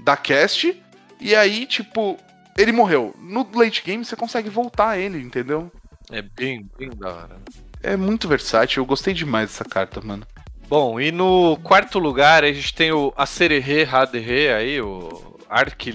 dar 0.00 0.16
cast, 0.16 0.80
e 1.20 1.34
aí, 1.34 1.66
tipo, 1.66 2.18
ele 2.56 2.72
morreu. 2.72 3.14
No 3.18 3.46
late 3.54 3.82
game 3.84 4.04
você 4.04 4.16
consegue 4.16 4.48
voltar 4.48 4.98
ele, 4.98 5.20
entendeu? 5.20 5.70
É 6.10 6.22
bem, 6.22 6.68
bem 6.78 6.90
da 6.90 7.08
hora. 7.08 7.36
É 7.82 7.96
muito 7.96 8.26
versátil, 8.28 8.82
eu 8.82 8.86
gostei 8.86 9.14
demais 9.14 9.50
dessa 9.50 9.64
carta, 9.64 10.00
mano. 10.00 10.26
Bom, 10.70 11.00
e 11.00 11.10
no 11.10 11.58
quarto 11.64 11.98
lugar 11.98 12.44
a 12.44 12.52
gente 12.52 12.72
tem 12.72 12.92
o 12.92 13.12
Acererê 13.16 13.82
Haderê 13.82 14.52
aí, 14.52 14.80
o 14.80 15.36
Arc 15.48 15.90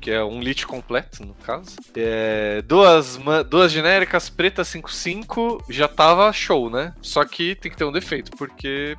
que 0.00 0.10
é 0.10 0.20
um 0.24 0.40
Lich 0.40 0.66
completo, 0.66 1.24
no 1.24 1.32
caso. 1.34 1.76
É, 1.94 2.60
duas, 2.62 3.20
duas 3.48 3.70
genéricas, 3.70 4.28
preta 4.28 4.62
5-5, 4.62 5.62
já 5.70 5.86
tava 5.86 6.32
show, 6.32 6.68
né? 6.68 6.92
Só 7.00 7.24
que 7.24 7.54
tem 7.54 7.70
que 7.70 7.76
ter 7.76 7.84
um 7.84 7.92
defeito, 7.92 8.32
porque 8.36 8.96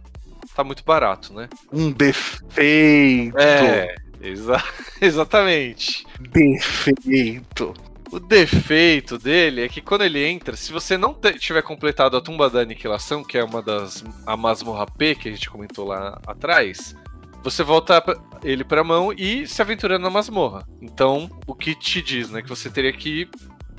tá 0.56 0.64
muito 0.64 0.82
barato, 0.86 1.34
né? 1.34 1.50
Um 1.74 1.92
defeito! 1.92 3.38
É, 3.38 3.94
exa 4.22 4.64
exatamente. 5.02 6.08
Defeito. 6.22 7.74
O 8.12 8.20
defeito 8.20 9.18
dele 9.18 9.62
é 9.62 9.70
que 9.70 9.80
quando 9.80 10.04
ele 10.04 10.22
entra, 10.22 10.58
se 10.58 10.74
você 10.74 10.98
não 10.98 11.16
tiver 11.40 11.62
completado 11.62 12.18
a 12.18 12.22
tumba 12.22 12.50
da 12.50 12.60
aniquilação, 12.60 13.24
que 13.24 13.38
é 13.38 13.44
uma 13.44 13.62
das 13.62 14.04
a 14.28 14.36
masmorra 14.36 14.86
P 14.86 15.16
que 15.16 15.30
a 15.30 15.32
gente 15.32 15.50
comentou 15.50 15.88
lá 15.88 16.20
atrás, 16.28 16.94
você 17.42 17.64
volta 17.64 18.04
ele 18.44 18.66
pra 18.66 18.84
mão 18.84 19.14
e 19.14 19.48
se 19.48 19.62
aventura 19.62 19.98
na 19.98 20.10
masmorra. 20.10 20.68
Então, 20.82 21.30
o 21.48 21.56
que 21.56 21.74
te 21.74 22.02
diz, 22.02 22.30
né, 22.30 22.42
que 22.42 22.50
você 22.50 22.70
teria 22.70 22.92
que 22.92 23.30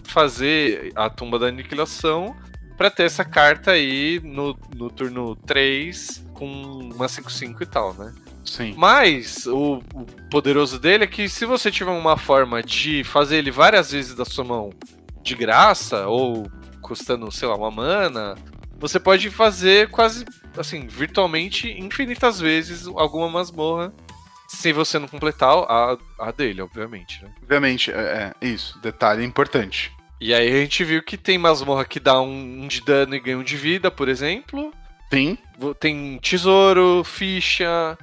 fazer 0.02 0.90
a 0.96 1.10
tumba 1.10 1.38
da 1.38 1.48
aniquilação 1.48 2.34
para 2.78 2.90
ter 2.90 3.02
essa 3.02 3.26
carta 3.26 3.72
aí 3.72 4.18
no, 4.24 4.59
no 4.74 4.88
turno 4.88 5.36
3 5.36 6.24
com 6.32 6.46
uma 6.46 7.06
5-5 7.06 7.60
e 7.60 7.66
tal, 7.66 7.92
né? 7.92 8.14
Sim. 8.44 8.74
Mas 8.77 9.47
o, 9.47 9.82
o, 9.94 10.06
poderoso 10.31 10.78
dele 10.78 11.05
é 11.05 11.06
que 11.06 11.28
se 11.28 11.44
você 11.44 11.70
tiver 11.70 11.90
uma 11.90 12.16
forma 12.16 12.62
de 12.62 13.05
fazer 13.05 13.36
ele 13.36 13.51
várias 13.51 13.93
vezes 13.93 14.14
da 14.14 14.24
sua 14.24 14.44
mão 14.44 14.70
de 15.23 15.35
graça, 15.35 16.06
ou 16.06 16.51
custando, 16.81 17.31
sei 17.31 17.47
lá, 17.48 17.56
uma 17.56 17.70
mana, 17.70 18.35
você 18.77 18.98
pode 18.98 19.31
fazer 19.31 19.89
quase, 19.90 20.24
assim, 20.56 20.86
virtualmente 20.89 21.70
infinitas 21.70 22.40
vezes 22.40 22.86
alguma 22.89 23.28
masmorra. 23.28 23.93
Se 24.48 24.73
você 24.73 24.98
não 24.98 25.09
completar 25.09 25.51
a, 25.51 25.97
a 26.19 26.31
dele, 26.31 26.60
obviamente. 26.60 27.23
Né? 27.23 27.31
Obviamente, 27.43 27.90
é, 27.90 28.35
é, 28.40 28.47
isso. 28.47 28.78
Detalhe 28.81 29.24
importante. 29.24 29.93
E 30.20 30.35
aí 30.35 30.48
a 30.48 30.60
gente 30.60 30.85
viu 30.85 31.02
que 31.02 31.16
tem 31.16 31.39
masmorra 31.39 31.85
que 31.85 31.98
dá 31.98 32.20
um, 32.20 32.62
um 32.62 32.69
de 32.69 32.82
dano 32.82 33.14
e 33.14 33.20
ganha 33.20 33.39
um 33.39 33.43
de 33.43 33.56
vida, 33.56 33.90
por 33.90 34.09
exemplo. 34.09 34.73
Sim. 35.10 35.39
Tem 35.81 36.19
tesouro, 36.19 37.02
ficha, 37.05 37.97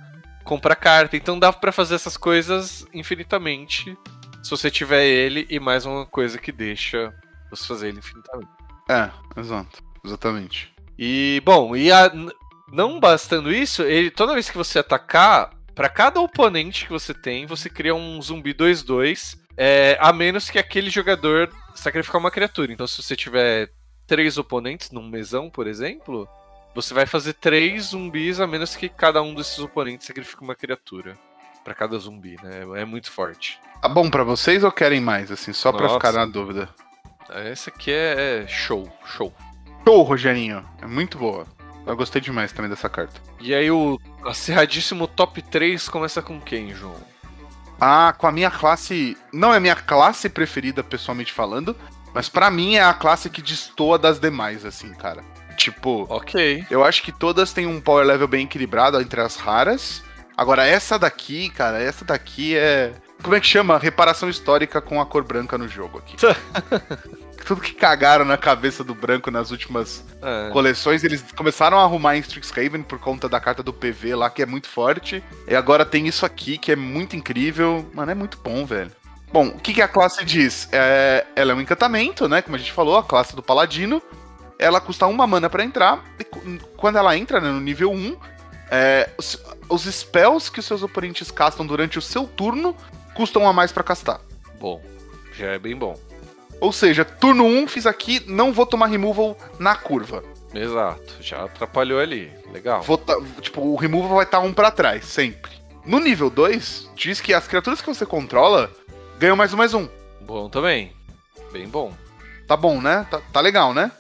compra 0.50 0.76
carta. 0.76 1.16
Então 1.16 1.38
dá 1.38 1.54
para 1.54 1.72
fazer 1.72 1.94
essas 1.94 2.18
coisas 2.18 2.84
infinitamente 2.92 3.96
se 4.42 4.50
você 4.50 4.72
tiver 4.72 5.06
ele 5.06 5.46
e 5.48 5.60
mais 5.60 5.86
uma 5.86 6.08
coisa 6.08 6.40
que 6.40 6.52
deixa 6.52 7.14
você 7.52 7.68
fazer 7.68 7.90
ele 7.90 8.00
infinitamente. 8.00 8.50
É, 8.90 9.12
exato. 9.40 9.84
Exatamente. 10.04 10.74
E, 10.98 11.40
bom, 11.46 11.76
e 11.76 11.92
a, 11.92 12.12
não 12.72 13.00
bastando 13.00 13.54
isso, 13.54 13.84
ele, 13.84 14.10
toda 14.10 14.34
vez 14.34 14.50
que 14.50 14.58
você 14.58 14.80
atacar, 14.80 15.52
para 15.76 15.88
cada 15.88 16.20
oponente 16.20 16.86
que 16.86 16.92
você 16.92 17.14
tem, 17.14 17.46
você 17.46 17.70
cria 17.70 17.94
um 17.94 18.20
zumbi 18.20 18.54
2-2, 18.54 19.38
é, 19.56 19.98
a 20.00 20.12
menos 20.12 20.50
que 20.50 20.58
aquele 20.58 20.90
jogador 20.90 21.50
sacrificar 21.76 22.20
uma 22.20 22.32
criatura. 22.32 22.74
Então, 22.74 22.88
se 22.88 23.04
você 23.04 23.16
tiver 23.16 23.70
três 24.08 24.38
oponentes 24.38 24.90
num 24.90 25.08
mesão, 25.08 25.50
por 25.50 25.68
exemplo, 25.68 26.28
você 26.74 26.94
vai 26.94 27.06
fazer 27.06 27.34
três 27.34 27.86
zumbis 27.86 28.40
a 28.40 28.48
menos 28.48 28.76
que 28.76 28.90
cada 28.90 29.22
um 29.22 29.34
desses 29.34 29.60
oponentes 29.60 30.08
sacrifique 30.08 30.42
uma 30.42 30.56
criatura. 30.56 31.18
para 31.64 31.74
cada 31.74 31.98
zumbi, 31.98 32.38
né? 32.42 32.62
É 32.82 32.86
muito 32.86 33.12
forte. 33.12 33.60
Tá 33.82 33.88
bom 33.88 34.10
para 34.10 34.24
vocês 34.24 34.64
ou 34.64 34.72
querem 34.72 35.00
mais, 35.00 35.32
assim, 35.32 35.54
só 35.54 35.72
para 35.72 35.90
ficar 35.90 36.14
na 36.14 36.26
dúvida? 36.26 36.70
Essa 37.30 37.70
aqui 37.70 37.92
é, 37.92 38.44
é 38.44 38.48
show, 38.48 38.92
show. 39.06 39.34
Show, 39.86 40.02
Rogerinho. 40.02 40.66
É 40.82 40.88
muito 40.88 41.18
boa. 41.18 41.46
Eu 41.86 41.96
gostei 41.96 42.22
demais 42.22 42.52
também 42.52 42.70
dessa 42.70 42.90
carta. 42.90 43.22
E 43.40 43.54
aí 43.54 43.70
o 43.70 44.00
acirradíssimo 44.26 45.08
top 45.08 45.42
3 45.42 45.90
começa 45.90 46.22
com 46.22 46.40
quem, 46.40 46.74
João? 46.74 46.96
Ah, 47.80 48.14
com 48.18 48.28
a 48.28 48.32
minha 48.32 48.52
classe. 48.52 49.18
Não 49.32 49.54
é 49.54 49.60
minha 49.60 49.76
classe 49.76 50.30
preferida, 50.30 50.84
pessoalmente 50.84 51.32
falando, 51.32 51.76
mas 52.14 52.28
para 52.30 52.52
mim 52.52 52.76
é 52.76 52.84
a 52.84 52.94
classe 52.94 53.30
que 53.30 53.42
destoa 53.42 53.98
das 53.98 54.20
demais, 54.20 54.66
assim, 54.66 54.94
cara. 54.94 55.24
Tipo, 55.60 56.08
ok. 56.10 56.66
Eu 56.72 56.86
acho 56.86 57.04
que 57.04 57.12
todas 57.12 57.52
têm 57.52 57.68
um 57.68 57.82
power 57.82 58.06
level 58.06 58.30
bem 58.30 58.46
equilibrado 58.46 59.00
entre 59.02 59.20
as 59.20 59.36
raras. 59.36 60.02
Agora, 60.38 60.66
essa 60.66 60.98
daqui, 60.98 61.50
cara, 61.50 61.82
essa 61.82 62.06
daqui 62.06 62.56
é. 62.56 62.94
Como 63.22 63.36
é 63.36 63.42
que 63.42 63.46
chama? 63.46 63.78
Reparação 63.78 64.30
histórica 64.30 64.80
com 64.80 65.02
a 65.02 65.06
cor 65.06 65.22
branca 65.22 65.58
no 65.58 65.68
jogo 65.68 65.98
aqui. 65.98 66.16
Tudo 67.46 67.60
que 67.60 67.74
cagaram 67.74 68.24
na 68.24 68.38
cabeça 68.38 68.82
do 68.82 68.96
branco 68.96 69.30
nas 69.30 69.52
últimas 69.52 70.06
é. 70.22 70.50
coleções, 70.52 71.04
eles 71.04 71.26
começaram 71.36 71.78
a 71.78 71.84
arrumar 71.84 72.16
em 72.16 72.20
Strixhaven 72.20 72.84
por 72.84 73.00
conta 73.00 73.28
da 73.28 73.40
carta 73.40 73.62
do 73.62 73.74
PV 73.74 74.16
lá, 74.16 74.30
que 74.30 74.42
é 74.42 74.46
muito 74.46 74.70
forte. 74.70 75.22
E 75.46 75.56
agora 75.56 75.86
tem 75.86 76.08
isso 76.08 76.26
aqui, 76.26 76.58
que 76.58 76.72
é 76.72 76.76
muito 76.76 77.18
incrível. 77.18 77.86
Mano, 77.94 78.12
é 78.12 78.16
muito 78.16 78.38
bom, 78.38 78.66
velho. 78.66 78.92
Bom, 79.34 79.48
o 79.48 79.60
que, 79.60 79.74
que 79.74 79.82
a 79.82 79.88
classe 79.88 80.24
diz? 80.24 80.70
É, 80.72 81.26
ela 81.36 81.52
é 81.52 81.56
um 81.56 81.62
encantamento, 81.62 82.30
né? 82.30 82.42
Como 82.42 82.56
a 82.56 82.60
gente 82.60 82.72
falou, 82.72 82.98
a 82.98 83.04
classe 83.04 83.36
do 83.36 83.44
paladino 83.44 84.02
ela 84.60 84.82
custa 84.82 85.08
uma 85.08 85.26
mana 85.26 85.50
para 85.50 85.64
entrar, 85.64 86.04
e 86.20 86.26
quando 86.76 86.98
ela 86.98 87.18
entra 87.18 87.40
né, 87.40 87.50
no 87.50 87.62
nível 87.62 87.92
1, 87.92 88.18
é, 88.70 89.10
os, 89.18 89.42
os, 89.70 89.84
spells 89.86 90.52
que 90.52 90.60
os 90.60 90.66
seus 90.66 90.84
oponentes 90.84 91.32
castam 91.32 91.66
durante 91.66 91.98
o 91.98 92.02
seu 92.02 92.28
turno 92.28 92.76
custam 93.16 93.48
a 93.48 93.54
mais 93.54 93.72
para 93.72 93.84
castar. 93.84 94.20
Bom, 94.60 94.82
já 95.34 95.48
é 95.48 95.58
bem 95.58 95.76
bom. 95.76 95.98
Ou 96.60 96.74
seja, 96.74 97.06
turno 97.06 97.46
1 97.46 97.68
fiz 97.70 97.88
aqui, 97.88 98.22
não 98.28 98.52
vou 98.52 98.66
tomar 98.66 98.88
removal 98.88 99.38
na 99.58 99.76
curva. 99.76 100.22
Exato, 100.54 101.16
já 101.22 101.46
atrapalhou 101.46 102.00
ali. 102.00 102.32
Legal. 102.52 102.84
Tipo, 103.42 103.62
o 103.62 103.76
removal 103.78 104.18
vai 104.18 104.26
estar 104.26 104.40
tá 104.40 104.44
um 104.44 104.54
para 104.54 104.70
trás, 104.70 105.06
sempre. 105.06 105.52
No 105.86 106.00
nível 106.00 106.30
2, 106.30 106.92
diz 106.96 107.22
que 107.22 107.34
as 107.34 107.48
criaturas 107.48 107.82
que 107.82 107.88
você 107.88 108.06
controla 108.06 108.70
ganham 109.18 109.38
mais 109.38 109.54
um 109.54 109.58
mais 109.58 109.74
um. 109.74 109.88
Bom 110.22 110.50
também. 110.50 110.92
Bem 111.52 111.68
bom. 111.68 111.94
Tá 112.46 112.58
bom, 112.58 112.82
né? 112.82 113.08
Tá, 113.10 113.22
tá 113.32 113.40
legal, 113.42 113.74
né? 113.74 113.92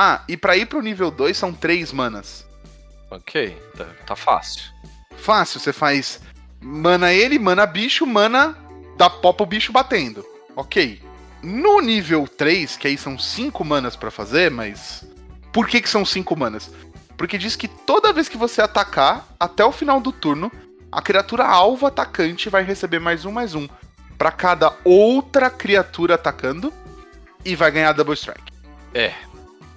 Ah, 0.00 0.22
e 0.28 0.36
pra 0.36 0.56
ir 0.56 0.66
pro 0.66 0.80
nível 0.80 1.10
2 1.10 1.36
são 1.36 1.52
3 1.52 1.92
manas. 1.92 2.46
Ok, 3.10 3.60
tá, 3.76 3.84
tá, 4.06 4.14
fácil. 4.14 4.62
Fácil, 5.16 5.58
você 5.58 5.72
faz 5.72 6.20
mana 6.60 7.12
ele, 7.12 7.36
mana 7.36 7.66
bicho, 7.66 8.06
mana 8.06 8.56
dá 8.96 9.10
pó 9.10 9.32
pro 9.32 9.44
bicho 9.44 9.72
batendo. 9.72 10.24
Ok. 10.54 11.02
No 11.42 11.80
nível 11.80 12.28
3, 12.28 12.76
que 12.76 12.86
aí 12.86 12.96
são 12.96 13.18
5 13.18 13.64
manas 13.64 13.96
para 13.96 14.08
fazer, 14.08 14.52
mas. 14.52 15.04
Por 15.52 15.66
que, 15.66 15.80
que 15.80 15.90
são 15.90 16.04
5 16.04 16.36
manas? 16.36 16.70
Porque 17.16 17.36
diz 17.36 17.56
que 17.56 17.66
toda 17.66 18.12
vez 18.12 18.28
que 18.28 18.36
você 18.36 18.62
atacar, 18.62 19.26
até 19.40 19.64
o 19.64 19.72
final 19.72 20.00
do 20.00 20.12
turno, 20.12 20.52
a 20.92 21.02
criatura 21.02 21.44
alvo 21.44 21.86
atacante 21.86 22.48
vai 22.48 22.62
receber 22.62 23.00
mais 23.00 23.24
um, 23.24 23.32
mais 23.32 23.56
um. 23.56 23.66
para 24.16 24.30
cada 24.30 24.76
outra 24.84 25.50
criatura 25.50 26.14
atacando. 26.14 26.72
E 27.44 27.56
vai 27.56 27.72
ganhar 27.72 27.92
Double 27.94 28.14
Strike. 28.14 28.52
É, 28.94 29.12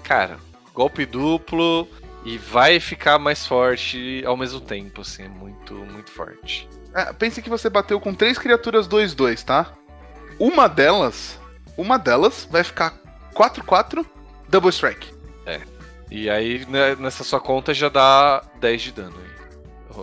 cara, 0.01 0.37
golpe 0.73 1.05
duplo 1.05 1.87
e 2.23 2.37
vai 2.37 2.79
ficar 2.79 3.17
mais 3.17 3.45
forte 3.45 4.23
ao 4.25 4.37
mesmo 4.37 4.59
tempo, 4.59 5.01
assim, 5.01 5.23
é 5.23 5.29
muito, 5.29 5.73
muito 5.73 6.11
forte. 6.11 6.69
É, 6.93 7.11
pense 7.13 7.41
que 7.41 7.49
você 7.49 7.69
bateu 7.69 7.99
com 7.99 8.13
três 8.13 8.37
criaturas 8.37 8.87
2-2, 8.87 9.43
tá? 9.43 9.73
Uma 10.37 10.67
delas, 10.67 11.39
uma 11.77 11.97
delas 11.97 12.47
vai 12.49 12.63
ficar 12.63 12.93
4-4 13.33 14.05
Double 14.49 14.69
Strike. 14.69 15.13
É. 15.45 15.61
E 16.09 16.29
aí 16.29 16.65
né, 16.65 16.95
nessa 16.95 17.23
sua 17.23 17.39
conta 17.39 17.73
já 17.73 17.87
dá 17.87 18.43
10 18.59 18.81
de 18.81 18.91
dano 18.91 19.15
aí. 19.17 19.31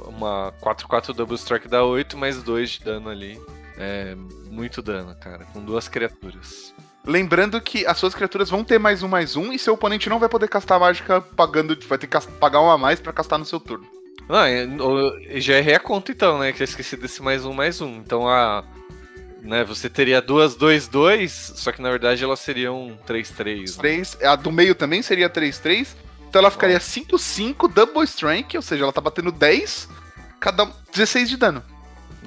Uma 0.07 0.53
4-4 0.61 1.15
Double 1.15 1.37
Strike 1.37 1.69
dá 1.69 1.85
8, 1.85 2.17
mais 2.17 2.43
2 2.43 2.71
de 2.71 2.85
dano 2.85 3.11
ali. 3.11 3.41
É 3.77 4.15
muito 4.51 4.83
dano, 4.83 5.15
cara, 5.21 5.45
com 5.53 5.63
duas 5.63 5.87
criaturas. 5.87 6.75
Lembrando 7.09 7.59
que 7.59 7.87
as 7.87 7.97
suas 7.97 8.15
criaturas 8.15 8.51
vão 8.51 8.63
ter 8.63 8.79
mais 8.79 9.03
um 9.03 9.09
mais 9.09 9.35
um 9.35 9.51
e 9.51 9.59
seu 9.59 9.73
oponente 9.73 10.11
não 10.11 10.19
vai 10.19 10.29
poder 10.29 10.47
castar 10.47 10.79
mágica 10.79 11.23
pagando. 11.23 11.75
Vai 11.89 11.97
ter 11.97 12.07
que 12.07 12.21
pagar 12.33 12.61
um 12.61 12.71
a 12.71 12.77
mais 12.77 13.01
para 13.01 13.15
castar 13.15 13.39
no 13.39 13.47
seu 13.47 13.59
turno. 13.59 13.89
Não, 14.29 15.41
já 15.41 15.57
errei 15.57 15.75
a 15.75 15.81
conta 15.81 16.13
então, 16.13 16.39
né? 16.39 16.53
Que 16.53 16.63
eu 16.63 16.67
esqueci 16.67 16.99
desse 16.99 17.23
mais 17.23 17.47
um 17.47 17.55
mais 17.55 17.81
um. 17.81 17.97
Então 17.97 18.29
a. 18.29 18.63
Né, 19.41 19.65
você 19.65 19.89
teria 19.89 20.21
duas 20.21 20.55
2-2, 20.55 21.29
só 21.31 21.73
que 21.73 21.81
na 21.81 21.89
verdade 21.89 22.23
elas 22.23 22.41
seriam 22.41 22.99
3-3. 23.07 23.77
3, 23.79 24.19
né? 24.19 24.27
A 24.27 24.37
do 24.37 24.53
meio 24.53 24.75
também 24.75 25.01
seria 25.01 25.31
3-3. 25.31 25.97
Então 26.29 26.41
ela 26.41 26.51
ficaria 26.51 26.79
5-5 26.79 27.73
Double 27.73 28.05
Strength, 28.05 28.57
ou 28.57 28.63
seja, 28.63 28.83
ela 28.83 28.93
tá 28.93 29.01
batendo 29.01 29.33
10, 29.33 29.89
cada 30.39 30.69
16 30.93 31.31
de 31.31 31.39
dano. 31.39 31.63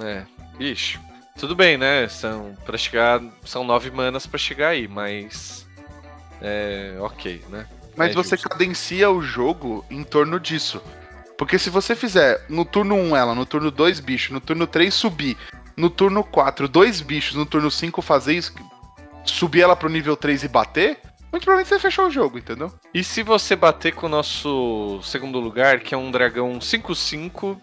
É, 0.00 0.24
bicho. 0.58 0.98
Tudo 1.38 1.56
bem, 1.56 1.76
né? 1.76 2.08
São 2.08 2.54
para 2.64 2.78
chegar, 2.78 3.20
são 3.44 3.64
nove 3.64 3.90
manas 3.90 4.26
para 4.26 4.38
chegar 4.38 4.68
aí, 4.68 4.86
mas 4.86 5.66
é 6.40 6.96
ok, 7.00 7.42
né? 7.48 7.66
Mas 7.96 8.10
é 8.10 8.14
você 8.14 8.36
justo. 8.36 8.48
cadencia 8.48 9.10
o 9.10 9.22
jogo 9.22 9.84
em 9.90 10.04
torno 10.04 10.38
disso. 10.38 10.82
Porque 11.36 11.58
se 11.58 11.70
você 11.70 11.96
fizer 11.96 12.44
no 12.48 12.64
turno 12.64 12.94
1 12.94 13.16
ela, 13.16 13.34
no 13.34 13.44
turno 13.44 13.70
2 13.70 14.00
bicho, 14.00 14.32
no 14.32 14.40
turno 14.40 14.66
3 14.66 14.92
subir, 14.92 15.36
no 15.76 15.90
turno 15.90 16.22
4 16.22 16.68
dois 16.68 17.00
bichos, 17.00 17.34
no 17.34 17.46
turno 17.46 17.70
5 17.70 18.00
fazer 18.02 18.34
isso, 18.34 18.54
subir 19.24 19.62
ela 19.62 19.74
pro 19.74 19.88
nível 19.88 20.16
3 20.16 20.44
e 20.44 20.48
bater, 20.48 21.00
muito 21.32 21.44
provavelmente 21.44 21.68
você 21.68 21.78
fechou 21.78 22.06
o 22.06 22.10
jogo, 22.10 22.38
entendeu? 22.38 22.72
E 22.92 23.02
se 23.02 23.22
você 23.22 23.56
bater 23.56 23.94
com 23.94 24.06
o 24.06 24.08
nosso 24.08 25.00
segundo 25.02 25.40
lugar, 25.40 25.80
que 25.80 25.94
é 25.94 25.98
um 25.98 26.10
dragão 26.10 26.58
5-5 26.58 27.58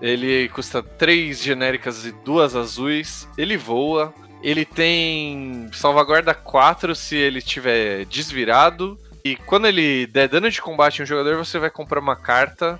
Ele 0.00 0.48
custa 0.50 0.82
três 0.82 1.42
genéricas 1.42 2.04
e 2.04 2.12
duas 2.12 2.54
azuis. 2.54 3.28
Ele 3.36 3.56
voa. 3.56 4.14
Ele 4.42 4.64
tem 4.64 5.68
salvaguarda 5.72 6.34
4 6.34 6.94
se 6.94 7.16
ele 7.16 7.38
estiver 7.38 8.04
desvirado. 8.04 8.98
E 9.24 9.36
quando 9.36 9.66
ele 9.66 10.06
der 10.06 10.28
dano 10.28 10.50
de 10.50 10.60
combate 10.60 11.00
em 11.00 11.02
um 11.02 11.06
jogador, 11.06 11.36
você 11.36 11.58
vai 11.58 11.70
comprar 11.70 12.00
uma 12.00 12.14
carta. 12.14 12.78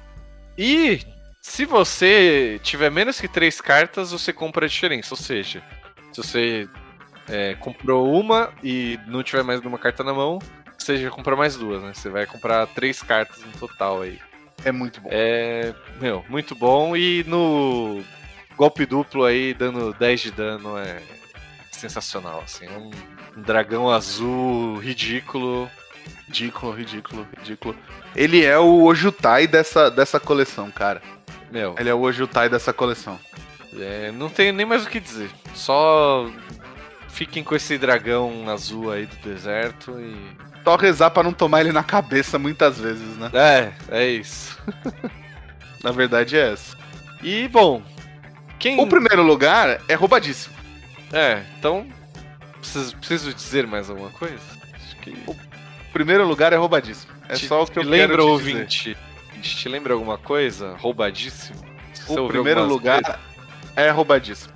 E 0.56 1.00
se 1.40 1.64
você 1.64 2.60
tiver 2.62 2.90
menos 2.90 3.20
que 3.20 3.28
três 3.28 3.60
cartas, 3.60 4.12
você 4.12 4.32
compra 4.32 4.66
a 4.66 4.68
diferença. 4.68 5.14
Ou 5.14 5.18
seja, 5.18 5.62
se 6.12 6.22
você 6.22 6.68
é, 7.28 7.54
comprou 7.54 8.12
uma 8.12 8.52
e 8.62 8.98
não 9.06 9.22
tiver 9.22 9.42
mais 9.42 9.60
nenhuma 9.60 9.78
carta 9.78 10.04
na 10.04 10.12
mão, 10.12 10.38
você 10.78 10.96
já 10.98 11.10
comprou 11.10 11.36
mais 11.36 11.56
duas, 11.56 11.82
né? 11.82 11.92
Você 11.94 12.08
vai 12.08 12.26
comprar 12.26 12.66
três 12.68 13.02
cartas 13.02 13.38
no 13.40 13.52
total 13.52 14.02
aí. 14.02 14.18
É 14.64 14.72
muito 14.72 15.00
bom. 15.00 15.08
É, 15.12 15.74
meu, 16.00 16.24
muito 16.28 16.54
bom. 16.54 16.96
E 16.96 17.24
no 17.24 18.02
golpe 18.56 18.86
duplo 18.86 19.24
aí, 19.24 19.54
dando 19.54 19.92
10 19.94 20.20
de 20.20 20.30
dano, 20.30 20.76
é 20.78 21.00
sensacional, 21.70 22.42
assim. 22.44 22.66
Um, 22.68 22.90
um 23.36 23.42
dragão 23.42 23.90
azul 23.90 24.78
ridículo. 24.78 25.70
Ridículo, 26.26 26.72
ridículo, 26.72 27.28
ridículo. 27.38 27.76
Ele 28.14 28.44
é 28.44 28.58
o 28.58 28.82
Ojutai 28.84 29.46
dessa, 29.46 29.90
dessa 29.90 30.18
coleção, 30.18 30.70
cara. 30.70 31.00
Meu, 31.50 31.74
Ele 31.78 31.88
é 31.88 31.94
o 31.94 32.00
Ojutai 32.00 32.48
dessa 32.48 32.72
coleção. 32.72 33.18
é, 33.78 34.10
não 34.12 34.28
tenho 34.28 34.52
nem 34.52 34.66
mais 34.66 34.84
o 34.84 34.88
que 34.88 34.98
dizer. 34.98 35.30
Só 35.54 36.28
fiquem 37.08 37.44
com 37.44 37.54
esse 37.54 37.78
dragão 37.78 38.48
azul 38.48 38.90
aí 38.90 39.06
do 39.06 39.16
deserto 39.16 40.00
e. 40.00 40.16
Só 40.66 40.74
rezar 40.74 41.10
pra 41.10 41.22
não 41.22 41.32
tomar 41.32 41.60
ele 41.60 41.70
na 41.70 41.84
cabeça 41.84 42.40
muitas 42.40 42.76
vezes, 42.76 43.16
né? 43.18 43.30
É, 43.32 43.72
é 43.88 44.06
isso. 44.08 44.58
Na 45.80 45.92
verdade 45.92 46.36
é 46.36 46.54
essa. 46.54 46.76
E, 47.22 47.46
bom. 47.46 47.80
Quem. 48.58 48.80
O 48.80 48.88
primeiro 48.88 49.22
lugar 49.22 49.80
é 49.88 49.94
roubadíssimo. 49.94 50.56
É, 51.12 51.44
então. 51.56 51.86
Preciso, 52.58 52.96
preciso 52.96 53.32
dizer 53.32 53.64
mais 53.64 53.88
alguma 53.88 54.10
coisa? 54.10 54.40
Acho 54.74 54.96
que. 54.96 55.14
O 55.28 55.36
primeiro 55.92 56.26
lugar 56.26 56.52
é 56.52 56.56
roubadíssimo. 56.56 57.12
É 57.28 57.34
Te- 57.34 57.46
só 57.46 57.62
o 57.62 57.66
que 57.66 57.74
te 57.74 57.78
eu 57.78 57.84
lembra, 57.84 58.16
quero 58.16 58.22
te 58.24 58.28
ouvinte? 58.28 58.96
Te 59.40 59.68
lembra 59.68 59.94
alguma 59.94 60.18
coisa? 60.18 60.74
Roubadíssimo? 60.80 61.64
Você 61.94 62.08
dizer. 62.08 62.20
O 62.20 62.26
primeiro 62.26 62.64
lugar 62.64 63.02
vezes? 63.04 63.20
é 63.76 63.88
roubadíssimo. 63.90 64.52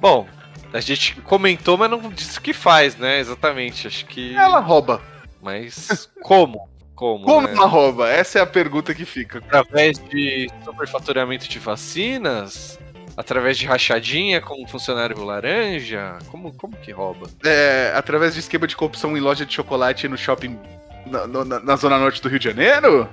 Bom, 0.00 0.28
a 0.72 0.78
gente 0.78 1.20
comentou, 1.22 1.76
mas 1.76 1.90
não 1.90 2.08
disse 2.08 2.38
o 2.38 2.40
que 2.40 2.52
faz, 2.52 2.94
né? 2.94 3.18
Exatamente. 3.18 3.88
Acho 3.88 4.06
que. 4.06 4.36
Ela 4.36 4.60
rouba. 4.60 5.02
Mas 5.42 6.10
como? 6.22 6.68
Como? 6.94 7.24
Como 7.24 7.46
né? 7.48 7.54
ela 7.54 7.66
rouba? 7.66 8.08
Essa 8.10 8.40
é 8.40 8.42
a 8.42 8.46
pergunta 8.46 8.94
que 8.94 9.04
fica. 9.04 9.38
Através 9.38 9.98
de 9.98 10.48
superfaturamento 10.64 11.48
de 11.48 11.58
vacinas? 11.58 12.78
Através 13.16 13.58
de 13.58 13.66
rachadinha 13.66 14.40
com 14.40 14.62
um 14.62 14.66
funcionário 14.66 15.22
laranja? 15.24 16.18
Como, 16.30 16.52
como 16.54 16.76
que 16.76 16.92
rouba? 16.92 17.28
É, 17.44 17.92
através 17.96 18.34
de 18.34 18.40
esquema 18.40 18.66
de 18.66 18.76
corrupção 18.76 19.16
em 19.16 19.20
loja 19.20 19.44
de 19.44 19.52
chocolate 19.52 20.08
no 20.08 20.16
shopping 20.16 20.58
na, 21.06 21.26
na- 21.26 21.60
na 21.60 21.76
zona 21.76 21.98
norte 21.98 22.22
do 22.22 22.28
Rio 22.28 22.38
de 22.38 22.44
Janeiro? 22.46 23.08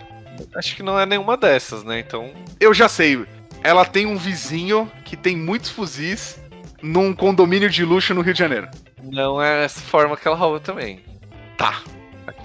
Acho 0.55 0.75
que 0.75 0.83
não 0.83 0.99
é 0.99 1.05
nenhuma 1.05 1.35
dessas, 1.35 1.83
né? 1.83 1.99
Então. 1.99 2.31
Eu 2.59 2.73
já 2.73 2.87
sei. 2.87 3.25
Ela 3.63 3.85
tem 3.85 4.05
um 4.05 4.17
vizinho 4.17 4.89
que 5.03 5.17
tem 5.17 5.35
muitos 5.35 5.69
fuzis 5.71 6.39
num 6.81 7.13
condomínio 7.13 7.69
de 7.69 7.83
luxo 7.83 8.13
no 8.13 8.21
Rio 8.21 8.33
de 8.33 8.39
Janeiro. 8.39 8.67
Não 9.01 9.41
é 9.41 9.65
essa 9.65 9.81
forma 9.81 10.15
que 10.15 10.27
ela 10.27 10.37
rouba 10.37 10.59
também. 10.59 11.01
Tá, 11.57 11.81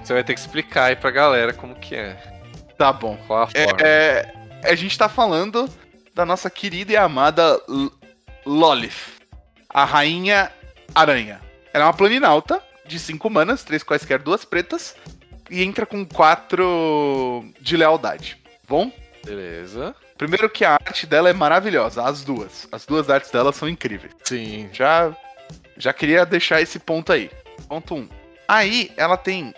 Você 0.03 0.13
vai 0.13 0.25
ter 0.25 0.35
que 0.35 0.41
explicar 0.41 0.87
aí 0.87 0.97
pra 0.97 1.11
galera 1.11 1.53
como 1.53 1.75
que 1.77 1.95
é. 1.95 2.17
tá 2.77 2.93
bom. 2.93 3.17
Qual 3.27 3.43
a 3.43 3.47
forma. 3.47 3.79
É, 3.81 4.33
é, 4.63 4.71
a 4.71 4.75
gente 4.75 4.97
tá 4.99 5.09
falando 5.09 5.69
da 6.15 6.25
nossa 6.27 6.51
querida 6.51 6.93
e 6.93 6.97
amada 6.97 7.61
L- 7.69 7.91
Lolith, 8.45 9.21
a 9.69 9.85
rainha 9.85 10.51
aranha. 10.95 11.41
Ela 11.73 11.85
é 11.85 11.87
uma 11.87 11.95
planinauta 11.95 12.63
de 12.85 12.99
5 12.99 13.31
manas, 13.31 13.65
três 13.65 13.83
quaisquer, 13.83 14.19
duas 14.19 14.45
pretas, 14.45 14.95
e 15.49 15.63
entra 15.63 15.87
com 15.87 16.05
4 16.05 17.45
de 17.61 17.77
lealdade. 17.77 18.37
Bom? 18.69 18.93
Beleza. 19.25 19.95
Primeiro 20.19 20.51
que 20.51 20.65
a 20.65 20.73
arte 20.73 21.07
dela 21.07 21.31
é 21.31 21.33
maravilhosa, 21.33 22.03
as 22.05 22.23
duas. 22.23 22.69
As 22.71 22.85
duas 22.85 23.09
artes 23.09 23.31
dela 23.31 23.53
são 23.53 23.69
incríveis. 23.69 24.13
Sim. 24.25 24.69
Já, 24.73 25.17
já 25.77 25.93
queria 25.93 26.27
deixar 26.27 26.61
esse 26.61 26.79
ponto 26.79 27.13
aí. 27.13 27.31
Ponto 27.69 27.95
1. 27.95 27.99
Um. 27.99 28.09
Aí, 28.47 28.93
ela 28.97 29.17
tem. 29.17 29.55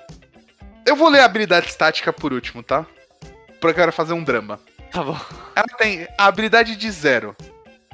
Eu 0.87 0.97
vou 0.97 1.09
ler 1.09 1.21
a 1.21 1.25
habilidade 1.25 1.67
estática 1.69 2.13
por 2.13 2.33
último, 2.33 2.63
tá? 2.63 2.85
Porque 3.61 3.69
eu 3.69 3.75
quero 3.75 3.93
fazer 3.93 4.13
um 4.13 4.23
drama. 4.23 4.61
Tá 4.91 5.03
bom. 5.03 5.19
Ela 5.57 5.67
tem 5.79 6.07
a 6.19 6.27
habilidade 6.27 6.77
de 6.77 6.91
zero. 6.91 7.35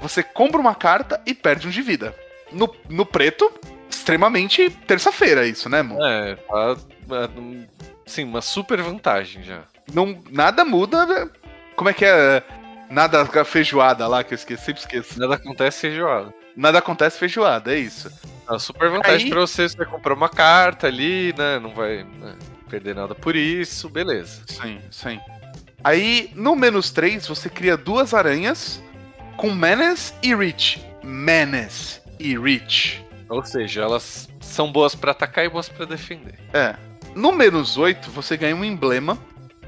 Você 0.00 0.22
compra 0.22 0.60
uma 0.60 0.74
carta 0.74 1.20
e 1.24 1.34
perde 1.34 1.66
um 1.68 1.70
de 1.70 1.82
vida. 1.82 2.14
No, 2.50 2.74
no 2.88 3.06
preto, 3.06 3.50
extremamente 3.88 4.68
terça-feira 4.86 5.46
isso, 5.46 5.68
né, 5.68 5.82
mano? 5.82 6.04
É, 6.04 6.34
tá, 6.34 6.76
é, 7.12 7.66
sim, 8.06 8.24
uma 8.24 8.40
super 8.42 8.80
vantagem 8.82 9.42
já. 9.44 9.60
Não, 9.92 10.20
nada 10.30 10.64
muda. 10.64 11.06
né? 11.06 11.30
Como 11.76 11.88
é 11.88 11.92
que 11.92 12.04
é? 12.04 12.42
Nada 12.90 13.24
feijoada 13.44 14.08
lá, 14.08 14.24
que 14.24 14.34
eu 14.34 14.36
esqueci, 14.36 14.64
sempre 14.64 14.80
esqueço. 14.80 15.18
Nada 15.20 15.36
acontece 15.36 15.80
feijoada. 15.82 16.34
Nada 16.56 16.78
acontece 16.80 17.18
feijoada, 17.18 17.72
é 17.72 17.78
isso. 17.78 18.08
É 18.48 18.52
uma 18.52 18.58
super 18.58 18.90
vantagem 18.90 19.26
Aí- 19.26 19.30
pra 19.30 19.40
você, 19.40 19.68
você 19.68 19.84
comprar 19.86 20.12
uma 20.14 20.28
carta 20.28 20.88
ali, 20.88 21.32
né? 21.38 21.60
Não 21.60 21.70
vai 21.72 22.02
né, 22.02 22.34
perder 22.70 22.94
nada 22.94 23.14
por 23.14 23.34
isso, 23.34 23.88
beleza. 23.88 24.42
Sim, 24.46 24.78
sim. 24.90 25.20
Aí, 25.82 26.30
no 26.34 26.54
menos 26.54 26.90
3, 26.90 27.26
você 27.26 27.50
cria 27.50 27.76
duas 27.76 28.14
aranhas 28.14 28.82
com 29.36 29.50
Menace 29.52 30.14
e 30.22 30.34
Reach. 30.34 30.80
Menace 31.02 32.00
e 32.18 32.38
Reach. 32.38 33.04
Ou 33.28 33.44
seja, 33.44 33.82
elas 33.82 34.28
são 34.40 34.70
boas 34.70 34.94
pra 34.94 35.10
atacar 35.10 35.44
e 35.44 35.48
boas 35.48 35.68
pra 35.68 35.84
defender. 35.84 36.34
É. 36.52 36.76
No 37.14 37.32
menos 37.32 37.76
8, 37.76 38.10
você 38.10 38.36
ganha 38.36 38.54
um 38.54 38.64
emblema 38.64 39.18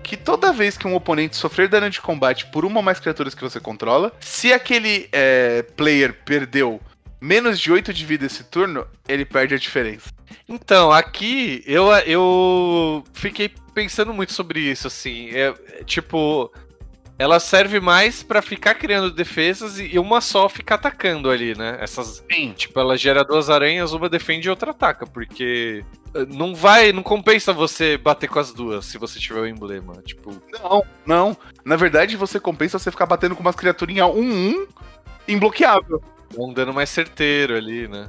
que 0.02 0.16
toda 0.16 0.52
vez 0.52 0.76
que 0.76 0.86
um 0.86 0.94
oponente 0.94 1.36
sofrer 1.36 1.68
dano 1.68 1.88
de 1.88 2.00
combate 2.00 2.46
por 2.46 2.64
uma 2.64 2.78
ou 2.78 2.82
mais 2.82 3.00
criaturas 3.00 3.34
que 3.34 3.42
você 3.42 3.60
controla, 3.60 4.12
se 4.20 4.52
aquele 4.52 5.08
é, 5.12 5.62
player 5.76 6.12
perdeu 6.24 6.80
menos 7.22 7.60
de 7.60 7.70
8 7.70 7.94
de 7.94 8.04
vida 8.04 8.26
esse 8.26 8.42
turno, 8.42 8.84
ele 9.08 9.24
perde 9.24 9.54
a 9.54 9.58
diferença. 9.58 10.10
Então, 10.48 10.90
aqui 10.90 11.62
eu, 11.64 11.86
eu 12.04 13.04
fiquei 13.12 13.48
pensando 13.72 14.12
muito 14.12 14.32
sobre 14.32 14.58
isso, 14.58 14.88
assim. 14.88 15.30
É, 15.30 15.54
é, 15.68 15.84
tipo, 15.84 16.52
ela 17.16 17.38
serve 17.38 17.78
mais 17.78 18.24
pra 18.24 18.42
ficar 18.42 18.74
criando 18.74 19.08
defesas 19.08 19.78
e 19.78 19.96
uma 20.00 20.20
só 20.20 20.48
ficar 20.48 20.74
atacando 20.74 21.30
ali, 21.30 21.56
né? 21.56 21.78
Essas. 21.80 22.24
Sim. 22.30 22.52
Tipo, 22.56 22.80
ela 22.80 22.96
gera 22.96 23.22
duas 23.22 23.48
aranhas, 23.48 23.92
uma 23.92 24.08
defende 24.08 24.48
e 24.48 24.50
outra 24.50 24.72
ataca, 24.72 25.06
porque 25.06 25.84
eh, 26.14 26.26
não 26.28 26.56
vai, 26.56 26.92
não 26.92 27.04
compensa 27.04 27.52
você 27.52 27.96
bater 27.96 28.28
com 28.28 28.40
as 28.40 28.52
duas 28.52 28.84
se 28.84 28.98
você 28.98 29.20
tiver 29.20 29.40
o 29.40 29.46
emblema. 29.46 29.94
Tipo, 30.04 30.32
Não, 30.52 30.84
não. 31.06 31.36
Na 31.64 31.76
verdade, 31.76 32.16
você 32.16 32.40
compensa 32.40 32.80
você 32.80 32.90
ficar 32.90 33.06
batendo 33.06 33.36
com 33.36 33.42
umas 33.42 33.54
criaturinhas 33.54 34.08
1-1 34.08 34.66
imbloqueável. 35.28 36.02
Um 36.36 36.52
dano 36.52 36.72
mais 36.72 36.90
certeiro 36.90 37.56
ali, 37.56 37.88
né? 37.88 38.08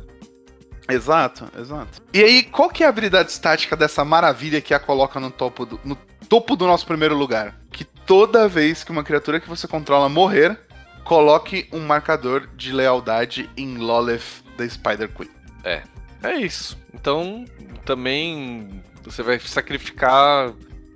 Exato, 0.90 1.48
exato. 1.58 2.02
E 2.14 2.22
aí, 2.24 2.44
qual 2.44 2.70
que 2.70 2.84
é 2.84 2.86
a 2.86 2.90
habilidade 2.90 3.32
estática 3.32 3.76
dessa 3.76 4.04
maravilha 4.04 4.62
que 4.62 4.74
a 4.74 4.80
coloca 4.80 5.20
no 5.20 5.32
topo 5.32 5.66
do, 5.66 5.80
no 5.84 5.96
topo 6.28 6.56
do 6.56 6.68
nosso 6.68 6.86
primeiro 6.86 7.16
lugar? 7.16 7.58
Que 7.72 7.86
toda 7.86 8.48
vez 8.48 8.84
que 8.84 8.92
uma 8.92 9.04
criatura 9.04 9.40
que 9.40 9.48
você 9.48 9.68
controla 9.68 10.10
morrer, 10.10 10.60
coloque 11.04 11.68
um 11.72 11.80
marcador 11.80 12.48
de 12.56 12.74
lealdade 12.74 13.50
em 13.56 13.78
Lolith 13.78 14.44
da 14.58 14.68
Spider 14.68 15.10
Queen. 15.10 15.30
É 16.24 16.36
isso. 16.36 16.78
Então, 16.94 17.44
também 17.84 18.82
você 19.04 19.22
vai 19.22 19.38
sacrificar, 19.40 20.54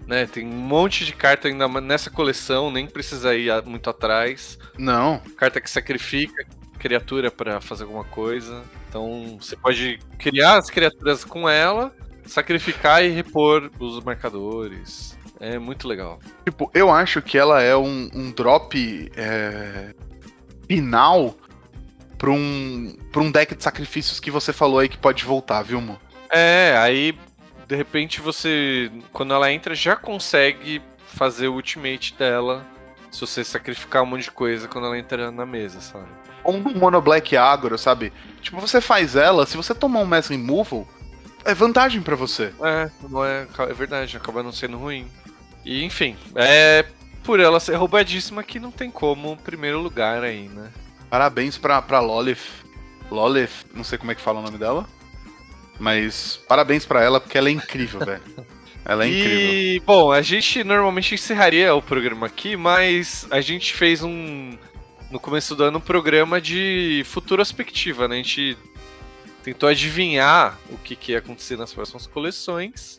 né? 0.07 0.25
Tem 0.25 0.45
um 0.45 0.51
monte 0.51 1.05
de 1.05 1.11
carta 1.11 1.49
ainda 1.49 1.67
nessa 1.81 2.09
coleção, 2.09 2.71
nem 2.71 2.87
precisa 2.87 3.35
ir 3.35 3.51
muito 3.65 3.89
atrás. 3.89 4.57
Não, 4.77 5.19
Carta 5.35 5.59
que 5.59 5.69
sacrifica 5.69 6.45
criatura 6.77 7.29
pra 7.29 7.59
fazer 7.59 7.83
alguma 7.83 8.03
coisa. 8.05 8.63
Então, 8.87 9.37
você 9.39 9.55
pode 9.55 9.99
criar 10.17 10.57
as 10.57 10.69
criaturas 10.69 11.23
com 11.23 11.49
ela, 11.49 11.93
sacrificar 12.25 13.03
e 13.03 13.09
repor 13.09 13.69
os 13.79 14.03
marcadores. 14.03 15.17
É 15.39 15.59
muito 15.59 15.87
legal. 15.87 16.19
tipo, 16.45 16.71
eu 16.73 16.91
acho 16.91 17.21
que 17.21 17.37
ela 17.37 17.61
é 17.61 17.75
um, 17.75 18.09
um 18.13 18.31
drop 18.31 19.11
é, 19.15 19.93
final 20.67 21.35
pra 22.17 22.31
um, 22.31 22.95
pra 23.11 23.21
um 23.21 23.31
deck 23.31 23.55
de 23.55 23.63
sacrifícios 23.63 24.19
que 24.19 24.31
você 24.31 24.51
falou 24.51 24.79
aí 24.79 24.89
que 24.89 24.97
pode 24.97 25.23
voltar, 25.23 25.61
viu, 25.61 25.79
Mo? 25.79 25.99
É, 26.31 26.75
aí 26.77 27.17
de 27.67 27.75
repente 27.75 28.21
você, 28.21 28.91
quando 29.11 29.33
ela 29.33 29.51
entra, 29.51 29.75
já 29.75 29.95
consegue 29.95 30.81
fazer 31.05 31.47
o 31.47 31.53
ultimate 31.53 32.13
dela. 32.15 32.65
Se 33.11 33.21
você 33.21 33.43
sacrificar 33.43 34.03
um 34.03 34.05
monte 34.05 34.23
de 34.23 34.31
coisa 34.31 34.67
quando 34.67 34.85
ela 34.85 34.97
entra 34.97 35.31
na 35.31 35.45
mesa, 35.45 35.81
sabe? 35.81 36.07
Ou 36.43 36.55
um 36.55 36.73
mono 36.77 37.01
black 37.01 37.35
agro, 37.35 37.77
sabe? 37.77 38.11
Tipo, 38.41 38.59
você 38.59 38.79
faz 38.79 39.15
ela, 39.15 39.45
se 39.45 39.57
você 39.57 39.73
tomar 39.73 39.99
um 39.99 40.05
mass 40.05 40.27
removal, 40.27 40.88
é 41.43 41.53
vantagem 41.53 42.01
pra 42.01 42.15
você. 42.15 42.53
É, 42.61 42.89
não 43.09 43.23
é, 43.23 43.47
é 43.57 43.73
verdade, 43.73 44.17
acaba 44.17 44.43
não 44.43 44.51
sendo 44.51 44.77
ruim. 44.77 45.09
E 45.65 45.84
enfim, 45.84 46.15
é 46.35 46.85
por 47.23 47.39
ela 47.41 47.59
ser 47.59 47.75
roubadíssima 47.75 48.43
que 48.43 48.59
não 48.59 48.71
tem 48.71 48.89
como 48.89 49.35
primeiro 49.38 49.79
lugar 49.81 50.23
aí, 50.23 50.47
né? 50.47 50.71
Parabéns 51.09 51.57
pra, 51.57 51.81
pra 51.81 51.99
Lolith. 51.99 52.65
Lolith, 53.11 53.65
não 53.73 53.84
sei 53.84 53.97
como 53.97 54.11
é 54.11 54.15
que 54.15 54.21
fala 54.21 54.39
o 54.39 54.43
nome 54.43 54.57
dela. 54.57 54.88
Mas 55.79 56.39
parabéns 56.47 56.85
pra 56.85 57.03
ela, 57.03 57.19
porque 57.19 57.38
ela 57.38 57.49
é 57.49 57.51
incrível, 57.51 57.99
velho. 58.05 58.21
Ela 58.88 59.03
é 59.03 59.07
incrível. 59.09 59.53
E, 59.53 59.80
bom, 59.85 60.11
a 60.14 60.22
gente 60.22 60.64
normalmente 60.64 61.14
encerraria 61.14 61.76
o 61.76 61.81
programa 61.81 62.26
aqui, 62.26 62.55
mas 62.55 63.27
a 63.30 63.41
gente 63.41 63.73
fez 63.73 64.01
um. 64.01 64.57
No 65.11 65.19
começo 65.19 65.55
do 65.55 65.64
ano, 65.65 65.77
um 65.77 65.81
programa 65.81 66.39
de 66.39 67.03
futurospectiva, 67.05 68.07
né? 68.07 68.15
A 68.15 68.18
gente 68.18 68.57
tentou 69.43 69.68
adivinhar 69.68 70.57
o 70.69 70.77
que, 70.77 70.95
que 70.95 71.11
ia 71.11 71.18
acontecer 71.19 71.57
nas 71.57 71.73
próximas 71.73 72.07
coleções. 72.07 72.97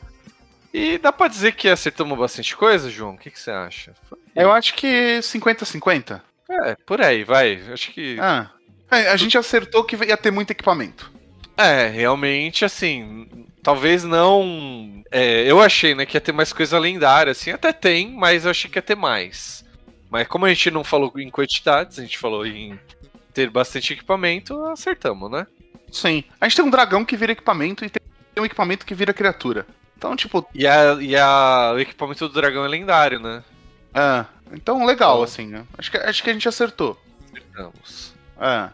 E 0.72 0.98
dá 0.98 1.10
pra 1.10 1.28
dizer 1.28 1.52
que 1.52 1.68
acertamos 1.68 2.18
bastante 2.18 2.54
coisa, 2.54 2.90
João? 2.90 3.14
O 3.14 3.18
que, 3.18 3.30
que 3.30 3.40
você 3.40 3.50
acha? 3.50 3.94
Foi- 4.08 4.18
Eu 4.36 4.52
acho 4.52 4.74
que 4.74 5.18
50-50. 5.22 6.20
É, 6.50 6.76
por 6.86 7.00
aí, 7.00 7.24
vai. 7.24 7.62
Acho 7.72 7.90
que. 7.92 8.18
Ah. 8.20 8.50
É, 8.90 9.08
a 9.08 9.16
gente 9.16 9.36
acertou 9.38 9.84
que 9.84 9.96
ia 10.04 10.16
ter 10.18 10.30
muito 10.30 10.50
equipamento. 10.50 11.10
É, 11.56 11.88
realmente, 11.88 12.64
assim, 12.64 13.46
talvez 13.62 14.04
não. 14.04 15.02
é, 15.10 15.42
eu 15.50 15.60
achei, 15.60 15.94
né, 15.94 16.06
que 16.06 16.16
ia 16.16 16.20
ter 16.20 16.32
mais 16.32 16.52
coisa 16.52 16.78
lendária, 16.78 17.32
assim, 17.32 17.50
até 17.50 17.72
tem, 17.72 18.12
mas 18.12 18.44
eu 18.44 18.50
achei 18.50 18.70
que 18.70 18.78
ia 18.78 18.82
ter 18.82 18.96
mais. 18.96 19.64
Mas 20.10 20.26
como 20.26 20.46
a 20.46 20.48
gente 20.48 20.70
não 20.70 20.82
falou 20.82 21.12
em 21.16 21.30
quantidades, 21.30 21.98
a 21.98 22.02
gente 22.02 22.18
falou 22.18 22.46
em 22.46 22.78
ter 23.34 23.50
bastante 23.50 23.92
equipamento, 23.92 24.60
acertamos, 24.66 25.30
né? 25.30 25.46
Sim. 25.92 26.24
A 26.40 26.48
gente 26.48 26.56
tem 26.56 26.64
um 26.64 26.70
dragão 26.70 27.04
que 27.04 27.16
vira 27.16 27.32
equipamento 27.32 27.84
e 27.84 27.90
tem 27.90 28.00
um 28.38 28.44
equipamento 28.44 28.86
que 28.86 28.94
vira 28.94 29.12
criatura. 29.12 29.66
Então, 29.96 30.14
tipo, 30.14 30.46
E, 30.54 30.66
a, 30.66 30.94
e 31.00 31.16
a, 31.16 31.72
o 31.74 31.78
equipamento 31.78 32.28
do 32.28 32.34
dragão 32.34 32.64
é 32.64 32.68
lendário, 32.68 33.18
né? 33.20 33.42
é. 33.94 34.24
Então, 34.52 34.86
legal, 34.86 35.18
Bom. 35.18 35.22
assim, 35.24 35.46
né? 35.46 35.66
Acho 35.76 35.90
que, 35.90 35.96
acho 35.98 36.22
que 36.22 36.30
a 36.30 36.32
gente 36.32 36.48
acertou. 36.48 36.98
Acertamos. 37.30 38.14
É. 38.40 38.70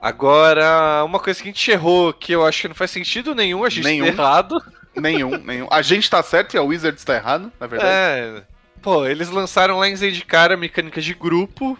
Agora, 0.00 1.02
uma 1.04 1.18
coisa 1.18 1.42
que 1.42 1.48
a 1.48 1.52
gente 1.52 1.70
errou, 1.70 2.12
que 2.12 2.32
eu 2.32 2.46
acho 2.46 2.62
que 2.62 2.68
não 2.68 2.74
faz 2.74 2.90
sentido 2.90 3.34
nenhum, 3.34 3.64
a 3.64 3.68
gente 3.68 3.84
Nenhum. 3.84 4.04
ter 4.06 4.12
errado. 4.12 4.62
Nenhum, 4.96 5.38
nenhum. 5.38 5.68
A 5.70 5.80
gente 5.80 6.10
tá 6.10 6.20
certo 6.24 6.54
e 6.54 6.58
a 6.58 6.62
Wizards 6.62 7.04
tá 7.04 7.14
errado, 7.14 7.52
na 7.60 7.66
verdade. 7.68 7.92
É. 7.92 8.42
Pô, 8.82 9.06
eles 9.06 9.28
lançaram 9.28 9.78
lá 9.78 9.88
em 9.88 9.94
Zendikar 9.94 10.50
a 10.50 10.56
mecânica 10.56 11.00
de 11.00 11.14
grupo, 11.14 11.78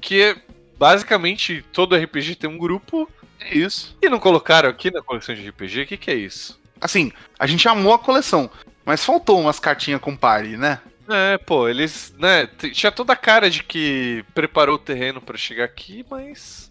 que 0.00 0.22
é 0.22 0.36
basicamente 0.78 1.64
todo 1.72 1.96
RPG 1.96 2.36
tem 2.36 2.48
um 2.50 2.58
grupo, 2.58 3.10
É 3.40 3.56
isso. 3.56 3.96
e 4.00 4.08
não 4.08 4.20
colocaram 4.20 4.68
aqui 4.68 4.92
na 4.92 5.02
coleção 5.02 5.34
de 5.34 5.48
RPG, 5.48 5.82
o 5.82 5.86
que, 5.86 5.96
que 5.96 6.10
é 6.10 6.14
isso? 6.14 6.60
Assim, 6.80 7.10
a 7.38 7.46
gente 7.46 7.66
amou 7.68 7.94
a 7.94 7.98
coleção, 7.98 8.48
mas 8.84 9.04
faltou 9.04 9.40
umas 9.40 9.58
cartinhas 9.60 10.00
com 10.00 10.16
party, 10.16 10.56
né? 10.56 10.80
É, 11.08 11.38
pô, 11.38 11.68
eles, 11.68 12.14
né, 12.18 12.46
tinha 12.72 12.92
toda 12.92 13.12
a 13.12 13.16
cara 13.16 13.50
de 13.50 13.62
que 13.64 14.24
preparou 14.34 14.76
o 14.76 14.78
terreno 14.78 15.20
pra 15.20 15.36
chegar 15.36 15.64
aqui, 15.64 16.04
mas 16.10 16.70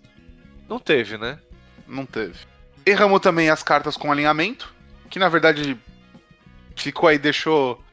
não 0.71 0.79
teve, 0.79 1.17
né? 1.17 1.37
Não 1.85 2.05
teve. 2.05 2.39
Erramos 2.85 3.19
também 3.19 3.49
as 3.49 3.61
cartas 3.61 3.97
com 3.97 4.11
alinhamento, 4.11 4.73
que 5.09 5.19
na 5.19 5.27
verdade 5.27 5.77
ficou 6.75 7.09
aí, 7.09 7.17
deixou 7.17 7.83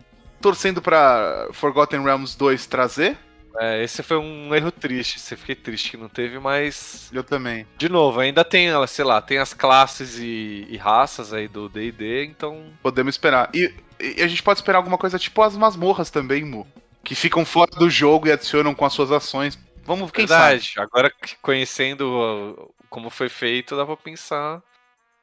torcendo 0.41 0.81
pra 0.81 1.49
Forgotten 1.53 2.03
Realms 2.03 2.39
2 2.39 2.67
trazer. 2.67 3.19
É, 3.61 3.83
esse 3.83 4.05
foi 4.05 4.17
um 4.17 4.55
erro 4.55 4.71
triste, 4.71 5.19
você 5.19 5.37
fiquei 5.37 5.57
triste 5.57 5.91
que 5.91 5.97
não 5.97 6.09
teve, 6.09 6.39
mas 6.39 7.11
Eu 7.13 7.25
também. 7.25 7.67
de 7.77 7.89
novo, 7.89 8.21
ainda 8.21 8.45
tem, 8.45 8.69
sei 8.87 9.05
lá, 9.05 9.21
tem 9.21 9.39
as 9.39 9.53
classes 9.53 10.17
e, 10.17 10.65
e 10.71 10.77
raças 10.77 11.33
aí 11.33 11.49
do 11.49 11.69
D&D, 11.69 12.27
então 12.27 12.67
Podemos 12.81 13.15
esperar. 13.15 13.51
E, 13.53 13.75
e 13.99 14.23
a 14.23 14.29
gente 14.29 14.45
pode 14.45 14.61
esperar 14.61 14.79
alguma 14.79 14.97
coisa 14.97 15.19
tipo 15.19 15.43
as 15.43 15.57
masmorras 15.57 16.09
também, 16.09 16.45
Mu. 16.45 16.65
Que 17.03 17.17
ficam 17.17 17.45
fora 17.45 17.71
do 17.73 17.91
jogo 17.91 18.29
e 18.29 18.33
adicionam 18.33 18.75
com 18.75 18.85
as 18.85 18.93
suas 18.93 19.11
ações. 19.11 19.59
Vamos, 19.89 20.11
quem 20.13 20.27
Verdade. 20.27 20.75
Agora 20.77 21.11
que- 21.11 21.35
conhecendo 21.43 22.73
como 22.91 23.09
foi 23.11 23.29
feito, 23.29 23.75
dá 23.77 23.85
pra 23.87 23.97
pensar 23.97 24.63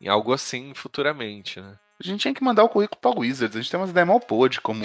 em 0.02 0.08
algo 0.10 0.34
assim 0.34 0.74
futuramente, 0.74 1.62
né? 1.62 1.68
sabe? 1.70 1.80
A 2.04 2.08
gente 2.08 2.20
tinha 2.22 2.34
que 2.34 2.44
mandar 2.44 2.64
o 2.64 2.70
currículo 2.70 3.00
pra 3.00 3.12
Wizards. 3.18 3.56
A 3.56 3.62
gente 3.62 3.72
tem 3.72 3.80
umas 3.80 3.92
ideias 3.92 4.08
mal 4.08 4.20
pô 4.20 4.48
de 4.50 4.60
como. 4.60 4.84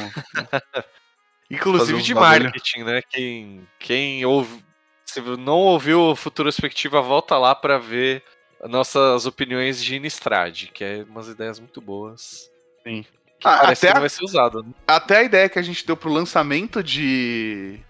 Inclusive 1.51 2.01
de 2.03 2.15
marketing, 2.15 2.85
né? 2.85 3.03
Quem, 3.11 3.67
quem 3.79 4.25
ouve, 4.25 4.63
se 5.05 5.21
não 5.21 5.59
ouviu 5.59 6.01
o 6.11 6.17
Futurospectiva, 6.17 7.01
volta 7.03 7.37
lá 7.37 7.55
pra 7.55 7.77
ver 7.79 8.23
nossas 8.69 9.27
opiniões 9.27 9.83
de 9.83 9.97
Innistrad, 9.97 10.67
que 10.67 10.85
é 10.85 11.05
umas 11.09 11.27
ideias 11.29 11.59
muito 11.59 11.81
boas. 11.81 12.49
Sim. 12.87 13.03
Que 13.41 13.49
Ah, 13.49 13.59
parece 13.63 13.87
até 13.87 13.89
que 13.89 13.95
não 13.95 14.01
vai 14.03 14.11
ser 14.11 14.25
usado. 14.25 14.63
Né? 14.63 14.69
Até 14.87 15.17
a 15.17 15.23
ideia 15.25 15.49
que 15.49 15.59
a 15.59 15.63
gente 15.63 15.85
deu 15.87 15.97
pro 15.97 16.13
lançamento 16.13 16.83
de. 16.83 17.81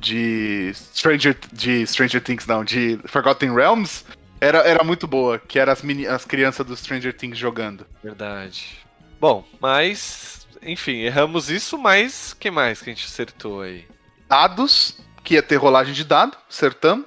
De 0.00 0.72
Stranger, 0.74 1.36
de 1.52 1.86
Stranger 1.86 2.22
Things, 2.22 2.46
não, 2.46 2.64
de 2.64 2.98
Forgotten 3.04 3.54
Realms, 3.54 4.04
era, 4.40 4.58
era 4.60 4.82
muito 4.82 5.06
boa, 5.06 5.38
que 5.38 5.58
era 5.58 5.70
as, 5.72 5.82
meni- 5.82 6.06
as 6.06 6.24
crianças 6.24 6.66
do 6.66 6.74
Stranger 6.74 7.14
Things 7.14 7.36
jogando. 7.36 7.86
Verdade. 8.02 8.78
Bom, 9.20 9.44
mas, 9.60 10.48
enfim, 10.62 11.00
erramos 11.00 11.50
isso, 11.50 11.76
mas 11.76 12.32
que 12.32 12.50
mais 12.50 12.80
que 12.80 12.88
a 12.88 12.94
gente 12.94 13.04
acertou 13.04 13.60
aí? 13.60 13.86
Dados, 14.26 14.98
que 15.22 15.34
ia 15.34 15.42
ter 15.42 15.56
rolagem 15.56 15.92
de 15.92 16.02
dado, 16.04 16.36
acertamos. 16.48 17.04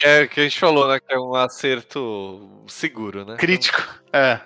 É 0.00 0.26
que 0.26 0.40
a 0.40 0.44
gente 0.44 0.58
falou, 0.58 0.88
né? 0.88 1.00
Que 1.00 1.14
é 1.14 1.18
um 1.18 1.34
acerto 1.34 2.62
seguro, 2.68 3.24
né? 3.24 3.36
Crítico. 3.36 3.82
É. 4.12 4.40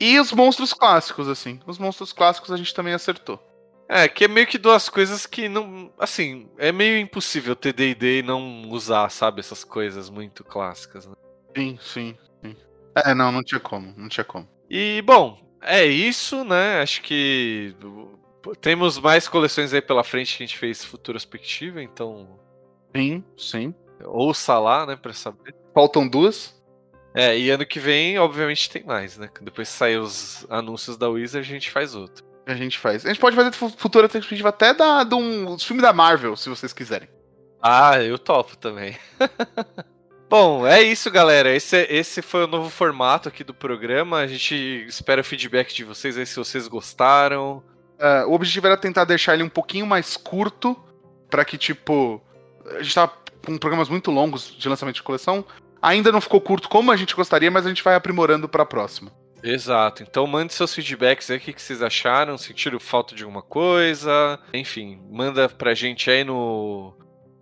E 0.00 0.18
os 0.18 0.32
monstros 0.32 0.72
clássicos, 0.72 1.28
assim. 1.28 1.60
Os 1.66 1.78
monstros 1.78 2.12
clássicos 2.12 2.50
a 2.50 2.56
gente 2.56 2.74
também 2.74 2.94
acertou. 2.94 3.40
É, 3.94 4.08
que 4.08 4.24
é 4.24 4.28
meio 4.28 4.46
que 4.46 4.56
duas 4.56 4.88
coisas 4.88 5.26
que 5.26 5.50
não. 5.50 5.92
Assim, 5.98 6.48
é 6.56 6.72
meio 6.72 6.98
impossível 6.98 7.54
ter 7.54 7.74
DD 7.74 8.20
e 8.20 8.22
não 8.22 8.70
usar, 8.70 9.10
sabe, 9.10 9.40
essas 9.40 9.64
coisas 9.64 10.08
muito 10.08 10.42
clássicas, 10.42 11.06
né? 11.06 11.12
Sim, 11.54 11.78
sim, 11.78 12.16
sim. 12.42 12.56
É, 13.04 13.14
não, 13.14 13.30
não 13.30 13.42
tinha 13.42 13.60
como, 13.60 13.92
não 13.94 14.08
tinha 14.08 14.24
como. 14.24 14.48
E, 14.70 15.02
bom, 15.02 15.38
é 15.60 15.84
isso, 15.84 16.42
né? 16.42 16.80
Acho 16.80 17.02
que 17.02 17.76
temos 18.62 18.98
mais 18.98 19.28
coleções 19.28 19.74
aí 19.74 19.82
pela 19.82 20.02
frente 20.02 20.38
que 20.38 20.42
a 20.42 20.46
gente 20.46 20.58
fez 20.58 20.82
futurospectiva, 20.82 21.82
então 21.82 22.40
Sim, 22.96 23.22
sim. 23.36 23.74
ouça 24.06 24.58
lá, 24.58 24.86
né, 24.86 24.96
pra 24.96 25.12
saber. 25.12 25.54
Faltam 25.74 26.08
duas. 26.08 26.58
É, 27.14 27.38
e 27.38 27.50
ano 27.50 27.66
que 27.66 27.78
vem, 27.78 28.18
obviamente, 28.18 28.70
tem 28.70 28.84
mais, 28.84 29.18
né? 29.18 29.28
Depois 29.42 29.68
que 29.68 29.74
sair 29.76 29.98
os 29.98 30.46
anúncios 30.48 30.96
da 30.96 31.10
Wizard, 31.10 31.46
a 31.46 31.54
gente 31.54 31.70
faz 31.70 31.94
outro. 31.94 32.31
A 32.46 32.54
gente 32.54 32.78
faz. 32.78 33.04
A 33.04 33.08
gente 33.08 33.20
pode 33.20 33.36
fazer 33.36 33.52
fu- 33.52 33.68
futura 33.76 34.08
perspectiva 34.08 34.48
até 34.48 34.74
da, 34.74 35.04
de 35.04 35.14
um 35.14 35.44
dos 35.54 35.64
filmes 35.64 35.82
da 35.82 35.92
Marvel, 35.92 36.36
se 36.36 36.48
vocês 36.48 36.72
quiserem. 36.72 37.08
Ah, 37.62 38.02
eu 38.02 38.18
topo 38.18 38.56
também. 38.56 38.96
Bom, 40.28 40.66
é 40.66 40.82
isso, 40.82 41.10
galera. 41.10 41.54
Esse, 41.54 41.76
esse 41.90 42.22
foi 42.22 42.44
o 42.44 42.48
novo 42.48 42.70
formato 42.70 43.28
aqui 43.28 43.44
do 43.44 43.52
programa. 43.54 44.18
A 44.18 44.26
gente 44.26 44.54
espera 44.88 45.20
o 45.20 45.24
feedback 45.24 45.74
de 45.74 45.84
vocês 45.84 46.16
aí 46.16 46.24
se 46.26 46.36
vocês 46.36 46.66
gostaram. 46.66 47.62
É, 47.98 48.24
o 48.24 48.32
objetivo 48.32 48.66
era 48.66 48.76
tentar 48.76 49.04
deixar 49.04 49.34
ele 49.34 49.42
um 49.42 49.48
pouquinho 49.48 49.86
mais 49.86 50.16
curto, 50.16 50.76
pra 51.30 51.44
que, 51.44 51.56
tipo. 51.58 52.20
A 52.76 52.82
gente 52.82 52.94
tava 52.94 53.12
com 53.44 53.58
programas 53.58 53.88
muito 53.88 54.10
longos 54.10 54.54
de 54.56 54.68
lançamento 54.68 54.96
de 54.96 55.02
coleção. 55.02 55.44
Ainda 55.80 56.10
não 56.10 56.20
ficou 56.20 56.40
curto 56.40 56.68
como 56.68 56.90
a 56.90 56.96
gente 56.96 57.14
gostaria, 57.14 57.50
mas 57.50 57.66
a 57.66 57.68
gente 57.68 57.82
vai 57.82 57.94
aprimorando 57.94 58.48
pra 58.48 58.64
próxima. 58.64 59.12
Exato. 59.42 60.02
Então 60.02 60.26
mande 60.26 60.52
seus 60.54 60.74
feedbacks 60.74 61.30
aí, 61.30 61.36
o 61.36 61.40
que, 61.40 61.52
que 61.52 61.60
vocês 61.60 61.82
acharam, 61.82 62.38
sentiram 62.38 62.78
falta 62.78 63.14
de 63.14 63.24
alguma 63.24 63.42
coisa. 63.42 64.38
Enfim, 64.54 65.02
manda 65.10 65.48
pra 65.48 65.74
gente 65.74 66.10
aí 66.10 66.22
no, 66.22 66.94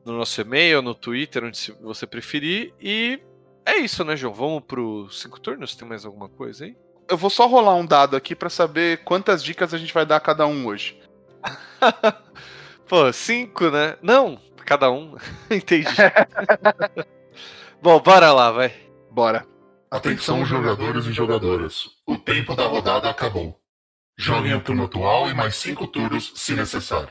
no 0.05 0.17
nosso 0.17 0.41
e-mail, 0.41 0.81
no 0.81 0.95
Twitter, 0.95 1.45
onde 1.45 1.73
você 1.81 2.07
preferir. 2.07 2.73
E 2.81 3.21
é 3.67 3.77
isso, 3.77 4.05
né, 4.05 4.17
João? 4.17 4.33
Vamos 4.33 4.63
pros 4.65 5.21
cinco 5.21 5.39
turnos? 5.39 5.77
Tem 5.77 5.87
mais 5.87 6.05
alguma 6.05 6.29
coisa 6.29 6.65
aí? 6.65 6.77
Eu 7.09 7.17
vou 7.17 7.29
só 7.29 7.47
rolar 7.47 7.75
um 7.75 7.85
dado 7.85 8.17
aqui 8.17 8.35
pra 8.35 8.49
saber 8.49 8.99
quantas 9.05 9.43
dicas 9.43 9.75
a 9.75 9.79
gente 9.79 9.93
vai 9.93 10.07
dar 10.07 10.17
a 10.17 10.21
cada 10.21 10.47
um 10.47 10.67
hoje. 10.67 10.99
Pô, 12.89 13.13
cinco, 13.13 13.71
né? 13.71 13.97
Não, 14.01 14.39
cada 14.65 14.91
um. 14.91 15.17
Entendi. 15.51 15.89
Bom, 17.83 18.01
bora 18.01 18.33
lá, 18.33 18.51
vai. 18.51 18.73
Bora. 19.11 19.47
Atenção, 19.93 20.47
jogadores 20.47 21.05
e 21.07 21.13
jogadoras. 21.13 21.91
O 22.07 22.17
tempo 22.17 22.55
da 22.55 22.65
rodada 22.65 23.11
acabou. 23.11 23.61
Joguem 24.17 24.55
o 24.55 24.63
turno 24.63 24.85
atual 24.85 25.29
e 25.29 25.35
mais 25.35 25.57
cinco 25.57 25.85
turnos, 25.85 26.33
se 26.37 26.55
necessário. 26.55 27.11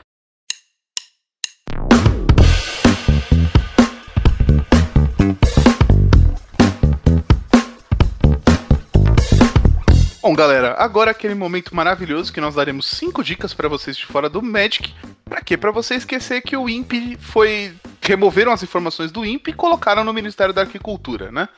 Bom, 10.22 10.34
galera, 10.34 10.74
agora 10.78 11.10
é 11.10 11.12
aquele 11.12 11.34
momento 11.34 11.74
maravilhoso 11.74 12.30
que 12.30 12.42
nós 12.42 12.54
daremos 12.54 12.84
cinco 12.84 13.24
dicas 13.24 13.54
pra 13.54 13.68
vocês 13.68 13.96
de 13.96 14.04
fora 14.04 14.28
do 14.28 14.42
Magic. 14.42 14.94
Pra 15.24 15.40
quê? 15.40 15.56
Pra 15.56 15.70
você 15.70 15.94
esquecer 15.94 16.42
que 16.42 16.54
o 16.54 16.68
INPE 16.68 17.16
foi. 17.18 17.74
Removeram 18.02 18.52
as 18.52 18.62
informações 18.62 19.10
do 19.10 19.24
INPE 19.24 19.52
e 19.52 19.54
colocaram 19.54 20.04
no 20.04 20.12
Ministério 20.12 20.52
da 20.52 20.60
Agricultura, 20.60 21.32
né? 21.32 21.48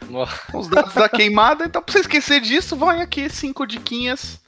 Os 0.55 0.69
dados 0.69 0.95
da 0.95 1.09
queimada. 1.09 1.65
Então, 1.65 1.83
pra 1.83 1.93
você 1.93 2.01
esquecer 2.01 2.41
disso, 2.41 2.77
vai 2.77 3.01
aqui 3.01 3.29
cinco 3.29 3.67
diquinhas. 3.67 4.41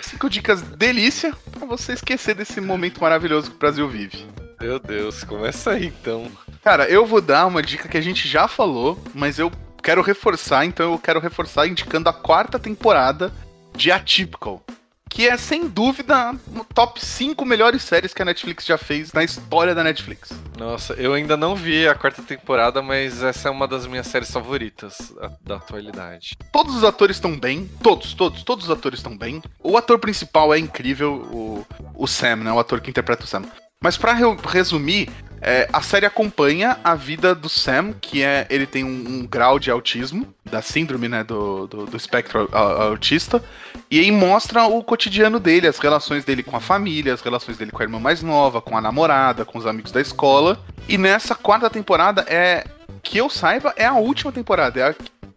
Cinco 0.00 0.30
dicas 0.30 0.62
delícia 0.62 1.34
pra 1.50 1.66
você 1.66 1.92
esquecer 1.92 2.34
desse 2.34 2.62
momento 2.62 3.00
maravilhoso 3.00 3.50
que 3.50 3.56
o 3.56 3.58
Brasil 3.58 3.86
vive. 3.86 4.26
Meu 4.58 4.78
Deus, 4.78 5.22
começa 5.22 5.72
aí 5.72 5.86
então. 5.86 6.30
Cara, 6.64 6.88
eu 6.88 7.04
vou 7.04 7.20
dar 7.20 7.46
uma 7.46 7.62
dica 7.62 7.88
que 7.88 7.98
a 7.98 8.02
gente 8.02 8.26
já 8.26 8.48
falou, 8.48 8.98
mas 9.14 9.38
eu 9.38 9.52
quero 9.82 10.00
reforçar, 10.00 10.64
então 10.64 10.92
eu 10.92 10.98
quero 10.98 11.20
reforçar 11.20 11.66
indicando 11.66 12.08
a 12.08 12.12
quarta 12.12 12.58
temporada 12.58 13.30
de 13.74 13.90
Atypical. 13.90 14.62
Que 15.08 15.28
é, 15.28 15.36
sem 15.36 15.66
dúvida, 15.66 16.32
no 16.52 16.64
top 16.64 17.04
5 17.04 17.44
melhores 17.44 17.82
séries 17.82 18.14
que 18.14 18.22
a 18.22 18.24
Netflix 18.24 18.64
já 18.64 18.78
fez 18.78 19.12
na 19.12 19.24
história 19.24 19.74
da 19.74 19.82
Netflix. 19.82 20.30
Nossa, 20.56 20.92
eu 20.94 21.12
ainda 21.12 21.36
não 21.36 21.56
vi 21.56 21.88
a 21.88 21.96
quarta 21.96 22.22
temporada, 22.22 22.80
mas 22.80 23.20
essa 23.20 23.48
é 23.48 23.50
uma 23.50 23.66
das 23.66 23.88
minhas 23.88 24.06
séries 24.06 24.30
favoritas 24.30 25.12
da 25.40 25.56
atualidade. 25.56 26.36
Todos 26.52 26.76
os 26.76 26.84
atores 26.84 27.16
estão 27.16 27.36
bem, 27.36 27.68
todos, 27.82 28.14
todos, 28.14 28.44
todos 28.44 28.66
os 28.66 28.70
atores 28.70 29.00
estão 29.00 29.18
bem. 29.18 29.42
O 29.58 29.76
ator 29.76 29.98
principal 29.98 30.54
é 30.54 30.58
incrível, 30.60 31.14
o, 31.32 31.66
o 31.94 32.06
Sam, 32.06 32.36
né? 32.36 32.52
O 32.52 32.60
ator 32.60 32.80
que 32.80 32.90
interpreta 32.90 33.24
o 33.24 33.26
Sam. 33.26 33.42
Mas 33.82 33.96
para 33.96 34.12
re 34.12 34.24
resumir, 34.46 35.10
é, 35.42 35.68
a 35.72 35.80
série 35.80 36.04
acompanha 36.04 36.78
a 36.84 36.94
vida 36.94 37.34
do 37.34 37.48
Sam, 37.48 37.94
que 38.00 38.22
é 38.22 38.46
ele 38.50 38.66
tem 38.66 38.84
um, 38.84 39.20
um 39.20 39.26
grau 39.26 39.58
de 39.58 39.70
autismo, 39.70 40.26
da 40.44 40.60
síndrome 40.60 41.08
né, 41.08 41.24
do, 41.24 41.66
do, 41.66 41.86
do 41.86 41.96
espectro 41.96 42.48
autista, 42.52 43.42
e 43.90 43.98
aí 43.98 44.10
mostra 44.10 44.64
o 44.64 44.82
cotidiano 44.84 45.40
dele, 45.40 45.66
as 45.66 45.78
relações 45.78 46.24
dele 46.24 46.42
com 46.42 46.56
a 46.56 46.60
família, 46.60 47.14
as 47.14 47.22
relações 47.22 47.56
dele 47.56 47.70
com 47.70 47.80
a 47.80 47.84
irmã 47.84 47.98
mais 47.98 48.22
nova, 48.22 48.60
com 48.60 48.76
a 48.76 48.80
namorada, 48.80 49.44
com 49.44 49.58
os 49.58 49.66
amigos 49.66 49.92
da 49.92 50.00
escola. 50.00 50.62
E 50.88 50.98
nessa 50.98 51.34
quarta 51.34 51.70
temporada 51.70 52.24
é, 52.28 52.64
que 53.02 53.16
eu 53.16 53.30
saiba, 53.30 53.72
é 53.76 53.86
a 53.86 53.94
última 53.94 54.30
temporada, 54.30 54.78
é 54.78 54.90
a, 54.90 54.94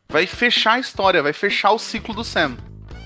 vai 0.09 0.27
fechar 0.27 0.73
a 0.73 0.79
história, 0.79 1.23
vai 1.23 1.33
fechar 1.33 1.71
o 1.71 1.79
ciclo 1.79 2.13
do 2.13 2.23
Sam. 2.23 2.57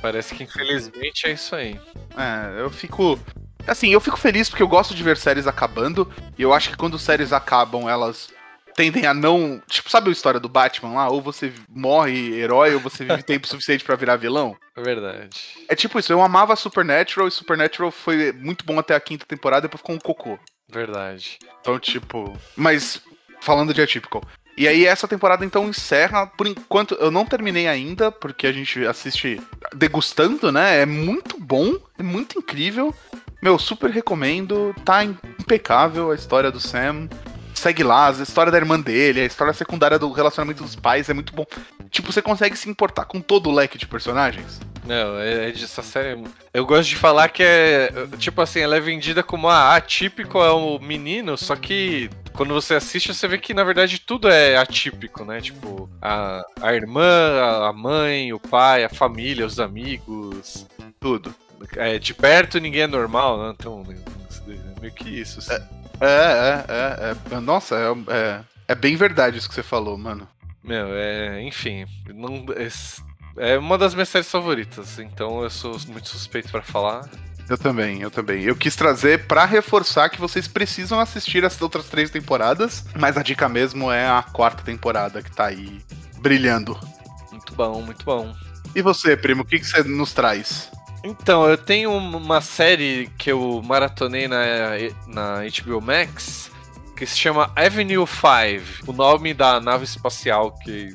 Parece 0.01 0.33
que 0.33 0.43
infelizmente 0.43 1.27
é 1.27 1.31
isso 1.31 1.55
aí. 1.55 1.79
É, 2.17 2.61
eu 2.61 2.69
fico 2.69 3.19
Assim, 3.67 3.89
eu 3.89 3.99
fico 3.99 4.17
feliz 4.17 4.49
porque 4.49 4.63
eu 4.63 4.67
gosto 4.67 4.95
de 4.95 5.03
ver 5.03 5.17
séries 5.17 5.47
acabando. 5.47 6.11
E 6.37 6.41
eu 6.41 6.53
acho 6.53 6.69
que 6.69 6.77
quando 6.77 6.97
séries 6.97 7.33
acabam, 7.33 7.89
elas 7.89 8.29
tendem 8.77 9.07
a 9.07 9.13
não. 9.13 9.61
Tipo, 9.67 9.89
sabe 9.89 10.09
a 10.09 10.11
história 10.11 10.39
do 10.39 10.47
Batman 10.47 10.93
lá? 10.93 11.09
Ou 11.09 11.21
você 11.21 11.51
morre 11.67 12.35
herói, 12.35 12.75
ou 12.75 12.79
você 12.79 13.03
vive 13.03 13.23
tempo 13.23 13.45
suficiente 13.49 13.83
para 13.83 13.95
virar 13.95 14.15
vilão? 14.15 14.55
É 14.75 14.81
verdade. 14.81 15.57
É 15.67 15.75
tipo 15.75 15.99
isso, 15.99 16.13
eu 16.13 16.21
amava 16.21 16.55
Supernatural 16.55 17.27
e 17.27 17.31
Supernatural 17.31 17.91
foi 17.91 18.31
muito 18.31 18.63
bom 18.63 18.77
até 18.77 18.95
a 18.95 18.99
quinta 18.99 19.25
temporada, 19.25 19.63
depois 19.63 19.81
ficou 19.81 19.95
um 19.95 19.99
cocô. 19.99 20.39
Verdade. 20.69 21.39
Então, 21.59 21.79
tipo. 21.79 22.37
Mas, 22.55 23.01
falando 23.41 23.73
de 23.73 23.81
Atypical. 23.81 24.21
E 24.55 24.67
aí 24.67 24.85
essa 24.85 25.07
temporada 25.07 25.45
então 25.45 25.69
encerra, 25.69 26.25
por 26.25 26.47
enquanto 26.47 26.95
eu 26.95 27.11
não 27.11 27.25
terminei 27.25 27.67
ainda, 27.67 28.11
porque 28.11 28.47
a 28.47 28.51
gente 28.51 28.83
assiste 28.87 29.39
degustando, 29.75 30.51
né? 30.51 30.81
É 30.81 30.85
muito 30.85 31.39
bom, 31.39 31.77
é 31.97 32.01
muito 32.01 32.39
incrível. 32.39 32.93
Meu, 33.47 33.57
super 33.57 33.89
recomendo. 33.89 34.75
Tá 34.83 35.05
impecável 35.05 36.11
a 36.11 36.15
história 36.15 36.51
do 36.51 36.59
Sam. 36.59 37.07
Segue 37.53 37.81
lá, 37.81 38.09
a 38.09 38.21
história 38.21 38.51
da 38.51 38.57
irmã 38.57 38.77
dele, 38.77 39.21
a 39.21 39.25
história 39.25 39.53
secundária 39.53 39.97
do 39.97 40.11
relacionamento 40.11 40.61
dos 40.61 40.75
pais 40.75 41.09
é 41.09 41.13
muito 41.13 41.33
bom. 41.33 41.45
Tipo, 41.89 42.11
você 42.11 42.21
consegue 42.21 42.57
se 42.57 42.69
importar 42.69 43.05
com 43.05 43.21
todo 43.21 43.49
o 43.49 43.53
leque 43.53 43.77
de 43.77 43.87
personagens. 43.87 44.59
Não, 44.85 45.17
é, 45.17 45.47
é 45.47 45.51
dessa 45.53 45.81
série. 45.81 46.21
Eu 46.53 46.65
gosto 46.65 46.89
de 46.89 46.97
falar 46.97 47.29
que 47.29 47.41
é. 47.41 47.89
Tipo 48.17 48.41
assim, 48.41 48.59
ela 48.59 48.75
é 48.75 48.81
vendida 48.81 49.23
como 49.23 49.47
a 49.47 49.77
atípico 49.77 50.39
é 50.39 50.51
o 50.51 50.77
menino, 50.77 51.37
só 51.37 51.55
que 51.55 52.09
quando 52.33 52.53
você 52.53 52.75
assiste, 52.75 53.13
você 53.13 53.29
vê 53.29 53.37
que 53.37 53.53
na 53.53 53.63
verdade 53.63 54.01
tudo 54.01 54.27
é 54.27 54.57
atípico, 54.57 55.23
né? 55.23 55.39
Tipo, 55.39 55.89
a, 56.01 56.43
a 56.61 56.73
irmã, 56.73 57.63
a 57.65 57.71
mãe, 57.71 58.33
o 58.33 58.39
pai, 58.41 58.83
a 58.83 58.89
família, 58.89 59.45
os 59.45 59.57
amigos. 59.57 60.67
Tudo 60.99 61.33
é, 61.75 61.99
de 61.99 62.13
perto 62.13 62.59
ninguém 62.59 62.81
é 62.81 62.87
normal, 62.87 63.41
né? 63.41 63.53
Então, 63.57 63.83
é 63.87 64.81
meio 64.81 64.93
que 64.93 65.09
isso. 65.09 65.39
Assim. 65.39 65.63
É, 65.99 66.05
é, 66.05 66.65
é, 66.69 67.35
é, 67.35 67.39
Nossa, 67.39 67.75
é, 67.75 68.13
é, 68.13 68.41
é, 68.69 68.75
bem 68.75 68.95
verdade 68.95 69.37
isso 69.37 69.49
que 69.49 69.55
você 69.55 69.63
falou, 69.63 69.97
mano. 69.97 70.27
Meu, 70.63 70.87
é. 70.91 71.41
Enfim. 71.43 71.85
Não, 72.13 72.45
é, 72.55 73.53
é 73.53 73.57
uma 73.57 73.77
das 73.77 73.93
minhas 73.93 74.09
séries 74.09 74.29
favoritas, 74.29 74.99
então 74.99 75.43
eu 75.43 75.49
sou 75.49 75.77
muito 75.87 76.07
suspeito 76.07 76.49
para 76.49 76.61
falar. 76.61 77.09
Eu 77.49 77.57
também, 77.57 78.01
eu 78.01 78.11
também. 78.11 78.43
Eu 78.43 78.55
quis 78.55 78.75
trazer 78.75 79.25
para 79.25 79.45
reforçar 79.45 80.09
que 80.09 80.19
vocês 80.19 80.47
precisam 80.47 80.99
assistir 80.99 81.45
as 81.45 81.61
outras 81.61 81.85
três 81.85 82.09
temporadas, 82.09 82.83
mas 82.93 83.15
a 83.15 83.23
dica 83.23 83.47
mesmo 83.47 83.89
é 83.89 84.05
a 84.05 84.21
quarta 84.21 84.63
temporada 84.63 85.21
que 85.21 85.31
tá 85.31 85.45
aí 85.45 85.81
brilhando. 86.19 86.77
Muito 87.31 87.55
bom, 87.55 87.81
muito 87.81 88.03
bom. 88.03 88.35
E 88.75 88.81
você, 88.81 89.15
primo, 89.15 89.43
o 89.43 89.45
que, 89.45 89.59
que 89.59 89.65
você 89.65 89.81
nos 89.83 90.11
traz? 90.11 90.69
Então, 91.07 91.49
eu 91.49 91.57
tenho 91.57 91.89
uma 91.89 92.41
série 92.41 93.09
que 93.17 93.31
eu 93.31 93.61
maratonei 93.63 94.27
na, 94.27 94.41
na 95.07 95.39
HBO 95.63 95.79
Max 95.79 96.51
que 96.97 97.05
se 97.05 97.17
chama 97.17 97.49
Avenue 97.55 98.05
5, 98.05 98.91
o 98.91 98.93
nome 98.93 99.33
da 99.33 99.61
nave 99.61 99.85
espacial 99.85 100.51
que 100.51 100.93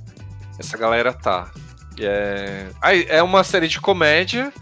essa 0.59 0.77
galera 0.77 1.15
tá. 1.15 1.51
É, 1.99 2.69
é 3.09 3.23
uma 3.23 3.43
série 3.43 3.69
de 3.69 3.81
comédia 3.81 4.53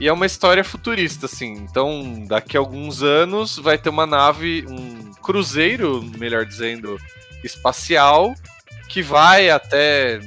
e 0.00 0.08
é 0.08 0.12
uma 0.12 0.24
história 0.24 0.64
futurista, 0.64 1.26
assim. 1.26 1.52
Então, 1.52 2.24
daqui 2.26 2.56
a 2.56 2.60
alguns 2.60 3.02
anos 3.02 3.58
vai 3.58 3.76
ter 3.76 3.90
uma 3.90 4.06
nave, 4.06 4.64
um 4.66 5.12
cruzeiro, 5.20 6.02
melhor 6.16 6.46
dizendo, 6.46 6.98
espacial, 7.42 8.32
que 8.88 9.02
vai 9.02 9.50
até 9.50 10.18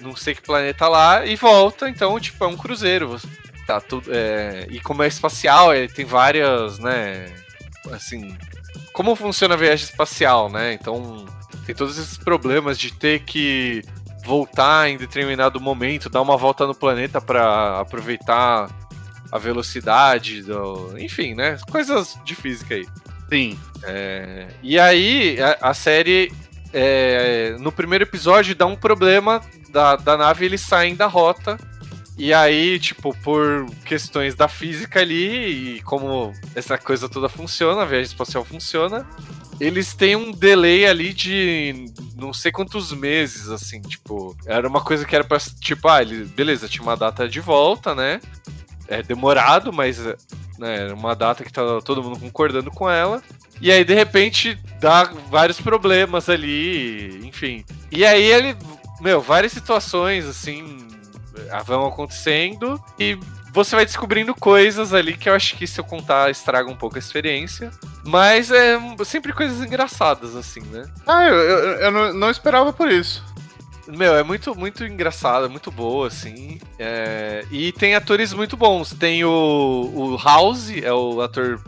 não 0.00 0.16
sei 0.16 0.34
que 0.34 0.40
planeta 0.40 0.88
lá 0.88 1.26
e 1.26 1.36
volta. 1.36 1.90
Então, 1.90 2.18
tipo, 2.18 2.42
é 2.42 2.46
um 2.46 2.56
cruzeiro. 2.56 3.20
Tá 3.66 3.80
tudo. 3.80 4.10
É, 4.12 4.66
e 4.70 4.78
como 4.80 5.02
é 5.02 5.06
espacial, 5.06 5.74
ele 5.74 5.88
tem 5.88 6.04
várias, 6.04 6.78
né? 6.78 7.26
Assim. 7.90 8.36
Como 8.92 9.16
funciona 9.16 9.54
a 9.54 9.56
viagem 9.56 9.84
espacial, 9.84 10.50
né? 10.50 10.74
Então 10.74 11.24
tem 11.64 11.74
todos 11.74 11.98
esses 11.98 12.18
problemas 12.18 12.78
de 12.78 12.92
ter 12.92 13.20
que 13.20 13.82
voltar 14.24 14.88
em 14.88 14.96
determinado 14.96 15.60
momento, 15.60 16.08
dar 16.08 16.22
uma 16.22 16.36
volta 16.36 16.66
no 16.66 16.74
planeta 16.74 17.20
para 17.20 17.80
aproveitar 17.80 18.70
a 19.30 19.38
velocidade, 19.38 20.42
do... 20.42 20.94
enfim, 20.98 21.34
né? 21.34 21.58
Coisas 21.70 22.18
de 22.24 22.34
física 22.34 22.74
aí. 22.74 22.86
Sim. 23.28 23.58
É... 23.82 24.48
E 24.62 24.78
aí 24.78 25.38
a, 25.40 25.70
a 25.70 25.74
série 25.74 26.32
é... 26.72 27.56
no 27.58 27.72
primeiro 27.72 28.04
episódio 28.04 28.54
dá 28.54 28.66
um 28.66 28.76
problema 28.76 29.42
da, 29.70 29.96
da 29.96 30.16
nave, 30.16 30.44
eles 30.44 30.60
saem 30.60 30.94
da 30.94 31.06
rota 31.06 31.58
e 32.16 32.32
aí, 32.32 32.78
tipo, 32.78 33.14
por 33.22 33.66
questões 33.84 34.34
da 34.34 34.46
física 34.46 35.00
ali 35.00 35.76
e 35.76 35.82
como 35.82 36.32
essa 36.54 36.78
coisa 36.78 37.08
toda 37.08 37.28
funciona, 37.28 37.82
a 37.82 37.86
viagem 37.86 38.06
espacial 38.06 38.44
funciona, 38.44 39.06
eles 39.60 39.94
têm 39.94 40.14
um 40.14 40.30
delay 40.30 40.86
ali 40.86 41.12
de 41.12 41.86
não 42.16 42.32
sei 42.32 42.52
quantos 42.52 42.92
meses, 42.92 43.48
assim, 43.48 43.80
tipo, 43.80 44.36
era 44.46 44.66
uma 44.68 44.80
coisa 44.80 45.04
que 45.04 45.14
era 45.14 45.24
pra, 45.24 45.38
tipo, 45.38 45.88
ah, 45.88 46.02
ele, 46.02 46.24
beleza, 46.24 46.68
tinha 46.68 46.82
uma 46.82 46.96
data 46.96 47.28
de 47.28 47.40
volta, 47.40 47.94
né? 47.94 48.20
É 48.86 49.02
demorado, 49.02 49.72
mas 49.72 49.98
né, 50.58 50.76
era 50.76 50.94
uma 50.94 51.14
data 51.14 51.42
que 51.42 51.52
tava 51.52 51.82
todo 51.82 52.02
mundo 52.02 52.18
concordando 52.20 52.70
com 52.70 52.88
ela. 52.88 53.22
E 53.60 53.72
aí, 53.72 53.84
de 53.84 53.94
repente, 53.94 54.58
dá 54.80 55.04
vários 55.30 55.60
problemas 55.60 56.28
ali, 56.28 57.26
enfim. 57.26 57.64
E 57.90 58.04
aí 58.04 58.22
ele, 58.22 58.56
meu, 59.00 59.20
várias 59.20 59.52
situações, 59.52 60.26
assim, 60.26 60.86
vão 61.64 61.86
acontecendo 61.86 62.82
e 62.98 63.18
você 63.54 63.76
vai 63.76 63.84
descobrindo 63.84 64.34
coisas 64.34 64.92
ali 64.92 65.16
que 65.16 65.28
eu 65.28 65.34
acho 65.34 65.56
que 65.56 65.64
se 65.64 65.80
eu 65.80 65.84
contar 65.84 66.28
estraga 66.28 66.68
um 66.68 66.76
pouco 66.76 66.96
a 66.96 66.98
experiência. 66.98 67.70
Mas 68.04 68.50
é 68.50 68.76
sempre 69.04 69.32
coisas 69.32 69.64
engraçadas, 69.64 70.34
assim, 70.34 70.60
né? 70.62 70.84
Ah, 71.06 71.24
eu, 71.26 71.34
eu, 71.36 71.58
eu 71.78 71.90
não, 71.90 72.12
não, 72.12 72.30
esperava 72.30 72.72
por 72.72 72.90
isso. 72.90 73.24
Meu, 73.86 74.16
é 74.16 74.22
muito, 74.22 74.54
muito 74.56 74.84
engraçado, 74.84 75.46
é 75.46 75.48
muito 75.48 75.70
boa, 75.70 76.08
assim. 76.08 76.58
É... 76.78 77.44
E 77.50 77.70
tem 77.72 77.94
atores 77.94 78.32
muito 78.32 78.56
bons. 78.56 78.92
Tem 78.92 79.24
o, 79.24 79.30
o 79.30 80.16
House, 80.16 80.70
é 80.70 80.92
o 80.92 81.20
ator 81.20 81.60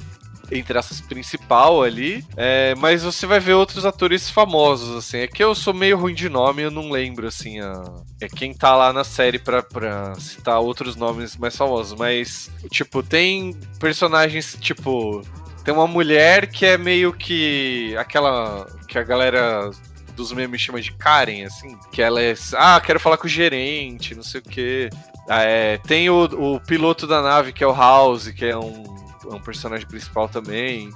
entre 0.51 0.79
essas 0.79 1.01
principal 1.01 1.83
ali. 1.83 2.25
É, 2.37 2.75
mas 2.77 3.03
você 3.03 3.27
vai 3.27 3.41
ver 3.41 3.55
outros 3.55 3.85
atores 3.85 4.31
famosos, 4.31 4.97
assim. 4.97 5.19
É 5.19 5.27
que 5.27 5.43
eu 5.43 5.55
sou 5.55 5.75
meio 5.75 5.99
ruim 5.99 6.15
de 6.15 6.29
nome, 6.29 6.63
eu 6.63 6.71
não 6.71 6.91
lembro, 6.91 7.27
assim, 7.27 7.61
a, 7.61 7.83
é 8.21 8.29
quem 8.29 8.55
tá 8.55 8.75
lá 8.75 8.93
na 8.93 9.05
série 9.05 9.39
pra, 9.39 9.63
pra 9.63 10.15
citar 10.17 10.61
outros 10.61 10.97
nomes 10.97 11.37
mais 11.37 11.57
famosos. 11.57 11.99
Mas, 11.99 12.51
tipo, 12.71 13.03
tem 13.03 13.55
personagens, 13.79 14.57
tipo. 14.61 15.23
Tem 15.65 15.75
uma 15.75 15.87
mulher 15.87 16.47
que 16.47 16.65
é 16.65 16.79
meio 16.79 17.13
que 17.13 17.97
aquela 17.97 18.67
que 18.87 18.97
a 18.97 19.03
galera 19.03 19.69
dos 20.15 20.33
memes 20.33 20.61
chama 20.61 20.81
de 20.81 20.93
Karen, 20.93 21.45
assim, 21.45 21.77
que 21.93 22.01
ela 22.01 22.23
é, 22.23 22.35
ah, 22.55 22.81
quero 22.81 22.99
falar 22.99 23.19
com 23.19 23.27
o 23.27 23.31
gerente, 23.31 24.15
não 24.15 24.23
sei 24.23 24.41
o 24.41 24.45
quê. 24.45 24.91
Ah, 25.29 25.43
é, 25.43 25.77
tem 25.79 26.09
o, 26.09 26.25
o 26.25 26.61
piloto 26.61 27.07
da 27.07 27.21
nave, 27.21 27.53
que 27.53 27.63
é 27.63 27.67
o 27.67 27.75
House, 27.75 28.29
que 28.29 28.45
é 28.47 28.57
um 28.57 28.97
é 29.31 29.35
um 29.35 29.41
personagem 29.41 29.87
principal 29.87 30.29
também. 30.29 30.93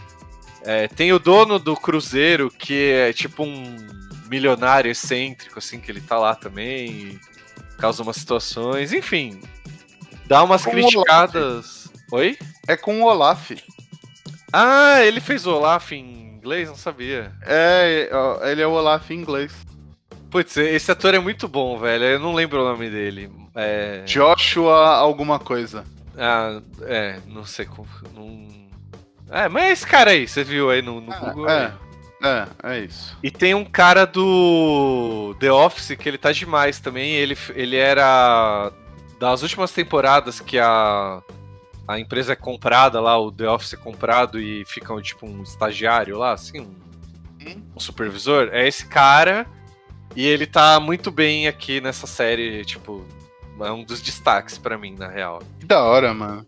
É, 0.62 0.88
tem 0.88 1.12
o 1.12 1.18
dono 1.18 1.58
do 1.58 1.76
cruzeiro, 1.76 2.50
que 2.50 2.92
é 2.92 3.12
tipo 3.12 3.42
um 3.42 3.76
milionário 4.28 4.90
excêntrico, 4.90 5.58
assim, 5.58 5.80
que 5.80 5.90
ele 5.90 6.00
tá 6.00 6.18
lá 6.18 6.34
também. 6.34 7.18
causa 7.78 8.02
umas 8.02 8.16
situações. 8.16 8.92
Enfim, 8.92 9.40
dá 10.26 10.42
umas 10.42 10.64
com 10.64 10.70
criticadas. 10.70 11.90
Oi? 12.12 12.38
É 12.68 12.76
com 12.76 13.02
o 13.02 13.06
Olaf. 13.06 13.50
Ah, 14.52 15.02
ele 15.02 15.20
fez 15.20 15.46
o 15.46 15.54
Olaf 15.54 15.92
em 15.92 16.34
inglês? 16.36 16.68
Não 16.68 16.76
sabia. 16.76 17.32
É, 17.42 18.10
ele 18.50 18.62
é 18.62 18.66
o 18.66 18.72
Olaf 18.72 19.10
em 19.10 19.14
inglês. 19.20 19.52
Putz, 20.30 20.56
esse 20.56 20.90
ator 20.92 21.14
é 21.14 21.18
muito 21.18 21.48
bom, 21.48 21.76
velho. 21.78 22.04
Eu 22.04 22.20
não 22.20 22.32
lembro 22.32 22.62
o 22.62 22.64
nome 22.64 22.88
dele. 22.88 23.30
É... 23.54 24.02
Joshua 24.04 24.96
alguma 24.96 25.40
coisa. 25.40 25.84
Ah, 26.20 26.60
é, 26.82 27.18
não 27.26 27.46
sei 27.46 27.64
como. 27.64 27.88
Não... 28.14 28.46
É, 29.30 29.48
mas 29.48 29.64
é 29.64 29.72
esse 29.72 29.86
cara 29.86 30.10
aí, 30.10 30.28
você 30.28 30.44
viu 30.44 30.70
aí 30.70 30.82
no, 30.82 31.00
no 31.00 31.12
Google. 31.18 31.48
É, 31.48 31.72
aí. 32.22 32.46
é, 32.62 32.74
é 32.74 32.78
isso. 32.80 33.16
E 33.22 33.30
tem 33.30 33.54
um 33.54 33.64
cara 33.64 34.04
do 34.04 35.34
The 35.40 35.50
Office 35.50 35.96
que 35.96 36.06
ele 36.06 36.18
tá 36.18 36.30
demais 36.30 36.78
também. 36.78 37.12
Ele, 37.12 37.36
ele 37.54 37.76
era 37.76 38.70
das 39.18 39.42
últimas 39.42 39.72
temporadas 39.72 40.40
que 40.40 40.58
a, 40.58 41.22
a 41.88 41.98
empresa 41.98 42.34
é 42.34 42.36
comprada 42.36 43.00
lá, 43.00 43.18
o 43.18 43.32
The 43.32 43.48
Office 43.48 43.72
é 43.72 43.76
comprado 43.78 44.38
e 44.38 44.62
fica 44.66 44.92
um, 44.92 45.00
tipo 45.00 45.26
um 45.26 45.42
estagiário 45.42 46.18
lá, 46.18 46.32
assim, 46.32 46.60
um, 46.60 46.74
um 47.74 47.80
supervisor. 47.80 48.50
É 48.52 48.68
esse 48.68 48.86
cara 48.86 49.46
e 50.14 50.26
ele 50.26 50.46
tá 50.46 50.78
muito 50.78 51.10
bem 51.10 51.48
aqui 51.48 51.80
nessa 51.80 52.06
série, 52.06 52.62
tipo, 52.64 53.06
é 53.64 53.72
um 53.72 53.84
dos 53.84 54.00
destaques 54.00 54.58
pra 54.58 54.78
mim, 54.78 54.94
na 54.98 55.08
real. 55.08 55.42
Que 55.58 55.66
da 55.66 55.82
hora, 55.82 56.12
mano. 56.14 56.46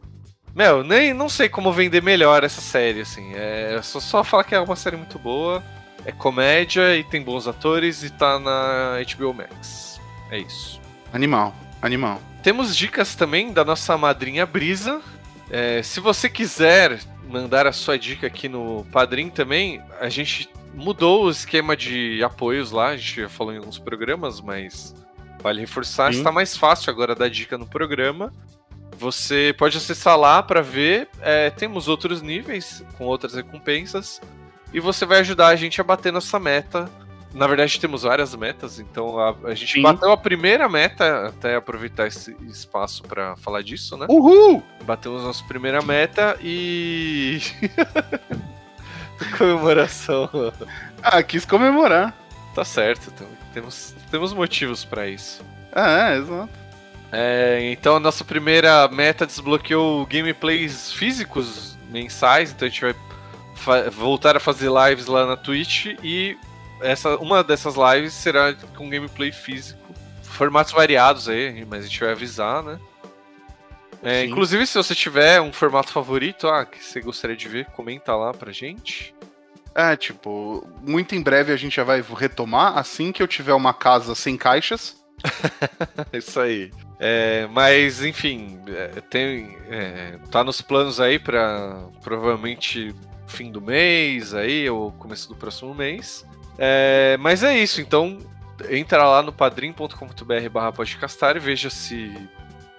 Meu, 0.54 0.84
nem 0.84 1.14
não 1.14 1.28
sei 1.28 1.48
como 1.48 1.72
vender 1.72 2.02
melhor 2.02 2.44
essa 2.44 2.60
série, 2.60 3.00
assim. 3.00 3.32
É 3.34 3.80
só, 3.82 4.00
só 4.00 4.24
falar 4.24 4.44
que 4.44 4.54
é 4.54 4.60
uma 4.60 4.76
série 4.76 4.96
muito 4.96 5.18
boa, 5.18 5.62
é 6.04 6.12
comédia 6.12 6.96
e 6.96 7.04
tem 7.04 7.22
bons 7.22 7.48
atores 7.48 8.02
e 8.02 8.10
tá 8.10 8.38
na 8.38 8.98
HBO 9.16 9.32
Max. 9.32 10.00
É 10.30 10.38
isso. 10.38 10.80
Animal, 11.12 11.54
animal. 11.80 12.20
Temos 12.42 12.76
dicas 12.76 13.14
também 13.14 13.52
da 13.52 13.64
nossa 13.64 13.96
madrinha 13.96 14.44
Brisa. 14.44 15.00
É, 15.50 15.82
se 15.82 16.00
você 16.00 16.28
quiser 16.28 16.98
mandar 17.28 17.66
a 17.66 17.72
sua 17.72 17.98
dica 17.98 18.26
aqui 18.26 18.48
no 18.48 18.84
Padrim 18.92 19.30
também, 19.30 19.80
a 20.00 20.08
gente 20.08 20.48
mudou 20.74 21.24
o 21.24 21.30
esquema 21.30 21.76
de 21.76 22.22
apoios 22.22 22.72
lá. 22.72 22.88
A 22.88 22.96
gente 22.96 23.22
já 23.22 23.28
falou 23.28 23.54
em 23.54 23.58
alguns 23.58 23.78
programas, 23.78 24.40
mas 24.40 24.94
vale 25.42 25.60
reforçar. 25.60 26.12
Sim. 26.12 26.18
Está 26.18 26.30
mais 26.30 26.56
fácil 26.56 26.90
agora 26.90 27.14
dar 27.14 27.28
dica 27.28 27.58
no 27.58 27.66
programa. 27.66 28.32
Você 28.98 29.54
pode 29.58 29.76
acessar 29.76 30.16
lá 30.16 30.42
para 30.42 30.62
ver. 30.62 31.08
É, 31.20 31.50
temos 31.50 31.88
outros 31.88 32.22
níveis 32.22 32.84
com 32.96 33.04
outras 33.04 33.34
recompensas. 33.34 34.20
E 34.72 34.80
você 34.80 35.04
vai 35.04 35.20
ajudar 35.20 35.48
a 35.48 35.56
gente 35.56 35.80
a 35.80 35.84
bater 35.84 36.12
nossa 36.12 36.38
meta. 36.38 36.88
Na 37.34 37.46
verdade, 37.46 37.80
temos 37.80 38.02
várias 38.02 38.34
metas, 38.34 38.78
então 38.78 39.18
a, 39.18 39.34
a 39.44 39.54
gente 39.54 39.72
Sim. 39.72 39.82
bateu 39.82 40.12
a 40.12 40.16
primeira 40.18 40.68
meta, 40.68 41.28
até 41.28 41.56
aproveitar 41.56 42.06
esse 42.06 42.36
espaço 42.42 43.02
para 43.02 43.36
falar 43.36 43.62
disso, 43.62 43.96
né? 43.96 44.06
Uhul! 44.08 44.62
Batemos 44.84 45.22
nossa 45.22 45.42
primeira 45.44 45.80
meta 45.80 46.36
e. 46.42 47.40
Comemoração. 49.38 50.28
Ah, 51.02 51.22
quis 51.22 51.46
comemorar. 51.46 52.14
Tá 52.54 52.64
certo, 52.64 53.10
então, 53.14 53.26
temos, 53.52 53.94
temos 54.10 54.32
motivos 54.32 54.84
para 54.84 55.08
isso. 55.08 55.42
Ah, 55.72 56.12
é, 56.12 56.18
exato. 56.18 56.62
É, 57.10 57.70
então 57.72 57.96
a 57.96 58.00
nossa 58.00 58.24
primeira 58.24 58.88
meta 58.88 59.26
desbloqueou 59.26 60.06
gameplays 60.06 60.92
físicos 60.92 61.76
mensais, 61.90 62.50
então 62.52 62.66
a 62.66 62.70
gente 62.70 62.80
vai 62.80 63.90
voltar 63.90 64.36
a 64.36 64.40
fazer 64.40 64.70
lives 64.70 65.06
lá 65.06 65.26
na 65.26 65.36
Twitch 65.36 65.86
e 66.02 66.36
essa, 66.80 67.16
uma 67.16 67.44
dessas 67.44 67.74
lives 67.76 68.14
será 68.14 68.54
com 68.76 68.88
gameplay 68.88 69.30
físico. 69.30 69.80
Formatos 70.22 70.72
variados 70.72 71.28
aí, 71.28 71.64
mas 71.66 71.84
a 71.84 71.86
gente 71.86 72.00
vai 72.00 72.12
avisar, 72.12 72.62
né? 72.62 72.80
É, 74.02 74.24
inclusive, 74.24 74.66
se 74.66 74.76
você 74.76 74.94
tiver 74.94 75.40
um 75.40 75.52
formato 75.52 75.92
favorito, 75.92 76.48
ah, 76.48 76.64
que 76.64 76.82
você 76.82 77.00
gostaria 77.00 77.36
de 77.36 77.46
ver, 77.46 77.66
comenta 77.66 78.16
lá 78.16 78.32
pra 78.32 78.50
gente. 78.50 79.14
É, 79.74 79.96
tipo, 79.96 80.66
muito 80.82 81.14
em 81.14 81.22
breve 81.22 81.52
a 81.52 81.56
gente 81.56 81.76
já 81.76 81.84
vai 81.84 82.02
retomar. 82.02 82.76
Assim 82.76 83.12
que 83.12 83.22
eu 83.22 83.28
tiver 83.28 83.54
uma 83.54 83.72
casa 83.72 84.14
sem 84.14 84.36
caixas. 84.36 85.02
Isso 86.12 86.40
aí. 86.40 86.70
É, 86.98 87.48
mas, 87.50 88.02
enfim, 88.02 88.60
é, 88.68 89.00
tem, 89.00 89.56
é, 89.68 90.18
tá 90.30 90.44
nos 90.44 90.60
planos 90.60 91.00
aí 91.00 91.18
pra 91.18 91.88
provavelmente 92.02 92.94
fim 93.26 93.50
do 93.50 93.60
mês 93.60 94.34
aí, 94.34 94.68
ou 94.68 94.92
começo 94.92 95.28
do 95.28 95.34
próximo 95.34 95.74
mês. 95.74 96.24
É, 96.58 97.16
mas 97.18 97.42
é 97.42 97.58
isso, 97.58 97.80
então 97.80 98.18
entra 98.68 99.02
lá 99.04 99.22
no 99.22 99.32
padrim.com.br 99.32 100.48
barra 100.50 100.70
podcastar 100.70 101.36
e 101.36 101.40
veja 101.40 101.70
se 101.70 102.12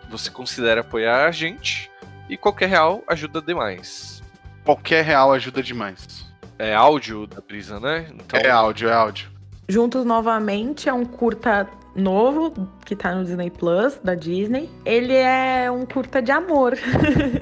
você 0.10 0.30
considera 0.30 0.82
apoiar 0.82 1.26
a 1.26 1.32
gente. 1.32 1.92
E 2.30 2.38
qualquer 2.38 2.70
real 2.70 3.04
ajuda 3.08 3.42
demais. 3.42 4.24
Qualquer 4.64 5.04
real 5.04 5.34
ajuda 5.34 5.62
demais. 5.62 6.23
É 6.58 6.74
áudio 6.74 7.28
da 7.28 7.42
brisa, 7.42 7.80
né? 7.80 8.08
Então, 8.14 8.40
É 8.40 8.50
áudio, 8.50 8.90
é 8.90 8.94
áudio. 8.94 9.32
Juntos 9.68 10.04
Novamente 10.06 10.90
é 10.90 10.94
um 10.94 11.06
curta 11.06 11.68
novo 11.96 12.54
que 12.86 12.96
tá 12.96 13.14
no 13.14 13.24
Disney 13.24 13.50
Plus, 13.50 14.00
da 14.04 14.16
Disney. 14.16 14.70
Ele 14.86 15.16
é 15.16 15.70
um 15.72 15.86
curta 15.86 16.22
de 16.22 16.32
amor. 16.32 16.74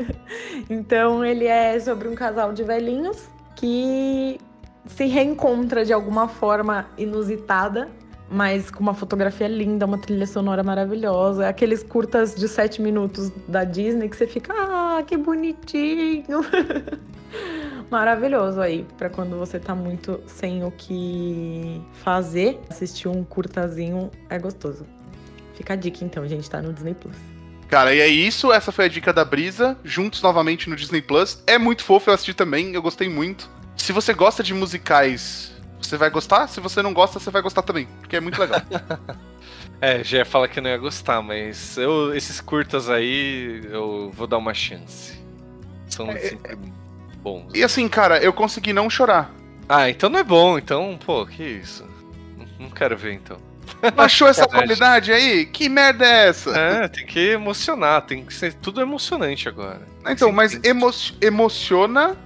então, 0.70 1.24
ele 1.26 1.46
é 1.46 1.80
sobre 1.80 2.08
um 2.08 2.16
casal 2.16 2.54
de 2.54 2.64
velhinhos 2.64 3.28
que 3.56 4.40
se 4.86 5.06
reencontra 5.06 5.86
de 5.86 5.94
alguma 5.94 6.28
forma 6.28 6.88
inusitada, 6.98 7.90
mas 8.30 8.72
com 8.72 8.82
uma 8.82 8.94
fotografia 8.94 9.48
linda, 9.48 9.86
uma 9.86 9.98
trilha 9.98 10.26
sonora 10.26 10.64
maravilhosa. 10.64 11.48
Aqueles 11.48 11.84
curtas 11.84 12.36
de 12.36 12.48
sete 12.48 12.82
minutos 12.82 13.30
da 13.48 13.64
Disney 13.64 14.10
que 14.10 14.16
você 14.16 14.28
fica, 14.28 14.54
ah, 14.54 15.04
que 15.06 15.18
bonitinho. 15.18 16.42
Maravilhoso 17.92 18.62
aí, 18.62 18.88
pra 18.98 19.10
quando 19.10 19.38
você 19.38 19.60
tá 19.60 19.76
muito 19.76 20.24
sem 20.26 20.64
o 20.64 20.72
que 20.72 21.82
fazer, 22.02 22.58
assistir 22.70 23.10
um 23.10 23.22
curtazinho 23.22 24.10
é 24.30 24.40
gostoso. 24.40 24.88
Fica 25.56 25.74
a 25.74 25.76
dica 25.76 26.06
então, 26.06 26.26
gente, 26.26 26.50
tá 26.50 26.62
no 26.62 26.72
Disney 26.72 26.94
Plus. 26.94 27.18
Cara, 27.68 27.94
e 27.94 28.00
é 28.00 28.08
isso. 28.08 28.52
Essa 28.52 28.72
foi 28.72 28.86
a 28.86 28.88
dica 28.88 29.12
da 29.12 29.26
Brisa. 29.26 29.78
Juntos 29.84 30.22
novamente 30.22 30.70
no 30.70 30.76
Disney 30.76 31.02
Plus. 31.02 31.44
É 31.46 31.58
muito 31.58 31.84
fofo, 31.84 32.10
eu 32.10 32.14
assisti 32.14 32.34
também. 32.34 32.74
Eu 32.74 32.82
gostei 32.82 33.10
muito. 33.10 33.50
Se 33.76 33.92
você 33.92 34.14
gosta 34.14 34.42
de 34.42 34.54
musicais, 34.54 35.52
você 35.82 35.98
vai 35.98 36.10
gostar. 36.10 36.48
Se 36.48 36.62
você 36.62 36.82
não 36.82 36.94
gosta, 36.94 37.20
você 37.20 37.30
vai 37.30 37.42
gostar 37.42 37.62
também. 37.62 37.88
Porque 38.00 38.16
é 38.16 38.22
muito 38.22 38.40
legal. 38.40 38.62
É, 39.84 40.04
já 40.04 40.20
ia 40.20 40.26
falar 40.26 40.48
que 40.48 40.62
não 40.62 40.70
ia 40.70 40.78
gostar, 40.78 41.24
mas 41.24 41.76
eu, 41.76 42.16
esses 42.16 42.40
curtas 42.40 42.88
aí 42.88 43.64
eu 43.72 44.12
vou 44.14 44.28
dar 44.28 44.38
uma 44.38 44.54
chance. 44.54 45.20
São 45.90 46.06
sempre 46.06 46.56
bons. 47.22 47.52
e 47.54 47.64
assim, 47.64 47.88
cara, 47.88 48.18
eu 48.20 48.34
consegui 48.34 48.74
não 48.74 48.90
chorar. 48.90 49.32
Ah, 49.70 49.90
então 49.90 50.10
não 50.10 50.20
é 50.20 50.24
bom, 50.24 50.58
então, 50.58 50.98
pô, 51.06 51.26
que 51.26 51.44
isso. 51.44 51.86
Não- 52.38 52.48
Não 52.66 52.70
quero 52.70 52.98
ver 52.98 53.14
então. 53.14 53.38
Achou 53.98 54.28
essa 54.30 54.42
Verdade. 54.42 54.58
qualidade 54.66 55.12
aí? 55.14 55.46
Que 55.46 55.70
merda 55.70 56.06
é 56.06 56.28
essa? 56.28 56.52
É, 56.58 56.88
tem 56.88 57.06
que 57.06 57.20
emocionar, 57.20 58.02
tem 58.02 58.26
que 58.26 58.34
ser 58.34 58.54
tudo 58.54 58.82
emocionante 58.82 59.48
agora. 59.48 59.82
Então, 60.08 60.30
Sim, 60.30 60.36
mas 60.36 60.60
emo 60.64 60.92
emociona 61.22 62.18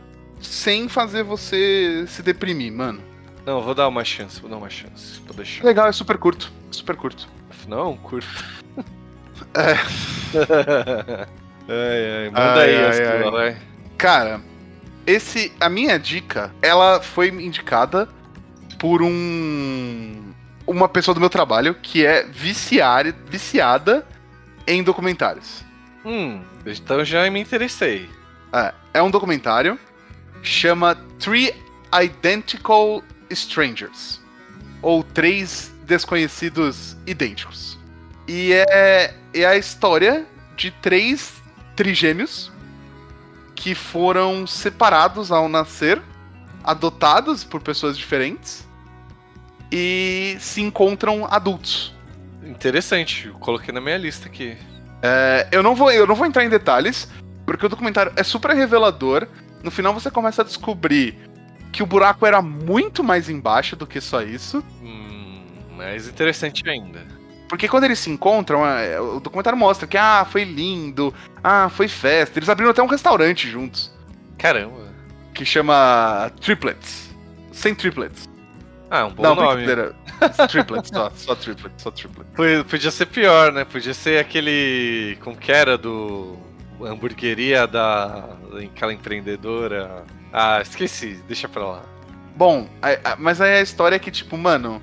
sem 0.42 0.90
fazer 0.90 1.24
você 1.24 2.06
se 2.08 2.22
deprimir, 2.24 2.72
mano. 2.74 3.02
Não, 3.46 3.62
vou 3.62 3.76
dar 3.76 3.88
uma 3.88 4.04
chance, 4.04 4.42
vou 4.42 4.50
dar 4.50 4.58
uma 4.58 4.70
chance. 4.70 5.22
Vou 5.26 5.36
deixar. 5.36 5.64
Legal, 5.64 5.88
é 5.88 5.92
super 5.92 6.18
curto. 6.18 6.52
Super 6.72 6.96
curto. 6.96 7.28
É 7.70 7.76
um 7.76 7.96
curto. 7.98 8.28
É. 9.54 9.74
ai, 11.68 12.24
ai, 12.24 12.30
manda 12.30 12.54
Ai, 12.62 12.70
aí, 12.70 12.76
ai, 12.76 12.90
Astula, 12.90 13.26
ai. 13.26 13.32
vai. 13.32 13.58
Cara, 13.98 14.42
esse. 15.06 15.52
A 15.60 15.70
minha 15.70 15.98
dica, 15.98 16.54
ela 16.62 17.02
foi 17.02 17.30
indicada 17.30 18.08
por 18.80 19.02
um. 19.02 20.34
Uma 20.68 20.90
pessoa 20.90 21.14
do 21.14 21.20
meu 21.20 21.30
trabalho 21.30 21.76
que 21.76 22.06
é 22.06 22.24
viciar, 22.24 23.14
viciada 23.28 24.06
em 24.66 24.82
documentários. 24.84 25.64
Hum, 26.04 26.42
então 26.66 27.04
já 27.06 27.30
me 27.30 27.40
interessei. 27.40 28.10
É, 28.52 28.74
é 28.96 29.02
um 29.02 29.12
documentário, 29.12 29.80
chama 30.42 30.96
Three 31.20 31.54
Identical 31.94 33.04
Strangers. 33.30 34.22
Ou 34.82 35.04
Três 35.04 35.72
Desconhecidos 35.84 36.98
Idênticos. 37.06 37.78
E 38.28 38.54
é, 38.54 39.14
é 39.34 39.46
a 39.46 39.56
história 39.56 40.26
de 40.56 40.72
três 40.72 41.34
trigêmeos 41.76 42.52
que 43.56 43.74
foram 43.74 44.46
separados 44.46 45.32
ao 45.32 45.48
nascer, 45.48 46.02
adotados 46.64 47.44
por 47.44 47.62
pessoas 47.62 47.98
diferentes 47.98 48.68
e 49.72 50.38
se 50.40 50.62
encontram 50.62 51.26
adultos. 51.30 51.94
Interessante, 52.44 53.28
eu 53.28 53.34
coloquei 53.36 53.74
na 53.74 53.82
minha 53.82 53.98
lista 53.98 54.28
aqui. 54.28 54.58
É, 55.02 55.48
eu, 55.52 55.64
não 55.64 55.76
vou, 55.76 55.92
eu 55.92 56.06
não 56.06 56.16
vou 56.16 56.26
entrar 56.26 56.44
em 56.44 56.50
detalhes, 56.50 57.08
porque 57.46 57.66
o 57.66 57.70
documentário 57.70 58.12
é 58.16 58.24
super 58.24 58.56
revelador. 58.56 59.28
No 59.64 59.72
final 59.72 59.94
você 59.94 60.12
começa 60.12 60.42
a 60.42 60.46
descobrir 60.46 61.18
que 61.72 61.82
o 61.82 61.86
buraco 61.86 62.26
era 62.26 62.42
muito 62.42 63.04
mais 63.04 63.30
embaixo 63.30 63.76
do 63.76 63.88
que 63.88 64.00
só 64.00 64.22
isso. 64.22 64.64
Hum, 64.82 65.44
mais 65.76 66.08
interessante 66.08 66.68
ainda. 66.70 67.15
Porque 67.56 67.70
quando 67.70 67.86
eles 67.86 68.00
se 68.00 68.10
encontram, 68.10 68.68
é, 68.68 69.00
o 69.00 69.22
documentário 69.22 69.58
mostra 69.58 69.88
que, 69.88 69.98
ah, 69.98 70.28
foi 70.30 70.44
lindo, 70.44 71.14
ah, 71.42 71.70
foi 71.70 71.88
festa. 71.88 72.38
Eles 72.38 72.50
abriram 72.50 72.70
até 72.72 72.84
um 72.84 72.86
restaurante 72.86 73.50
juntos, 73.50 73.90
Caramba. 74.38 74.90
que 75.34 75.46
chama 75.46 76.30
Triplets. 76.42 77.16
sem 77.54 77.74
triplets. 77.74 78.28
Ah, 78.92 79.06
um 79.06 79.14
bom 79.14 79.24
Não, 79.24 79.36
nome. 79.36 79.64
triplets, 80.50 80.90
só, 80.94 81.10
só 81.16 81.34
triplets, 81.34 81.82
só 81.82 81.92
triplets. 81.92 82.34
Podia- 82.70 82.92
ser 82.92 83.06
pior, 83.06 83.54
né? 83.54 83.64
Podia 83.64 83.94
ser 83.94 84.20
aquele. 84.20 85.18
Como 85.24 85.38
que 85.38 85.50
era? 85.50 85.78
Do. 85.78 86.38
Hamburgueria 86.82 87.66
da. 87.66 88.36
Aquela 88.66 88.92
empreendedora. 88.92 90.04
Ah, 90.34 90.60
esqueci, 90.62 91.22
deixa 91.26 91.48
pra 91.48 91.66
lá. 91.66 91.82
Bom, 92.36 92.68
mas 93.18 93.40
aí 93.40 93.60
a 93.60 93.62
história 93.62 93.96
é 93.96 94.00
que, 94.00 94.12
tipo, 94.12 94.38
mano, 94.38 94.82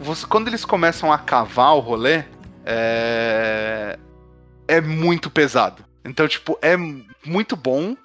você- 0.00 0.26
quando 0.26 0.48
eles 0.48 0.64
começam 0.64 1.12
a 1.12 1.18
cavar 1.18 1.74
o 1.74 1.80
rolê, 1.80 2.24
é. 2.64 3.98
É 4.68 4.80
muito 4.80 5.28
pesado. 5.30 5.84
Então, 6.04 6.28
tipo, 6.28 6.56
é 6.62 6.76
muito 7.24 7.56
bom. 7.56 7.96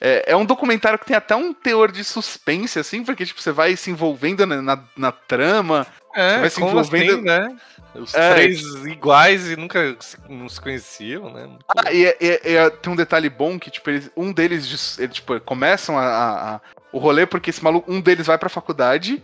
É, 0.00 0.32
é 0.32 0.36
um 0.36 0.44
documentário 0.44 0.98
que 0.98 1.04
tem 1.06 1.16
até 1.16 1.36
um 1.36 1.52
teor 1.52 1.92
de 1.92 2.02
suspense, 2.02 2.78
assim, 2.78 3.04
porque, 3.04 3.24
tipo, 3.26 3.40
você 3.40 3.52
vai 3.52 3.76
se 3.76 3.90
envolvendo 3.90 4.44
na, 4.46 4.60
na, 4.62 4.82
na 4.96 5.12
trama. 5.12 5.86
É, 6.14 6.38
vai 6.40 6.50
se 6.50 6.62
envolvendo- 6.62 7.12
assim, 7.12 7.22
né? 7.22 7.56
Os 7.94 8.14
É. 8.14 8.34
três 8.34 8.60
iguais 8.86 9.50
e 9.50 9.56
nunca 9.56 9.96
se- 10.00 10.16
não 10.28 10.48
se 10.48 10.60
conheciam, 10.60 11.32
né? 11.32 11.46
Muito 11.46 11.64
Ah, 11.76 11.92
e, 11.92 12.06
é- 12.06 12.16
é- 12.20 12.52
é- 12.54 12.70
tem 12.70 12.92
um 12.92 12.96
detalhe 12.96 13.28
bom 13.30 13.58
que, 13.58 13.70
tipo, 13.70 13.88
eles, 13.90 14.10
um 14.16 14.32
deles, 14.32 14.98
eles, 14.98 15.14
tipo, 15.14 15.38
começam 15.40 15.96
a, 15.98 16.02
a- 16.04 16.54
a- 16.56 16.60
o 16.92 16.98
rolê 16.98 17.24
porque 17.26 17.50
esse 17.50 17.62
maluco, 17.62 17.90
um 17.92 18.00
deles 18.00 18.26
vai 18.26 18.36
pra 18.38 18.48
faculdade. 18.48 19.22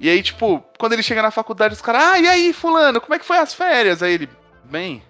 E 0.00 0.08
aí, 0.10 0.22
tipo, 0.22 0.62
quando 0.78 0.92
ele 0.92 1.02
chega 1.02 1.22
na 1.22 1.30
faculdade, 1.30 1.74
os 1.74 1.80
caras, 1.80 2.02
ah, 2.02 2.18
e 2.18 2.28
aí, 2.28 2.52
fulano, 2.52 3.00
como 3.00 3.14
é 3.14 3.18
que 3.18 3.24
foi 3.24 3.38
as 3.38 3.54
férias? 3.54 4.02
Aí 4.02 4.12
ele, 4.14 4.28
bem. 4.64 5.02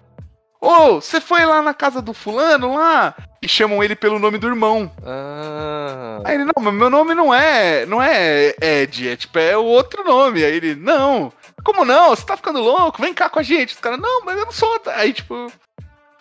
Ô, 0.61 0.95
você 1.01 1.19
foi 1.21 1.45
lá 1.45 1.61
na 1.61 1.73
casa 1.73 2.01
do 2.01 2.13
fulano 2.13 2.75
lá? 2.75 3.13
E 3.41 3.47
chamam 3.47 3.83
ele 3.83 3.95
pelo 3.95 4.17
nome 4.17 4.37
do 4.37 4.47
irmão. 4.47 4.89
Ah, 5.05 6.21
Aí 6.23 6.35
ele, 6.35 6.45
não, 6.45 6.53
mas 6.63 6.73
meu 6.73 6.89
nome 6.89 7.13
não 7.13 7.33
é, 7.33 7.85
não 7.85 8.01
é 8.01 8.55
Ed, 8.61 9.09
é 9.09 9.15
tipo, 9.15 9.37
é 9.37 9.55
o 9.57 9.63
outro 9.63 10.03
nome. 10.03 10.43
Aí 10.43 10.55
ele, 10.55 10.75
não, 10.75 11.31
como 11.63 11.85
não? 11.85 12.09
Você 12.09 12.25
tá 12.25 12.35
ficando 12.37 12.59
louco? 12.59 13.01
Vem 13.01 13.13
cá 13.13 13.29
com 13.29 13.39
a 13.39 13.43
gente. 13.43 13.73
Os 13.73 13.79
caras, 13.79 13.99
não, 13.99 14.23
mas 14.23 14.37
eu 14.37 14.45
não 14.45 14.51
sou. 14.51 14.81
Aí, 14.87 15.13
tipo, 15.13 15.51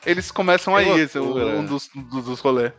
eles 0.05 0.31
começam 0.31 0.77
aí, 0.77 1.01
esse 1.01 1.17
é 1.17 1.21
um 1.21 1.65
dos, 1.65 1.89
dos, 1.95 2.25
dos 2.25 2.41
rolês. 2.41 2.73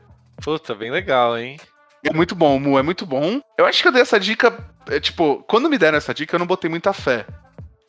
puta, 0.43 0.75
bem 0.75 0.91
legal, 0.91 1.37
hein? 1.37 1.59
É 2.05 2.13
muito 2.13 2.35
bom, 2.35 2.59
Mu, 2.59 2.77
é 2.77 2.83
muito 2.83 3.05
bom. 3.05 3.41
Eu 3.57 3.65
acho 3.65 3.81
que 3.81 3.87
eu 3.87 3.91
dei 3.91 4.01
essa 4.01 4.19
dica, 4.19 4.55
é, 4.87 4.99
tipo, 4.99 5.43
quando 5.47 5.69
me 5.69 5.77
deram 5.77 5.97
essa 5.97 6.13
dica, 6.13 6.35
eu 6.35 6.39
não 6.39 6.45
botei 6.47 6.69
muita 6.69 6.93
fé. 6.93 7.25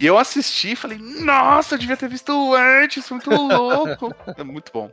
E 0.01 0.07
eu 0.07 0.19
assisti 0.19 0.73
e 0.73 0.77
falei, 0.77 0.99
nossa, 0.99 1.75
eu 1.75 1.79
devia 1.79 1.97
ter 1.97 2.09
visto 2.09 2.55
antes, 2.55 3.09
muito 3.11 3.31
louco. 3.31 4.15
é 4.37 4.43
muito 4.45 4.71
bom. 4.73 4.91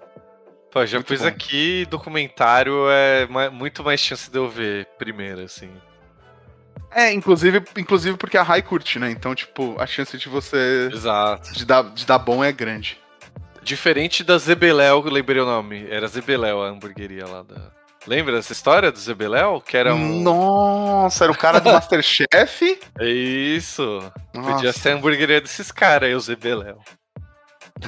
Pô, 0.71 0.85
já 0.87 0.97
Muito 0.97 1.07
pus 1.07 1.21
bom. 1.21 1.27
aqui 1.27 1.85
documentário, 1.89 2.89
é 2.89 3.27
muito 3.51 3.83
mais 3.83 3.99
chance 3.99 4.29
de 4.31 4.37
eu 4.39 4.49
ver 4.49 4.87
primeiro, 4.97 5.41
assim. 5.41 5.69
É, 6.89 7.11
inclusive, 7.13 7.63
inclusive 7.77 8.17
porque 8.17 8.37
a 8.37 8.43
Rai 8.43 8.61
curte, 8.61 8.97
né? 8.97 9.11
Então, 9.11 9.35
tipo, 9.35 9.75
a 9.79 9.85
chance 9.85 10.17
de 10.17 10.27
você. 10.29 10.89
Exato. 10.91 11.53
de 11.53 11.65
dar, 11.65 11.83
de 11.83 12.05
dar 12.05 12.17
bom 12.17 12.43
é 12.43 12.51
grande. 12.51 12.99
Diferente 13.61 14.23
da 14.23 14.37
Zebeléu, 14.37 15.03
eu 15.05 15.11
lembrei 15.11 15.41
o 15.41 15.45
nome. 15.45 15.85
Era 15.89 16.07
Zebeléu 16.07 16.63
a 16.63 16.69
hamburgueria 16.69 17.25
lá 17.27 17.43
da. 17.43 17.71
Lembra 18.05 18.33
dessa 18.33 18.51
história 18.51 18.91
do 18.91 18.99
Zebeléu? 18.99 19.61
Que 19.61 19.77
era 19.77 19.95
um. 19.95 20.21
Nossa, 20.21 21.23
era 21.23 21.31
o 21.31 21.37
cara 21.37 21.59
do 21.59 21.71
Masterchef? 21.73 22.79
É 22.99 23.09
Isso. 23.09 24.11
Podia 24.33 24.51
Nossa, 24.51 24.73
ser 24.73 24.89
a 24.89 24.95
hamburgueria 24.95 25.39
desses 25.39 25.71
caras 25.71 26.09
aí, 26.09 26.15
o 26.15 26.19
Zebeléu. 26.19 26.79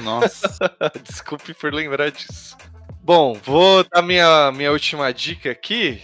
Nossa. 0.00 0.48
Desculpe 1.02 1.52
por 1.54 1.72
lembrar 1.72 2.10
disso. 2.10 2.56
Bom, 3.02 3.34
vou 3.44 3.84
dar 3.84 4.02
minha, 4.02 4.50
minha 4.52 4.72
última 4.72 5.12
dica 5.12 5.50
aqui. 5.50 6.02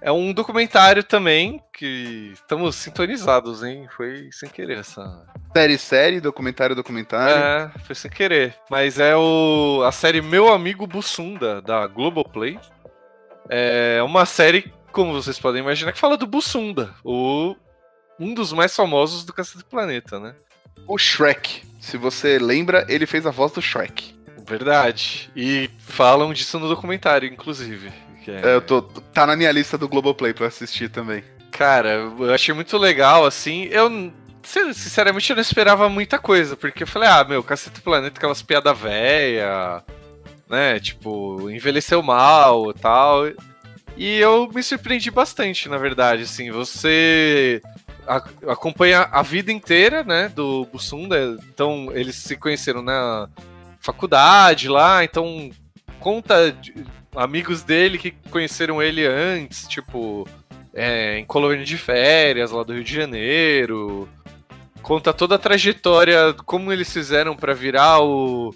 É 0.00 0.10
um 0.10 0.32
documentário 0.32 1.02
também 1.04 1.62
que 1.72 2.30
estamos 2.32 2.74
sintonizados, 2.76 3.62
hein? 3.62 3.86
Foi 3.96 4.28
sem 4.32 4.48
querer 4.48 4.78
essa. 4.78 5.24
série, 5.56 5.78
série, 5.78 6.20
documentário, 6.20 6.74
documentário. 6.74 7.34
É, 7.36 7.78
foi 7.84 7.94
sem 7.94 8.10
querer. 8.10 8.54
Mas 8.68 8.98
é 8.98 9.16
o, 9.16 9.82
a 9.86 9.92
série 9.92 10.20
Meu 10.20 10.52
Amigo 10.52 10.86
Bussunda, 10.86 11.62
da 11.62 11.86
Globoplay. 11.86 12.58
É 13.48 14.02
uma 14.02 14.24
série, 14.26 14.72
como 14.92 15.12
vocês 15.12 15.38
podem 15.38 15.60
imaginar, 15.62 15.92
que 15.92 15.98
fala 15.98 16.16
do 16.16 16.26
Bussunda, 16.26 16.94
o, 17.04 17.54
um 18.18 18.32
dos 18.34 18.52
mais 18.52 18.74
famosos 18.74 19.24
do 19.24 19.32
Cacete 19.32 19.58
do 19.58 19.64
Planeta, 19.66 20.18
né? 20.18 20.34
O 20.86 20.96
Shrek. 20.98 21.62
Se 21.80 21.96
você 21.96 22.38
lembra, 22.38 22.84
ele 22.88 23.06
fez 23.06 23.26
a 23.26 23.30
voz 23.30 23.52
do 23.52 23.60
Shrek. 23.62 24.14
Verdade. 24.46 25.30
E 25.36 25.70
falam 25.78 26.32
disso 26.32 26.58
no 26.58 26.68
documentário, 26.68 27.28
inclusive. 27.28 27.92
é- 28.26 28.50
É, 28.50 28.54
eu 28.54 28.60
tô, 28.60 28.82
tá 28.82 29.26
na 29.26 29.36
minha 29.36 29.50
lista 29.52 29.76
do 29.78 29.88
Globoplay 29.88 30.32
pra 30.32 30.46
assistir 30.46 30.88
também. 30.88 31.22
Cara, 31.50 31.90
eu 32.18 32.32
achei 32.32 32.54
muito 32.54 32.76
legal, 32.78 33.24
assim. 33.26 33.64
Eu, 33.64 33.88
sin- 34.42 34.72
sinceramente, 34.72 35.30
eu 35.30 35.36
não 35.36 35.40
esperava 35.42 35.88
muita 35.88 36.18
coisa, 36.18 36.56
porque 36.56 36.82
eu 36.82 36.86
falei, 36.86 37.08
ah, 37.08 37.24
meu, 37.24 37.42
Cacete 37.42 37.76
do 37.80 37.82
Planeta, 37.82 38.16
aquelas 38.18 38.42
piadas 38.42 38.76
véia, 38.78 39.82
né? 40.52 40.78
Tipo, 40.78 41.50
envelheceu 41.50 42.02
mal 42.02 42.72
tal. 42.74 43.24
E 43.96 44.18
eu 44.18 44.48
me 44.54 44.62
surpreendi 44.62 45.10
bastante, 45.10 45.68
na 45.68 45.78
verdade, 45.78 46.22
assim. 46.22 46.50
Você 46.52 47.60
acompanha 48.46 49.08
a 49.10 49.22
vida 49.22 49.50
inteira, 49.52 50.04
né, 50.04 50.28
do 50.28 50.64
Bussunda. 50.66 51.36
Então, 51.48 51.88
eles 51.92 52.16
se 52.16 52.36
conheceram 52.36 52.82
na 52.82 53.28
faculdade 53.80 54.68
lá, 54.68 55.02
então 55.04 55.50
conta 55.98 56.52
de- 56.52 56.74
amigos 57.16 57.62
dele 57.62 57.98
que 57.98 58.12
conheceram 58.30 58.82
ele 58.82 59.06
antes, 59.06 59.66
tipo, 59.68 60.26
é, 60.74 61.18
em 61.18 61.24
colônia 61.24 61.64
de 61.64 61.76
férias 61.76 62.50
lá 62.50 62.62
do 62.62 62.72
Rio 62.74 62.84
de 62.84 62.94
Janeiro. 62.94 64.08
Conta 64.82 65.12
toda 65.12 65.36
a 65.36 65.38
trajetória, 65.38 66.32
como 66.44 66.72
eles 66.72 66.92
fizeram 66.92 67.36
pra 67.36 67.54
virar 67.54 68.00
o, 68.02 68.52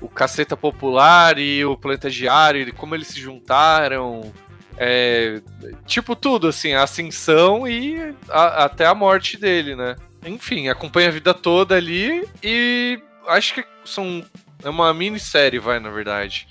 o 0.00 0.08
Caceta 0.08 0.56
Popular 0.56 1.38
e 1.38 1.64
o 1.64 1.76
Planeta 1.76 2.10
Diário, 2.10 2.72
como 2.74 2.94
eles 2.94 3.08
se 3.08 3.20
juntaram. 3.20 4.32
É, 4.78 5.40
tipo 5.86 6.14
tudo, 6.14 6.48
assim, 6.48 6.74
a 6.74 6.82
ascensão 6.82 7.66
e 7.66 8.14
a- 8.28 8.64
até 8.64 8.84
a 8.84 8.94
morte 8.94 9.38
dele, 9.38 9.74
né? 9.74 9.96
Enfim, 10.24 10.68
acompanha 10.68 11.08
a 11.08 11.12
vida 11.12 11.32
toda 11.32 11.74
ali 11.74 12.28
e 12.42 13.00
acho 13.26 13.54
que 13.54 13.64
são. 13.84 14.24
É 14.62 14.68
uma 14.68 14.92
minissérie, 14.92 15.58
vai, 15.58 15.78
na 15.80 15.88
verdade. 15.90 16.46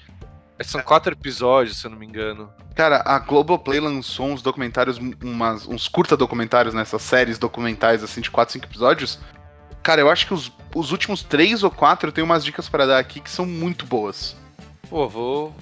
São 0.63 0.81
quatro 0.81 1.11
episódios, 1.13 1.77
se 1.77 1.85
eu 1.85 1.91
não 1.91 1.97
me 1.97 2.05
engano. 2.05 2.49
Cara, 2.73 3.03
a 3.05 3.19
Globoplay 3.19 3.79
lançou 3.79 4.27
uns 4.27 4.41
documentários, 4.41 4.97
umas, 5.21 5.67
uns 5.67 5.87
curta 5.87 6.15
documentários 6.15 6.73
nessas 6.73 7.01
séries 7.01 7.37
documentais, 7.37 8.03
assim, 8.03 8.21
de 8.21 8.31
4, 8.31 8.53
5 8.53 8.65
episódios. 8.65 9.19
Cara, 9.85 10.01
eu 10.01 10.09
acho 10.09 10.25
que 10.25 10.33
os, 10.33 10.51
os 10.73 10.91
últimos 10.91 11.21
três 11.21 11.61
ou 11.61 11.69
quatro 11.69 12.09
eu 12.09 12.11
tenho 12.11 12.25
umas 12.25 12.43
dicas 12.43 12.67
pra 12.67 12.87
dar 12.87 12.97
aqui 12.97 13.19
que 13.19 13.29
são 13.29 13.45
muito 13.45 13.85
boas. 13.85 14.35
Pô, 14.89 15.07
vou. 15.07 15.55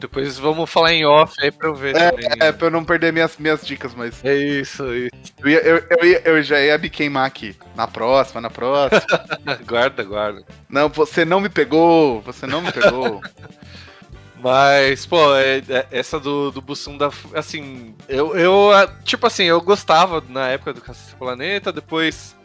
Depois 0.00 0.38
vamos 0.38 0.70
falar 0.70 0.94
em 0.94 1.04
off 1.04 1.34
aí 1.42 1.50
pra 1.50 1.68
eu 1.68 1.74
ver 1.74 1.92
também. 1.92 2.26
É, 2.40 2.52
pra 2.52 2.68
eu 2.68 2.70
não 2.70 2.82
perder 2.82 3.12
minhas, 3.12 3.36
minhas 3.36 3.66
dicas, 3.66 3.94
mas 3.94 4.24
É 4.24 4.34
isso, 4.34 4.82
é 4.84 4.96
isso. 4.96 5.10
eu, 5.42 5.48
ia- 5.50 5.60
eu, 5.60 5.84
eu, 5.90 6.06
ia- 6.08 6.22
eu 6.24 6.42
já 6.42 6.58
ia 6.58 6.78
me 6.78 6.88
queimar 6.88 7.26
aqui. 7.26 7.54
Na 7.74 7.86
próxima, 7.86 8.40
na 8.40 8.48
próxima. 8.48 9.02
guarda, 9.66 10.02
guarda. 10.04 10.42
não, 10.70 10.88
você 10.88 11.26
não 11.26 11.38
me 11.40 11.50
pegou, 11.50 12.22
você 12.22 12.46
não 12.46 12.62
me 12.62 12.72
pegou. 12.72 13.20
Mas, 14.42 15.06
pô, 15.06 15.34
é- 15.34 15.58
é- 15.68 15.86
essa 15.90 16.20
do, 16.20 16.50
do 16.50 16.60
Bussunda, 16.60 17.10
assim, 17.34 17.94
eu, 18.08 18.36
eu, 18.36 18.70
tipo 19.04 19.26
assim, 19.26 19.44
eu 19.44 19.60
gostava 19.60 20.22
na 20.28 20.48
época 20.48 20.72
do 20.74 20.80
Cacete 20.80 21.16
Planeta, 21.16 21.72
depois 21.72 22.35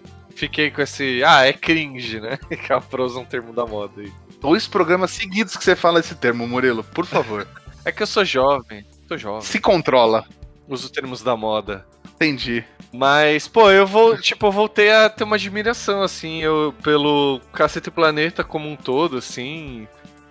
fiquei 0.41 0.71
com 0.71 0.81
esse, 0.81 1.23
ah, 1.23 1.45
é 1.45 1.53
cringe, 1.53 2.19
né? 2.19 2.37
Que 2.49 2.73
é 2.73 2.79
pra 2.79 3.03
usar 3.03 3.19
um 3.19 3.25
termo 3.25 3.53
da 3.53 3.65
moda 3.65 4.01
aí. 4.01 4.11
Dois 4.39 4.67
programas 4.67 5.11
seguidos 5.11 5.55
que 5.55 5.63
você 5.63 5.75
fala 5.75 5.99
esse 5.99 6.15
termo, 6.15 6.47
Murilo, 6.47 6.83
por 6.83 7.05
favor. 7.05 7.47
É 7.83 7.91
que 7.91 8.03
eu 8.03 8.07
sou 8.07 8.23
jovem, 8.23 8.85
sou 9.07 9.17
jovem, 9.17 9.41
Se 9.41 9.59
controla. 9.59 10.23
uso 10.67 10.87
termos 10.91 11.23
da 11.23 11.35
moda. 11.35 11.83
Entendi. 12.13 12.63
Mas, 12.93 13.47
pô, 13.47 13.71
eu 13.71 13.87
vou, 13.87 14.15
tipo, 14.19 14.45
eu 14.45 14.51
voltei 14.51 14.91
a 14.91 15.09
ter 15.09 15.23
uma 15.23 15.35
admiração, 15.35 16.03
assim, 16.03 16.43
eu, 16.43 16.75
pelo 16.83 17.41
Cacete 17.51 17.89
Planeta 17.89 18.43
como 18.43 18.69
um 18.69 18.75
todo, 18.75 19.17
assim. 19.17 19.87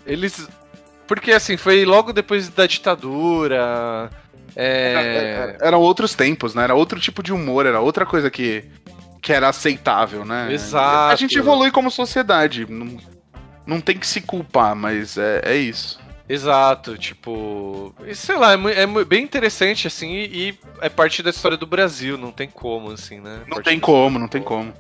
Eles. 0.07 0.49
Porque, 1.09 1.33
assim, 1.33 1.57
foi 1.57 1.85
logo 1.85 2.13
depois 2.13 2.49
da 2.51 2.69
ditadura. 2.69 4.09
É. 4.55 5.57
Eram 5.61 5.81
outros 5.81 6.15
tempos, 6.15 6.55
né? 6.55 6.63
Era 6.63 6.75
outro 6.77 7.01
tipo 7.01 7.25
de 7.25 7.33
humor, 7.33 7.67
era 7.67 7.81
outra 7.81 8.07
coisa 8.07 8.31
que, 8.31 8.65
que 9.21 9.33
era 9.33 9.49
aceitável, 9.49 10.25
né? 10.25 10.53
Exato. 10.53 11.13
A 11.13 11.17
gente 11.17 11.37
evolui 11.37 11.71
como 11.71 11.91
sociedade. 11.91 12.67
Não, 12.69 12.97
não 13.67 13.81
tem 13.81 13.99
que 13.99 14.07
se 14.07 14.21
culpar, 14.21 14.75
mas 14.75 15.19
é, 15.19 15.43
é 15.45 15.57
isso. 15.57 16.01
Exato, 16.29 16.97
tipo. 16.97 17.93
Sei 18.15 18.37
lá, 18.37 18.53
é, 18.55 18.83
é 18.83 19.05
bem 19.05 19.25
interessante, 19.25 19.89
assim, 19.89 20.13
e, 20.13 20.51
e 20.51 20.59
é 20.81 20.89
parte 20.89 21.25
da 21.25 21.31
história 21.31 21.57
do 21.57 21.67
Brasil, 21.67 22.17
não 22.17 22.31
tem 22.31 22.49
como, 22.49 22.93
assim, 22.93 23.19
né? 23.19 23.41
Não 23.49 23.61
tem 23.61 23.81
como, 23.81 24.17
não 24.17 24.29
tem 24.29 24.41
como. 24.41 24.73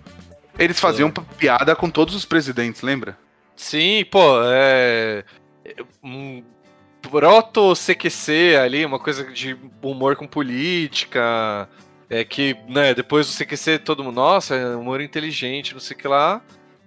Eles 0.56 0.78
faziam 0.78 1.10
piada 1.10 1.74
com 1.74 1.90
todos 1.90 2.14
os 2.14 2.24
presidentes, 2.24 2.82
lembra? 2.82 3.18
Sim, 3.56 4.04
pô, 4.10 4.40
é. 4.44 5.24
Um 6.02 6.42
proto-CQC 7.02 8.56
ali, 8.62 8.84
uma 8.86 8.98
coisa 8.98 9.24
de 9.24 9.56
humor 9.82 10.16
com 10.16 10.26
política. 10.26 11.68
É 12.10 12.24
que, 12.24 12.56
né, 12.68 12.92
depois 12.92 13.28
do 13.28 13.32
CQC 13.32 13.78
todo 13.78 14.02
mundo, 14.02 14.16
nossa, 14.16 14.56
é 14.56 14.74
humor 14.74 15.00
inteligente, 15.00 15.72
não 15.72 15.80
sei 15.80 15.96
o 15.96 16.00
que 16.00 16.08
lá. 16.08 16.42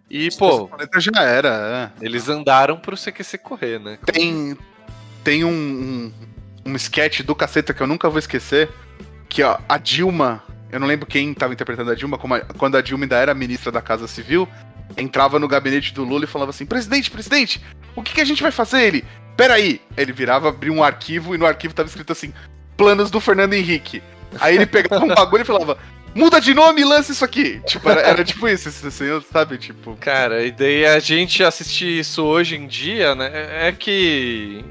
E, 0.09 0.29
pô. 0.37 0.69
já 0.97 1.23
era, 1.23 1.91
é. 1.99 2.05
Eles 2.05 2.27
andaram 2.27 2.77
pro 2.77 2.97
CQC 2.97 3.37
correr, 3.37 3.79
né? 3.79 3.97
Tem. 4.05 4.57
Tem 5.23 5.45
um, 5.45 5.49
um, 5.49 6.13
um 6.65 6.75
sketch 6.75 7.21
do 7.21 7.33
caceta 7.33 7.73
que 7.73 7.81
eu 7.81 7.87
nunca 7.87 8.09
vou 8.09 8.19
esquecer. 8.19 8.69
Que, 9.29 9.41
ó, 9.41 9.57
a 9.67 9.77
Dilma. 9.77 10.43
Eu 10.69 10.79
não 10.79 10.87
lembro 10.87 11.07
quem 11.07 11.33
tava 11.33 11.53
interpretando 11.53 11.89
a 11.89 11.95
Dilma, 11.95 12.17
a, 12.17 12.41
quando 12.55 12.75
a 12.75 12.81
Dilma 12.81 13.05
ainda 13.05 13.15
era 13.15 13.33
ministra 13.33 13.71
da 13.71 13.81
Casa 13.81 14.07
Civil, 14.07 14.47
entrava 14.97 15.39
no 15.39 15.47
gabinete 15.47 15.93
do 15.93 16.03
Lula 16.03 16.25
e 16.25 16.27
falava 16.27 16.49
assim: 16.49 16.65
presidente, 16.65 17.09
presidente, 17.09 17.63
o 17.95 18.03
que, 18.03 18.13
que 18.13 18.21
a 18.21 18.25
gente 18.25 18.43
vai 18.43 18.51
fazer? 18.51 18.81
Ele, 18.81 19.05
peraí. 19.37 19.79
Ele 19.95 20.11
virava, 20.11 20.49
abria 20.49 20.73
um 20.73 20.83
arquivo 20.83 21.33
e 21.33 21.37
no 21.37 21.45
arquivo 21.45 21.73
tava 21.73 21.87
escrito 21.87 22.11
assim: 22.11 22.33
planos 22.75 23.09
do 23.09 23.21
Fernando 23.21 23.53
Henrique. 23.53 24.03
Aí 24.39 24.55
ele 24.55 24.65
pegava 24.65 25.03
um 25.03 25.13
bagulho 25.13 25.41
e 25.41 25.45
falava: 25.45 25.77
muda 26.15 26.39
de 26.39 26.53
nome 26.53 26.81
e 26.81 26.85
lança 26.85 27.11
isso 27.11 27.25
aqui. 27.25 27.59
Tipo, 27.65 27.89
era, 27.89 28.01
era 28.01 28.23
tipo 28.23 28.47
isso, 28.47 28.69
assim, 28.69 29.21
sabe? 29.31 29.57
Tipo. 29.57 29.95
Cara, 29.99 30.43
e 30.43 30.51
daí 30.51 30.85
a 30.85 30.99
gente 30.99 31.43
assistir 31.43 31.99
isso 31.99 32.23
hoje 32.23 32.55
em 32.55 32.67
dia, 32.67 33.15
né? 33.15 33.67
É 33.67 33.71
que. 33.71 34.63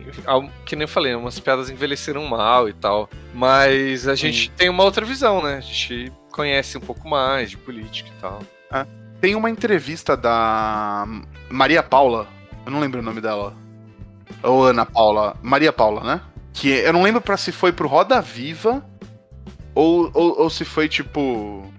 Que 0.64 0.76
nem 0.76 0.84
eu 0.84 0.88
falei, 0.88 1.14
umas 1.14 1.38
piadas 1.38 1.70
envelheceram 1.70 2.24
mal 2.24 2.68
e 2.68 2.72
tal. 2.72 3.08
Mas 3.34 4.06
a 4.06 4.14
gente 4.14 4.50
tem 4.50 4.68
uma 4.68 4.84
outra 4.84 5.04
visão, 5.04 5.42
né? 5.42 5.56
A 5.56 5.60
gente 5.60 6.12
conhece 6.30 6.78
um 6.78 6.80
pouco 6.80 7.08
mais 7.08 7.50
de 7.50 7.56
política 7.56 8.08
e 8.16 8.20
tal. 8.20 8.40
Ah, 8.70 8.86
tem 9.20 9.34
uma 9.34 9.50
entrevista 9.50 10.16
da 10.16 11.06
Maria 11.50 11.82
Paula. 11.82 12.26
Eu 12.64 12.72
não 12.72 12.80
lembro 12.80 13.00
o 13.00 13.02
nome 13.02 13.20
dela. 13.20 13.54
Ou 14.42 14.64
Ana 14.64 14.86
Paula. 14.86 15.36
Maria 15.42 15.72
Paula, 15.72 16.02
né? 16.02 16.20
Que 16.52 16.68
eu 16.68 16.92
não 16.92 17.02
lembro 17.02 17.20
para 17.20 17.36
se 17.36 17.50
foi 17.50 17.72
pro 17.72 17.88
Roda 17.88 18.20
Viva 18.20 18.84
ou, 19.74 20.10
ou, 20.12 20.40
ou 20.40 20.50
se 20.50 20.64
foi 20.64 20.88
tipo. 20.88 21.70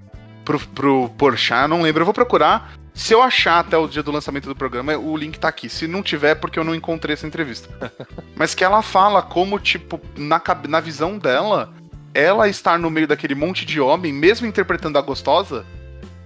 Pro, 0.44 0.60
pro 0.60 1.10
Porchat, 1.18 1.70
não 1.70 1.82
lembro. 1.82 2.02
Eu 2.02 2.06
vou 2.06 2.14
procurar. 2.14 2.74
Se 2.94 3.14
eu 3.14 3.24
achar 3.24 3.60
até 3.60 3.76
o 3.78 3.88
dia 3.88 4.04
do 4.04 4.12
lançamento 4.12 4.48
do 4.48 4.56
programa, 4.56 4.96
o 4.98 5.18
link 5.18 5.40
tá 5.40 5.48
aqui. 5.48 5.68
Se 5.68 5.88
não 5.88 6.04
tiver, 6.04 6.32
é 6.32 6.36
porque 6.36 6.60
eu 6.60 6.64
não 6.64 6.76
encontrei 6.76 7.14
essa 7.14 7.26
entrevista. 7.26 7.70
Mas 8.36 8.54
que 8.54 8.64
ela 8.64 8.82
fala 8.82 9.22
como, 9.22 9.58
tipo, 9.58 10.00
na, 10.16 10.40
na 10.68 10.80
visão 10.80 11.18
dela, 11.18 11.74
ela 12.14 12.48
estar 12.48 12.78
no 12.78 12.92
meio 12.92 13.08
daquele 13.08 13.34
monte 13.34 13.66
de 13.66 13.82
homem, 13.82 14.14
mesmo 14.14 14.46
interpretando 14.46 15.00
a 15.00 15.02
gostosa, 15.02 15.66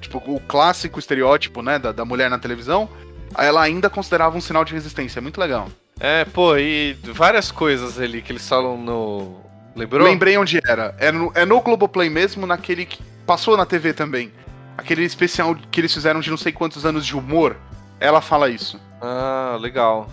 tipo, 0.01 0.17
o 0.25 0.41
clássico 0.41 0.99
estereótipo, 0.99 1.61
né, 1.61 1.79
da, 1.79 1.93
da 1.93 2.03
mulher 2.03 2.29
na 2.29 2.37
televisão, 2.37 2.89
ela 3.37 3.61
ainda 3.61 3.89
considerava 3.89 4.37
um 4.37 4.41
sinal 4.41 4.65
de 4.65 4.73
resistência. 4.73 5.19
É 5.19 5.21
muito 5.21 5.39
legal. 5.39 5.69
É, 5.99 6.25
pô, 6.25 6.57
e 6.57 6.97
várias 7.01 7.49
coisas 7.49 7.99
ali 7.99 8.21
que 8.21 8.31
eles 8.31 8.47
falam 8.47 8.77
no, 8.77 9.41
Lembrou? 9.77 10.07
Lembrei 10.07 10.37
onde 10.37 10.59
era. 10.65 10.95
É 10.97 11.11
no, 11.11 11.31
é 11.35 11.45
no 11.45 11.61
Globoplay 11.61 12.09
mesmo, 12.09 12.47
naquele 12.47 12.85
que 12.85 13.01
passou 13.25 13.55
na 13.55 13.65
TV 13.65 13.93
também. 13.93 14.31
Aquele 14.75 15.03
especial 15.03 15.55
que 15.69 15.79
eles 15.79 15.93
fizeram 15.93 16.19
de 16.19 16.29
não 16.29 16.37
sei 16.37 16.51
quantos 16.51 16.85
anos 16.85 17.05
de 17.05 17.15
humor. 17.15 17.55
Ela 17.99 18.19
fala 18.19 18.49
isso. 18.49 18.79
Ah, 18.99 19.57
legal. 19.59 20.09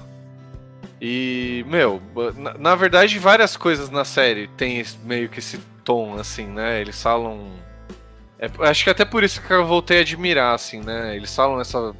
E, 1.00 1.64
meu, 1.66 2.00
na, 2.36 2.54
na 2.54 2.74
verdade, 2.74 3.18
várias 3.18 3.56
coisas 3.56 3.90
na 3.90 4.04
série 4.04 4.48
tem 4.48 4.84
meio 5.02 5.28
que 5.28 5.38
esse 5.38 5.58
tom, 5.82 6.18
assim, 6.18 6.46
né? 6.46 6.80
Eles 6.80 7.02
falam. 7.02 7.50
É, 8.38 8.50
acho 8.60 8.84
que 8.84 8.90
até 8.90 9.04
por 9.04 9.24
isso 9.24 9.40
que 9.40 9.52
eu 9.52 9.66
voltei 9.66 9.98
a 9.98 10.00
admirar, 10.02 10.54
assim, 10.54 10.80
né? 10.80 11.16
Eles 11.16 11.34
falam 11.34 11.60
essa 11.60 11.94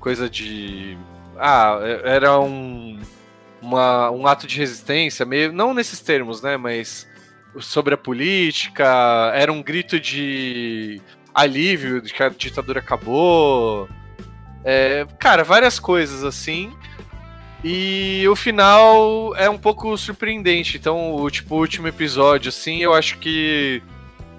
coisa 0.00 0.28
de. 0.28 0.98
Ah, 1.38 1.78
é, 1.82 2.16
era 2.16 2.38
um 2.40 3.00
uma, 3.64 4.10
um 4.10 4.26
ato 4.26 4.46
de 4.46 4.58
resistência, 4.58 5.24
meio 5.24 5.52
não 5.52 5.74
nesses 5.74 6.00
termos, 6.00 6.42
né, 6.42 6.56
mas 6.56 7.08
sobre 7.60 7.94
a 7.94 7.98
política, 7.98 9.32
era 9.34 9.52
um 9.52 9.62
grito 9.62 9.98
de 9.98 11.00
alívio 11.34 12.00
de 12.00 12.12
que 12.12 12.22
a 12.22 12.28
ditadura 12.28 12.80
acabou. 12.80 13.88
É, 14.64 15.06
cara, 15.18 15.44
várias 15.44 15.78
coisas 15.78 16.24
assim. 16.24 16.72
E 17.62 18.24
o 18.28 18.36
final 18.36 19.34
é 19.36 19.48
um 19.48 19.58
pouco 19.58 19.96
surpreendente. 19.96 20.76
Então, 20.76 21.14
o 21.14 21.30
tipo, 21.30 21.56
último 21.56 21.88
episódio, 21.88 22.50
assim, 22.50 22.78
eu 22.78 22.92
acho 22.92 23.18
que 23.18 23.82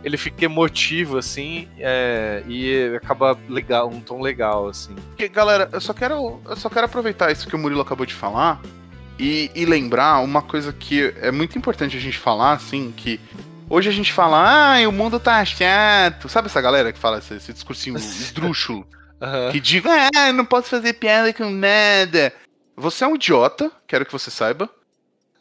ele 0.03 0.17
fica 0.17 0.45
emotivo, 0.45 1.17
assim, 1.17 1.67
é, 1.79 2.43
e 2.47 2.95
acaba 2.95 3.35
legal, 3.49 3.89
um 3.89 3.99
tom 3.99 4.21
legal, 4.21 4.67
assim. 4.67 4.95
Galera, 5.31 5.67
eu 5.73 5.81
só 5.81 5.93
quero. 5.93 6.39
Eu 6.47 6.55
só 6.55 6.69
quero 6.69 6.85
aproveitar 6.85 7.31
isso 7.31 7.47
que 7.47 7.55
o 7.55 7.59
Murilo 7.59 7.81
acabou 7.81 8.05
de 8.05 8.13
falar 8.13 8.61
e, 9.17 9.51
e, 9.55 9.65
lembrar 9.65 10.19
uma 10.19 10.41
coisa 10.41 10.73
que 10.73 11.13
é 11.21 11.31
muito 11.31 11.57
importante 11.57 11.95
a 11.95 11.99
gente 11.99 12.17
falar, 12.17 12.53
assim, 12.53 12.93
que 12.95 13.19
hoje 13.69 13.89
a 13.89 13.91
gente 13.91 14.11
fala, 14.11 14.77
ah, 14.77 14.87
o 14.87 14.91
mundo 14.91 15.19
tá 15.19 15.43
chato. 15.45 16.27
Sabe 16.27 16.47
essa 16.47 16.61
galera 16.61 16.91
que 16.91 16.99
fala 16.99 17.19
esse, 17.19 17.35
esse 17.35 17.53
discursinho 17.53 17.95
esdrúxulo? 17.97 18.87
uhum. 19.21 19.51
Que 19.51 19.59
diz, 19.59 19.83
ah, 19.85 20.33
não 20.33 20.45
posso 20.45 20.69
fazer 20.69 20.93
piada 20.93 21.33
com 21.33 21.49
nada. 21.49 22.33
Você 22.75 23.03
é 23.03 23.07
um 23.07 23.15
idiota, 23.15 23.71
quero 23.87 24.05
que 24.05 24.11
você 24.11 24.29
saiba. 24.29 24.69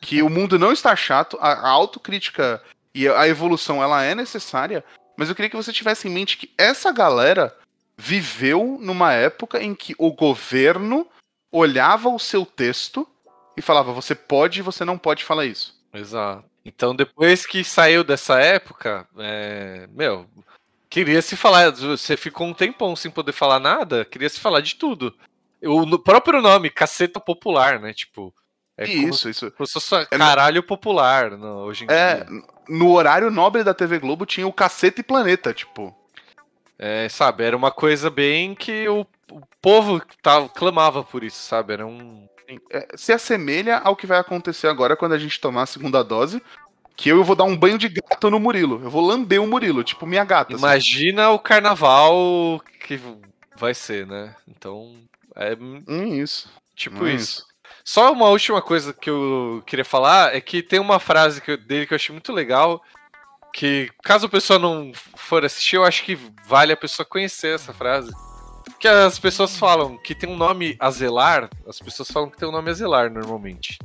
Que 0.00 0.22
o 0.22 0.28
mundo 0.28 0.58
não 0.58 0.72
está 0.72 0.94
chato, 0.94 1.38
a, 1.40 1.52
a 1.52 1.68
autocrítica 1.68 2.62
e 2.94 3.08
a 3.08 3.26
evolução 3.26 3.82
ela 3.82 4.04
é 4.04 4.14
necessária, 4.14 4.84
mas 5.16 5.28
eu 5.28 5.34
queria 5.34 5.50
que 5.50 5.56
você 5.56 5.72
tivesse 5.72 6.06
em 6.06 6.12
mente 6.12 6.36
que 6.36 6.50
essa 6.56 6.92
galera 6.92 7.54
viveu 7.96 8.78
numa 8.80 9.12
época 9.12 9.62
em 9.62 9.74
que 9.74 9.94
o 9.98 10.12
governo 10.12 11.06
olhava 11.50 12.08
o 12.08 12.18
seu 12.18 12.46
texto 12.46 13.08
e 13.56 13.62
falava: 13.62 13.92
você 13.92 14.14
pode 14.14 14.60
e 14.60 14.62
você 14.62 14.84
não 14.84 14.98
pode 14.98 15.24
falar 15.24 15.46
isso. 15.46 15.74
Exato. 15.92 16.44
Então, 16.64 16.94
depois 16.94 17.44
que 17.44 17.62
saiu 17.62 18.02
dessa 18.02 18.40
época, 18.40 19.06
é... 19.18 19.86
meu, 19.92 20.26
queria 20.88 21.20
se 21.20 21.36
falar. 21.36 21.70
Você 21.70 22.16
ficou 22.16 22.46
um 22.46 22.54
tempão 22.54 22.94
sem 22.96 23.10
poder 23.10 23.32
falar 23.32 23.60
nada, 23.60 24.04
queria 24.04 24.28
se 24.28 24.40
falar 24.40 24.60
de 24.60 24.76
tudo. 24.76 25.14
O 25.62 25.98
próprio 25.98 26.42
nome, 26.42 26.70
caceta 26.70 27.18
popular, 27.18 27.80
né? 27.80 27.92
Tipo. 27.92 28.34
É 28.76 28.88
isso, 28.88 29.28
isso. 29.28 29.52
Como 29.52 29.66
se 29.66 29.74
fosse 29.74 29.94
é 29.94 30.18
caralho 30.18 30.60
popular 30.60 31.30
no, 31.30 31.58
hoje 31.58 31.84
em 31.84 31.92
é, 31.92 32.16
dia. 32.16 32.26
No 32.68 32.92
horário 32.92 33.30
nobre 33.30 33.62
da 33.62 33.72
TV 33.72 34.00
Globo 34.00 34.26
tinha 34.26 34.46
o 34.48 34.52
Caceta 34.52 35.00
e 35.00 35.04
Planeta, 35.04 35.54
tipo. 35.54 35.96
É, 36.76 37.08
sabe, 37.08 37.44
era 37.44 37.56
uma 37.56 37.70
coisa 37.70 38.10
bem 38.10 38.52
que 38.52 38.88
o, 38.88 39.06
o 39.30 39.40
povo 39.62 40.02
tava, 40.20 40.48
clamava 40.48 41.04
por 41.04 41.22
isso, 41.22 41.40
sabe? 41.40 41.72
Era 41.72 41.86
um. 41.86 42.28
É, 42.70 42.88
se 42.96 43.12
assemelha 43.12 43.78
ao 43.78 43.96
que 43.96 44.06
vai 44.06 44.18
acontecer 44.18 44.68
agora 44.68 44.96
quando 44.96 45.12
a 45.12 45.18
gente 45.18 45.40
tomar 45.40 45.62
a 45.62 45.66
segunda 45.66 46.02
dose. 46.02 46.42
Que 46.96 47.08
eu 47.08 47.24
vou 47.24 47.34
dar 47.34 47.44
um 47.44 47.56
banho 47.56 47.76
de 47.76 47.88
gato 47.88 48.30
no 48.30 48.38
Murilo. 48.38 48.80
Eu 48.84 48.90
vou 48.90 49.04
lamber 49.04 49.42
o 49.42 49.46
Murilo, 49.46 49.82
tipo 49.82 50.06
minha 50.06 50.24
gata. 50.24 50.54
Assim. 50.54 50.64
Imagina 50.64 51.26
assim. 51.26 51.34
o 51.34 51.38
carnaval 51.40 52.62
que 52.80 53.00
vai 53.56 53.74
ser, 53.74 54.06
né? 54.06 54.34
Então. 54.46 54.94
É. 55.34 55.54
Hum, 55.54 56.14
isso. 56.14 56.48
Tipo 56.76 57.04
hum, 57.04 57.08
isso. 57.08 57.16
isso. 57.16 57.46
Só 57.84 58.12
uma 58.12 58.28
última 58.28 58.62
coisa 58.62 58.92
que 58.92 59.10
eu 59.10 59.62
queria 59.66 59.84
falar 59.84 60.36
é 60.36 60.40
que 60.40 60.62
tem 60.62 60.78
uma 60.78 61.00
frase 61.00 61.40
que 61.40 61.50
eu, 61.50 61.56
dele 61.56 61.86
que 61.86 61.92
eu 61.92 61.96
achei 61.96 62.12
muito 62.12 62.32
legal. 62.32 62.80
Que 63.52 63.90
caso 64.02 64.26
a 64.26 64.28
pessoa 64.28 64.58
não 64.58 64.92
for 65.16 65.44
assistir, 65.44 65.76
eu 65.76 65.84
acho 65.84 66.04
que 66.04 66.18
vale 66.46 66.72
a 66.72 66.76
pessoa 66.76 67.04
conhecer 67.04 67.54
essa 67.54 67.72
frase 67.72 68.12
que 68.84 68.88
as 68.88 69.18
pessoas 69.18 69.56
falam 69.56 69.96
que 69.96 70.14
tem 70.14 70.28
um 70.28 70.36
nome 70.36 70.76
azelar, 70.78 71.48
as 71.66 71.78
pessoas 71.78 72.10
falam 72.10 72.28
que 72.28 72.36
tem 72.36 72.46
um 72.46 72.52
nome 72.52 72.68
azelar 72.68 73.10
normalmente. 73.10 73.78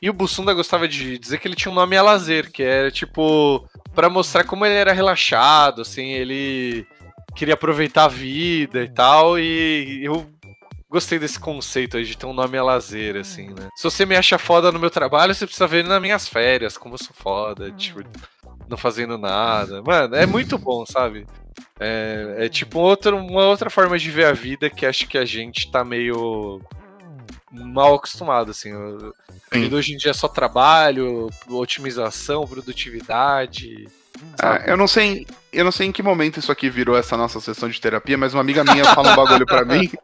E 0.00 0.08
o 0.08 0.12
Bussunda 0.14 0.54
gostava 0.54 0.88
de 0.88 1.18
dizer 1.18 1.38
que 1.38 1.46
ele 1.46 1.54
tinha 1.54 1.70
um 1.70 1.74
nome 1.74 1.98
a 1.98 2.02
lazer, 2.02 2.50
que 2.50 2.62
era 2.62 2.90
tipo 2.90 3.68
para 3.94 4.08
mostrar 4.08 4.44
como 4.44 4.64
ele 4.64 4.74
era 4.74 4.94
relaxado, 4.94 5.82
assim, 5.82 6.12
ele 6.12 6.86
queria 7.36 7.52
aproveitar 7.52 8.04
a 8.04 8.08
vida 8.08 8.82
e 8.82 8.88
tal, 8.88 9.38
e 9.38 10.02
eu 10.02 10.26
gostei 10.88 11.18
desse 11.18 11.38
conceito 11.38 11.98
aí 11.98 12.04
de 12.06 12.16
ter 12.16 12.24
um 12.24 12.32
nome 12.32 12.56
a 12.56 12.64
lazer, 12.64 13.16
assim, 13.16 13.48
né? 13.48 13.68
Se 13.76 13.84
você 13.84 14.06
me 14.06 14.16
acha 14.16 14.38
foda 14.38 14.72
no 14.72 14.78
meu 14.78 14.88
trabalho, 14.88 15.34
você 15.34 15.44
precisa 15.44 15.66
ver 15.66 15.84
nas 15.84 16.00
minhas 16.00 16.26
férias, 16.26 16.78
como 16.78 16.94
eu 16.94 16.98
sou 16.98 17.14
foda, 17.14 17.70
tipo, 17.72 18.00
não 18.66 18.78
fazendo 18.78 19.18
nada. 19.18 19.82
Mano, 19.82 20.16
é 20.16 20.24
muito 20.24 20.56
bom, 20.56 20.86
sabe? 20.86 21.26
É, 21.78 22.36
é 22.38 22.48
tipo 22.48 22.78
outro, 22.78 23.16
uma 23.16 23.46
outra 23.46 23.70
forma 23.70 23.98
de 23.98 24.10
ver 24.10 24.26
a 24.26 24.32
vida 24.32 24.70
que 24.70 24.86
acho 24.86 25.06
que 25.08 25.18
a 25.18 25.24
gente 25.24 25.70
tá 25.70 25.84
meio 25.84 26.60
mal 27.50 27.94
acostumado, 27.94 28.50
assim. 28.50 28.72
Hoje 29.72 29.94
em 29.94 29.96
dia 29.96 30.10
é 30.10 30.14
só 30.14 30.28
trabalho, 30.28 31.28
otimização, 31.48 32.46
produtividade. 32.46 33.88
Ah, 34.40 34.62
eu 34.66 34.76
não 34.76 34.86
sei, 34.86 35.26
eu 35.52 35.64
não 35.64 35.72
sei 35.72 35.88
em 35.88 35.92
que 35.92 36.02
momento 36.02 36.38
isso 36.38 36.52
aqui 36.52 36.70
virou 36.70 36.96
essa 36.96 37.16
nossa 37.16 37.40
sessão 37.40 37.68
de 37.68 37.80
terapia, 37.80 38.16
mas 38.16 38.32
uma 38.32 38.40
amiga 38.40 38.64
minha 38.64 38.84
fala 38.84 39.12
um 39.12 39.16
bagulho 39.16 39.46
pra 39.46 39.64
mim. 39.64 39.90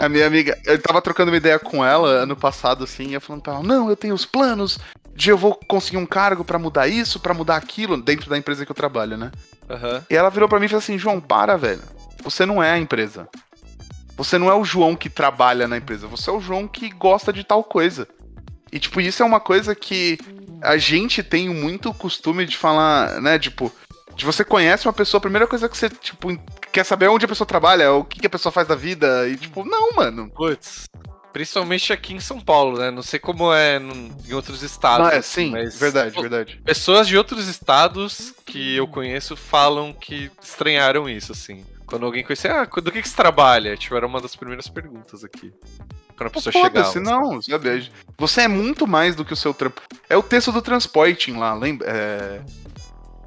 A 0.00 0.08
minha 0.08 0.26
amiga, 0.26 0.58
eu 0.64 0.80
tava 0.80 1.02
trocando 1.02 1.30
uma 1.30 1.36
ideia 1.36 1.58
com 1.58 1.84
ela 1.84 2.08
ano 2.08 2.34
passado, 2.34 2.84
assim, 2.84 3.08
e 3.08 3.14
eu 3.14 3.20
falando 3.20 3.42
pra 3.42 3.54
ela, 3.54 3.62
não, 3.62 3.90
eu 3.90 3.96
tenho 3.96 4.14
os 4.14 4.24
planos 4.24 4.78
de 5.14 5.30
eu 5.30 5.38
vou 5.38 5.54
conseguir 5.68 5.98
um 5.98 6.06
cargo 6.06 6.44
para 6.44 6.58
mudar 6.58 6.88
isso, 6.88 7.20
para 7.20 7.34
mudar 7.34 7.56
aquilo, 7.56 8.00
dentro 8.00 8.28
da 8.28 8.38
empresa 8.38 8.64
que 8.64 8.72
eu 8.72 8.76
trabalho, 8.76 9.16
né? 9.16 9.30
Uhum. 9.68 10.02
E 10.10 10.16
ela 10.16 10.30
virou 10.30 10.48
para 10.48 10.58
mim 10.58 10.66
e 10.66 10.68
falou 10.68 10.78
assim: 10.78 10.98
João, 10.98 11.20
para, 11.20 11.56
velho. 11.56 11.82
Você 12.22 12.46
não 12.46 12.62
é 12.62 12.72
a 12.72 12.78
empresa. 12.78 13.28
Você 14.16 14.38
não 14.38 14.50
é 14.50 14.54
o 14.54 14.64
João 14.64 14.94
que 14.94 15.10
trabalha 15.10 15.66
na 15.66 15.76
empresa. 15.76 16.06
Você 16.06 16.30
é 16.30 16.32
o 16.32 16.40
João 16.40 16.68
que 16.68 16.88
gosta 16.90 17.32
de 17.32 17.44
tal 17.44 17.64
coisa. 17.64 18.06
E, 18.72 18.78
tipo, 18.78 19.00
isso 19.00 19.22
é 19.22 19.26
uma 19.26 19.40
coisa 19.40 19.74
que 19.74 20.18
a 20.62 20.76
gente 20.76 21.22
tem 21.22 21.48
muito 21.48 21.92
costume 21.92 22.46
de 22.46 22.56
falar, 22.56 23.20
né? 23.20 23.38
Tipo, 23.38 23.72
De 24.16 24.24
você 24.24 24.44
conhece 24.44 24.86
uma 24.86 24.92
pessoa, 24.92 25.18
a 25.18 25.20
primeira 25.20 25.46
coisa 25.46 25.68
que 25.68 25.76
você, 25.76 25.90
tipo, 25.90 26.28
quer 26.72 26.84
saber 26.84 27.06
é 27.06 27.10
onde 27.10 27.24
a 27.24 27.28
pessoa 27.28 27.46
trabalha, 27.46 27.92
o 27.92 28.04
que, 28.04 28.20
que 28.20 28.26
a 28.26 28.30
pessoa 28.30 28.52
faz 28.52 28.68
da 28.68 28.76
vida. 28.76 29.28
E, 29.28 29.36
tipo, 29.36 29.64
não, 29.64 29.92
mano. 29.92 30.30
Putz. 30.30 30.88
Principalmente 31.34 31.92
aqui 31.92 32.14
em 32.14 32.20
São 32.20 32.38
Paulo, 32.38 32.78
né? 32.78 32.92
Não 32.92 33.02
sei 33.02 33.18
como 33.18 33.52
é 33.52 33.78
em 33.78 34.32
outros 34.32 34.62
estados. 34.62 35.08
Não, 35.08 35.12
é, 35.12 35.20
sim, 35.20 35.50
mas, 35.50 35.76
verdade, 35.76 36.14
pô, 36.14 36.20
verdade. 36.20 36.60
Pessoas 36.64 37.08
de 37.08 37.18
outros 37.18 37.48
estados 37.48 38.32
que 38.46 38.76
eu 38.76 38.86
conheço 38.86 39.34
falam 39.34 39.92
que 39.92 40.30
estranharam 40.40 41.08
isso, 41.08 41.32
assim. 41.32 41.66
Quando 41.86 42.06
alguém 42.06 42.22
conhecer, 42.22 42.52
ah, 42.52 42.64
do 42.64 42.92
que, 42.92 43.02
que 43.02 43.08
você 43.08 43.16
trabalha? 43.16 43.76
Tipo, 43.76 43.96
era 43.96 44.06
uma 44.06 44.20
das 44.20 44.36
primeiras 44.36 44.68
perguntas 44.68 45.24
aqui. 45.24 45.52
Quando 46.16 46.28
a 46.28 46.30
pessoa 46.30 46.52
chegava. 46.52 46.92
Se 46.92 47.00
não, 47.00 47.42
sabe? 47.42 47.90
Você 48.16 48.42
é 48.42 48.48
muito 48.48 48.86
mais 48.86 49.16
do 49.16 49.24
que 49.24 49.32
o 49.32 49.36
seu 49.36 49.52
trampo. 49.52 49.82
É 50.08 50.16
o 50.16 50.22
texto 50.22 50.52
do 50.52 50.62
Transporting 50.62 51.32
lá, 51.32 51.52
lembra? 51.52 51.88
É... 51.90 52.40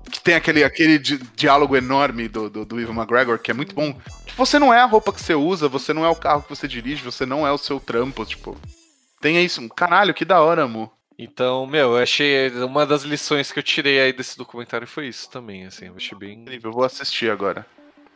Que 0.09 0.21
tem 0.21 0.35
aquele, 0.35 0.63
aquele 0.63 0.97
di 0.97 1.17
diálogo 1.35 1.75
enorme 1.75 2.27
do, 2.27 2.49
do, 2.49 2.65
do 2.65 2.79
Ivan 2.79 2.93
McGregor, 2.93 3.39
que 3.39 3.51
é 3.51 3.53
muito 3.53 3.75
bom. 3.75 3.99
Você 4.35 4.59
não 4.59 4.73
é 4.73 4.79
a 4.79 4.85
roupa 4.85 5.11
que 5.11 5.21
você 5.21 5.33
usa, 5.33 5.67
você 5.67 5.93
não 5.93 6.05
é 6.05 6.09
o 6.09 6.15
carro 6.15 6.43
que 6.43 6.49
você 6.49 6.67
dirige, 6.67 7.03
você 7.03 7.25
não 7.25 7.45
é 7.45 7.51
o 7.51 7.57
seu 7.57 7.79
trampo, 7.79 8.25
tipo. 8.25 8.57
Tem 9.19 9.43
isso. 9.43 9.67
Caralho, 9.69 10.13
que 10.13 10.23
da 10.23 10.41
hora, 10.41 10.63
amor. 10.63 10.91
Então, 11.17 11.65
meu, 11.65 11.95
eu 11.95 12.03
achei. 12.03 12.49
Uma 12.63 12.85
das 12.85 13.01
lições 13.01 13.51
que 13.51 13.59
eu 13.59 13.63
tirei 13.63 13.99
aí 13.99 14.13
desse 14.13 14.37
documentário 14.37 14.87
foi 14.87 15.07
isso 15.07 15.29
também, 15.29 15.65
assim. 15.65 15.87
Eu 15.87 15.95
achei 15.95 16.17
bem. 16.17 16.45
Eu 16.63 16.71
vou 16.71 16.83
assistir 16.83 17.31
agora. 17.31 17.65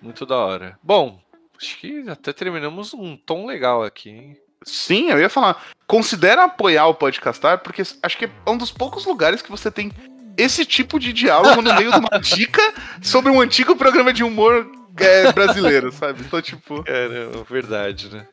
Muito 0.02 0.26
da 0.26 0.38
hora. 0.38 0.78
Bom, 0.84 1.20
acho 1.60 1.78
que 1.80 2.08
até 2.08 2.32
terminamos 2.32 2.94
um 2.94 3.18
tom 3.18 3.46
legal 3.46 3.84
aqui, 3.84 4.10
hein? 4.10 4.38
Sim, 4.64 5.10
eu 5.10 5.20
ia 5.20 5.30
falar. 5.30 5.64
Considera 5.88 6.44
apoiar 6.44 6.88
o 6.88 6.94
Podcastar, 6.94 7.60
porque 7.60 7.82
acho 7.82 8.18
que 8.18 8.26
é 8.26 8.50
um 8.50 8.58
dos 8.58 8.72
poucos 8.72 9.06
lugares 9.06 9.42
que 9.42 9.50
você 9.50 9.72
tem 9.72 9.92
esse 10.38 10.66
tipo 10.66 11.00
de 11.00 11.14
diálogo 11.14 11.62
no 11.62 11.74
meio 11.74 11.92
de 11.92 12.00
uma 12.00 12.20
dica 12.22 12.62
sobre 13.02 13.32
um 13.32 13.40
antigo 13.40 13.76
programa 13.76 14.12
de 14.14 14.24
humor 14.24 14.70
é, 14.98 15.32
brasileiro, 15.32 15.92
sabe? 15.92 16.22
Então, 16.22 16.42
tipo. 16.42 16.84
Caramba, 16.84 17.44
verdade, 17.50 18.10
né? 18.10 18.28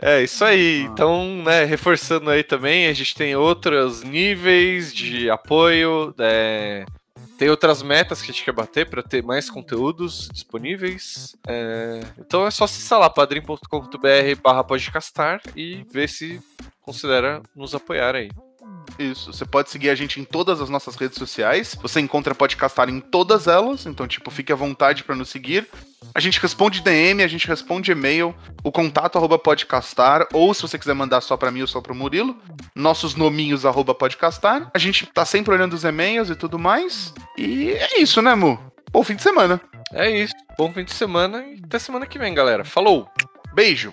É, 0.00 0.22
isso 0.22 0.44
aí. 0.44 0.84
Ah. 0.86 0.90
Então, 0.92 1.42
né, 1.42 1.64
reforçando 1.64 2.30
aí 2.30 2.42
também, 2.42 2.86
a 2.86 2.92
gente 2.92 3.14
tem 3.14 3.34
outros 3.34 4.02
níveis 4.02 4.94
de 4.94 5.28
apoio. 5.30 6.14
É, 6.18 6.84
tem 7.38 7.48
outras 7.48 7.82
metas 7.82 8.20
que 8.20 8.30
a 8.30 8.34
gente 8.34 8.44
quer 8.44 8.52
bater 8.52 8.88
para 8.88 9.02
ter 9.02 9.22
mais 9.22 9.50
conteúdos 9.50 10.28
disponíveis. 10.32 11.36
É, 11.46 12.00
então 12.18 12.46
é 12.46 12.50
só 12.50 12.64
acessar 12.64 12.98
lá 12.98 13.08
padrim.com.br 13.08 14.40
barra 14.42 14.64
podcastar 14.64 15.40
e 15.56 15.84
ver 15.90 16.08
se 16.08 16.40
considera 16.80 17.42
nos 17.54 17.74
apoiar 17.74 18.14
aí. 18.14 18.28
Isso. 18.98 19.32
Você 19.32 19.44
pode 19.44 19.70
seguir 19.70 19.90
a 19.90 19.94
gente 19.94 20.20
em 20.20 20.24
todas 20.24 20.60
as 20.60 20.70
nossas 20.70 20.96
redes 20.96 21.18
sociais. 21.18 21.76
Você 21.80 22.00
encontra 22.00 22.34
Podcastar 22.34 22.88
em 22.88 23.00
todas 23.00 23.46
elas. 23.46 23.86
Então, 23.86 24.06
tipo, 24.06 24.30
fique 24.30 24.52
à 24.52 24.56
vontade 24.56 25.04
para 25.04 25.14
nos 25.14 25.28
seguir. 25.28 25.68
A 26.14 26.20
gente 26.20 26.40
responde 26.40 26.80
DM, 26.80 27.22
a 27.22 27.28
gente 27.28 27.46
responde 27.46 27.90
e-mail, 27.90 28.34
o 28.62 28.70
contato 28.70 29.18
arroba 29.18 29.38
podcastar, 29.38 30.26
ou 30.32 30.54
se 30.54 30.62
você 30.62 30.78
quiser 30.78 30.94
mandar 30.94 31.20
só 31.20 31.36
para 31.36 31.50
mim 31.50 31.60
ou 31.60 31.66
só 31.66 31.80
pro 31.80 31.94
Murilo, 31.94 32.36
nossos 32.74 33.14
nominhos 33.14 33.66
arroba 33.66 33.94
podcastar. 33.94 34.70
A 34.72 34.78
gente 34.78 35.06
tá 35.06 35.24
sempre 35.24 35.52
olhando 35.52 35.74
os 35.74 35.84
e-mails 35.84 36.30
e 36.30 36.36
tudo 36.36 36.58
mais. 36.58 37.12
E 37.36 37.70
é 37.70 38.00
isso, 38.00 38.22
né, 38.22 38.34
Mu? 38.34 38.58
Bom 38.90 39.02
fim 39.02 39.16
de 39.16 39.22
semana. 39.22 39.60
É 39.92 40.10
isso. 40.10 40.34
Bom 40.56 40.72
fim 40.72 40.84
de 40.84 40.92
semana 40.92 41.44
e 41.44 41.60
até 41.64 41.78
semana 41.78 42.06
que 42.06 42.18
vem, 42.18 42.34
galera. 42.34 42.64
Falou! 42.64 43.08
Beijo! 43.54 43.92